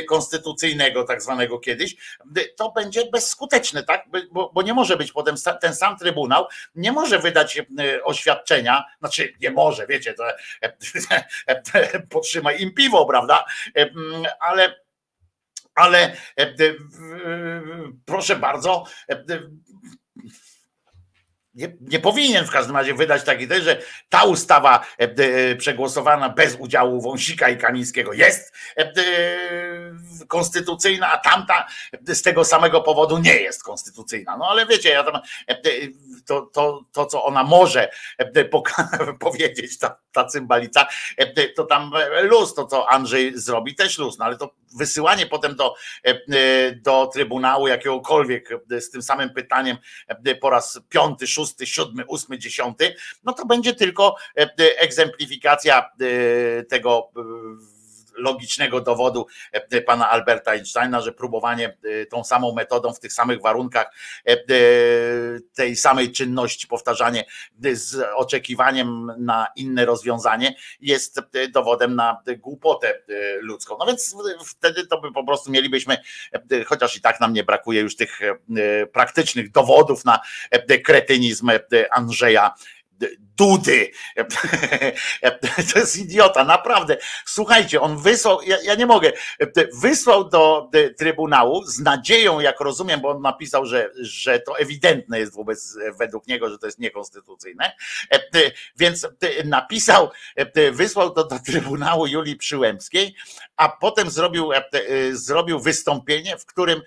[0.08, 1.96] Konstytucyjnego, tak zwanego kiedyś,
[2.56, 4.04] to będzie bezskuteczne, tak?
[4.32, 7.64] Bo, bo nie może być potem ten sam Trybunał, nie może wydać e,
[8.04, 10.24] oświadczenia, znaczy nie może, wiecie, to
[11.46, 13.44] e, podtrzymaj im piwo, prawda?
[13.76, 13.90] E,
[14.40, 14.80] ale
[15.74, 16.16] ale
[18.04, 18.84] proszę bardzo,
[21.54, 24.86] nie, nie, powinien w każdym razie wydać takiej też, że ta ustawa
[25.58, 28.54] przegłosowana bez udziału Wąsika i Kamińskiego jest
[30.28, 31.66] konstytucyjna, a tamta
[32.06, 34.36] z tego samego powodu nie jest konstytucyjna.
[34.36, 35.20] No ale wiecie, ja tam,
[36.26, 37.90] to, to, to co ona może
[39.20, 40.86] powiedzieć, ta, ta cymbalica,
[41.56, 45.74] to tam luz, to co Andrzej zrobi też luz, no ale to wysyłanie potem do,
[46.76, 49.76] do Trybunału jakiegokolwiek z tym samym pytaniem
[50.40, 52.94] po raz piąty, szósty, siódmy, ósmy, dziesiąty,
[53.24, 54.16] no to będzie tylko
[54.78, 55.90] egzemplifikacja
[56.68, 57.10] tego
[58.14, 63.40] logicznego dowodu e, pana Alberta Einsteina, że próbowanie e, tą samą metodą w tych samych
[63.42, 63.86] warunkach
[64.24, 64.36] e,
[65.54, 67.24] tej samej czynności, powtarzanie
[67.72, 71.20] z oczekiwaniem na inne rozwiązanie jest
[71.52, 73.02] dowodem na głupotę
[73.40, 73.76] ludzką.
[73.78, 74.16] No więc
[74.46, 75.96] wtedy to by po prostu mielibyśmy,
[76.66, 78.20] chociaż i tak nam nie brakuje już tych
[78.92, 80.20] praktycznych dowodów na
[80.84, 81.50] kretynizm
[81.90, 82.54] Andrzeja
[83.40, 83.90] Dudy.
[85.72, 86.96] To jest idiota, naprawdę.
[87.26, 89.12] Słuchajcie, on wysłał, ja, ja, nie mogę,
[89.80, 95.34] wysłał do Trybunału z nadzieją, jak rozumiem, bo on napisał, że, że to ewidentne jest
[95.34, 97.72] wobec, według niego, że to jest niekonstytucyjne,
[98.76, 99.08] więc
[99.44, 100.10] napisał,
[100.72, 103.14] wysłał to do Trybunału Julii Przyłębskiej,
[103.56, 104.50] a potem zrobił,
[105.12, 106.82] zrobił wystąpienie, w którym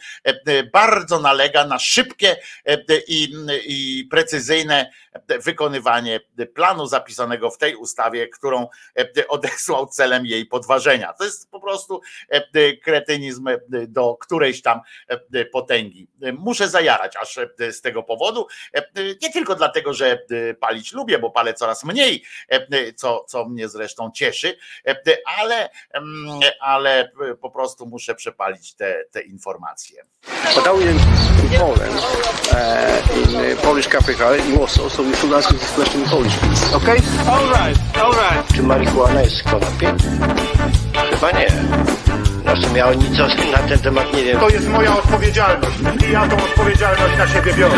[0.74, 2.36] bardzo nalega na szybkie
[3.08, 3.34] i,
[3.66, 4.92] i precyzyjne
[5.44, 8.68] wykonywanie planu zapisanego w tej ustawie, którą
[8.98, 11.14] e, odesłał celem jej podważenia.
[11.14, 13.57] To jest po prostu e, kretynizm e,
[13.88, 14.82] do którejś tam
[15.52, 16.07] potęgi.
[16.38, 17.40] Muszę zajarać aż
[17.72, 18.48] z tego powodu,
[19.22, 20.26] nie tylko dlatego, że
[20.60, 22.24] palić lubię, bo palę coraz mniej,
[22.95, 24.57] co, co mnie zresztą cieszy,
[25.26, 27.11] ale, mm, ale
[27.41, 30.06] po prostu muszę przepalić te, te informacje.
[30.82, 31.99] in Poland,
[32.52, 35.14] uh, in Polish capital, in Warsaw, so we
[35.95, 36.76] in please.
[36.76, 36.98] Okay?
[37.32, 38.54] All right, all right.
[38.56, 39.98] Czy marihuana jest konopiem?
[41.12, 41.48] Chyba nie.
[42.62, 44.40] Sumie ja nic o- na ten temat nie wiem.
[44.40, 45.78] To jest moja odpowiedzialność
[46.10, 47.76] i ja tą odpowiedzialność na siebie biorę.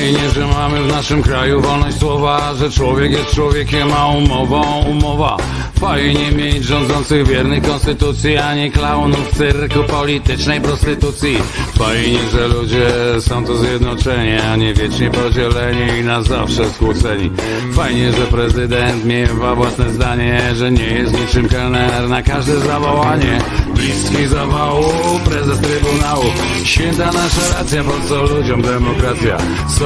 [0.00, 5.36] Fajnie, że mamy w naszym kraju wolność słowa, że człowiek jest człowiekiem, a umową umowa.
[5.80, 11.36] Fajnie mieć rządzących wiernych konstytucji, a nie klaunów cyrku politycznej prostytucji.
[11.78, 12.86] Fajnie, że ludzie
[13.20, 17.30] są tu zjednoczeni, a nie wiecznie podzieleni i na zawsze skłóceni.
[17.72, 23.38] Fajnie, że prezydent miewa własne zdanie, że nie jest niczym kelner na każde zawołanie.
[23.74, 24.84] Bliski zawału,
[25.24, 26.24] prezes trybunału.
[26.64, 29.36] Święta nasza racja, po co ludziom demokracja?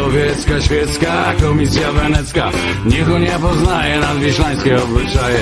[0.05, 2.51] Sowiecka, świecka, komisja wenecka.
[2.87, 5.39] Niech Unia poznaje nadwiślańskie obyczaje.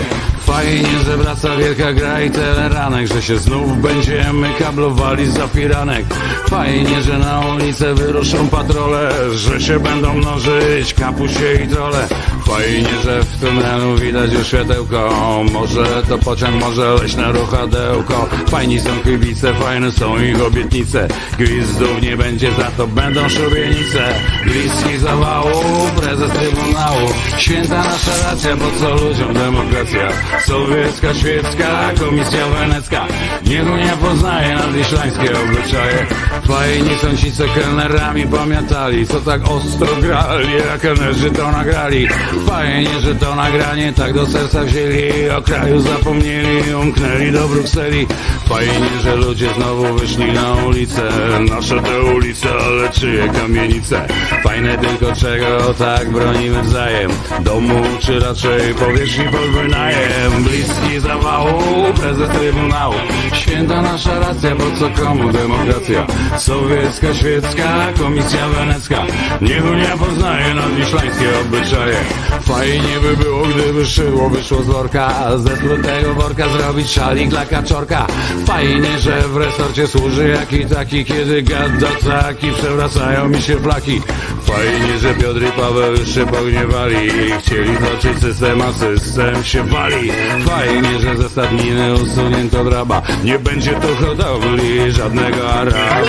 [0.46, 6.04] Fajnie, że wraca wielka gra i teleranek, że się znów będziemy kablowali za firanek.
[6.50, 12.06] Fajnie, że na ulicę wyruszą patrole, że się będą mnożyć kapusie i trole.
[12.46, 15.10] Fajnie, że w tunelu widać już światełko,
[15.52, 18.28] może to pociąg, może leśne ruchadełko.
[18.48, 21.08] Fajni są kibice, fajne są ich obietnice.
[21.38, 24.14] Gwizdów nie będzie, za to będą szubienice.
[24.44, 25.62] Bliski zawału,
[25.96, 27.08] prezes trybunału.
[27.38, 30.08] Święta nasza racja, po co ludziom demokracja?
[30.40, 33.06] Sowiecka, świecka, komisja wenecka.
[33.46, 36.06] Niech Unia poznaje nadwiślańskie obyczaje.
[36.48, 42.08] Fajni są ci, co kelnerami pamiętali, co tak ostro grali, a kelnerzy to nagrali.
[42.46, 48.06] Fajnie, że to nagranie tak do serca wzięli, o kraju zapomnieli, umknęli do Brukseli.
[48.48, 51.02] Fajnie, że ludzie znowu wyszli na ulicę,
[51.50, 54.06] nasze te ulice, ale czyje kamienice.
[54.44, 57.10] Fajne tylko czego tak bronimy wzajem,
[57.40, 60.21] domu czy raczej powierzchni pod wynajem.
[60.30, 62.94] Bliski zawału, prezes trybunału,
[63.32, 66.06] święta nasza racja, po co komu demokracja?
[66.38, 68.96] Sowiecka, świecka, komisja wenecka,
[69.40, 71.96] niech Unia poznaje nadwiślańskie obyczaje.
[72.42, 78.06] Fajnie by było, gdyby szydło wyszło z worka, ze sprutego worka zrobić szalik dla kaczorka.
[78.46, 84.02] Fajnie, że w resorcie służy jaki taki, kiedy gada taki, przewracają mi się flaki.
[84.42, 90.11] Fajnie, że Piotr i Paweł się pogniewali chcieli zobaczyć system, a system się wali.
[90.46, 96.00] Fajnie, że ze stadniny usunięto draba, nie będzie tu hodowli żadnego araba.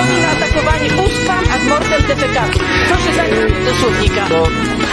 [0.00, 1.09] Oni są
[1.70, 2.60] mordem defekacji.
[2.88, 4.24] Proszę zajrzeć do słownika.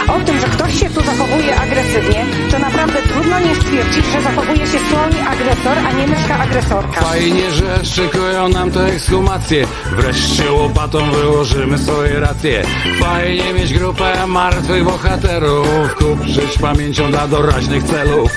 [0.08, 4.68] O tym, że ktoś się tu zachowuje agresywnie, to naprawdę trudno nie stwierdzić, że zachowuje
[4.68, 7.02] się słownie agresor, a nie myszka agresorka.
[7.02, 9.68] Fajnie, że szykują nam te ekshumacje
[9.98, 12.64] Wreszcie łopatą wyłożymy swoje racje
[13.00, 18.32] Fajnie mieć grupę martwych bohaterów Kupczyć pamięcią dla doraźnych celów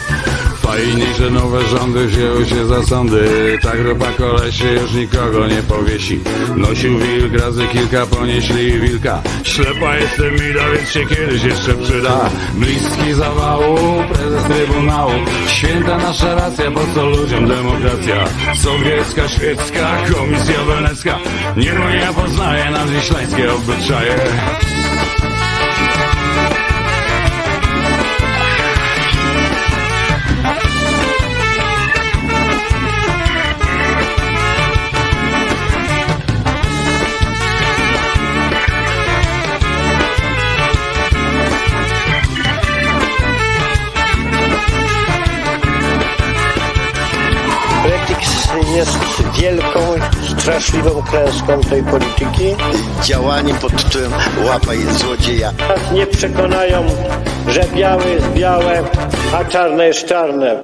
[0.71, 3.59] Fajnie, że nowe rządy wzięły się za sądy.
[3.63, 6.21] Ta grupa kolesie już nikogo nie powiesi.
[6.57, 9.23] Nosił wilk, razy kilka ponieśli wilka.
[9.43, 12.31] Ślepa jestem Ida, więc się kiedyś jeszcze przyda.
[12.55, 15.13] Bliski zawału, prezes trybunału.
[15.47, 18.25] Święta nasza racja, po co ludziom demokracja?
[18.55, 21.19] Sowiecka, świecka, komisja wenecka.
[21.57, 24.17] Niech Unia poznaje nadwiślańskie obyczaje
[48.77, 48.99] jest
[49.41, 49.81] wielką,
[50.39, 52.57] straszliwą klęską tej polityki.
[53.03, 54.13] Działanie pod tytułem
[54.45, 55.53] łapaj złodzieja.
[55.69, 56.87] Nas nie przekonają,
[57.49, 58.83] że białe jest białe,
[59.35, 60.63] a czarne jest czarne.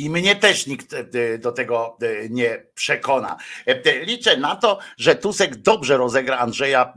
[0.00, 3.36] I mnie też nikt e, do tego e, nie przekona.
[3.66, 6.94] E, Liczę na to, że Tusek dobrze rozegra Andrzeja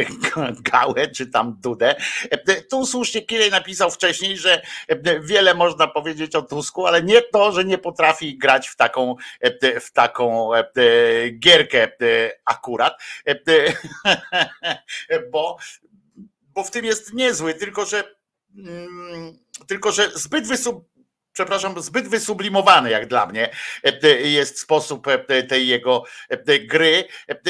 [0.72, 1.96] Gałę, czy tam Dudę.
[2.70, 4.62] Tu słusznie Kirej napisał wcześniej, że
[5.22, 9.16] wiele można powiedzieć o Tusku, ale nie to, że nie potrafi grać w taką,
[9.80, 10.50] w taką
[11.38, 11.88] gierkę
[12.44, 13.02] akurat,
[15.32, 15.56] bo,
[16.54, 18.04] bo w tym jest niezły, tylko że
[18.58, 20.46] mm, tylko że zbyt
[21.36, 23.50] przepraszam, zbyt wysublimowany jak dla mnie
[24.24, 25.06] jest sposób
[25.48, 26.04] tej jego
[26.66, 27.04] gry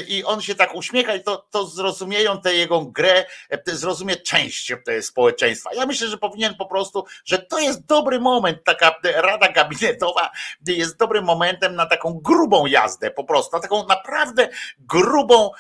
[0.09, 3.25] i on się tak uśmiecha i to, to zrozumieją tę jego grę,
[3.67, 5.71] zrozumie część społeczeństwa.
[5.75, 10.31] Ja myślę, że powinien po prostu, że to jest dobry moment, taka rada gabinetowa
[10.67, 14.49] jest dobrym momentem na taką grubą jazdę po prostu, na taką naprawdę
[14.79, 15.51] grubą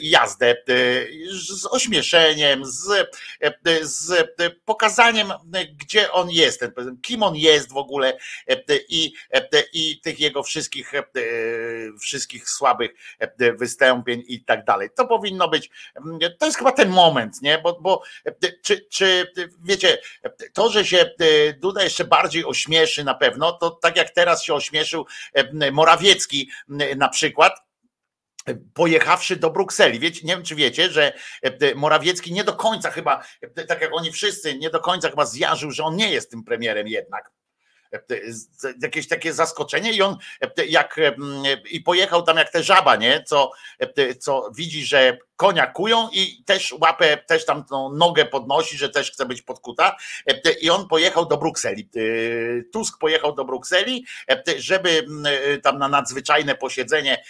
[0.00, 0.56] jazdę
[1.30, 3.10] z ośmieszeniem, z,
[3.82, 4.28] z
[4.64, 5.32] pokazaniem,
[5.76, 6.64] gdzie on jest,
[7.02, 8.18] kim on jest, w ogóle
[8.88, 9.12] i,
[9.72, 10.92] i tych jego wszystkich,
[12.00, 12.90] wszystkich słabych
[13.58, 14.88] wystąpień i tak dalej.
[14.96, 15.70] To powinno być,
[16.38, 17.58] to jest chyba ten moment, nie?
[17.58, 18.02] Bo, bo
[18.62, 19.32] czy, czy
[19.64, 19.98] wiecie,
[20.52, 21.10] to, że się
[21.58, 25.06] Duda jeszcze bardziej ośmieszy na pewno, to tak jak teraz się ośmieszył
[25.72, 26.50] Morawiecki
[26.96, 27.52] na przykład,
[28.74, 29.98] pojechawszy do Brukseli.
[29.98, 31.12] Wiecie, nie wiem, czy wiecie, że
[31.74, 33.24] Morawiecki nie do końca chyba,
[33.68, 36.88] tak jak oni wszyscy, nie do końca chyba zjarzył, że on nie jest tym premierem
[36.88, 37.30] jednak
[38.82, 40.16] jakieś takie zaskoczenie i on
[40.68, 41.00] jak
[41.70, 43.24] i pojechał tam jak te żaba, nie?
[43.26, 43.50] Co,
[44.18, 49.12] co widzi, że konia kują i też łapę, też tam tą nogę podnosi, że też
[49.12, 49.96] chce być podkuta
[50.60, 51.88] i on pojechał do Brukseli.
[52.72, 54.06] Tusk pojechał do Brukseli,
[54.56, 55.06] żeby
[55.62, 57.24] tam na nadzwyczajne posiedzenie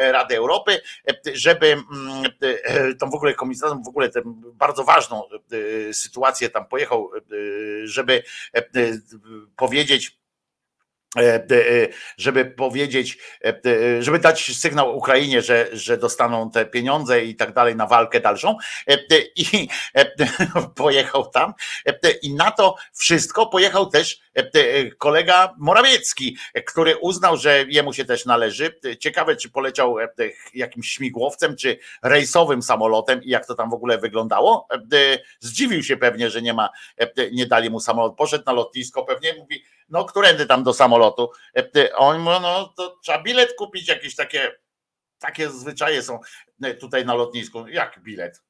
[0.00, 0.80] Rady Europy,
[1.32, 1.76] żeby
[3.00, 4.22] tam w ogóle komisarzem w ogóle tę
[4.54, 5.22] bardzo ważną
[5.92, 7.10] sytuację tam pojechał,
[7.84, 8.22] żeby
[9.56, 10.19] powiedzieć E, e,
[12.16, 17.76] żeby powiedzieć, e, żeby dać sygnał Ukrainie, że, że dostaną te pieniądze i tak dalej
[17.76, 18.56] na walkę dalszą.
[19.36, 19.68] I
[20.76, 21.54] pojechał tam.
[22.22, 24.20] I na to wszystko pojechał też
[24.98, 28.74] kolega Morawiecki, który uznał, że jemu się też należy.
[29.00, 29.96] Ciekawe, czy poleciał
[30.54, 34.68] jakimś śmigłowcem, czy rejsowym samolotem i jak to tam w ogóle wyglądało.
[35.40, 36.68] Zdziwił się pewnie, że nie ma,
[37.32, 38.16] nie dali mu samolot.
[38.16, 41.30] Poszedł na lotnisko, pewnie mówi, no którędy tam do samolotu.
[41.56, 44.52] E, on mówi, no to trzeba bilet kupić, jakieś takie,
[45.18, 46.20] takie zwyczaje są
[46.62, 47.68] e, tutaj na lotnisku.
[47.68, 48.42] Jak bilet?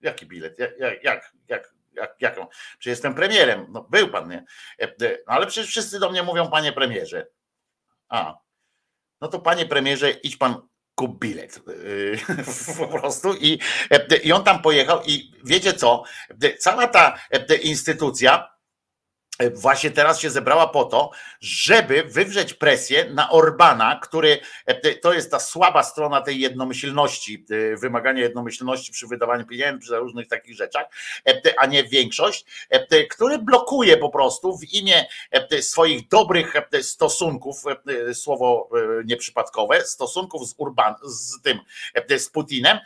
[0.00, 0.58] Jaki bilet?
[0.58, 2.46] Jak, jak, jak, jak, jak, jaką?
[2.78, 3.66] Przecież jestem premierem.
[3.68, 4.44] No był pan, nie?
[4.80, 7.26] E, no ale przecież wszyscy do mnie mówią, panie premierze.
[8.08, 8.34] A,
[9.20, 11.60] no to panie premierze, idź pan kup bilet
[12.78, 13.58] po prostu i,
[14.22, 16.02] i on tam pojechał i wiecie co,
[16.58, 17.18] cała ta
[17.62, 18.55] instytucja
[19.54, 21.10] właśnie teraz się zebrała po to,
[21.40, 27.76] żeby wywrzeć presję na Orbana, który e, to jest ta słaba strona tej jednomyślności, e,
[27.76, 30.86] wymagania jednomyślności przy wydawaniu pieniędzy, przy różnych takich rzeczach,
[31.28, 32.44] e, a nie większość,
[33.10, 35.06] który blokuje po prostu w imię
[35.60, 36.52] swoich dobrych
[36.82, 37.62] stosunków,
[38.12, 38.70] słowo
[39.04, 41.60] nieprzypadkowe, stosunków z Urban, z tym,
[42.18, 42.78] z Putinem,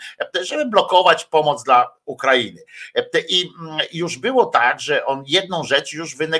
[0.43, 2.63] żeby blokować pomoc dla Ukrainy.
[3.29, 6.40] I mm, już było tak, że on jedną rzecz już wynegocjował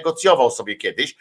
[0.51, 1.17] sobie kiedyś,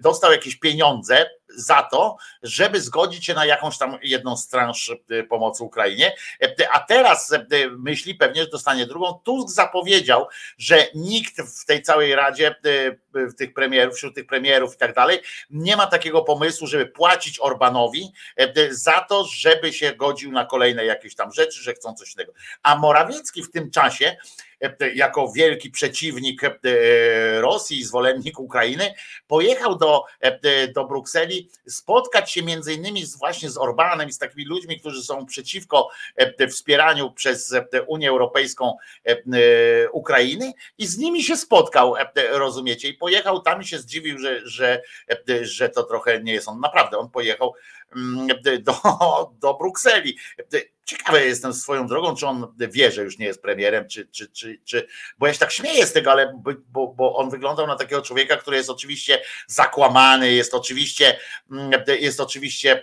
[0.00, 5.22] dostał jakieś pieniądze za to, żeby zgodzić się na jakąś tam jedną z transz e,
[5.22, 9.20] pomocy Ukrainie, e, a teraz e, myśli pewnie, że dostanie drugą.
[9.24, 10.26] Tusk zapowiedział,
[10.58, 12.54] że nikt w tej całej Radzie,
[13.14, 15.18] w tych premierów, wśród tych premierów i tak dalej,
[15.50, 18.12] nie ma takiego pomysłu, żeby płacić Orbanowi
[18.70, 22.32] za to, żeby się godził na kolejne jakieś tam rzeczy, że chcą coś innego.
[22.62, 24.16] A Morawiecki w tym czasie
[24.94, 26.40] jako wielki przeciwnik
[27.40, 28.94] Rosji, zwolennik Ukrainy,
[29.26, 30.04] pojechał do,
[30.74, 35.02] do Brukseli spotkać się między innymi z, właśnie z Orbanem i z takimi ludźmi, którzy
[35.02, 35.88] są przeciwko
[36.50, 37.54] wspieraniu przez
[37.86, 38.76] Unię Europejską
[39.92, 41.94] Ukrainy i z nimi się spotkał,
[42.30, 44.82] rozumiecie, i pojechał tam i się zdziwił, że, że,
[45.42, 46.60] że to trochę nie jest on.
[46.60, 47.54] Naprawdę, on pojechał
[48.66, 50.16] do, do Brukseli
[50.86, 54.60] Ciekawe jestem swoją drogą, czy on wie, że już nie jest premierem, czy, czy, czy,
[54.64, 54.86] czy
[55.18, 58.36] bo ja się tak śmieję z tego, ale bo, bo on wyglądał na takiego człowieka,
[58.36, 61.18] który jest oczywiście zakłamany, jest oczywiście,
[61.50, 62.82] mm, jest oczywiście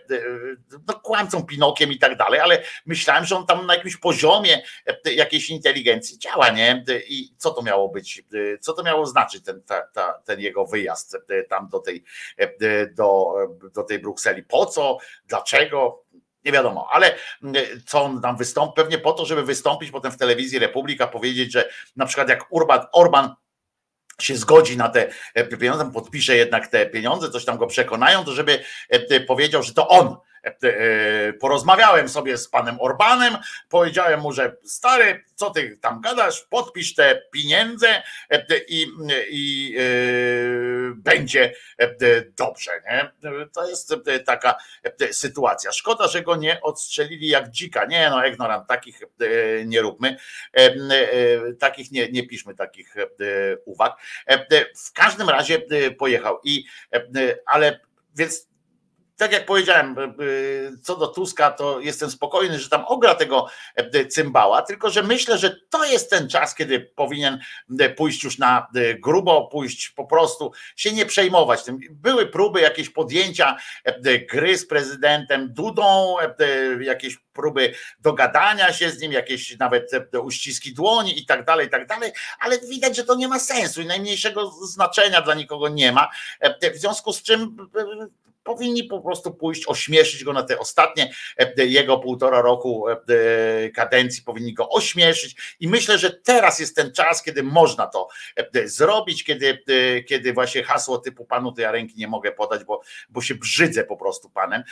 [0.87, 4.63] no, kłamcą Pinokiem i tak dalej, ale myślałem, że on tam na jakimś poziomie
[5.05, 6.83] jakiejś inteligencji działa, nie?
[7.07, 8.23] I co to miało być,
[8.61, 11.17] co to miało znaczyć ten, ta, ta, ten jego wyjazd
[11.49, 12.03] tam do tej,
[12.95, 13.33] do,
[13.73, 14.43] do tej Brukseli?
[14.43, 14.92] Po co?
[15.25, 16.03] Dlaczego?
[16.45, 17.55] nie wiadomo, ale mm,
[17.85, 21.69] co on tam wystąpi, pewnie po to, żeby wystąpić potem w telewizji Republika, powiedzieć, że
[21.95, 23.35] na przykład jak Urban, Orban
[24.21, 28.31] się zgodzi na te e, pieniądze, podpisze jednak te pieniądze, coś tam go przekonają, to
[28.31, 30.32] żeby e, powiedział, że to on E,
[31.39, 33.37] porozmawiałem sobie z panem Orbanem,
[33.69, 38.87] powiedziałem mu, że stary, co ty tam gadasz, podpisz te pieniądze e, i,
[39.29, 39.83] i e,
[40.95, 41.53] będzie
[42.37, 42.71] dobrze.
[42.85, 43.11] Nie?
[43.53, 43.93] To jest
[44.25, 44.55] taka
[45.11, 45.71] sytuacja.
[45.71, 47.85] Szkoda, że go nie odstrzelili jak dzika.
[47.85, 48.99] Nie, no ignorant, takich
[49.65, 50.17] nie róbmy,
[51.59, 52.95] takich nie, nie piszmy takich
[53.65, 53.97] uwag.
[54.85, 55.61] W każdym razie
[55.97, 56.65] pojechał i
[57.45, 57.79] ale
[58.15, 58.52] więc
[59.23, 59.95] tak jak powiedziałem,
[60.81, 63.47] co do Tuska, to jestem spokojny, że tam ogra tego
[64.09, 67.39] cymbała, tylko że myślę, że to jest ten czas, kiedy powinien
[67.97, 68.67] pójść już na
[68.99, 71.79] grubo, pójść po prostu, się nie przejmować tym.
[71.91, 73.57] Były próby jakieś podjęcia
[74.29, 76.15] gry z prezydentem Dudą,
[76.79, 79.91] jakieś próby dogadania się z nim, jakieś nawet
[80.23, 83.81] uściski dłoni i tak dalej, i tak dalej, ale widać, że to nie ma sensu
[83.81, 86.09] i najmniejszego znaczenia dla nikogo nie ma.
[86.73, 87.57] W związku z czym
[88.43, 92.95] powinni po prostu pójść, ośmieszyć go na te ostatnie e, jego półtora roku e,
[93.69, 95.55] kadencji, powinni go ośmieszyć.
[95.59, 99.63] I myślę, że teraz jest ten czas, kiedy można to e, zrobić, kiedy,
[100.07, 103.83] kiedy właśnie hasło typu panu to ja ręki nie mogę podać, bo, bo się brzydzę
[103.83, 104.63] po prostu panem,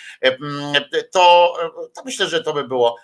[1.12, 1.54] to,
[1.94, 2.98] to myślę, że to by było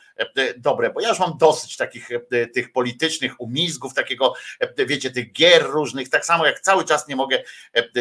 [0.58, 2.10] dobre, bo ja już mam dosyć takich
[2.54, 4.34] tych politycznych umizgów, takiego,
[4.78, 7.44] wiecie, tych gier różnych, tak samo jak cały czas nie mogę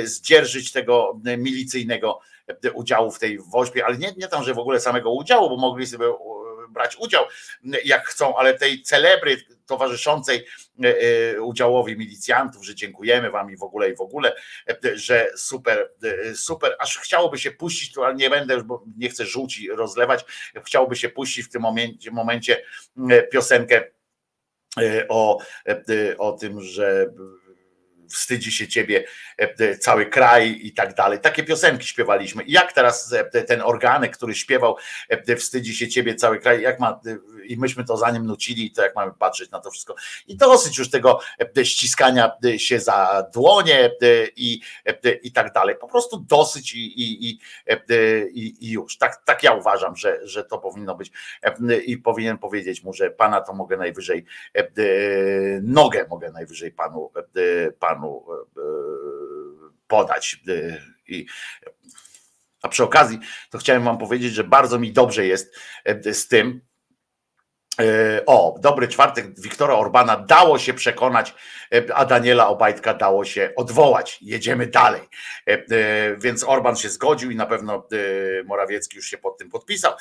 [0.05, 2.21] zdzierżyć tego milicyjnego
[2.75, 5.87] udziału w tej woźbie, ale nie, nie tam, że w ogóle samego udziału, bo mogli
[5.87, 6.07] sobie
[6.69, 7.25] brać udział
[7.85, 9.37] jak chcą, ale tej celebry
[9.67, 10.47] towarzyszącej
[10.85, 10.97] e,
[11.35, 14.35] e, udziałowi milicjantów, że dziękujemy wam i w ogóle i w ogóle,
[14.69, 15.91] e, że super,
[16.35, 20.25] super, aż chciałoby się puścić, tu nie będę bo nie chcę żółci rozlewać,
[20.65, 22.63] chciałoby się puścić w tym momencie, momencie
[23.33, 23.85] piosenkę
[25.09, 25.39] o,
[26.19, 27.07] o tym, że
[28.11, 29.05] wstydzi się ciebie
[29.39, 31.21] e, cały kraj i tak dalej.
[31.21, 32.43] Takie piosenki śpiewaliśmy.
[32.43, 34.77] I jak teraz e, ten organek, który śpiewał
[35.09, 37.01] e, wstydzi się ciebie cały kraj, jak ma,
[37.45, 39.95] i myśmy to za nim nucili, to jak mamy patrzeć na to wszystko.
[40.27, 41.21] I dosyć już tego
[41.65, 43.91] ściskania się za dłonie
[44.37, 44.61] i,
[45.23, 45.77] i tak dalej.
[45.81, 47.39] Po prostu dosyć i, i, i,
[48.61, 48.99] i już.
[48.99, 51.11] Tak, tak ja uważam, że, że to powinno być
[51.87, 54.25] i powinien powiedzieć mu, że pana to mogę najwyżej
[55.63, 57.13] nogę mogę najwyżej panu,
[57.79, 58.65] panu panu e, e,
[59.89, 60.41] podać.
[60.49, 61.27] E, I,
[62.63, 63.19] a przy okazji,
[63.51, 65.57] to chciałem Wam powiedzieć, że bardzo mi dobrze jest
[66.13, 66.61] z tym,
[68.27, 71.35] o, dobry czwartek Wiktora Orbana dało się przekonać,
[71.95, 74.19] a Daniela Obajtka dało się odwołać.
[74.23, 75.03] Jedziemy dalej.
[76.19, 77.89] Więc Orban się zgodził i na pewno
[78.45, 79.93] Morawiecki już się pod tym podpisał.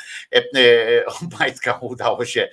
[1.24, 2.50] Obajtka udało się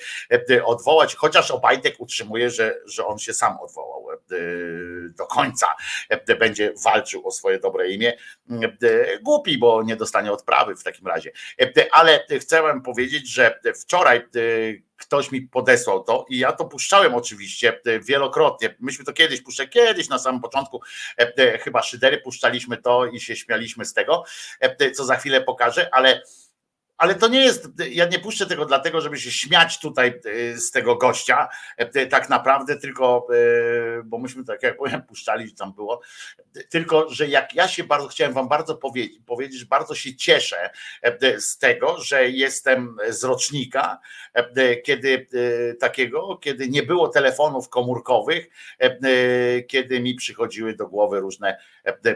[0.65, 4.02] odwołać, chociaż Obajtek utrzymuje, że, że on się sam odwołał
[5.19, 5.67] do końca.
[6.39, 8.17] Będzie walczył o swoje dobre imię.
[9.23, 11.33] Głupi, bo nie dostanie odprawy w takim razie.
[11.93, 14.23] Ale chcę wam powiedzieć, że wczoraj
[15.03, 18.75] ktoś mi podesłał to i ja to puszczałem oczywiście e, wielokrotnie.
[18.81, 20.81] Myśmy to kiedyś puszczali, kiedyś na samym początku,
[21.19, 24.25] e, e, chyba szydery puszczaliśmy to i się śmialiśmy z tego,
[24.95, 26.23] co za chwilę pokażę, ale
[27.03, 30.21] ale to nie jest, ja nie puszczę tego dlatego, żeby się śmiać tutaj
[30.55, 31.49] z tego gościa,
[32.11, 33.27] tak naprawdę, tylko,
[34.05, 36.01] bo myśmy tak jak powiem, puszczali, tam było,
[36.69, 40.71] tylko, że jak ja się bardzo, chciałem wam bardzo powiedzieć, powiedzieć, bardzo się cieszę
[41.39, 43.99] z tego, że jestem z rocznika,
[44.85, 45.27] kiedy
[45.81, 48.49] takiego, kiedy nie było telefonów komórkowych,
[49.69, 51.59] kiedy mi przychodziły do głowy różne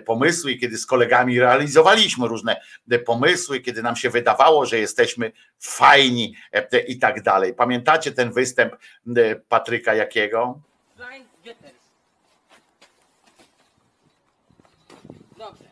[0.05, 2.61] pomysły i kiedy z kolegami realizowaliśmy różne
[3.05, 6.37] pomysły, kiedy nam się wydawało, że jesteśmy fajni
[6.89, 7.55] i tak dalej.
[7.55, 8.77] Pamiętacie ten występ
[9.49, 10.61] Patryka Jakiego?
[15.37, 15.65] Dobrze.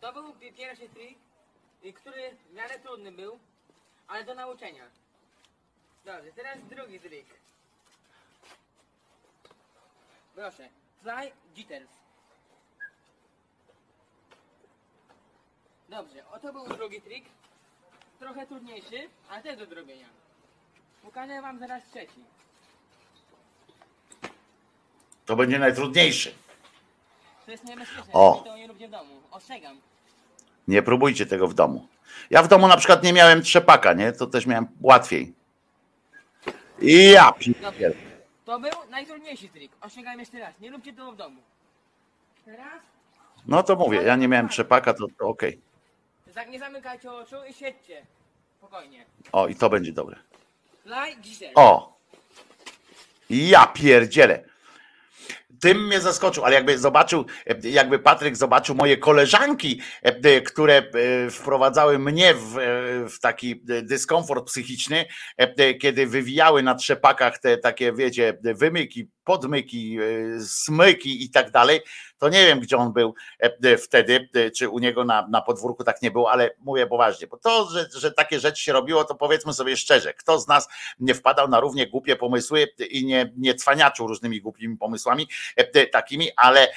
[0.00, 1.18] To był pierwszy trik,
[2.00, 3.38] który w miarę trudny był,
[4.08, 4.84] ale do nauczenia.
[6.04, 7.26] Dobrze, teraz drugi trik.
[10.34, 10.68] Proszę.
[11.02, 12.03] Fly jitters.
[15.88, 17.24] Dobrze, oto był drugi trik.
[18.18, 20.06] Trochę trudniejszy, ale też do zrobienia.
[21.02, 22.20] Pokażę wam zaraz trzeci.
[25.26, 26.34] To będzie najtrudniejszy.
[27.46, 28.42] To jest niebezpieczne, O.
[28.44, 29.20] to nie róbcie w domu.
[29.30, 29.80] Ostrzegam.
[30.68, 31.86] Nie próbujcie tego w domu.
[32.30, 34.12] Ja w domu na przykład nie miałem trzepaka, nie?
[34.12, 35.32] To też miałem łatwiej.
[36.80, 37.32] I ja
[37.78, 37.94] pier...
[38.44, 39.72] To był najtrudniejszy trik.
[39.80, 40.60] Ostrzegam jeszcze raz.
[40.60, 41.40] Nie róbcie tego w domu.
[42.44, 42.82] Teraz
[43.46, 45.60] No to mówię, ja nie miałem trzepaka, to, to okej.
[46.42, 48.06] Nie zamykajcie oczu i siedźcie.
[48.58, 49.04] Spokojnie.
[49.32, 50.16] O, i to będzie dobre.
[51.54, 51.98] O!
[53.30, 54.44] Ja pierdzielę.
[55.60, 57.24] Tym mnie zaskoczył, ale jakby zobaczył,
[57.62, 64.46] jakby Patryk zobaczył moje koleżanki, e, które e, wprowadzały mnie w, e, w taki dyskomfort
[64.46, 65.04] psychiczny,
[65.80, 69.98] kiedy wywijały na trzepakach te takie, wiecie, wymyki podmyki,
[70.46, 71.80] smyki i tak dalej,
[72.18, 73.14] to nie wiem, gdzie on był
[73.78, 77.70] wtedy, czy u niego na, na podwórku tak nie było, ale mówię poważnie, bo to,
[77.70, 80.68] że, że takie rzeczy się robiło, to powiedzmy sobie szczerze, kto z nas
[80.98, 85.28] nie wpadał na równie głupie pomysły i nie, nie cwaniaczył różnymi głupimi pomysłami
[85.92, 86.68] takimi, ale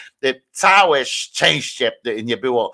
[0.52, 1.92] całe szczęście
[2.24, 2.72] nie było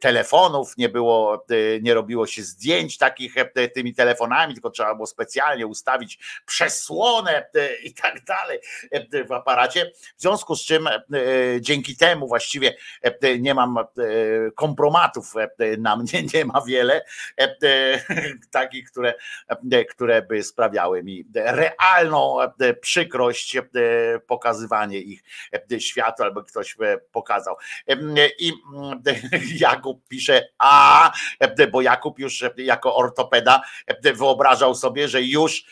[0.00, 1.46] telefonów, nie było,
[1.82, 3.34] nie robiło się zdjęć takich
[3.74, 7.50] tymi telefonami, tylko trzeba było specjalnie ustawić przesłonę
[7.84, 8.58] i tak dalej
[9.28, 9.90] w aparacie.
[10.16, 10.88] W związku z czym
[11.60, 12.76] dzięki temu właściwie
[13.38, 13.78] nie mam
[14.54, 15.34] kompromatów
[15.78, 17.04] na mnie, nie ma wiele
[18.50, 19.14] takich, które,
[19.90, 22.36] które by sprawiały mi realną
[22.80, 23.56] przykrość
[24.26, 25.22] pokazywanie ich
[25.78, 26.76] światu, albo ktoś
[27.12, 27.56] pokazał.
[28.38, 28.52] I
[29.56, 31.12] Jakub pisze, a,
[31.72, 33.62] bo Jakub już jako ortopeda
[34.14, 35.64] wyobrażał sobie, że już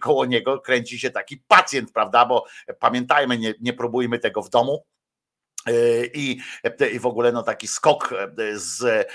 [0.00, 2.26] koło niego kręci się taki pacjent, prawda?
[2.26, 2.44] Bo
[2.78, 4.84] pamiętajmy, nie, nie próbujmy tego w domu
[6.14, 6.40] i,
[6.92, 8.14] I w ogóle no taki skok
[8.54, 9.08] z,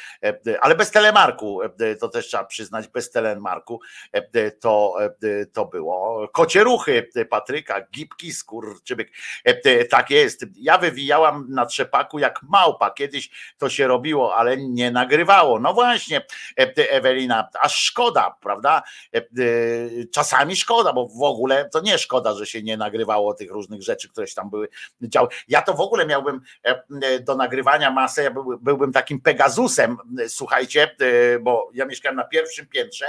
[0.61, 1.61] ale bez telemarku,
[1.99, 3.79] to też trzeba przyznać, bez telemarku
[4.59, 4.97] to,
[5.53, 6.27] to było.
[6.33, 9.11] Kocie ruchy Patryka, gipki, skurczybyk,
[9.89, 10.45] tak jest.
[10.55, 15.59] Ja wywijałam na trzepaku jak małpa, kiedyś to się robiło, ale nie nagrywało.
[15.59, 16.25] No właśnie,
[16.75, 18.83] Ewelina, aż szkoda, prawda?
[20.13, 24.09] Czasami szkoda, bo w ogóle to nie szkoda, że się nie nagrywało tych różnych rzeczy,
[24.09, 24.69] które się tam były
[25.01, 25.29] działy.
[25.47, 28.31] Ja to w ogóle miałbym E, do nagrywania masę, ja
[28.61, 29.97] byłbym takim Pegazusem,
[30.27, 33.05] słuchajcie, e, bo ja mieszkałem na pierwszym piętrze,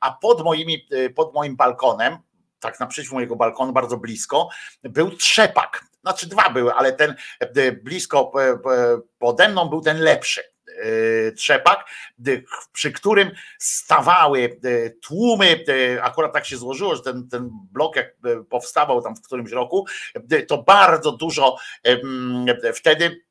[0.00, 2.18] a pod, moimi, e, pod moim balkonem,
[2.60, 4.48] tak naprzeciw mojego balkonu, bardzo blisko,
[4.82, 5.84] był trzepak.
[6.00, 7.14] Znaczy dwa były, ale ten
[7.82, 8.32] blisko
[9.18, 10.53] pode mną był ten lepszy
[11.36, 11.84] trzepak,
[12.72, 14.60] przy którym stawały
[15.02, 15.64] tłumy,
[16.02, 18.16] akurat tak się złożyło, że ten, ten blok jak
[18.50, 19.86] powstawał tam w którymś roku,
[20.48, 21.56] to bardzo dużo
[22.74, 23.24] wtedy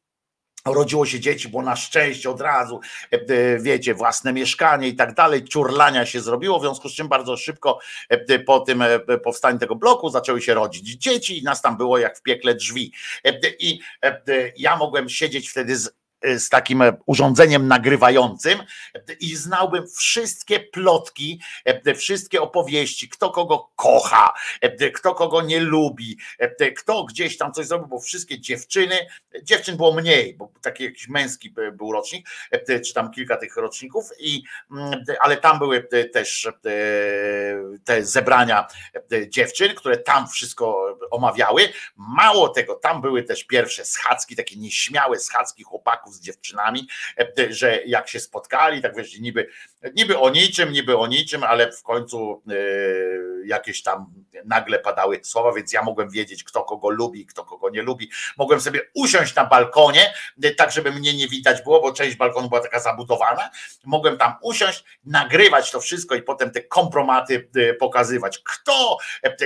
[0.65, 2.80] rodziło się dzieci, bo na szczęście od razu,
[3.60, 7.80] wiecie, własne mieszkanie i tak dalej, ciurlania się zrobiło, w związku z czym bardzo szybko
[8.45, 8.84] po tym
[9.24, 12.94] powstaniu tego bloku zaczęły się rodzić dzieci i nas tam było jak w piekle drzwi.
[13.60, 13.80] I
[14.57, 18.60] ja mogłem siedzieć wtedy z z takim e, urządzeniem nagrywającym
[19.20, 26.18] i znałbym wszystkie plotki, e, wszystkie opowieści, kto kogo kocha, e, kto kogo nie lubi,
[26.78, 29.08] kto gdzieś tam coś zrobił, bo wszystkie dziewczyny,
[29.44, 32.28] dziewczyn było mniej, bo taki jakiś męski był rocznik,
[32.86, 36.48] czy tam kilka tych roczników, i, mm, ale tam były też
[37.84, 38.68] te zebrania
[39.28, 41.70] dziewczyn, które tam wszystko omawiały.
[41.95, 46.88] Mało tego, tam były też pierwsze schadzki, takie nieśmiałe schadzki chłopaków z dziewczynami,
[47.19, 49.48] e, że jak się spotkali, tak wiesz, niby,
[49.95, 52.53] niby o niczym, niby o niczym, ale w końcu e,
[53.45, 54.14] jakieś tam
[54.45, 58.11] nagle padały słowa, więc ja mogłem wiedzieć, kto kogo lubi, kto kogo nie lubi.
[58.38, 60.14] Mogłem sobie usiąść na balkonie,
[60.44, 63.49] e, tak żeby mnie nie widać było, bo część balkonu była taka zabudowana.
[63.84, 67.49] Mogłem tam usiąść, nagrywać to wszystko i potem te kompromaty
[67.80, 68.98] pokazywać, kto,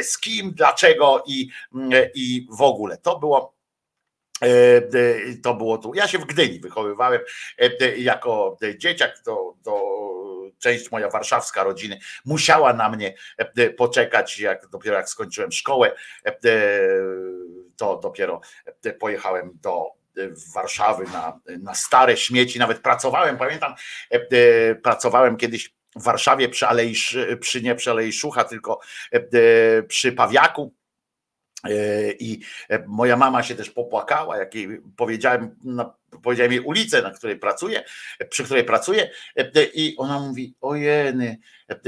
[0.01, 1.49] z kim, dlaczego i,
[2.15, 2.97] i w ogóle.
[2.97, 3.56] To było E,
[5.43, 5.93] to było tu.
[5.93, 7.21] Ja się w Gdyni wychowywałem
[7.57, 9.97] e, jako dzieciak, to, to
[10.59, 15.95] część moja warszawska rodziny musiała na mnie e, poczekać, jak dopiero jak skończyłem szkołę,
[17.77, 18.41] to dopiero
[18.99, 19.85] pojechałem do
[20.53, 23.73] Warszawy na, na stare śmieci, nawet pracowałem, pamiętam,
[24.83, 26.95] pracowałem kiedyś w Warszawie przy Alei,
[27.39, 28.79] przy nie przy Alei Szucha, tylko
[29.87, 30.86] przy Pawiaku, E,
[32.19, 32.39] I
[32.69, 35.55] e, moja mama się też popłakała, jak jej powiedziałem,
[36.23, 37.83] powiedziałem jej ulicę, na której pracuję,
[38.29, 41.37] przy której pracuję, e, i ona mówi: Ojeny,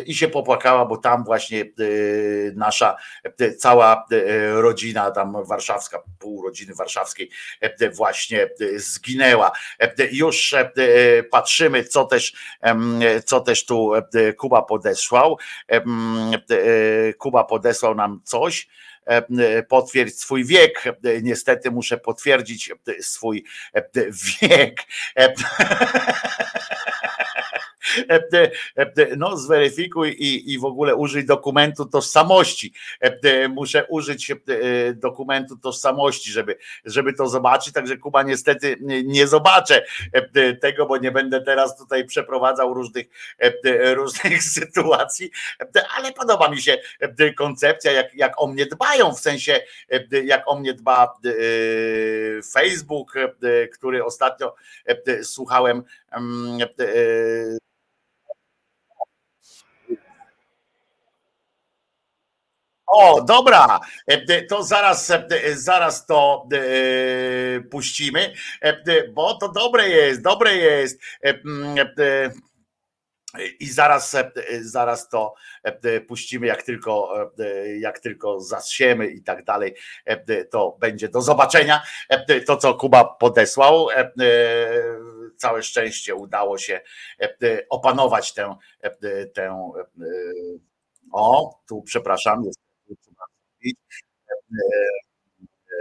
[0.05, 1.65] i się popłakała, bo tam właśnie
[2.55, 2.95] nasza
[3.57, 4.05] cała
[4.51, 7.29] rodzina, tam warszawska, pół rodziny warszawskiej,
[7.95, 9.51] właśnie zginęła.
[10.11, 10.55] Już
[11.31, 12.33] patrzymy, co też,
[13.25, 13.91] co też tu
[14.37, 15.37] Kuba podesłał.
[17.17, 18.67] Kuba podesłał nam coś
[18.98, 18.98] E,
[19.69, 20.83] potwierdź swój wiek.
[21.21, 22.71] Niestety muszę potwierdzić
[23.01, 23.43] swój
[24.41, 24.81] wiek.
[29.17, 32.73] No zweryfikuj i, i w ogóle użyj dokumentu tożsamości.
[33.49, 34.31] Muszę użyć
[34.93, 39.85] dokumentu tożsamości, żeby, żeby to zobaczyć, także Kuba niestety nie zobaczę
[40.61, 43.07] tego, bo nie będę teraz tutaj przeprowadzał różnych,
[43.93, 45.31] różnych sytuacji,
[45.97, 46.77] ale podoba mi się
[47.37, 49.59] koncepcja, jak, jak o mnie dbają, w sensie
[50.23, 51.13] jak o mnie dba
[52.53, 53.13] Facebook,
[53.73, 54.55] który ostatnio
[55.23, 55.83] słuchałem
[62.91, 70.21] O, dobra, E, to zaraz, e, zaraz to e, puścimy, e, bo to dobre jest,
[70.21, 70.99] dobre jest.
[71.25, 72.31] E, e,
[73.59, 74.31] I zaraz, e,
[74.61, 80.77] zaraz to e, puścimy, jak tylko, e, jak tylko zasiemy i tak dalej, e, to
[80.79, 81.81] będzie do zobaczenia.
[82.09, 84.09] E, To, co Kuba podesłał, e, e,
[85.39, 86.81] całe szczęście udało się
[87.21, 89.79] e, opanować tę, e, tę e,
[91.13, 92.59] o, tu przepraszam, jest.
[93.65, 93.73] E,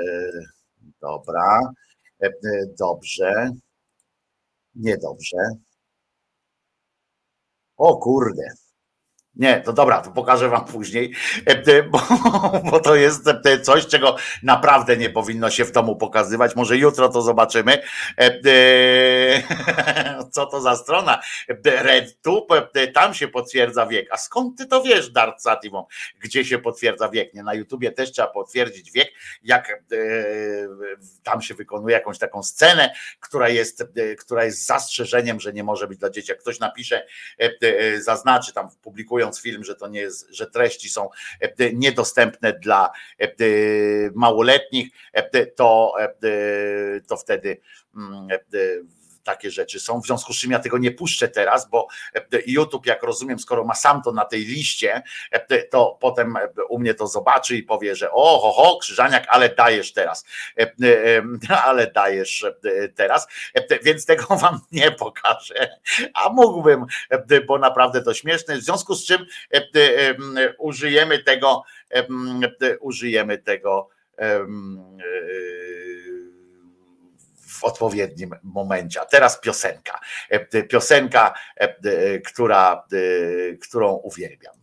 [0.05, 0.31] e,
[1.01, 1.61] Dobra,
[2.21, 3.51] E, e, dobrze,
[4.75, 5.37] niedobrze.
[7.77, 8.49] O kurde.
[9.39, 11.13] Nie, to dobra, to pokażę wam później,
[11.47, 12.03] e, e, bo,
[12.71, 16.57] bo to jest e, coś, czego naprawdę nie powinno się w domu pokazywać.
[16.57, 17.79] Może jutro to zobaczymy.
[20.31, 21.23] Co to za strona?
[21.49, 24.09] E, RedTube, e, tam się potwierdza wiek.
[24.13, 25.85] A skąd ty to wiesz, Dart Sativon?
[26.21, 27.35] Gdzie się potwierdza wiek?
[27.35, 29.75] Nie, na YouTubie też trzeba potwierdzić wiek, jak e,
[31.23, 35.89] tam się wykonuje jakąś taką scenę, która jest, e, która jest zastrzeżeniem, że nie może
[35.89, 36.31] być dla dzieci.
[36.31, 37.07] Jak ktoś napisze,
[37.39, 41.09] e, zaznaczy tam, publikując film, że to nie jest, że treści są
[41.73, 42.91] niedostępne dla
[44.15, 44.89] małoletnich,
[45.57, 45.95] to,
[47.09, 47.61] to wtedy
[47.97, 48.29] mm,
[49.29, 52.87] takie rzeczy są, w związku z czym ja tego nie puszczę teraz, bo e, YouTube,
[52.87, 56.95] jak rozumiem, skoro ma sam to na tej liście, e, to potem e, u mnie
[56.95, 60.25] to zobaczy i powie, że o, ho, ho, Krzyżaniak, ale dajesz teraz,
[60.59, 65.79] E, e, ale dajesz e, teraz, E, więc tego wam nie pokażę,
[66.15, 71.19] a mógłbym, e, bo naprawdę to śmieszne, w związku z czym e, e, em, użyjemy
[71.19, 74.47] tego, em, e, użyjemy tego e,
[77.49, 79.01] w odpowiednim momencie.
[79.01, 80.01] A teraz piosenka.
[80.31, 82.87] E, Piosenka, e, e, która,
[83.61, 84.58] którą uwielbiam.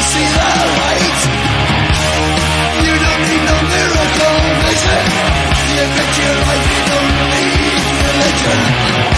[0.00, 1.20] See the light.
[2.86, 5.04] You don't need no miracle vision.
[5.74, 5.84] You
[6.18, 9.17] your life you don't need.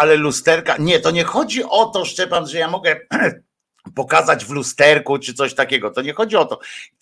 [0.00, 0.76] Ale lusterka.
[0.78, 3.00] Nie, to nie chodzi o to, Szczepan, że ja mogę
[3.94, 5.90] pokazać w lusterku czy coś takiego.
[5.90, 6.60] To nie chodzi o to.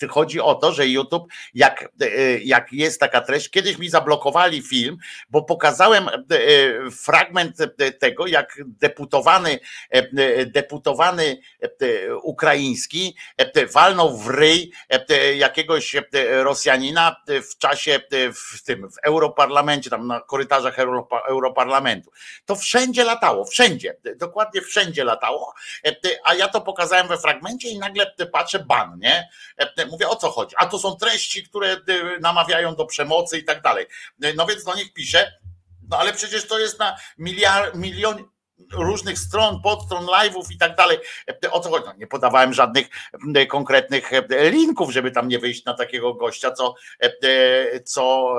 [0.08, 1.89] Chodzi o to, że YouTube, jak,
[2.42, 4.97] jak jest taka treść, kiedyś mi zablokowali film,
[5.31, 6.08] bo pokazałem
[7.02, 7.57] fragment
[7.98, 9.60] tego, jak deputowany,
[10.47, 11.40] deputowany
[12.23, 13.16] ukraiński
[13.73, 14.73] walnął w ryj
[15.36, 15.97] jakiegoś
[16.42, 18.00] Rosjanina w czasie
[18.34, 20.76] w tym w Europarlamencie, tam na korytarzach
[21.28, 22.10] Europarlamentu.
[22.44, 25.55] To wszędzie latało, wszędzie, dokładnie wszędzie latało,
[26.24, 29.28] a ja to pokazałem we fragmencie i nagle patrzę ban, nie?
[29.90, 30.55] Mówię o co chodzi?
[30.58, 31.76] A to są treści, które
[32.20, 33.86] namawiają do przemocy i tak dalej.
[34.36, 35.32] No więc do nich piszę,
[35.88, 38.24] no ale przecież to jest na miliard, milion,
[38.72, 40.98] różnych stron, podstron, live'ów i tak dalej.
[41.50, 41.84] O co chodzi?
[41.86, 42.88] No, nie podawałem żadnych
[43.48, 44.10] konkretnych
[44.50, 46.74] linków, żeby tam nie wyjść na takiego gościa, co,
[47.84, 48.34] co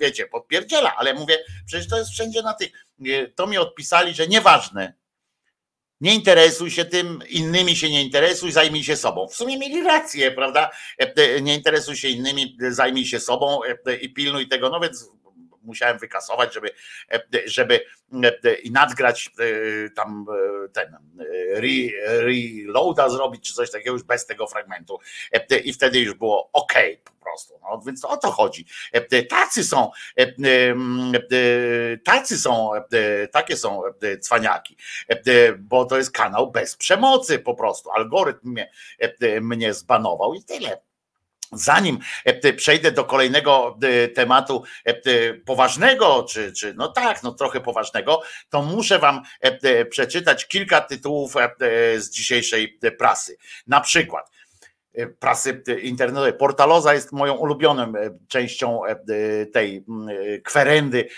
[0.00, 2.70] wiecie, podpierdziela, ale mówię, przecież to jest wszędzie na tych.
[3.34, 5.01] To mi odpisali, że nieważne,
[6.02, 9.28] nie interesuj się tym, innymi się nie interesuj, zajmij się sobą.
[9.28, 10.70] W sumie mieli rację, prawda?
[11.42, 13.60] Nie interesuj się innymi, zajmij się sobą
[14.00, 14.68] i pilnuj tego.
[14.68, 15.08] No więc
[15.62, 16.70] musiałem wykasować, żeby,
[17.46, 17.80] żeby
[18.62, 19.30] i nadgrać
[19.96, 20.26] tam
[20.72, 20.96] ten
[21.96, 24.98] reloada zrobić, czy coś takiego już bez tego fragmentu.
[25.64, 26.72] I wtedy już było ok
[27.04, 27.60] po prostu.
[27.62, 28.66] No, więc o to chodzi.
[29.28, 29.90] Tacy są,
[32.04, 32.70] tacy są,
[33.32, 33.82] takie są
[34.20, 34.76] cwaniaki,
[35.58, 37.90] bo to jest kanał bez przemocy po prostu.
[37.90, 38.70] Algorytm mnie,
[39.40, 40.91] mnie zbanował i tyle.
[41.52, 41.98] Zanim
[42.56, 43.78] przejdę do kolejnego
[44.14, 44.62] tematu
[45.44, 49.22] poważnego, czy, czy no tak, no trochę poważnego, to muszę Wam
[49.90, 51.34] przeczytać kilka tytułów
[51.96, 53.36] z dzisiejszej prasy.
[53.66, 54.30] Na przykład
[55.18, 56.32] prasy internetowej.
[56.32, 57.92] Portaloza jest moją ulubioną
[58.28, 58.80] częścią
[59.52, 59.84] tej
[60.44, 61.08] kwerendy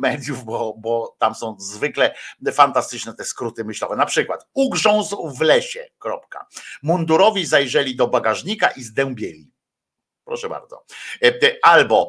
[0.00, 2.14] mediów, bo, bo tam są zwykle
[2.52, 3.96] fantastyczne te skróty myślowe.
[3.96, 6.46] Na przykład ugrzązł w lesie, kropka.
[6.82, 9.51] Mundurowi zajrzeli do bagażnika i zdębieli.
[10.32, 10.84] Proszę bardzo.
[11.62, 12.08] Albo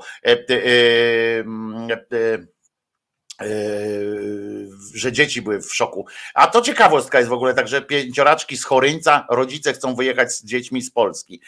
[4.94, 6.06] że dzieci były w szoku.
[6.34, 10.46] A to ciekawostka jest w ogóle tak, że pięcioraczki z Choryńca, rodzice chcą wyjechać z
[10.46, 11.42] dziećmi z Polski.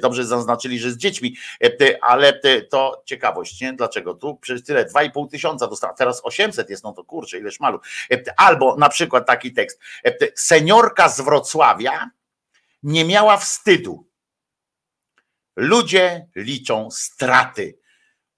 [0.00, 1.36] Dobrze zaznaczyli, że z dziećmi,
[2.02, 2.40] ale
[2.70, 3.72] to ciekawość, nie?
[3.72, 4.14] Dlaczego?
[4.14, 7.80] Tu przez tyle, 2,5 tysiąca dostała, teraz 800 jest, no to kurczę, ile szmalu.
[8.36, 9.80] Albo na przykład taki tekst.
[10.34, 12.10] Seniorka z Wrocławia
[12.82, 14.07] nie miała wstydu
[15.58, 17.78] Ludzie liczą straty.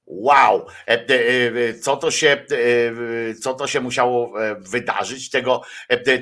[0.07, 5.63] Wow, e, e, co to się, e, co to się musiało wydarzyć, tego,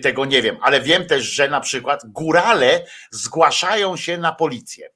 [0.02, 4.90] tego nie wiem, ale wiem też, że na przykład górale zgłaszają się na policję,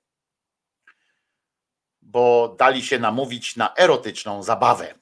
[2.02, 4.94] bo dali się namówić na erotyczną zabawę.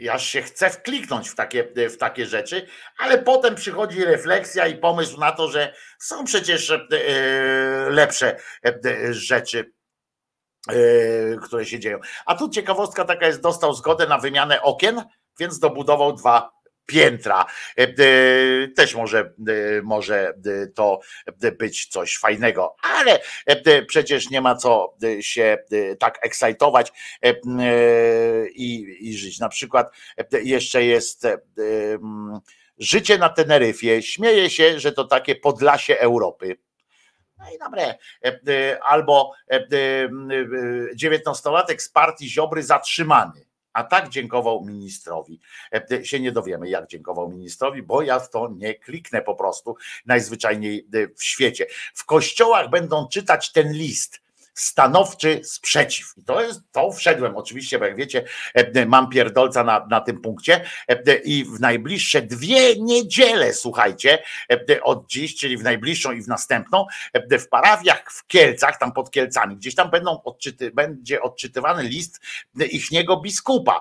[0.00, 2.66] Ja się chcę wkliknąć w takie, w takie rzeczy,
[2.98, 6.72] ale potem przychodzi refleksja i pomysł na to, że są przecież
[7.88, 8.36] lepsze
[9.10, 9.72] rzeczy
[11.42, 11.98] które się dzieją.
[12.26, 15.02] A tu ciekawostka taka jest, dostał zgodę na wymianę okien,
[15.38, 17.46] więc dobudował dwa piętra.
[17.76, 19.32] Yy, yy, też może,
[19.82, 20.34] może
[20.74, 21.00] to
[21.58, 23.20] być coś fajnego, ale
[23.86, 25.58] przecież nie ma co się
[25.98, 26.92] tak ekscytować
[28.54, 29.38] i, i żyć.
[29.38, 29.90] Na przykład
[30.42, 31.26] jeszcze jest
[32.78, 34.02] życie na Teneryfie.
[34.02, 36.56] Śmieje się, że to takie Podlasie Europy
[37.40, 37.98] no i dobre.
[38.24, 39.68] E, e, albo e,
[40.94, 43.46] dziewiętnastolatek z partii Ziobry zatrzymany.
[43.72, 45.40] A tak dziękował ministrowi.
[46.02, 50.88] Się nie dowiemy, jak dziękował ministrowi, bo ja w to nie kliknę po prostu najzwyczajniej
[51.16, 51.66] w świecie.
[51.94, 54.20] W kościołach będą czytać ten list
[54.54, 56.14] stanowczy sprzeciw.
[56.16, 60.20] I to jest, to wszedłem oczywiście, bo jak wiecie, e, mam pierdolca na, na tym
[60.20, 64.22] punkcie e, i w najbliższe dwie niedziele, słuchajcie,
[64.52, 66.86] e, od dziś, czyli w najbliższą i w następną,
[67.30, 72.20] w parafiach w Kielcach, tam pod Kielcami, gdzieś tam będą odczyty, będzie odczytywany list
[72.70, 73.80] ichniego biskupa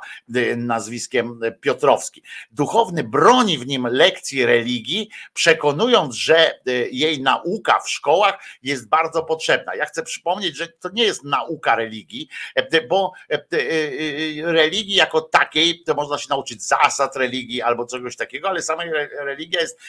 [0.58, 2.24] nazwiskiem Piotrowski.
[2.52, 6.60] Duchowny broni w nim lekcji religii, przekonując, że
[6.92, 9.76] jej nauka w szkołach jest bardzo potrzebna.
[9.76, 15.22] Ja chcę przypomnieć, że to nie jest nauka religii, e, bo e, e, religii jako
[15.22, 18.84] takiej, to można się nauczyć zasad religii albo czegoś takiego, ale sama
[19.20, 19.80] religia jest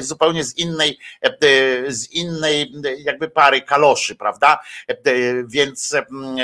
[0.00, 0.98] zupełnie z innej,
[1.88, 4.58] z innej jakby pary kaloszy, prawda?
[5.46, 5.96] Więc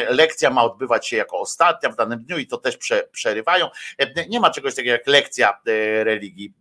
[0.09, 2.79] lekcja ma odbywać się jako ostatnia w danym dniu i to też
[3.13, 3.69] przerywają.
[4.29, 5.61] Nie ma czegoś takiego jak lekcja
[6.05, 6.53] religii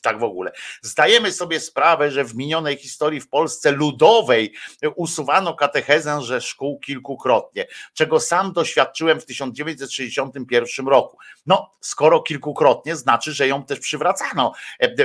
[0.00, 0.52] tak w ogóle.
[0.82, 4.54] Zdajemy sobie sprawę, że w minionej historii w Polsce ludowej
[4.96, 11.18] usuwano katechezę ze szkół kilkukrotnie, czego sam doświadczyłem w 1961 roku.
[11.46, 14.52] No, skoro kilkukrotnie, znaczy, że ją też przywracano.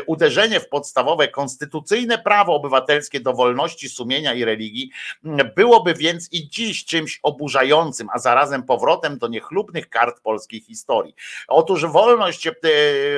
[0.06, 4.92] Uderzenie w podstawowe konstytucyjne prawo obywatelskie do wolności sumienia i religii
[5.56, 11.16] byłoby więc i dziś czymś oburzającym, a zarazem powrotem do niechlubnych kart polskiej historii.
[11.48, 12.52] Otóż wolność e,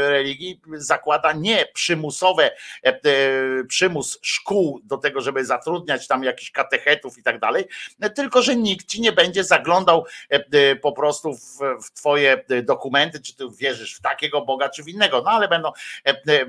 [0.09, 2.51] religii zakłada nie przymusowe,
[2.83, 2.99] e,
[3.67, 7.65] przymus szkół do tego, żeby zatrudniać tam jakichś katechetów i tak dalej,
[8.15, 10.05] tylko że nikt ci nie będzie zaglądał
[10.81, 15.21] po prostu w, w twoje dokumenty, czy ty wierzysz w takiego Boga, czy w innego,
[15.21, 15.71] no ale będą,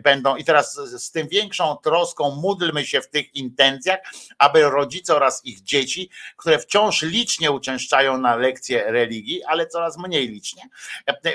[0.02, 0.36] będą.
[0.36, 3.98] I teraz z tym większą troską módlmy się w tych intencjach,
[4.38, 10.28] aby rodzice oraz ich dzieci, które wciąż licznie uczęszczają na lekcje religii, ale coraz mniej
[10.28, 10.62] licznie,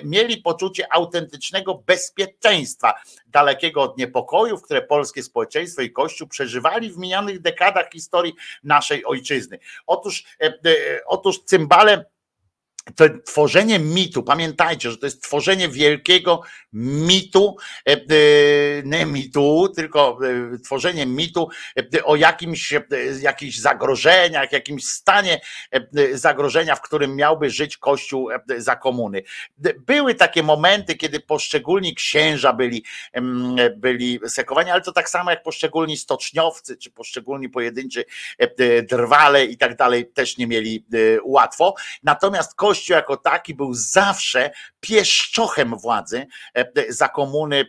[0.04, 2.94] mieli poczucie autentycznego bezpieczeństwa,
[3.34, 9.60] dalekiego od niepokojów, które polskie społeczeństwo i Kościół przeżywali w minionych dekadach historii naszej ojczyzny.
[9.88, 10.54] Otóż, e, e,
[11.06, 12.06] otóż cymbale
[12.96, 16.42] to tworzenie mitu, pamiętajcie, że to jest tworzenie wielkiego
[16.74, 17.58] mitu,
[17.90, 17.98] e, e,
[18.84, 20.18] nie mitu, tylko
[20.54, 21.50] e, tworzenie mitu
[22.04, 22.74] o jakimś,
[23.22, 25.42] jakichś zagrożeniach, jakimś stanie
[26.14, 29.24] zagrożenia, w którym miałby żyć Kościół za komuny.
[29.86, 32.84] Były takie momenty, kiedy poszczególni księża byli,
[33.76, 38.06] byli sekowani, ale to tak samo jak poszczególni stoczniowcy, czy poszczególni pojedynczy
[38.90, 40.86] drwale i tak dalej też nie mieli
[41.24, 41.76] łatwo.
[42.04, 44.52] Natomiast Kościół Kościół jako taki był zawsze
[44.84, 47.66] pieszczochem władzy e, za komuny,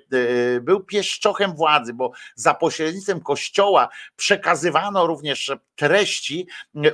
[0.57, 6.49] e, był pieszczochem władzy, bo za pośrednictwem Kościoła przekazywano również treści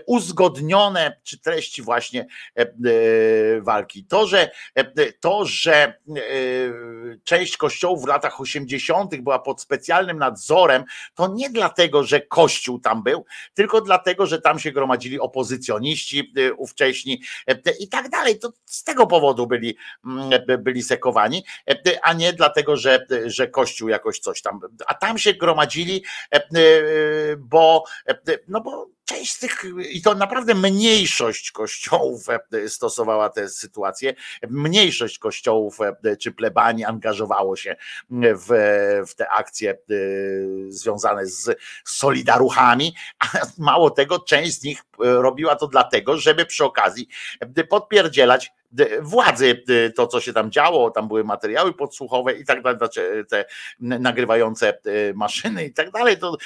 [0.06, 2.66] uzgodnione, czy treści właśnie e,
[3.60, 4.04] walki.
[4.04, 4.50] To, że,
[5.20, 5.94] to, że
[7.24, 9.16] część kościołów w latach 80.
[9.16, 10.84] była pod specjalnym nadzorem,
[11.14, 13.24] to nie dlatego, że Kościół tam był,
[13.54, 17.22] tylko dlatego, że tam się gromadzili opozycjoniści ówcześni
[17.80, 18.38] i tak dalej.
[18.38, 19.76] To z tego powodu byli,
[20.58, 21.44] byli sekowani,
[22.02, 24.60] a nie dlatego, że, że Kościół jakoś coś tam.
[24.86, 26.04] A tam się gromadzili,
[27.38, 27.84] bo,
[28.48, 32.26] no bo część z tych, i to naprawdę mniejszość kościołów
[32.68, 34.14] stosowała tę sytuację,
[34.48, 35.78] mniejszość kościołów
[36.20, 37.76] czy plebanii angażowało się
[38.10, 38.48] w,
[39.08, 39.78] w te akcje
[40.68, 43.26] związane z solidaruchami, a
[43.58, 47.08] mało tego, część z nich robiła to dlatego, żeby przy okazji
[47.68, 48.52] podpierdzielać
[49.00, 49.62] władzy
[49.96, 53.44] to, co się tam działo, tam były materiały podsłuchowe i tak dalej, znaczy te
[53.80, 54.78] nagrywające
[55.14, 56.36] maszyny i tak dalej, to,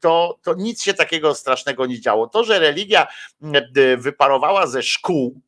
[0.00, 2.26] to, to nic się takiego strasznego nie działo.
[2.26, 3.06] To, że religia
[3.98, 5.40] wyparowała ze szkół,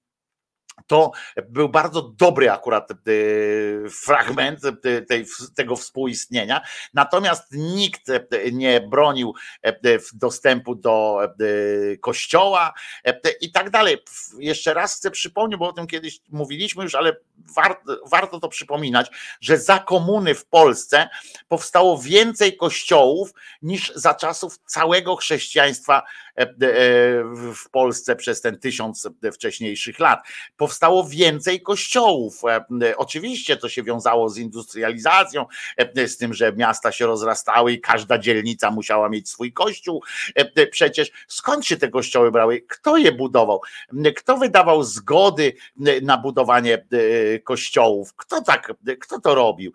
[0.87, 1.13] to
[1.49, 2.95] był bardzo dobry akurat e,
[3.91, 4.61] fragment
[5.09, 6.61] tej, tego współistnienia.
[6.95, 8.21] Natomiast nikt e,
[8.53, 9.35] nie bronił
[10.15, 11.21] dostępu do
[12.01, 12.73] kościoła
[13.41, 13.97] i tak dalej.
[14.39, 17.17] Jeszcze raz chcę przypomnieć, bo o tym kiedyś mówiliśmy już, ale
[17.57, 21.09] warto, warto to przypominać, że za komuny w Polsce
[21.49, 23.33] powstało więcej kościołów
[23.63, 26.03] niż za czasów całego chrześcijaństwa
[27.55, 30.21] w Polsce przez ten tysiąc wcześniejszych lat.
[30.67, 32.43] Powstało więcej kościołów.
[32.97, 35.47] Oczywiście to się wiązało z industrializacją,
[36.07, 40.03] z tym, że miasta się rozrastały i każda dzielnica musiała mieć swój kościół.
[40.71, 42.61] Przecież skąd się te kościoły brały?
[42.69, 43.61] Kto je budował?
[44.17, 45.53] Kto wydawał zgody
[46.03, 46.87] na budowanie
[47.45, 48.15] kościołów?
[48.15, 49.73] Kto tak, kto to robił?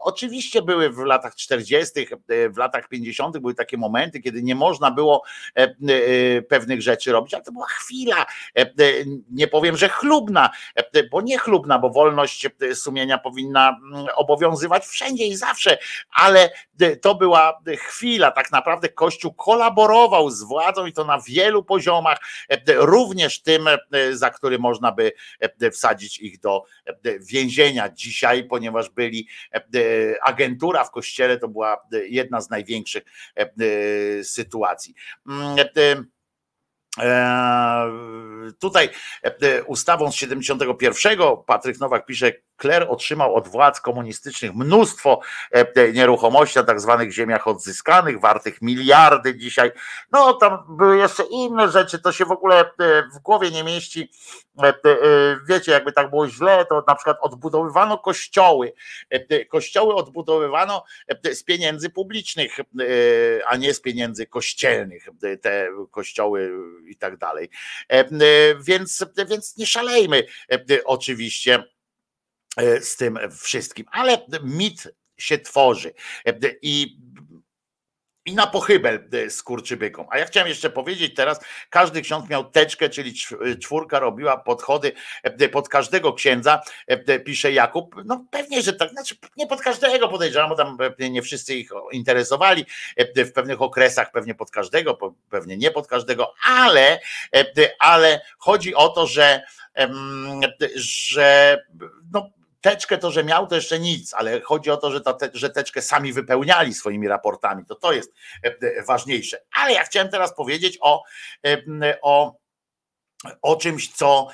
[0.00, 2.06] Oczywiście były w latach 40.,
[2.50, 3.38] w latach 50.
[3.38, 5.22] były takie momenty, kiedy nie można było
[5.56, 8.26] E, pewnych rzeczy robić, ale to była chwila,
[8.58, 8.66] e,
[9.30, 15.26] nie powiem, że chlubna, e, bo nie chlubna, bo wolność sumienia powinna mm, obowiązywać wszędzie
[15.26, 15.78] i zawsze,
[16.12, 16.50] ale
[17.00, 22.18] to była chwila, tak naprawdę Kościół kolaborował z władzą i to na wielu poziomach,
[22.66, 23.68] również tym,
[24.12, 25.12] za który można by
[25.72, 26.64] wsadzić ich do
[27.20, 29.28] więzienia dzisiaj, ponieważ byli
[30.22, 33.04] agentura w kościele, to była jedna z największych
[34.22, 34.94] sytuacji.
[36.98, 38.88] Mm, tutaj
[39.66, 45.20] ustawą z 71 Patryk Nowak pisze, Kler otrzymał od władz komunistycznych mnóstwo
[45.50, 49.72] e, nieruchomości na tak zwanych ziemiach odzyskanych, wartych miliardy dzisiaj.
[50.12, 54.10] No tam były jeszcze inne rzeczy, to się w ogóle e, w głowie nie mieści.
[54.62, 54.74] E,
[55.48, 58.72] wiecie, jakby tak było źle, to na przykład odbudowywano kościoły.
[59.48, 60.84] Kościoły odbudowywano
[61.32, 62.56] z pieniędzy publicznych,
[63.46, 65.08] a nie z pieniędzy kościelnych,
[65.42, 66.52] te kościoły
[66.86, 67.50] i tak dalej.
[68.60, 70.22] Więc, więc nie szalejmy
[70.84, 71.64] oczywiście
[72.80, 73.86] z tym wszystkim.
[73.90, 75.92] Ale mit się tworzy.
[76.62, 76.98] I
[78.26, 80.06] i na pochybel skurczybykom.
[80.10, 83.14] A ja chciałem jeszcze powiedzieć teraz, każdy ksiądz miał teczkę, czyli
[83.62, 84.92] czwórka robiła podchody
[85.52, 86.60] pod każdego księdza,
[87.24, 87.94] pisze Jakub.
[88.04, 92.64] No pewnie, że tak, znaczy nie pod każdego podejrzewam, bo tam nie wszyscy ich interesowali,
[93.16, 97.00] w pewnych okresach pewnie pod każdego, pewnie nie pod każdego, ale,
[97.78, 99.42] ale chodzi o to, że
[100.76, 101.58] że
[102.12, 102.30] no,
[102.66, 105.82] teczkę to, że miał, to jeszcze nic, ale chodzi o to, że, te, że teczkę
[105.82, 107.64] sami wypełniali swoimi raportami.
[107.66, 108.12] To to jest
[108.44, 109.42] e, e, ważniejsze.
[109.54, 111.02] Ale ja chciałem teraz powiedzieć o,
[111.46, 111.62] e,
[112.02, 112.36] o
[113.42, 114.28] o czymś, co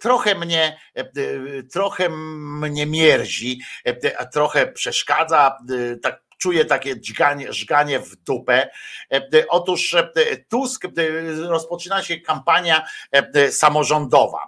[0.00, 0.78] trochę mnie,
[1.72, 3.60] trochę mnie mierzi,
[4.32, 5.58] trochę przeszkadza,
[6.02, 8.68] tak czuję takie dźganie, żganie w dupę.
[9.12, 10.12] E, e, otóż e,
[10.48, 10.82] Tusk
[11.48, 12.86] rozpoczyna się kampania
[13.50, 14.46] samorządowa.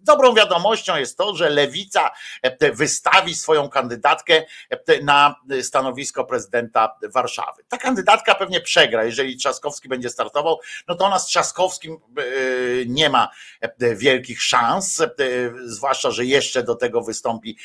[0.00, 2.10] Dobrą wiadomością jest to, że Lewica
[2.72, 4.42] wystawi swoją kandydatkę
[5.02, 7.64] na stanowisko prezydenta Warszawy.
[7.68, 11.96] Ta kandydatka pewnie przegra, jeżeli Trzaskowski będzie startował, no to ona z Trzaskowskim
[12.86, 13.28] nie ma
[13.78, 15.02] wielkich szans,
[15.64, 17.58] zwłaszcza, że jeszcze do tego wystąpi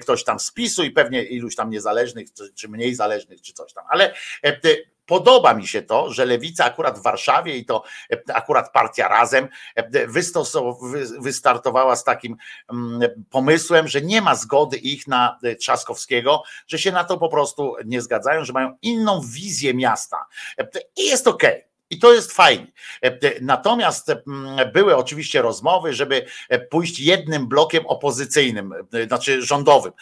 [0.00, 3.84] ktoś tam z PiSu i pewnie iluś tam niezależnych czy mniej zależnych czy coś tam.
[3.90, 4.60] Ale e,
[5.08, 9.48] Podoba mi się to, że lewica akurat w Warszawie i to e, akurat partia razem
[9.74, 10.06] e,
[11.20, 12.36] wystartowała z takim
[12.72, 17.76] mm, pomysłem, że nie ma zgody ich na Trzaskowskiego, że się na to po prostu
[17.84, 20.26] nie zgadzają, że mają inną wizję miasta.
[20.96, 21.56] I jest okej.
[21.56, 21.67] Okay.
[21.90, 22.66] I to jest fajnie.
[23.02, 29.92] E, natomiast mm, były oczywiście rozmowy, żeby e, pójść jednym blokiem opozycyjnym, e, znaczy rządowym,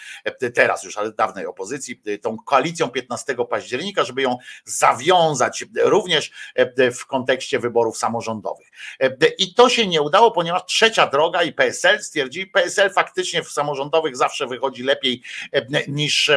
[0.55, 6.33] teraz już, ale dawnej opozycji, tą koalicją 15 października, żeby ją zawiązać również
[6.95, 8.67] w kontekście wyborów samorządowych.
[9.39, 14.17] I to się nie udało, ponieważ trzecia droga i PSL stwierdzili, PSL faktycznie w samorządowych
[14.17, 15.23] zawsze wychodzi lepiej
[15.89, 16.31] niż,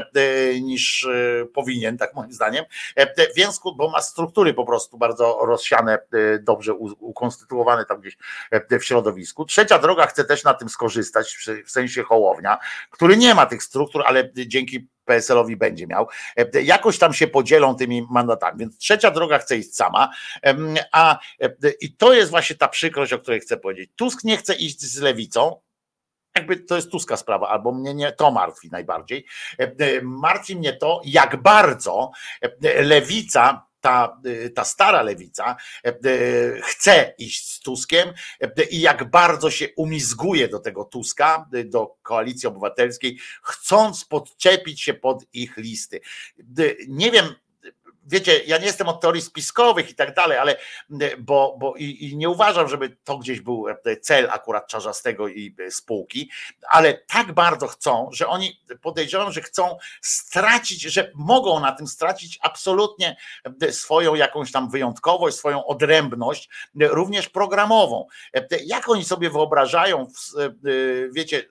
[0.61, 1.07] niż
[1.53, 2.65] powinien, tak moim zdaniem,
[3.35, 8.17] więc, bo ma struktury po prostu bardzo rozsiane, e, dobrze ukonstytuowane tam gdzieś
[8.51, 9.45] e, w środowisku.
[9.45, 12.57] Trzecia droga chce też na tym skorzystać, w sensie Hołownia,
[12.91, 16.07] który nie ma tych struktur, ale dzięki PSL-owi będzie miał.
[16.37, 18.59] E, jakoś tam się podzielą tymi mandatami.
[18.59, 20.11] Więc trzecia droga chce iść sama.
[20.91, 21.19] A
[21.81, 23.91] i to jest właśnie ta przykrość, o której chcę powiedzieć.
[23.95, 25.55] Tusk nie chce iść z lewicą,
[26.35, 29.25] jakby to jest Tuska sprawa, albo mnie nie to martwi najbardziej.
[30.03, 32.11] Martwi mnie to, jak bardzo
[32.61, 34.21] lewica ta,
[34.55, 40.47] ta stara lewica e, e, chce iść z Tuskiem e, i jak bardzo się umizguje
[40.47, 46.01] do tego Tuska, do koalicji obywatelskiej, chcąc podczepić się pod ich listy.
[46.87, 47.35] Nie wiem,
[48.09, 50.57] wiecie, ja nie jestem od teorii spiskowych i tak dalej, ale
[51.19, 53.65] bo, bo i, i, nie uważam, żeby to gdzieś był
[54.01, 56.29] cel akurat Czarzastego i spółki,
[56.69, 62.39] ale tak bardzo chcą, że oni podejrzewam, że chcą stracić, że mogą na tym stracić
[62.41, 63.17] absolutnie
[63.71, 68.07] swoją jakąś tam wyjątkowość, swoją odrębność, również programową.
[68.65, 70.07] Jak oni sobie wyobrażają,
[71.11, 71.45] wiecie,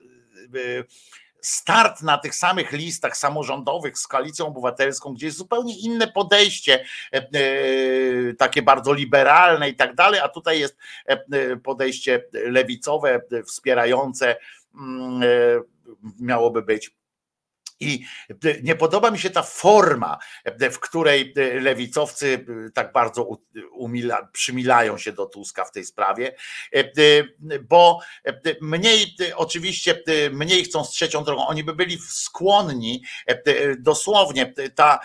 [1.41, 7.17] start na tych samych listach samorządowych z koalicją obywatelską, gdzie jest zupełnie inne podejście, e,
[7.17, 7.23] e,
[8.33, 14.35] takie bardzo liberalne i tak dalej, a tutaj jest e, podejście lewicowe, wspierające,
[14.75, 15.21] mm,
[16.19, 16.98] miałoby być
[17.79, 18.05] i
[18.63, 20.17] nie podoba mi się ta forma,
[20.71, 23.27] w której lewicowcy tak bardzo
[23.71, 26.35] umila, przymilają się do Tuska w tej sprawie,
[27.61, 27.99] bo
[28.61, 31.47] mniej, oczywiście mniej chcą z trzecią drogą.
[31.47, 33.03] Oni by byli skłonni,
[33.77, 34.99] dosłownie ta,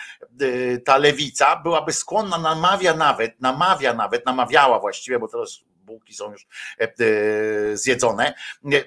[0.85, 6.47] ta lewica byłaby skłonna, namawia nawet, namawia nawet, namawiała właściwie, bo teraz bułki są już
[6.81, 8.35] e, e, zjedzone,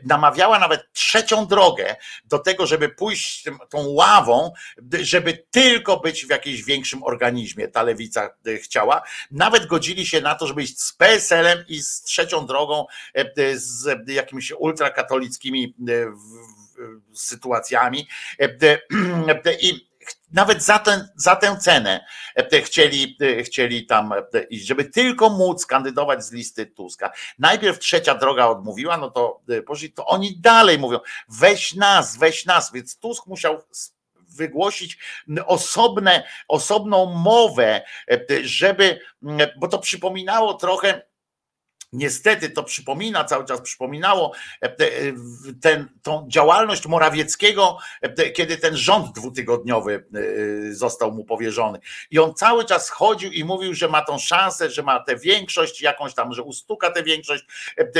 [0.06, 1.96] namawiała nawet trzecią drogę
[2.26, 4.54] do tego, żeby pójść tą ławą,
[5.02, 7.68] żeby tylko być w jakimś większym organizmie.
[7.68, 9.02] Ta lewica e, chciała.
[9.32, 12.86] Nawet godzili się na to, żeby iść z PSL-em i z trzecią drogą,
[13.54, 15.76] z jakimiś ultrakatolickimi
[17.14, 18.08] sytuacjami.
[19.62, 19.88] I
[20.32, 22.06] nawet za, ten, za tę cenę
[22.36, 27.12] e, chcieli, e, chcieli tam e, iść, żeby tylko móc kandydować z listy Tuska.
[27.40, 29.42] Najpierw trzecia droga odmówiła, no to
[29.96, 33.64] to oni dalej mówią, weź nas, weź nas, więc Tusk musiał
[34.30, 34.98] wygłosić
[35.46, 37.82] osobne, osobną mowę,
[38.44, 39.00] żeby,
[39.58, 41.07] bo to przypominało trochę
[41.94, 44.76] Niestety to przypomina, cały czas przypominało e, e,
[45.62, 50.06] ten, tą działalność Morawieckiego, e, kiedy ten rząd dwutygodniowy
[50.72, 51.80] został mu powierzony.
[52.12, 55.82] I on cały czas chodził i mówił, że ma tą szansę, że ma tę większość,
[55.82, 57.46] jakąś tam, że ustuka tę większość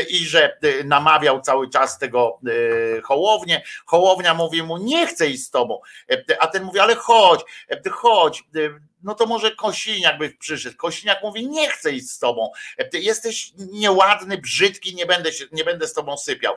[0.10, 2.40] i że namawiał cały czas tego
[3.04, 3.64] Hołownię.
[3.86, 5.80] Hołownia mówi mu, nie chcę iść z tobą.
[6.40, 7.42] A ten mówi, ale chodź,
[7.92, 8.44] chodź,
[9.04, 10.78] no to może Kosiniak by przyszedł.
[10.78, 12.52] Kosiniak mówi, nie chcę iść z tobą.
[12.92, 16.56] Ty jesteś nieładny, brzydki, nie będę, się, nie będę z tobą sypiał.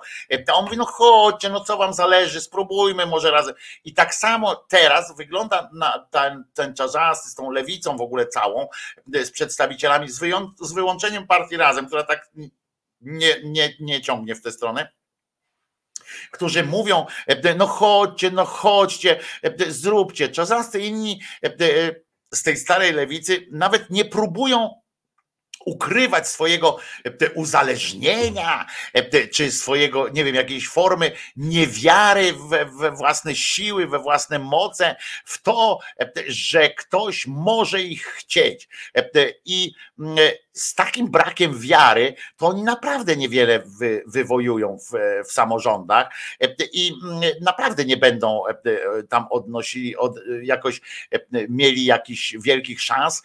[0.48, 3.54] A on mówi, no chodźcie, no co wam zależy, spróbujmy może razem.
[3.84, 8.68] I tak samo teraz wygląda na ten, ten czarzasty z tą lewicą w ogóle całą,
[9.06, 12.30] z przedstawicielami, z, wyją, z wyłączeniem partii Razem, która tak
[13.00, 14.92] nie, nie, nie ciągnie w tę stronę
[16.30, 17.06] którzy mówią,
[17.56, 19.20] no chodźcie, no chodźcie,
[19.68, 20.28] zróbcie.
[20.28, 21.20] Czasasty inni
[22.34, 24.79] z tej starej lewicy nawet nie próbują
[25.64, 33.34] ukrywać swojego e, uzależnienia, e, czy swojego, nie wiem, jakiejś formy niewiary we, we, własne
[33.34, 38.68] siły, we własne moce, w to, e, że ktoś może ich chcieć.
[39.44, 40.16] I mm,
[40.52, 44.92] z takim brakiem wiary, to oni naprawdę niewiele wy, wywojują w,
[45.28, 46.08] w samorządach
[46.72, 48.42] i mm, naprawdę nie będą
[49.08, 50.80] tam odnosili, od, jakoś
[51.48, 53.22] mieli jakichś wielkich szans,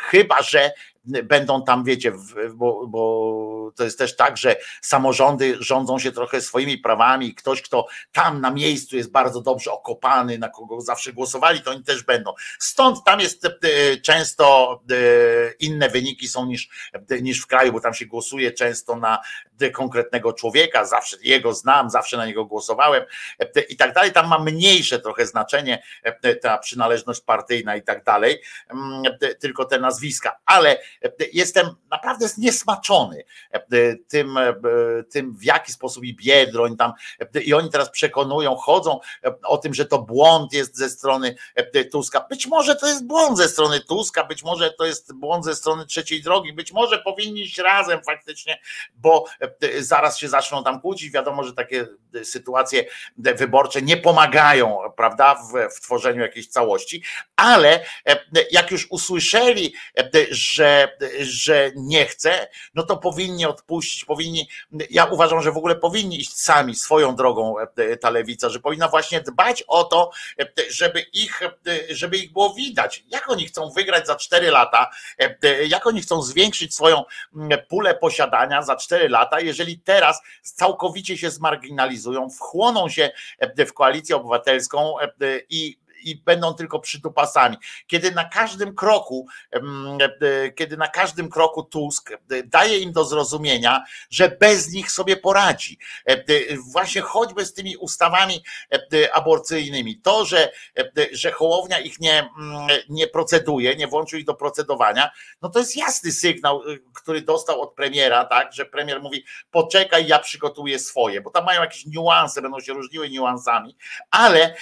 [0.00, 0.72] chyba że
[1.04, 2.12] będą tam, wiecie,
[2.54, 7.34] bo, bo to jest też tak, że samorządy rządzą się trochę swoimi prawami.
[7.34, 11.84] Ktoś, kto tam na miejscu jest bardzo dobrze okopany, na kogo zawsze głosowali, to oni
[11.84, 12.32] też będą.
[12.58, 13.50] Stąd tam jest e,
[13.96, 14.96] często e,
[15.60, 16.68] inne wyniki są niż,
[17.20, 19.18] niż w kraju, bo tam się głosuje często na
[19.72, 23.04] konkretnego człowieka, zawsze jego znam, zawsze na niego głosowałem
[23.68, 24.12] i tak dalej.
[24.12, 25.82] Tam ma mniejsze trochę znaczenie
[26.42, 29.02] ta przynależność partyjna i tak dalej, mm,
[29.40, 30.78] tylko te nazwiska, ale
[31.32, 33.24] jestem naprawdę zniesmaczony
[34.08, 34.38] tym,
[35.10, 36.92] tym w jaki sposób i Biedroń tam
[37.44, 39.00] i oni teraz przekonują, chodzą
[39.44, 41.34] o tym, że to błąd jest ze strony
[41.92, 42.26] Tuska.
[42.30, 45.86] Być może to jest błąd ze strony Tuska, być może to jest błąd ze strony
[45.86, 48.60] trzeciej drogi, być może powinni iść razem faktycznie,
[48.94, 49.24] bo
[49.78, 51.10] zaraz się zaczną tam kłócić.
[51.10, 51.86] Wiadomo, że takie
[52.22, 52.84] sytuacje
[53.16, 57.02] wyborcze nie pomagają, prawda, w, w tworzeniu jakiejś całości,
[57.44, 57.84] ale
[58.50, 59.74] jak już usłyszeli,
[60.30, 64.48] że, że nie chce, no to powinni odpuścić, powinni,
[64.90, 67.54] ja uważam, że w ogóle powinni iść sami swoją drogą
[68.00, 70.10] ta lewica, że powinna właśnie dbać o to,
[70.70, 71.40] żeby ich,
[71.90, 74.90] żeby ich było widać, jak oni chcą wygrać za 4 lata,
[75.66, 77.04] jak oni chcą zwiększyć swoją
[77.68, 83.10] pulę posiadania za 4 lata, jeżeli teraz całkowicie się zmarginalizują, wchłoną się
[83.58, 84.94] w koalicję obywatelską
[85.48, 87.56] i i będą tylko przytupasami.
[87.86, 92.10] Kiedy na każdym kroku, e, kiedy na każdym kroku Tusk
[92.44, 95.78] daje im do zrozumienia, że bez nich sobie poradzi.
[96.06, 96.24] E,
[96.72, 100.00] właśnie choćby z tymi ustawami e, aborcyjnymi.
[100.00, 100.52] To, że,
[101.12, 102.28] że Hołownia ich nie,
[102.88, 105.10] nie proceduje, nie włączył ich do procedowania,
[105.42, 106.62] no to jest jasny sygnał,
[106.94, 111.60] który dostał od premiera, tak, że premier mówi, poczekaj, ja przygotuję swoje, bo tam mają
[111.60, 113.76] jakieś niuanse, będą się różniły niuansami,
[114.10, 114.54] ale,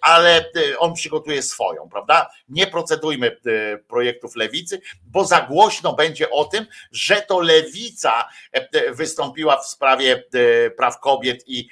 [0.00, 0.44] ale
[0.78, 2.30] on przygotuje swoją, prawda?
[2.48, 8.92] Nie procedujmy e, projektów lewicy, bo za głośno będzie o tym, że to lewica e,
[8.94, 11.68] wystąpiła w sprawie e, praw kobiet i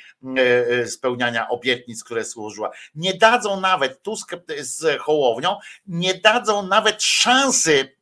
[0.87, 2.71] spełniania obietnic, które służyła.
[2.95, 5.57] Nie dadzą nawet Tusk z Hołownią,
[5.87, 8.02] nie dadzą nawet szansy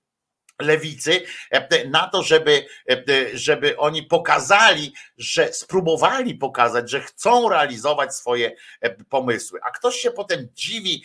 [0.60, 2.96] lewicy e, na to, żeby, e,
[3.32, 9.60] żeby oni pokazali, że spróbowali pokazać, że chcą realizować swoje e, pomysły.
[9.64, 11.04] A ktoś się potem dziwi,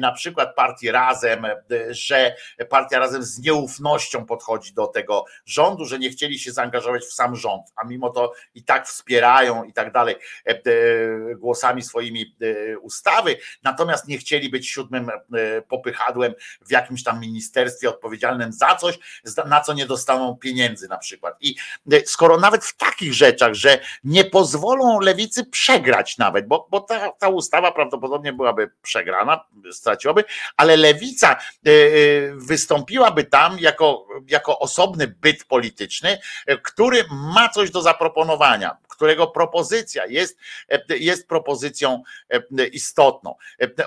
[0.00, 1.46] na przykład partii Razem,
[1.90, 2.36] że
[2.68, 7.36] partia Razem z nieufnością podchodzi do tego rządu, że nie chcieli się zaangażować w sam
[7.36, 10.16] rząd, a mimo to i tak wspierają i tak dalej
[11.36, 12.36] głosami swoimi
[12.80, 15.10] ustawy, natomiast nie chcieli być siódmym
[15.68, 18.98] popychadłem w jakimś tam ministerstwie odpowiedzialnym za za coś,
[19.46, 21.36] na co nie dostaną pieniędzy na przykład.
[21.40, 21.56] I
[21.92, 27.12] e, skoro nawet w takich rzeczach, że nie pozwolą lewicy przegrać nawet, bo, bo ta,
[27.12, 30.24] ta ustawa prawdopodobnie byłaby przegrana, straciłaby,
[30.56, 31.76] ale lewica e, e,
[32.34, 36.18] wystąpiłaby tam jako, jako osobny byt polityczny,
[36.62, 40.38] który ma coś do zaproponowania którego propozycja jest,
[40.88, 42.02] jest propozycją
[42.72, 43.34] istotną.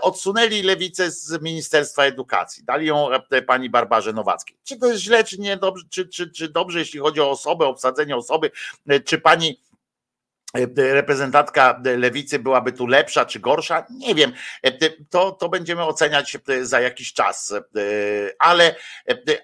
[0.01, 3.09] Odsunęli lewicę z Ministerstwa Edukacji, dali ją
[3.47, 4.57] pani Barbarze Nowackiej.
[4.69, 7.65] Czy to jest źle, czy nie dobrze, czy, czy, czy dobrze, jeśli chodzi o osobę,
[7.65, 8.51] obsadzenie osoby,
[9.05, 9.61] czy pani
[10.75, 13.85] reprezentantka lewicy byłaby tu lepsza czy gorsza?
[13.89, 14.33] Nie wiem.
[15.09, 17.53] To, to będziemy oceniać za jakiś czas,
[18.39, 18.75] ale,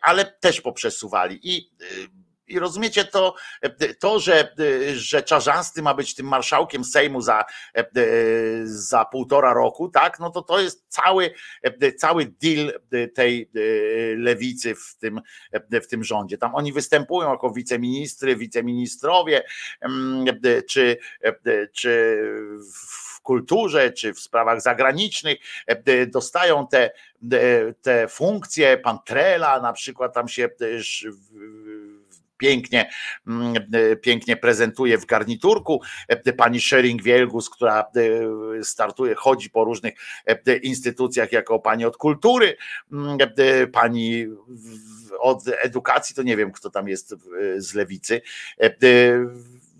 [0.01, 1.39] ale też poprzesuwali.
[1.43, 1.69] I
[2.47, 3.35] i rozumiecie to,
[3.99, 4.55] to że,
[4.95, 7.45] że Czarzasty ma być tym marszałkiem Sejmu za,
[8.63, 10.19] za półtora roku, tak?
[10.19, 11.33] No to to jest cały,
[11.97, 12.73] cały deal
[13.13, 13.51] tej
[14.17, 15.21] lewicy w tym,
[15.71, 16.37] w tym rządzie.
[16.37, 19.43] Tam oni występują jako wiceministry, wiceministrowie,
[20.69, 20.97] czy,
[21.73, 22.19] czy
[22.73, 25.37] w kulturze, czy w sprawach zagranicznych
[26.07, 26.91] dostają te,
[27.81, 28.77] te funkcje.
[28.77, 31.07] Pan Trela na przykład tam się też
[32.37, 32.89] pięknie,
[33.27, 33.53] mm,
[34.01, 35.81] pięknie prezentuje w garniturku.
[36.37, 37.85] Pani Shering Wielgus, która
[38.63, 39.93] startuje, chodzi po różnych
[40.63, 42.57] instytucjach jako pani od kultury,
[42.91, 43.17] mm,
[43.71, 44.25] pani
[45.19, 47.15] od edukacji, to nie wiem, kto tam jest
[47.57, 48.21] z lewicy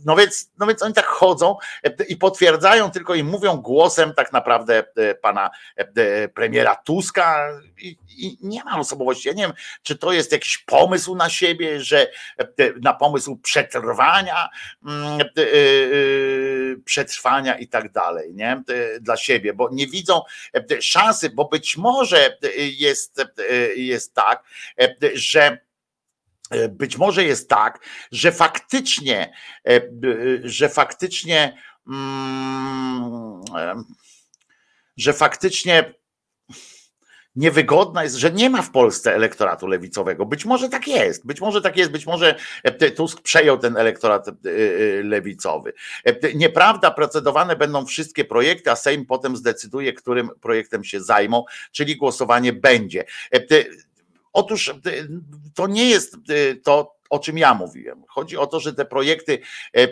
[0.05, 4.33] no więc, no więc oni tak chodzą e, i potwierdzają tylko i mówią głosem tak
[4.33, 9.27] naprawdę e, pana e, premiera Tuska i, i nie ma osobowości.
[9.27, 9.53] Ja nie wiem,
[9.83, 12.07] czy to jest jakiś pomysł na siebie, że
[12.81, 14.49] na pomysł przetrwania,
[14.85, 15.19] mm,
[16.85, 18.63] przetrwania i tak dalej, nie?
[19.01, 20.21] Dla siebie, bo nie widzą
[20.79, 23.21] szansy, bo być może jest,
[23.75, 24.43] jest tak,
[25.13, 25.64] że
[26.69, 27.79] być może jest tak,
[28.11, 29.33] że faktycznie,
[29.67, 29.81] e,
[30.43, 31.57] że faktycznie,
[31.87, 33.83] mm, e,
[34.97, 35.93] że faktycznie
[37.35, 40.25] niewygodna jest, że nie ma w Polsce elektoratu lewicowego.
[40.25, 42.35] Być może tak jest, być może tak jest, być może
[42.95, 44.25] Tusk przejął ten elektorat
[45.03, 45.73] lewicowy.
[46.35, 52.53] Nieprawda, procedowane będą wszystkie projekty, a Sejm potem zdecyduje, którym projektem się zajmą, czyli głosowanie
[52.53, 53.05] będzie.
[54.35, 54.73] Otóż y,
[55.55, 58.03] to nie jest y, to, o czym ja mówiłem.
[58.07, 59.39] Chodzi o to, że te projekty
[59.73, 59.87] e,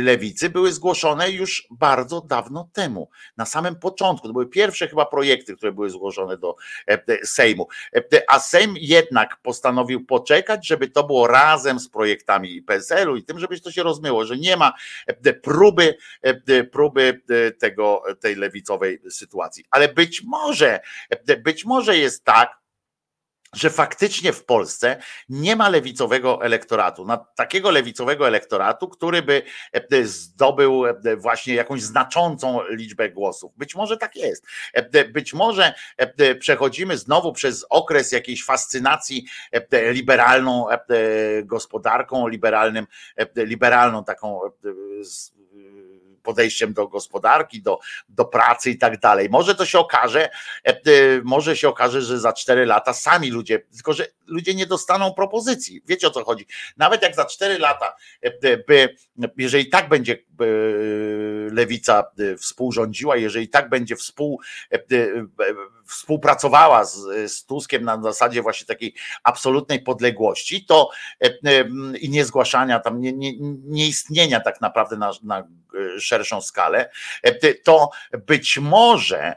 [0.00, 4.26] lewicy były zgłoszone już bardzo dawno temu, na samym początku.
[4.26, 6.56] To były pierwsze chyba projekty, które były zgłoszone do
[6.88, 7.68] e, Sejmu.
[7.96, 13.38] E, a Sejm jednak postanowił poczekać, żeby to było razem z projektami PSL-u i tym,
[13.38, 14.72] żeby to się rozmyło, że nie ma
[15.42, 15.96] próby,
[16.72, 17.20] próby
[17.58, 19.64] tego, tej lewicowej sytuacji.
[19.70, 20.80] Ale być może,
[21.44, 22.63] być może jest tak,
[23.54, 24.96] że faktycznie w Polsce
[25.28, 29.42] nie ma lewicowego elektoratu, takiego lewicowego elektoratu, który by
[29.72, 33.52] e, zdobył e, właśnie jakąś znaczącą liczbę głosów.
[33.56, 34.46] Być może tak jest.
[34.72, 35.74] E, być może
[36.38, 39.26] przechodzimy znowu przez okres jakiejś fascynacji
[39.72, 40.66] liberalną
[41.44, 42.86] gospodarką, liberalnym,
[43.36, 44.40] liberalną taką
[46.24, 47.78] podejściem do gospodarki, do,
[48.08, 49.28] do pracy i tak dalej.
[49.30, 50.30] Może to się okaże,
[50.66, 50.80] e, e,
[51.24, 55.82] może się okaże, że za cztery lata sami ludzie, tylko że ludzie nie dostaną propozycji.
[55.86, 56.46] Wiecie o co chodzi?
[56.76, 58.96] Nawet jak za cztery lata e, by,
[59.36, 60.18] jeżeli tak będzie
[61.50, 62.04] lewica
[62.38, 64.40] współrządziła, jeżeli tak będzie współ,
[65.86, 70.90] współpracowała z, z Tuskiem na zasadzie właśnie takiej absolutnej podległości, to
[72.00, 75.48] i nie zgłaszania tam, nie, nie, tak naprawdę na, na
[75.98, 76.90] szerszą skalę,
[77.64, 77.90] to
[78.26, 79.36] być może,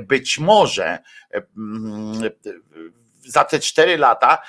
[0.00, 0.98] być może
[3.26, 4.42] za te cztery lata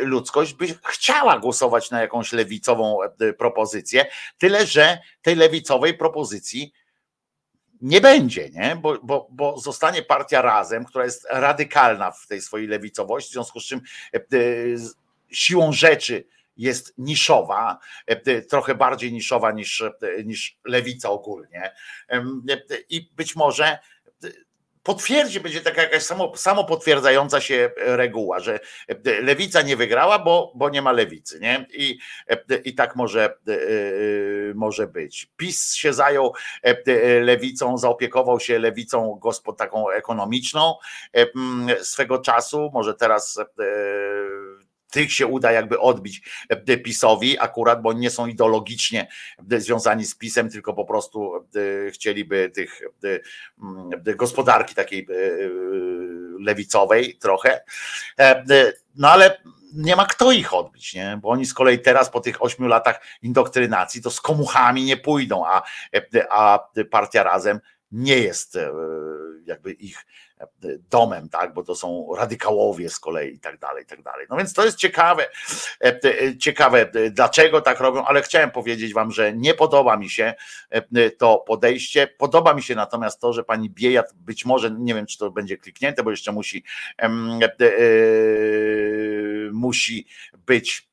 [0.00, 2.98] ludzkość by chciała głosować na jakąś lewicową
[3.38, 4.06] propozycję,
[4.38, 6.72] tyle że tej lewicowej propozycji
[7.80, 8.76] nie będzie, nie?
[8.76, 13.60] Bo, bo, bo zostanie partia razem, która jest radykalna w tej swojej lewicowości, w związku
[13.60, 13.80] z czym
[15.30, 16.24] siłą rzeczy
[16.58, 21.72] jest niszowa, e, trochę bardziej niszowa niż, e, niż lewica ogólnie.
[22.08, 22.24] E,
[22.88, 23.78] I być może
[24.82, 28.60] potwierdzi, będzie taka jakaś samo, samo potwierdzająca się reguła, że
[29.22, 31.66] lewica nie wygrała, bo, bo nie ma lewicy, nie?
[31.74, 31.98] I,
[32.64, 33.38] i tak może,
[34.54, 35.30] może być.
[35.36, 36.32] PiS się zajął
[37.20, 40.74] lewicą, zaopiekował się lewicą gospod taką ekonomiczną
[41.82, 43.40] swego czasu, może teraz
[44.90, 49.08] tych się uda jakby odbić e, PiSowi akurat, bo nie są ideologicznie
[49.52, 52.82] e, związani z PiSem, tylko po prostu e, chcieliby tych
[54.16, 55.06] gospodarki takiej
[56.40, 57.60] lewicowej trochę.
[58.96, 59.42] No ale
[59.74, 61.18] nie ma kto ich odbić, nie?
[61.22, 65.46] bo oni z kolei teraz po tych ośmiu latach indoktrynacji to z komuchami nie pójdą,
[65.46, 65.62] a,
[66.30, 67.60] a partia razem
[67.92, 68.58] nie jest
[69.46, 70.06] jakby ich
[70.90, 74.26] domem, tak, bo to są radykałowie z kolei i tak dalej, i tak dalej.
[74.30, 75.26] No więc to jest ciekawe,
[75.80, 80.10] e, e, ciekawe, e, dlaczego tak robią, ale chciałem powiedzieć wam, że nie podoba mi
[80.10, 80.34] się
[81.18, 82.06] to podejście.
[82.06, 85.56] Podoba mi się natomiast to, że pani Biejat być może, nie wiem, czy to będzie
[85.56, 86.64] kliknięte, bo jeszcze musi
[89.52, 90.06] musi
[90.46, 90.88] być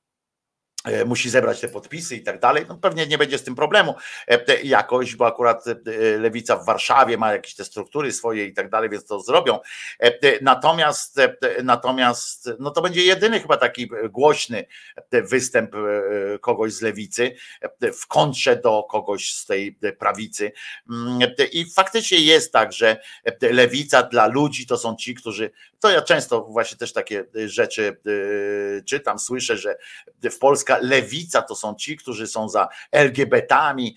[1.05, 2.65] musi zebrać te podpisy i tak dalej.
[2.69, 3.95] No pewnie nie będzie z tym problemu
[4.27, 5.73] e, jakoś, bo akurat e,
[6.17, 9.59] lewica w Warszawie ma jakieś te struktury swoje i tak dalej, więc to zrobią.
[10.41, 11.19] Natomiast
[11.63, 14.65] natomiast no to będzie jedyny chyba taki głośny
[15.11, 15.71] występ
[16.41, 17.35] kogoś z lewicy
[17.81, 20.51] w kontrze do kogoś z tej prawicy.
[20.89, 21.19] Mm,
[21.51, 22.97] I faktycznie jest tak, że
[23.41, 27.97] lewica dla ludzi to są ci, którzy to ja często właśnie też takie rzeczy
[28.85, 29.77] czytam, słyszę, że
[30.31, 33.95] w Polska lewica to są ci, którzy są za LGBT-ami,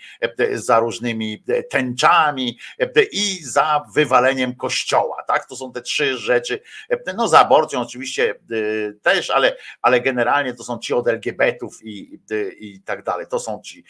[0.53, 2.59] za różnymi tęczami
[3.13, 5.23] i za wywaleniem kościoła.
[5.27, 5.47] Tak?
[5.47, 6.61] To są te trzy rzeczy.
[7.17, 8.35] No za aborcją oczywiście
[9.03, 12.21] też, ale, ale generalnie to są ci od LGBT-ów i,
[12.59, 13.27] i tak dalej.
[13.31, 13.85] To są ci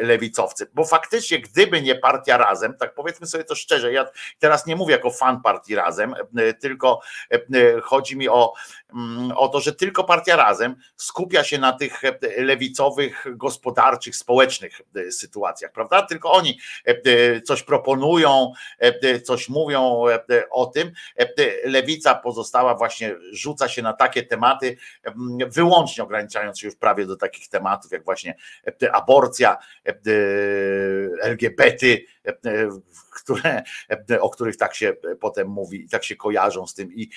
[0.00, 0.66] lewicowcy.
[0.74, 4.06] Bo faktycznie, gdyby nie partia razem, tak powiedzmy sobie to szczerze, ja
[4.38, 6.14] teraz nie mówię jako fan partii razem,
[6.60, 7.00] tylko
[7.82, 8.52] chodzi mi o,
[9.36, 12.02] o to, że tylko partia razem skupia się na tych
[12.36, 16.02] lewicowych, gospodarczych, społecznych e, sytuacjach, prawda?
[16.02, 18.52] Tylko oni e, e, coś proponują,
[19.24, 20.04] coś mówią
[20.50, 20.92] o tym.
[21.64, 24.76] Lewica pozostała właśnie, rzuca się na takie tematy,
[25.48, 28.34] wyłącznie ograniczając się już prawie do takich tematów, jak właśnie
[28.92, 29.56] aborcja,
[31.22, 31.86] LGBT,
[33.10, 33.62] które,
[34.20, 37.10] o których tak się potem mówi i tak się kojarzą z tym i,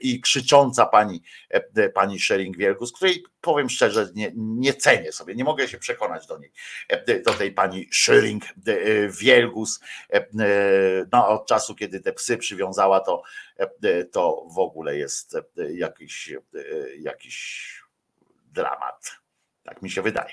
[0.00, 1.22] i krzycząca pani,
[1.94, 6.52] pani Schering-Wielgus, której powiem szczerze, nie, nie cenię sobie, nie mogę się przekonać do niej,
[7.24, 9.80] do tej pani Schering-Wielgus.
[11.12, 13.22] No, od czasu, kiedy te psy przywiązała, to,
[14.12, 15.36] to w ogóle jest
[15.74, 16.34] jakiś,
[16.98, 17.66] jakiś
[18.52, 19.10] dramat.
[19.64, 20.32] Tak mi się wydaje.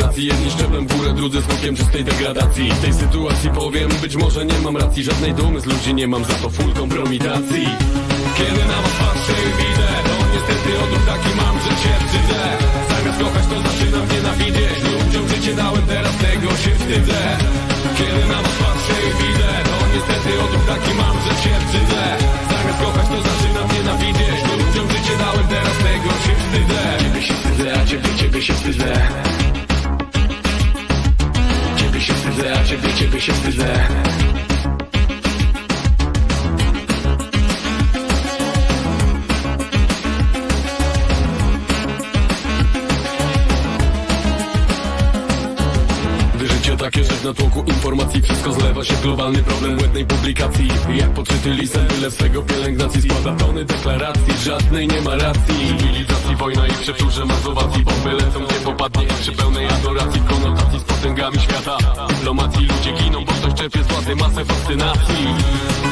[0.00, 2.72] gracji Jedni szczeblem w górę, drudzy smokiem czystej degradacji.
[2.72, 5.04] W tej sytuacji powiem, być może nie mam racji.
[5.04, 7.66] Żadnej dumy z ludzi nie mam, za to full kompromitacji
[8.38, 12.40] Kiedy na was patrzę i widzę To niestety odruch taki mam, że się wstydzę.
[12.90, 14.78] Zamiast kochać to zaczynam nienawidzieć.
[14.92, 17.20] Ludziom życie dałem, teraz tego się wstydzę.
[17.98, 22.02] Kiedy na was patrzę i widzę To niestety odruch taki mam, że się wstydzę.
[22.50, 24.38] Zamiast kochać to zaczynam nienawidzieć.
[24.60, 26.82] Ludziom życie dałem, teraz tego się wstydzę.
[27.02, 28.92] Ciebie się wstydzę, a ciebie, ciebie się wstydzę
[31.98, 34.29] się wstydzę, a ciebie,
[46.90, 48.94] takie, że w natłoku informacji wszystko zlewa się.
[49.02, 50.68] Globalny problem błędnej publikacji.
[50.94, 53.02] Jak podczyty lisem, byle swego pielęgnacji.
[53.02, 55.54] Składa tony deklaracji, żadnej nie ma racji.
[55.78, 57.84] Cywilizacji, wojna i przeczurze mazowacji.
[57.84, 60.20] Bomby lecą, gdzie popadnie przy pełnej adoracji.
[60.20, 61.78] Konotacji z potęgami świata.
[62.08, 65.26] Dyplomacji ludzie giną, bo ktoś czerpie z władzy masę fascynacji.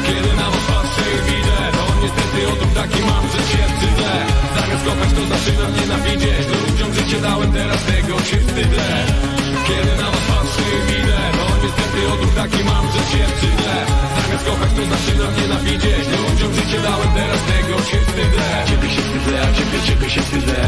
[0.07, 4.11] Kiedy na was patrzę i widzę To niestety odruch taki mam, że się wstydzę
[4.55, 6.45] Zamiast kochać to zaczynam nienawidzieć.
[6.69, 9.38] Ludziom życie dałem, teraz tego się wstydzę
[9.69, 13.73] Kiedy na was patrzę i widzę To niestety odruch taki mam, że się wstydzę.
[14.15, 18.45] Zamiast kochać to zaczynam nienawidzieć Ludziom życie dałem, teraz tego się wstydzę.
[18.69, 20.59] Ciebie się wstydzę, a ciebie, ciebie się wstydzę.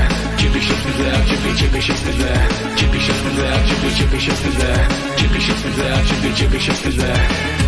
[0.41, 2.31] Ciebie się wstydzę, a ciebie, ciebie się wstydzę.
[2.79, 4.69] Ciebie się wstydzę, a ciebie, ciebie się wstydzę.
[5.19, 7.60] Ciebie się wstydzę, a ciebie, ciebie się wstydzę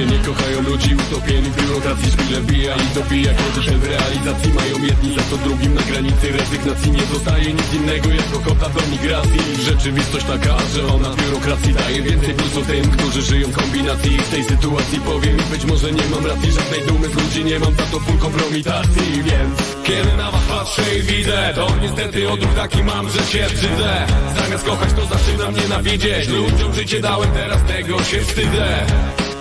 [0.00, 3.32] Ludzie nie kochają ludzi utopieni w biurokracji Szpile bija i dobija.
[3.34, 6.90] Każdy w realizacji mają jedni Za to drugim na granicy rezygnacji.
[6.90, 9.40] Nie zostaje nic innego jako kota do migracji.
[9.64, 14.18] Rzeczywistość taka, że ona biurokracji daje więcej plusu tym, którzy żyją w kombinacji.
[14.18, 17.58] W tej sytuacji powiem i być może nie mam racji Żadnej dumy z ludzi nie
[17.58, 19.22] mam, za to full kompromitacji.
[19.22, 24.06] Więc kiedy na was patrzę i widzę To niestety odruch taki mam, że się brzydzę
[24.36, 26.28] Zamiast kochać to zaczynam nienawidzieć.
[26.28, 28.86] Ludziom życie dałem, teraz tego się wstydzę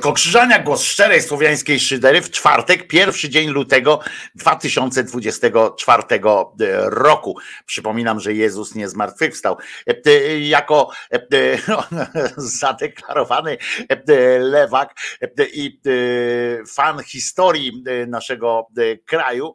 [0.00, 4.00] Krzyżania, głos szczerej słowiańskiej szydery w czwartek, pierwszy dzień lutego
[4.34, 6.02] 2024
[6.84, 7.38] roku.
[7.66, 9.56] Przypominam, że Jezus nie zmartwychwstał.
[9.86, 11.26] E, Jako e,
[12.36, 14.94] zadeklarowany e, lewak
[15.52, 15.80] i
[16.68, 18.66] fan historii naszego
[19.04, 19.54] kraju,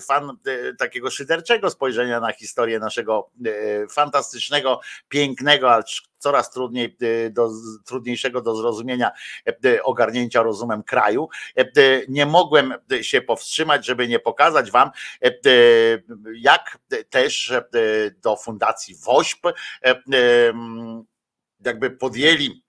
[0.00, 0.36] fan
[0.78, 3.30] takiego szyderczego spojrzenia na historię naszego
[3.90, 5.84] fantastycznego, pięknego, ale
[6.24, 6.96] coraz trudniej,
[7.30, 7.50] do,
[7.84, 9.10] trudniejszego do zrozumienia
[9.82, 11.28] ogarnięcia rozumem kraju.
[12.08, 14.90] Nie mogłem się powstrzymać, żeby nie pokazać wam,
[16.34, 16.78] jak
[17.10, 17.52] też
[18.22, 19.52] do Fundacji WOŚP
[21.64, 22.64] jakby podjęli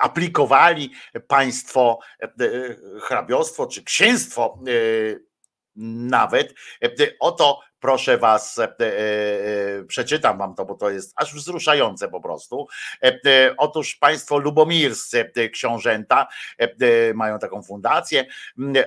[0.00, 0.92] aplikowali
[1.28, 1.98] państwo
[3.00, 4.58] hrabiostwo czy księstwo
[5.76, 6.54] nawet
[7.20, 12.68] oto proszę was, e, e, przeczytam wam to, bo to jest aż wzruszające po prostu.
[13.02, 16.26] E, otóż państwo lubomirscy książęta
[17.14, 18.26] mają taką fundację.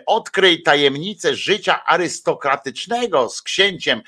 [0.06, 4.02] Odkryj tajemnicę życia arystokratycznego z księciem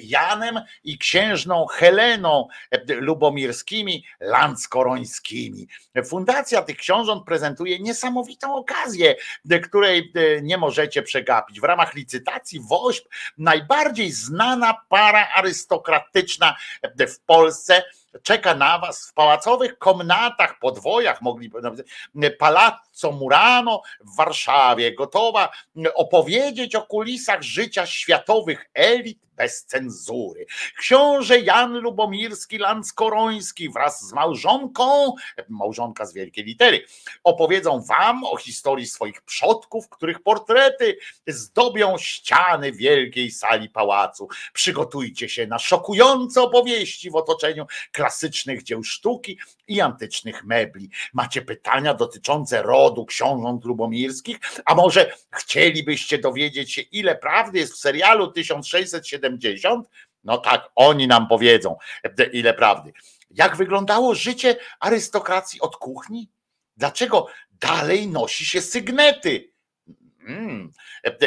[0.00, 2.48] Janem i księżną Heleną
[2.88, 5.68] lubomirskimi, landskorońskimi.
[6.04, 9.14] Fundacja tych książąt prezentuje niesamowitą okazję,
[9.62, 11.60] której nie możecie przegapić.
[11.60, 13.08] W ramach licytacji WOŚP
[13.38, 16.56] najbardziej znana para arystokratyczna
[16.98, 17.82] w Polsce
[18.22, 21.60] czeka na was w pałacowych komnatach, podwojach, mogliby
[22.38, 25.48] Palazzo Murano w Warszawie, gotowa
[25.94, 30.46] opowiedzieć o kulisach życia światowych elit bez cenzury.
[30.78, 35.14] Książę Jan Lubomirski Lanskoroński wraz z małżonką,
[35.48, 36.84] małżonka z wielkiej litery,
[37.24, 44.28] opowiedzą wam o historii swoich przodków, których portrety zdobią ściany wielkiej sali pałacu.
[44.52, 50.90] Przygotujcie się na szokujące opowieści w otoczeniu klasycznych dzieł sztuki i antycznych mebli.
[51.12, 54.38] Macie pytania dotyczące rodu książąt lubomirskich?
[54.64, 58.32] A może chcielibyście dowiedzieć się, ile prawdy jest w serialu
[59.36, 59.88] 1670?
[60.24, 61.76] No tak, oni nam powiedzą,
[62.32, 62.92] ile prawdy.
[63.30, 66.30] Jak wyglądało życie arystokracji od kuchni?
[66.76, 69.52] Dlaczego dalej nosi się sygnety?
[70.26, 70.72] Hmm.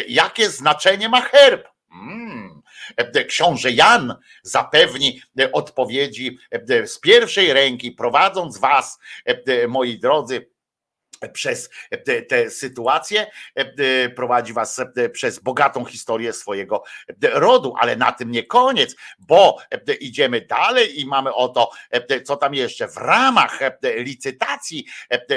[0.07, 1.67] Jakie znaczenie ma herb?
[1.89, 2.61] Hmm.
[3.27, 5.21] Książę Jan zapewni
[5.51, 6.37] odpowiedzi
[6.85, 8.99] z pierwszej ręki, prowadząc Was,
[9.67, 10.49] moi drodzy,
[11.33, 11.69] przez
[12.29, 13.31] tę sytuację,
[14.15, 14.81] prowadzi was
[15.13, 16.83] przez bogatą historię swojego
[17.21, 19.57] rodu, ale na tym nie koniec, bo
[19.99, 21.71] idziemy dalej i mamy oto,
[22.25, 24.85] co tam jeszcze, w ramach licytacji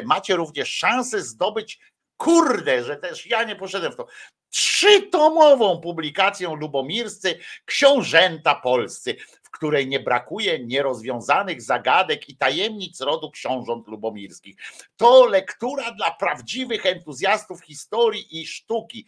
[0.05, 1.79] macie również szansę zdobyć
[2.17, 4.07] Kurde, że też ja nie poszedłem w to.
[4.51, 9.17] Trzytomową publikację lubomirscy książęta polscy,
[9.55, 14.57] której nie brakuje nierozwiązanych zagadek i tajemnic rodu książąt lubomirskich.
[14.97, 19.07] To lektura dla prawdziwych entuzjastów historii i sztuki.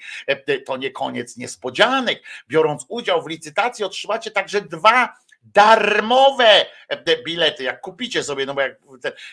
[0.67, 2.23] To nie koniec niespodzianek.
[2.49, 5.17] Biorąc udział w licytacji, otrzymacie także dwa
[5.55, 6.67] darmowe
[7.25, 8.79] bilety, jak kupicie sobie, no bo jak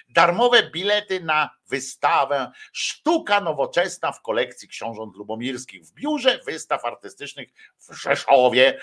[0.09, 7.93] darmowe bilety na wystawę Sztuka Nowoczesna w kolekcji książąt lubomirskich w biurze wystaw artystycznych w
[7.93, 8.80] Rzeszowie.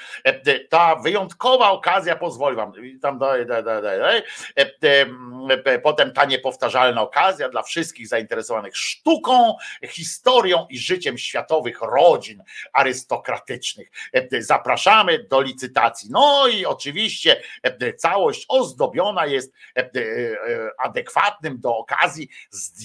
[0.71, 4.23] Ta wyjątkowa okazja pozwoli wam, tam dalej, dalej, dalej,
[5.83, 9.55] potem ta niepowtarzalna okazja dla wszystkich zainteresowanych sztuką,
[9.89, 13.91] historią i życiem światowych rodzin arystokratycznych.
[14.39, 16.09] Zapraszamy do licytacji.
[16.13, 17.43] No i oczywiście
[17.97, 19.53] całość ozdobiona jest
[20.79, 22.80] adekwatnym do okazji zdjęciem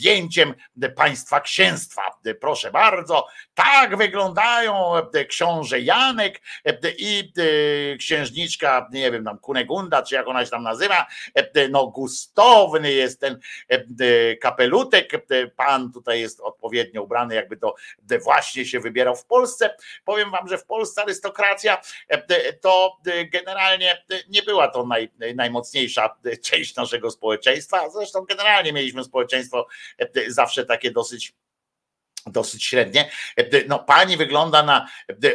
[0.96, 2.02] państwa księstwa.
[2.42, 4.94] Proszę bardzo, tak wyglądają
[5.30, 6.42] książę Janek
[6.98, 7.32] i
[8.00, 11.06] księżniczka, nie wiem, tam Kunegunda, czy jak ona się tam nazywa,
[11.70, 13.40] no gustowny jest ten
[14.42, 15.12] kapelutek,
[15.56, 17.76] pan tutaj jest odpowiednio ubrany, jakby to
[18.24, 19.76] właśnie się wybierał w Polsce.
[20.06, 21.82] Powiem wam, że w Polsce arystokracja
[22.62, 22.98] to
[23.32, 29.68] generalnie nie była to naj, najmocniejsza część naszego społeczeństwa, zresztą generalnie mieliśmy społeczeństwo
[30.28, 31.34] zawsze takie dosyć
[32.28, 33.10] dosyć średnie.
[33.68, 34.88] No, pani wygląda na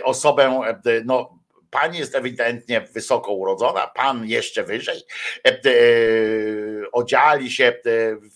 [0.05, 0.63] osobę
[1.05, 1.40] no,
[1.71, 5.03] pani jest ewidentnie wysoko urodzona, pan jeszcze wyżej,
[6.93, 7.73] odziali się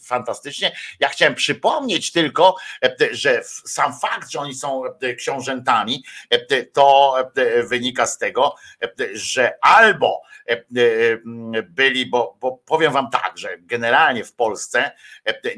[0.04, 0.76] fantastycznie.
[1.00, 2.56] Ja chciałem przypomnieć tylko,
[3.10, 4.82] że sam fakt, że oni są
[5.16, 6.04] książętami,
[6.72, 7.16] to
[7.68, 8.54] wynika z tego,
[9.12, 10.22] że albo
[11.68, 14.92] byli, bo, bo powiem wam tak, że generalnie w Polsce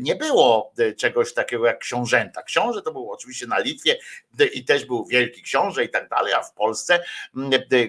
[0.01, 2.43] nie było czegoś takiego jak książęta.
[2.43, 3.99] Książę to był oczywiście na Litwie
[4.45, 7.05] i też był wielki książę i tak dalej, a w Polsce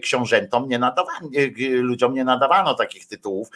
[0.01, 1.29] książętom nie nadawano,
[1.69, 3.47] ludziom nie nadawano takich tytułów,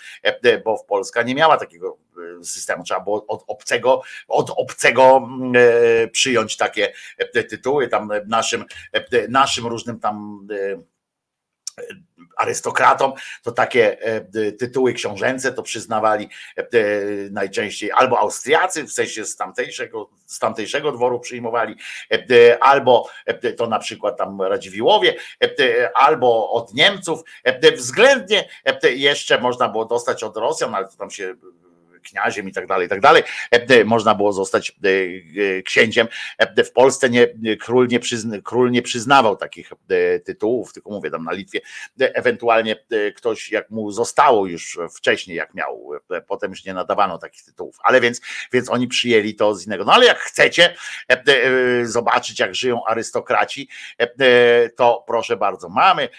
[0.66, 1.98] bo w Polska nie miała takiego
[2.44, 2.84] systemu.
[2.84, 5.30] Trzeba było od obcego, od obcego
[6.12, 6.94] przyjąć takie
[7.50, 8.66] tytuły tam naszym,
[9.30, 10.48] naszym różnym tam
[12.38, 13.98] arystokratom, to takie
[14.60, 16.30] tytuły książęce to przyznawali
[17.32, 21.76] najczęściej albo Austriacy, w sensie z tamtejszego, z tamtejszego dworu przyjmowali,
[22.60, 23.10] albo
[23.58, 25.16] to na przykład tam Radziwiłowie,
[25.94, 27.22] albo od Niemców.
[27.76, 28.50] Względnie
[28.84, 31.36] jeszcze można było dostać od Rosjan, ale to tam się
[32.02, 33.24] kniaziem i tak dalej, i tak dalej.
[33.86, 34.78] Można było zostać
[35.66, 36.08] księciem.
[36.66, 37.28] W Polsce nie,
[37.60, 39.72] król, nie przyzna, król nie przyznawał takich
[40.26, 41.60] tytułów, tylko mówię tam na Litwie.
[42.00, 42.76] Ewentualnie
[43.16, 45.90] ktoś, jak mu zostało już wcześniej, jak miał,
[46.28, 47.76] potem już nie nadawano takich tytułów.
[47.84, 48.22] Ale więc,
[48.54, 49.84] więc oni przyjęli to z innego.
[49.84, 50.76] No ale jak chcecie
[51.84, 53.70] zobaczyć, jak żyją arystokraci,
[54.76, 56.10] to proszę bardzo, mamy,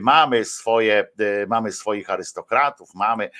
[0.00, 1.08] mamy swoje,
[1.48, 3.30] mamy swoich arystokratów, mamy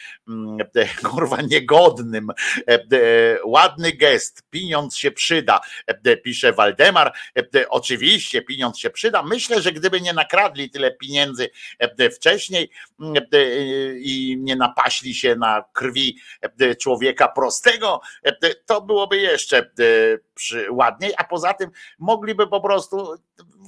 [1.10, 2.30] kurwa nie godnym.
[2.68, 2.78] E, e,
[3.44, 7.12] ładny gest, pieniądz się przyda, e, pisze Waldemar.
[7.68, 9.22] Oczywiście pieniądz się przyda.
[9.22, 11.50] Myślę, że gdyby nie nakradli tyle pieniędzy
[12.16, 12.70] wcześniej
[14.00, 16.18] i nie napaśli się na krwi
[16.80, 18.00] człowieka prostego,
[18.66, 19.70] to byłoby jeszcze
[20.70, 23.14] ładniej, a poza tym mogliby po prostu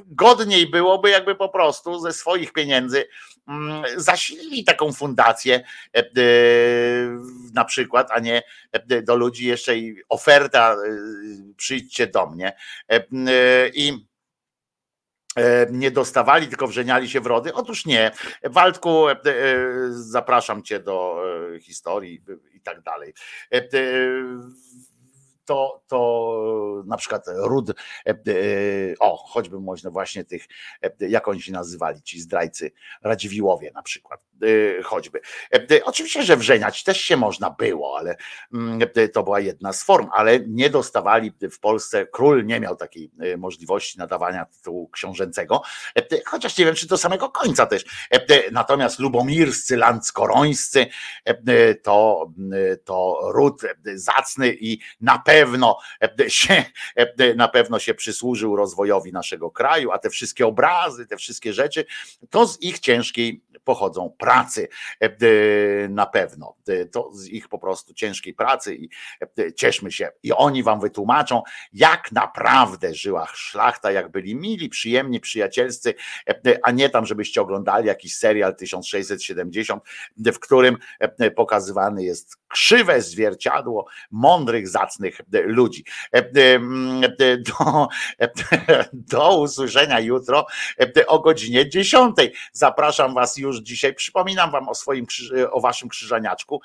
[0.07, 3.09] godniej byłoby, jakby po prostu ze swoich pieniędzy
[3.49, 5.65] mm, zasilili taką fundację
[7.55, 8.43] na przykład, a nie
[9.03, 10.77] do ludzi jeszcze i oferta
[11.57, 12.53] przyjdźcie do mnie
[13.75, 14.11] i
[15.71, 17.55] nie dostawali, tylko wrzeniali się wrody.
[17.55, 18.11] Otóż nie.
[18.45, 19.05] Waldku,
[19.91, 21.23] zapraszam cię do
[21.61, 23.15] historii i tak dalej
[25.51, 27.75] to, to na przykład ród, e,
[28.11, 28.15] e,
[29.01, 30.47] o, choćby można właśnie tych,
[30.83, 32.73] e, jak oni się nazywali, ci zdrajcy
[33.03, 34.21] Radziwiłowie na przykład,
[34.85, 35.21] choćby.
[35.85, 38.17] Oczywiście, że wrzeniać też się można było, ale
[38.55, 38.81] mm,
[39.13, 43.99] to była jedna z form, ale nie dostawali w Polsce, król nie miał takiej możliwości
[43.99, 45.63] nadawania tytułu książęcego,
[46.27, 47.85] chociaż nie wiem, czy do samego końca też.
[48.53, 50.87] Natomiast lubomirscy, landskorońscy
[51.83, 52.31] to,
[52.85, 53.63] to ród
[53.95, 55.77] zacny i na pewno pewno
[56.29, 56.65] się,
[57.37, 61.85] na pewno się przysłużył rozwojowi naszego kraju, a te wszystkie obrazy, te wszystkie rzeczy,
[62.31, 64.69] to z ich ciężkiej pochodzą pracy
[65.89, 66.57] na pewno.
[66.93, 68.89] To z ich po prostu ciężkiej pracy i
[69.57, 70.11] cieszmy się.
[70.23, 75.95] I oni wam wytłumaczą, jak naprawdę żyła szlachta, jak byli mili, przyjemni, przyjacielscy,
[76.63, 79.85] a nie tam, żebyście oglądali jakiś serial 1670,
[80.17, 80.77] w którym
[81.37, 85.85] pokazywany jest krzywe zwierciadło mądrych, zacnych ludzi.
[87.39, 87.89] Do,
[88.93, 90.47] do usłyszenia jutro
[91.07, 92.17] o godzinie 10.
[92.53, 93.95] Zapraszam Was już dzisiaj.
[93.95, 95.07] Przypominam Wam o swoim,
[95.51, 96.61] o Waszym krzyżaniaczku.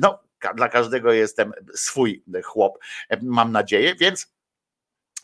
[0.00, 0.18] No,
[0.54, 2.78] dla każdego jestem swój chłop,
[3.22, 4.37] mam nadzieję, więc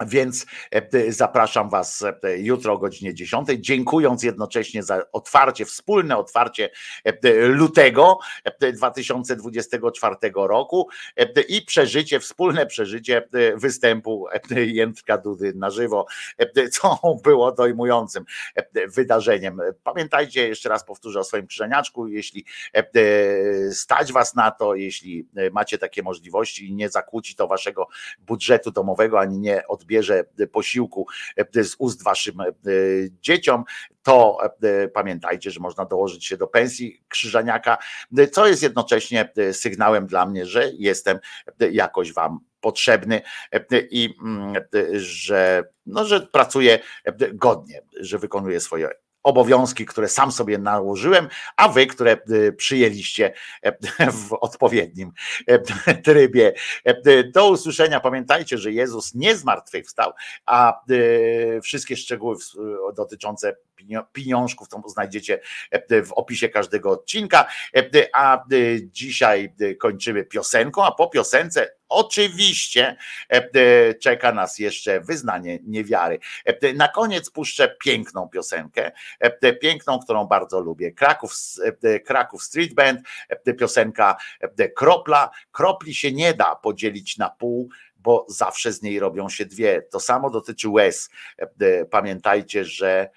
[0.01, 6.71] więc e, zapraszam Was e, jutro o godzinie 10, dziękując jednocześnie za otwarcie, wspólne otwarcie
[7.05, 8.19] e, lutego
[8.75, 10.89] 2024 roku
[11.49, 16.07] i przeżycie, wspólne przeżycie występu Jędrka Dudy na żywo,
[16.73, 18.25] co było dojmującym
[18.89, 19.61] wydarzeniem.
[19.83, 22.45] Pamiętajcie, jeszcze raz powtórzę o swoim krzyżeniaczku, jeśli
[23.73, 29.21] stać Was na to, jeśli macie takie możliwości i nie zakłóci to Waszego budżetu domowego,
[29.21, 31.07] ani nie od odbierze posiłku
[31.37, 32.45] e, z ust waszym e,
[33.21, 33.65] dzieciom,
[34.03, 37.79] to e, pamiętajcie, że można dołożyć się do pensji krzyżaniaka,
[38.33, 41.19] co jest jednocześnie sygnałem dla mnie, że jestem
[41.71, 43.23] jakoś wam potrzebny
[43.91, 44.55] i mm,
[44.93, 46.79] że, no, że pracuję
[47.33, 53.73] godnie, że wykonuję swoje obowiązki, które sam sobie nałożyłem, a wy, które y, przyjęliście e,
[54.29, 55.13] w odpowiednim
[55.47, 55.59] e,
[56.09, 56.53] trybie.
[56.85, 58.01] E, do usłyszenia.
[58.01, 60.13] Pamiętajcie, że Jezus nie zmartwychwstał,
[60.47, 60.81] a
[61.63, 62.37] wszystkie szczegóły
[62.97, 63.57] dotyczące
[64.13, 65.41] pieniążków, to znajdziecie
[65.91, 67.47] w opisie każdego odcinka.
[68.13, 68.45] A
[68.85, 72.97] dzisiaj kończymy piosenką, a po piosence Oczywiście
[74.01, 76.19] czeka nas jeszcze wyznanie niewiary.
[76.75, 78.93] Na koniec puszczę piękną piosenkę,
[79.61, 80.93] piękną, którą bardzo lubię.
[80.93, 81.35] Kraków,
[82.05, 83.01] Kraków Street Band,
[83.59, 84.17] piosenka
[84.77, 85.31] Kropla.
[85.53, 89.83] Kropli się nie da podzielić na pół, bo zawsze z niej robią się dwie.
[89.83, 91.11] To samo dotyczy łez.
[91.91, 93.11] Pamiętajcie, że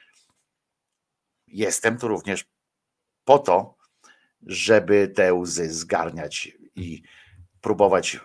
[1.48, 2.46] jestem tu również
[3.26, 3.78] po to,
[4.46, 7.02] żeby te łzy zgarniać i
[7.62, 8.20] próbować,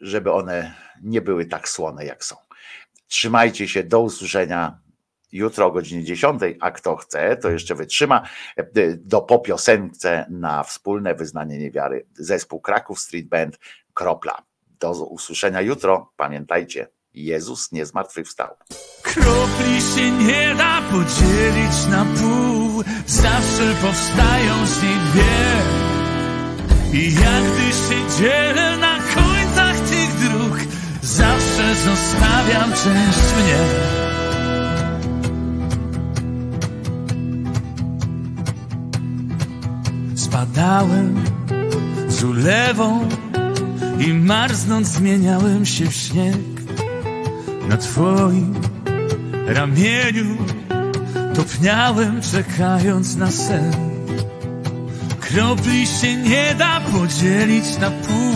[0.00, 2.36] żeby one nie były tak słone, jak są.
[3.08, 4.78] Trzymajcie się, do usłyszenia
[5.32, 8.28] jutro o godzinie 10, a kto chce, to jeszcze wytrzyma
[8.96, 13.58] do po piosence na wspólne wyznanie niewiary zespół Kraków Street Band
[13.94, 14.42] Kropla.
[14.80, 16.12] Do usłyszenia jutro.
[16.16, 18.56] Pamiętajcie, Jezus nie zmartwychwstał.
[19.02, 22.55] Kropli się nie da podzielić na pół,
[23.06, 25.46] zawsze powstają z niej dwie.
[27.00, 30.58] I jak gdy się dzielę na końcach tych dróg,
[31.02, 33.62] zawsze zostawiam część mnie.
[40.14, 41.24] Spadałem
[42.08, 43.08] z ulewą
[43.98, 46.36] i marznąc zmieniałem się w śnieg
[47.68, 48.54] na twoim
[49.46, 50.36] ramieniu
[51.36, 53.72] topniałem czekając na sen.
[55.20, 58.34] Kropli się nie da podzielić na pół.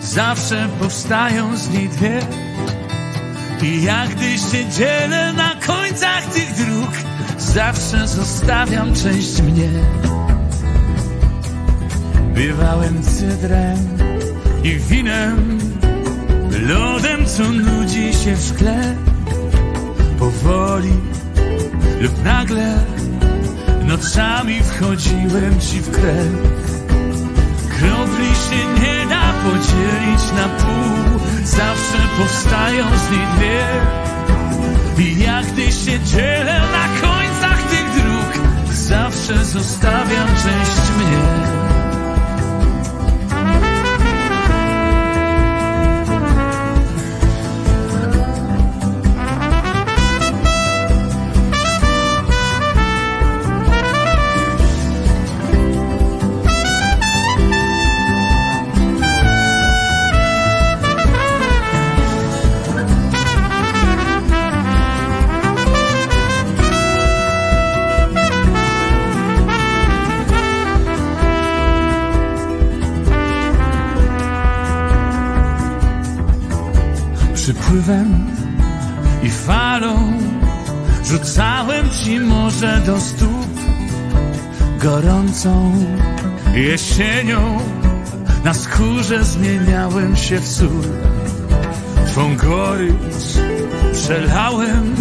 [0.00, 2.20] Zawsze powstają z niej dwie.
[3.62, 6.90] I jak gdy się dzielę na końcach tych dróg
[7.38, 9.70] zawsze zostawiam część mnie.
[12.34, 13.78] Bywałem cydrem
[14.64, 15.58] i winem,
[16.68, 18.96] lodem, co nudzi się w szkle.
[20.18, 20.92] Powoli
[22.00, 22.84] lub nagle
[23.84, 26.32] nocami wchodziłem ci w krew.
[27.78, 33.64] Kropli się nie da podzielić na pół, zawsze powstają z niej dwie.
[34.98, 39.97] I jak gdy się dzielę na końcach tych dróg, zawsze zostawiam
[85.44, 85.72] Gorącą
[86.54, 87.58] jesienią
[88.44, 90.82] Na skórze zmieniałem się w sól.
[92.06, 93.38] Twą gorycz
[93.92, 94.94] przelałem.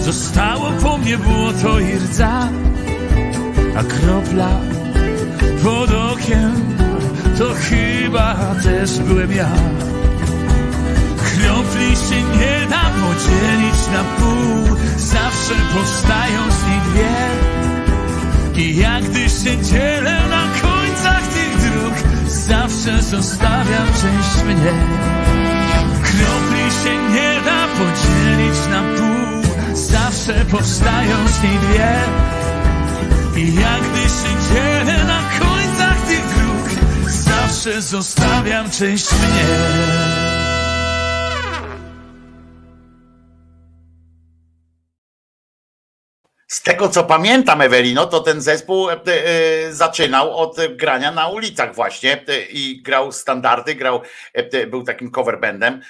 [0.00, 2.48] Zostało po mnie błoto i rdza
[3.76, 4.60] A kropla
[5.62, 6.52] pod okiem
[7.38, 9.50] To chyba też byłem ja.
[11.16, 14.76] Kropli się nie da podzielić na pół.
[14.96, 17.59] Zawsze powstają z nich dwie
[18.56, 21.94] I jak gdy się dzielę na końcach tych dróg
[22.28, 24.72] Zawsze zostawiam część mnie.
[26.02, 31.96] Kropli się nie da podzielić na pół Zawsze powstają z nich dwie.
[33.36, 40.09] I jak gdy się dzielę na końcach tych dróg Zawsze zostawiam część mnie
[46.80, 52.24] tego co pamiętam, Ewelino, to ten zespół e, e, zaczynał od grania na ulicach właśnie
[52.28, 54.00] e, i grał standardy, grał,
[54.70, 55.80] był takim cover bandem.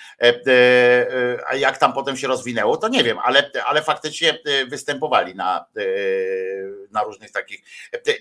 [1.49, 4.39] A jak tam potem się rozwinęło, to nie wiem, ale, ale faktycznie
[4.69, 5.65] występowali na,
[6.91, 7.61] na różnych takich,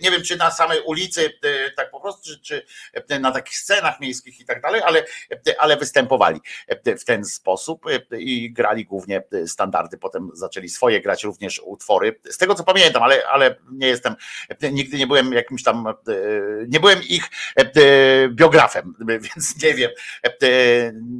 [0.01, 1.33] nie wiem czy na samej ulicy,
[1.75, 2.65] tak po prostu, czy,
[3.09, 5.05] czy na takich scenach miejskich i tak dalej, ale,
[5.57, 6.39] ale występowali
[6.85, 9.97] w ten sposób i grali głównie standardy.
[9.97, 14.15] Potem zaczęli swoje grać również utwory z tego co pamiętam, ale, ale nie jestem,
[14.71, 15.93] nigdy nie byłem jakimś tam, e,
[16.67, 18.95] nie byłem ich e, biografem,
[19.35, 19.91] więc nie wiem,
[20.23, 20.29] e,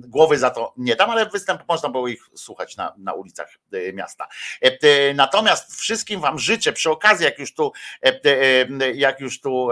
[0.08, 3.50] głowy za to nie dam, ale występ można było ich słuchać na, na ulicach
[3.94, 4.28] miasta.
[5.16, 7.72] Natomiast wszystkim Wam życzę przy okazji, jak jak już tu,
[8.93, 9.69] jak już tu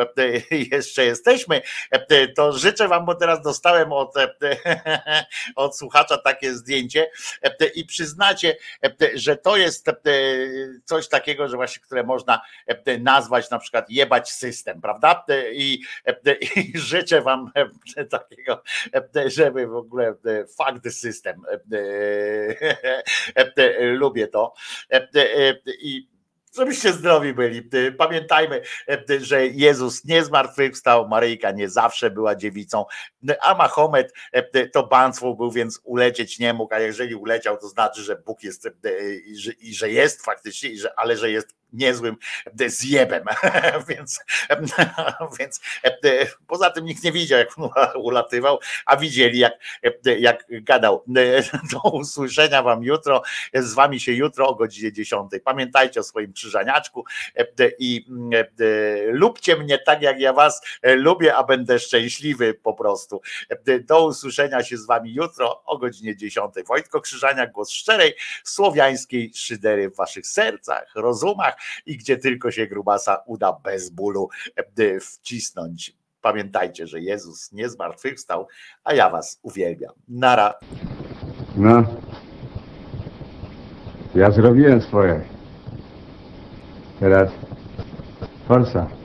[0.71, 1.61] jeszcze jesteśmy,
[2.35, 4.13] to życzę wam, bo teraz dostałem od,
[5.55, 7.11] od słuchacza takie zdjęcie
[7.75, 8.57] i przyznacie,
[9.13, 9.85] że to jest
[10.85, 12.41] coś takiego, że właśnie, które można
[12.99, 15.25] nazwać na przykład jebać system, prawda?
[15.51, 15.81] I,
[16.55, 17.51] i życzę wam
[18.09, 18.63] takiego,
[19.25, 20.15] żeby w ogóle
[20.47, 21.41] fuck the system.
[23.79, 24.53] Lubię to.
[25.79, 26.16] I
[26.57, 27.69] żebyście zdrowi byli.
[27.97, 28.61] Pamiętajmy,
[29.21, 32.85] że Jezus nie zmartwychwstał, Maryjka nie zawsze była dziewicą,
[33.41, 34.13] a Mahomet
[34.73, 38.69] to banstwo był, więc ulecieć nie mógł, a jeżeli uleciał, to znaczy, że Bóg jest
[39.59, 42.15] i że jest faktycznie, ale że jest niezłym
[42.67, 43.25] zjebem,
[43.89, 44.19] więc,
[45.39, 45.61] więc
[46.47, 47.49] poza tym nikt nie widział, jak
[47.95, 49.53] ulatywał, a widzieli, jak,
[50.19, 51.03] jak gadał.
[51.71, 53.21] Do usłyszenia wam jutro,
[53.53, 55.31] z wami się jutro o godzinie 10.
[55.43, 57.05] Pamiętajcie o swoim krzyżaniaczku
[57.79, 58.05] i
[59.07, 63.21] lubcie mnie tak, jak ja was lubię, a będę szczęśliwy po prostu.
[63.81, 66.53] Do usłyszenia się z wami jutro o godzinie 10.
[66.67, 73.17] Wojtko Krzyżania, głos szczerej, słowiańskiej szydery w waszych sercach, rozumach, i gdzie tylko się grubasa
[73.25, 75.97] uda bez bólu e, wcisnąć.
[76.21, 78.47] Pamiętajcie, że Jezus nie zmartwychwstał,
[78.83, 79.93] a ja was uwielbiam.
[80.07, 80.53] Nara.
[81.55, 81.83] No.
[84.15, 85.21] Ja zrobiłem swoje.
[86.99, 87.31] Teraz
[88.47, 88.96] forsa.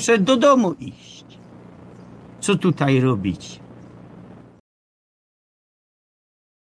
[0.00, 1.24] Proszę do domu iść.
[2.40, 3.59] Co tutaj robić?